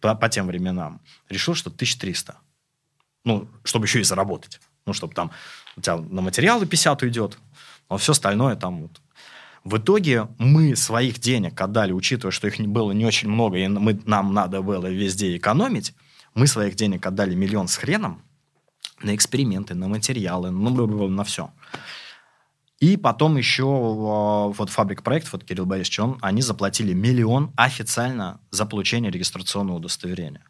по, 0.00 0.16
по 0.16 0.28
тем 0.28 0.48
временам 0.48 1.00
решил, 1.28 1.54
что 1.54 1.70
1300. 1.70 2.36
Ну, 3.24 3.48
чтобы 3.62 3.86
еще 3.86 4.00
и 4.00 4.04
заработать. 4.04 4.60
Ну, 4.84 4.92
чтобы 4.92 5.14
там 5.14 5.30
у 5.76 5.80
тебя 5.80 5.96
на 5.96 6.22
материалы 6.22 6.66
50 6.66 7.02
уйдет, 7.02 7.38
но 7.88 7.98
все 7.98 8.12
остальное 8.12 8.56
там 8.56 8.82
вот. 8.82 9.00
В 9.62 9.76
итоге 9.76 10.26
мы 10.38 10.74
своих 10.74 11.20
денег 11.20 11.60
отдали, 11.60 11.92
учитывая, 11.92 12.32
что 12.32 12.48
их 12.48 12.58
было 12.58 12.90
не 12.90 13.04
очень 13.06 13.28
много, 13.28 13.58
и 13.58 13.68
мы, 13.68 14.00
нам 14.06 14.34
надо 14.34 14.60
было 14.62 14.86
везде 14.86 15.36
экономить, 15.36 15.94
мы 16.38 16.46
своих 16.46 16.76
денег 16.76 17.04
отдали 17.04 17.34
миллион 17.34 17.68
с 17.68 17.76
хреном 17.76 18.22
на 19.02 19.14
эксперименты, 19.14 19.74
на 19.74 19.88
материалы, 19.88 20.50
ну, 20.50 21.08
на 21.08 21.24
все. 21.24 21.50
И 22.80 22.96
потом 22.96 23.36
еще 23.36 23.64
а, 23.64 24.48
вот 24.48 24.70
фабрик 24.70 25.02
проект, 25.02 25.32
вот 25.32 25.44
Кирилл 25.44 25.66
Борисович, 25.66 25.98
он, 25.98 26.18
они 26.22 26.42
заплатили 26.42 26.92
миллион 26.92 27.52
официально 27.56 28.40
за 28.50 28.66
получение 28.66 29.10
регистрационного 29.10 29.78
удостоверения. 29.78 30.44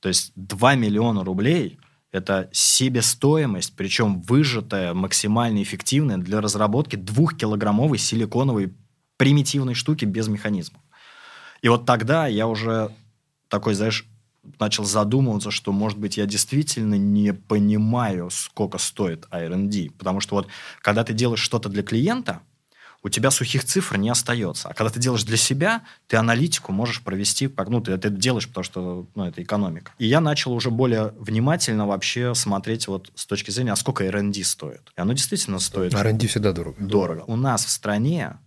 То 0.00 0.08
есть 0.08 0.32
2 0.36 0.76
миллиона 0.76 1.24
рублей– 1.24 1.80
это 2.12 2.48
себестоимость, 2.52 3.74
причем 3.74 4.22
выжатая, 4.22 4.94
максимально 4.94 5.62
эффективная 5.62 6.18
для 6.18 6.40
разработки 6.40 6.94
двухкилограммовой 6.94 7.98
силиконовой 7.98 8.74
примитивной 9.16 9.74
штуки 9.74 10.04
без 10.04 10.28
механизма. 10.28 10.78
И 11.62 11.68
вот 11.68 11.84
тогда 11.84 12.28
я 12.28 12.46
уже 12.46 12.92
такой, 13.48 13.74
знаешь, 13.74 14.06
начал 14.58 14.84
задумываться, 14.84 15.50
что, 15.50 15.72
может 15.72 15.98
быть, 15.98 16.16
я 16.16 16.26
действительно 16.26 16.94
не 16.94 17.32
понимаю, 17.32 18.30
сколько 18.30 18.78
стоит 18.78 19.26
R&D. 19.30 19.90
Потому 19.98 20.20
что 20.20 20.36
вот, 20.36 20.48
когда 20.80 21.04
ты 21.04 21.12
делаешь 21.12 21.40
что-то 21.40 21.68
для 21.68 21.82
клиента, 21.82 22.40
у 23.04 23.08
тебя 23.08 23.30
сухих 23.30 23.64
цифр 23.64 23.96
не 23.96 24.10
остается. 24.10 24.68
А 24.68 24.74
когда 24.74 24.90
ты 24.90 25.00
делаешь 25.00 25.24
для 25.24 25.36
себя, 25.36 25.82
ты 26.06 26.16
аналитику 26.16 26.72
можешь 26.72 27.02
провести, 27.02 27.50
ну, 27.66 27.80
ты 27.80 27.92
это 27.92 28.10
делаешь, 28.10 28.46
потому 28.46 28.64
что 28.64 29.06
ну, 29.14 29.24
это 29.24 29.42
экономика. 29.42 29.92
И 29.98 30.06
я 30.06 30.20
начал 30.20 30.52
уже 30.52 30.70
более 30.70 31.12
внимательно 31.18 31.86
вообще 31.86 32.34
смотреть 32.34 32.86
вот 32.86 33.10
с 33.14 33.26
точки 33.26 33.50
зрения, 33.50 33.72
а 33.72 33.76
сколько 33.76 34.04
R&D 34.04 34.44
стоит. 34.44 34.92
И 34.96 35.00
оно 35.00 35.14
действительно 35.14 35.58
стоит... 35.58 35.94
R&D 35.94 36.26
всегда 36.28 36.52
дорого. 36.52 36.76
Дорого. 36.78 37.24
У 37.26 37.34
нас 37.34 37.64
в 37.64 37.70
стране, 37.70 38.38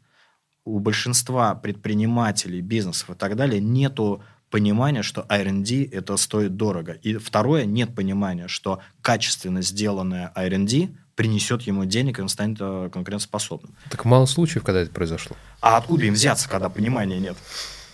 у 0.63 0.79
большинства 0.79 1.53
предпринимателей, 1.55 2.61
бизнесов 2.61 3.09
и 3.09 3.13
так 3.13 3.35
далее 3.35 3.59
нету 3.59 4.23
понимания, 4.55 5.03
что 5.03 5.25
R&D 5.27 5.89
это 5.91 6.15
стоит 6.15 6.55
дорого. 6.55 6.93
И 7.03 7.17
второе, 7.17 7.65
нет 7.65 7.93
понимания, 7.93 8.47
что 8.47 8.79
качественно 9.01 9.61
сделанное 9.61 10.31
R&D 10.33 10.91
принесет 11.15 11.63
ему 11.63 11.83
денег, 11.83 12.19
и 12.19 12.21
он 12.21 12.29
станет 12.29 12.59
э, 12.61 12.89
конкурентоспособным. 12.89 13.75
Так 13.89 14.05
мало 14.05 14.25
случаев, 14.25 14.63
когда 14.63 14.79
это 14.79 14.91
произошло. 14.91 15.35
А 15.59 15.75
откуда 15.75 16.05
им 16.05 16.13
взяться, 16.13 16.47
когда 16.47 16.69
понимания 16.69 17.19
нет? 17.19 17.35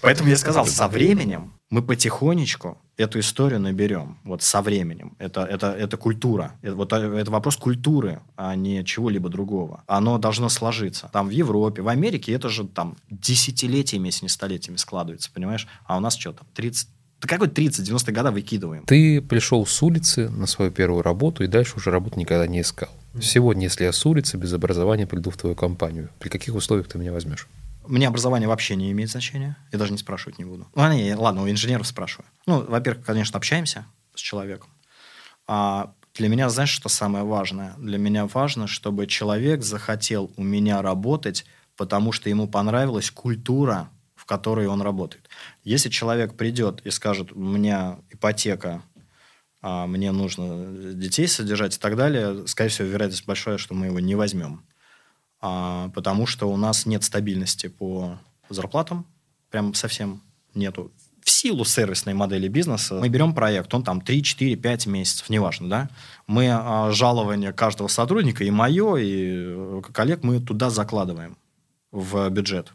Поэтому 0.02 0.30
я 0.30 0.38
сказал, 0.38 0.66
со 0.66 0.88
временем 0.88 1.54
мы 1.70 1.82
потихонечку 1.82 2.78
эту 2.98 3.20
историю 3.20 3.60
наберем. 3.60 4.18
Вот 4.24 4.44
со 4.44 4.62
временем. 4.62 5.16
Это, 5.20 5.42
это, 5.44 5.72
это 5.72 5.98
культура. 5.98 6.54
Это, 6.62 6.76
вот, 6.76 6.92
это 6.94 7.32
вопрос 7.32 7.56
культуры, 7.56 8.20
а 8.36 8.56
не 8.56 8.84
чего-либо 8.84 9.30
другого. 9.30 9.84
Оно 9.88 10.18
должно 10.18 10.50
сложиться. 10.50 11.10
Там 11.14 11.28
в 11.28 11.32
Европе, 11.32 11.82
в 11.82 11.88
Америке 11.88 12.34
это 12.34 12.50
же 12.50 12.68
там 12.68 12.98
десятилетиями, 13.10 14.08
если 14.08 14.26
не 14.26 14.30
столетиями 14.30 14.78
складывается, 14.78 15.32
понимаешь? 15.34 15.68
А 15.86 15.98
у 15.98 16.00
нас 16.00 16.18
что 16.18 16.34
там, 16.34 16.48
30, 16.54 16.88
да 17.22 17.28
какой 17.28 17.50
30, 17.50 17.86
90 17.86 18.12
года 18.12 18.32
выкидываем. 18.32 18.84
Ты 18.86 19.22
пришел 19.22 19.66
с 19.66 19.82
улицы 19.82 20.30
на 20.30 20.48
свою 20.48 20.72
первую 20.72 21.04
работу 21.04 21.44
и 21.44 21.48
дальше 21.48 21.78
уже 21.78 21.92
работу 21.92 22.20
никогда 22.20 22.48
не 22.48 22.62
искал. 22.62 22.90
Сегодня, 23.22 23.64
если 23.64 23.84
я 23.84 23.92
с 23.92 24.06
улицы 24.06 24.38
без 24.38 24.54
образования 24.54 25.06
приду 25.06 25.32
в 25.32 25.38
твою 25.38 25.56
компанию, 25.56 26.10
при 26.20 26.30
каких 26.30 26.56
условиях 26.56 26.88
ты 26.88 26.98
меня 26.98 27.12
возьмешь? 27.12 27.48
Мне 27.86 28.08
образование 28.08 28.48
вообще 28.48 28.76
не 28.76 28.92
имеет 28.92 29.10
значения. 29.10 29.58
Я 29.72 29.80
даже 29.80 29.92
не 29.92 29.98
спрашивать 29.98 30.38
не 30.40 30.46
буду. 30.46 30.68
Ну, 30.76 30.94
не, 30.94 31.16
ладно, 31.16 31.44
у 31.44 31.50
инженеров 31.50 31.88
спрашиваю. 31.88 32.28
Ну, 32.46 32.64
во-первых, 32.64 33.06
конечно, 33.06 33.38
общаемся 33.38 33.86
с 34.16 34.20
человеком. 34.20 34.70
А 35.48 35.94
для 36.14 36.30
меня, 36.30 36.50
знаешь, 36.50 36.70
что 36.70 36.90
самое 36.90 37.24
важное? 37.24 37.74
Для 37.78 37.98
меня 37.98 38.28
важно, 38.28 38.68
чтобы 38.68 39.08
человек 39.08 39.64
захотел 39.64 40.32
у 40.38 40.44
меня 40.44 40.82
работать, 40.82 41.46
потому 41.76 42.12
что 42.12 42.30
ему 42.30 42.48
понравилась 42.48 43.12
культура, 43.12 43.90
в 44.16 44.26
которой 44.26 44.68
он 44.68 44.82
работает. 44.82 45.30
Если 45.64 45.90
человек 45.90 46.36
придет 46.36 46.82
и 46.86 46.92
скажет, 46.92 47.32
у 47.32 47.40
меня 47.40 48.00
ипотека 48.10 48.84
а 49.62 49.86
мне 49.86 50.12
нужно 50.12 50.94
детей 50.94 51.28
содержать 51.28 51.76
и 51.76 51.80
так 51.80 51.96
далее, 51.96 52.48
скорее 52.48 52.70
всего, 52.70 52.88
вероятность 52.88 53.26
большая, 53.28 53.58
что 53.58 53.76
мы 53.76 53.88
его 53.88 54.00
не 54.00 54.16
возьмем. 54.16 54.64
А, 55.42 55.90
потому 55.90 56.28
что 56.28 56.52
у 56.52 56.58
нас 56.58 56.86
нет 56.86 57.04
стабильности 57.04 57.68
по 57.68 58.20
зарплатам, 58.50 59.06
прям 59.50 59.74
совсем 59.74 60.22
нету. 60.54 60.92
В 61.24 61.30
силу 61.30 61.66
сервисной 61.66 62.14
модели 62.14 62.48
бизнеса 62.48 62.96
мы 62.96 63.10
берем 63.10 63.34
проект, 63.34 63.74
он 63.74 63.84
там 63.84 64.02
3, 64.02 64.24
4, 64.24 64.56
5 64.56 64.86
месяцев, 64.88 65.30
неважно, 65.30 65.70
да. 65.70 65.90
Мы 66.28 66.50
а, 66.52 66.92
жалование 66.92 67.54
каждого 67.54 67.88
сотрудника, 67.88 68.44
и 68.44 68.52
мое, 68.52 68.96
и 68.98 69.34
э, 69.36 69.82
коллег, 69.92 70.24
мы 70.24 70.40
туда 70.40 70.70
закладываем 70.70 71.38
в 71.92 72.30
бюджет. 72.30 72.72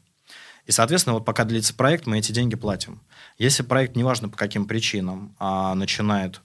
И, 0.66 0.72
соответственно, 0.72 1.14
вот 1.14 1.24
пока 1.24 1.44
длится 1.44 1.74
проект, 1.74 2.06
мы 2.06 2.18
эти 2.18 2.32
деньги 2.32 2.56
платим. 2.56 3.00
Если 3.38 3.62
проект, 3.62 3.94
неважно 3.94 4.28
по 4.28 4.36
каким 4.36 4.66
причинам, 4.66 5.34
а 5.38 5.74
начинает 5.74 6.40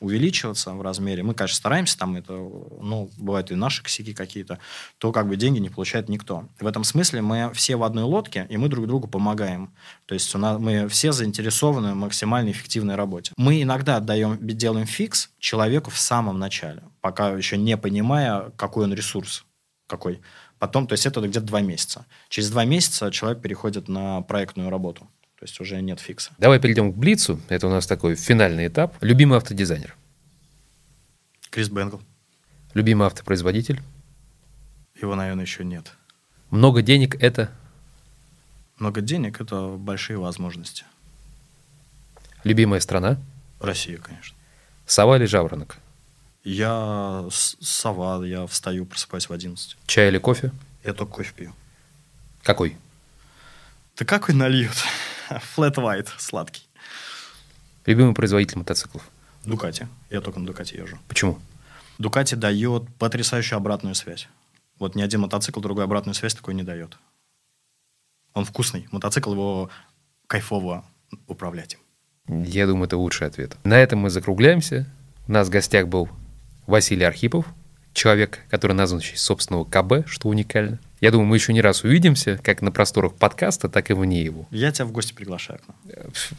увеличиваться 0.00 0.72
в 0.72 0.82
размере, 0.82 1.22
мы, 1.22 1.34
конечно, 1.34 1.56
стараемся, 1.56 1.98
там 1.98 2.16
это, 2.16 2.32
ну, 2.32 3.10
бывают 3.16 3.50
и 3.50 3.54
наши 3.54 3.82
косяки 3.82 4.12
какие-то, 4.12 4.58
то 4.98 5.10
как 5.12 5.26
бы 5.26 5.36
деньги 5.36 5.58
не 5.58 5.70
получает 5.70 6.08
никто. 6.08 6.48
В 6.60 6.66
этом 6.66 6.84
смысле 6.84 7.22
мы 7.22 7.50
все 7.54 7.76
в 7.76 7.82
одной 7.82 8.04
лодке, 8.04 8.46
и 8.50 8.56
мы 8.56 8.68
друг 8.68 8.86
другу 8.86 9.08
помогаем. 9.08 9.74
То 10.04 10.14
есть 10.14 10.34
у 10.34 10.38
нас, 10.38 10.60
мы 10.60 10.88
все 10.88 11.12
заинтересованы 11.12 11.92
в 11.92 11.96
максимально 11.96 12.50
эффективной 12.50 12.94
работе. 12.94 13.32
Мы 13.36 13.62
иногда 13.62 13.96
отдаем, 13.96 14.38
делаем 14.40 14.86
фикс 14.86 15.30
человеку 15.38 15.90
в 15.90 15.98
самом 15.98 16.38
начале, 16.38 16.82
пока 17.00 17.30
еще 17.30 17.56
не 17.56 17.76
понимая, 17.76 18.50
какой 18.56 18.84
он 18.84 18.92
ресурс, 18.92 19.46
какой. 19.86 20.20
Потом, 20.58 20.86
то 20.86 20.94
есть 20.94 21.06
это 21.06 21.20
где-то 21.20 21.46
два 21.46 21.60
месяца. 21.60 22.06
Через 22.28 22.50
два 22.50 22.64
месяца 22.64 23.10
человек 23.10 23.42
переходит 23.42 23.88
на 23.88 24.22
проектную 24.22 24.70
работу. 24.70 25.06
То 25.38 25.44
есть 25.44 25.60
уже 25.60 25.80
нет 25.82 26.00
фикса. 26.00 26.32
Давай 26.38 26.58
перейдем 26.58 26.92
к 26.92 26.96
Блицу. 26.96 27.40
Это 27.48 27.66
у 27.66 27.70
нас 27.70 27.86
такой 27.86 28.14
финальный 28.14 28.68
этап. 28.68 28.96
Любимый 29.02 29.36
автодизайнер? 29.36 29.94
Крис 31.50 31.68
Бенгл. 31.68 32.00
Любимый 32.72 33.06
автопроизводитель? 33.06 33.82
Его, 35.00 35.14
наверное, 35.14 35.44
еще 35.44 35.64
нет. 35.64 35.92
Много 36.50 36.80
денег– 36.80 37.14
это? 37.20 37.50
Много 38.78 39.00
денег– 39.02 39.40
это 39.40 39.68
большие 39.76 40.18
возможности. 40.18 40.84
Любимая 42.44 42.80
страна? 42.80 43.18
Россия, 43.60 43.98
конечно. 43.98 44.36
Сова 44.86 45.16
или 45.16 45.26
жаворонок? 45.26 45.76
Я 46.44 47.26
сова, 47.30 48.24
я 48.24 48.46
встаю, 48.46 48.86
просыпаюсь 48.86 49.28
в 49.28 49.32
11. 49.32 49.76
Чай 49.86 50.08
или 50.08 50.18
кофе? 50.18 50.52
Я 50.84 50.94
только 50.94 51.12
кофе 51.12 51.32
пью. 51.34 51.54
Какой? 52.42 52.76
Да 53.98 54.04
какой 54.04 54.34
нальют? 54.34 54.76
Flat 55.56 55.74
white, 55.76 56.08
сладкий. 56.18 56.62
Любимый 57.86 58.14
производитель 58.14 58.58
мотоциклов? 58.58 59.08
Дукати. 59.44 59.88
Я 60.10 60.20
только 60.20 60.40
на 60.40 60.46
Дукати 60.46 60.76
езжу. 60.76 60.98
Почему? 61.08 61.38
Дукати 61.98 62.34
дает 62.36 62.82
потрясающую 62.98 63.56
обратную 63.56 63.94
связь. 63.94 64.28
Вот 64.78 64.94
ни 64.94 65.02
один 65.02 65.20
мотоцикл 65.20 65.60
другую 65.60 65.84
обратную 65.84 66.14
связь 66.14 66.34
такой 66.34 66.54
не 66.54 66.62
дает. 66.62 66.98
Он 68.34 68.44
вкусный. 68.44 68.86
Мотоцикл 68.90 69.32
его 69.32 69.70
кайфово 70.26 70.84
управлять. 71.26 71.78
Я 72.28 72.66
думаю, 72.66 72.86
это 72.86 72.96
лучший 72.96 73.26
ответ. 73.26 73.56
На 73.64 73.78
этом 73.78 74.00
мы 74.00 74.10
закругляемся. 74.10 74.86
У 75.28 75.32
нас 75.32 75.48
в 75.48 75.50
гостях 75.50 75.86
был 75.88 76.08
Василий 76.66 77.04
Архипов, 77.04 77.46
человек, 77.92 78.40
который 78.50 78.72
назван 78.72 79.00
в 79.00 79.04
честь 79.04 79.22
собственного 79.22 79.64
КБ, 79.64 80.08
что 80.08 80.28
уникально. 80.28 80.80
Я 81.00 81.10
думаю, 81.10 81.26
мы 81.26 81.36
еще 81.36 81.52
не 81.52 81.60
раз 81.60 81.84
увидимся, 81.84 82.38
как 82.42 82.62
на 82.62 82.72
просторах 82.72 83.14
подкаста, 83.14 83.68
так 83.68 83.90
и 83.90 83.94
вне 83.94 84.22
его. 84.22 84.46
Я 84.50 84.72
тебя 84.72 84.86
в 84.86 84.92
гости 84.92 85.12
приглашаю. 85.12 85.60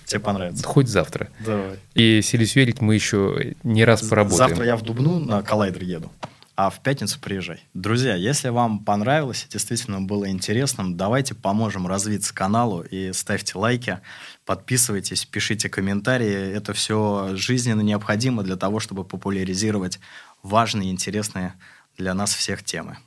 Тебе 0.05 0.19
понравится. 0.19 0.65
Хоть 0.65 0.87
завтра. 0.87 1.29
Давай. 1.45 1.77
И 1.93 2.21
сились 2.23 2.55
верить, 2.55 2.81
мы 2.81 2.95
еще 2.95 3.55
не 3.63 3.85
раз 3.85 4.01
поработаем. 4.01 4.49
Завтра 4.49 4.65
я 4.65 4.75
в 4.75 4.81
Дубну 4.81 5.19
на 5.19 5.43
коллайдер 5.43 5.83
еду. 5.83 6.11
А 6.55 6.71
в 6.71 6.81
пятницу 6.81 7.19
приезжай. 7.21 7.63
Друзья, 7.75 8.15
если 8.15 8.49
вам 8.49 8.83
понравилось 8.83 9.45
и 9.45 9.51
действительно 9.51 10.01
было 10.01 10.27
интересным, 10.27 10.97
давайте 10.97 11.35
поможем 11.35 11.85
развиться 11.85 12.33
каналу 12.33 12.81
и 12.81 13.13
ставьте 13.13 13.59
лайки, 13.59 13.99
подписывайтесь, 14.43 15.23
пишите 15.25 15.69
комментарии. 15.69 16.51
Это 16.51 16.73
все 16.73 17.35
жизненно 17.35 17.81
необходимо 17.81 18.41
для 18.41 18.55
того, 18.55 18.79
чтобы 18.79 19.03
популяризировать 19.03 19.99
важные 20.41 20.89
и 20.89 20.91
интересные 20.91 21.53
для 21.95 22.15
нас 22.15 22.33
всех 22.33 22.63
темы. 22.63 22.97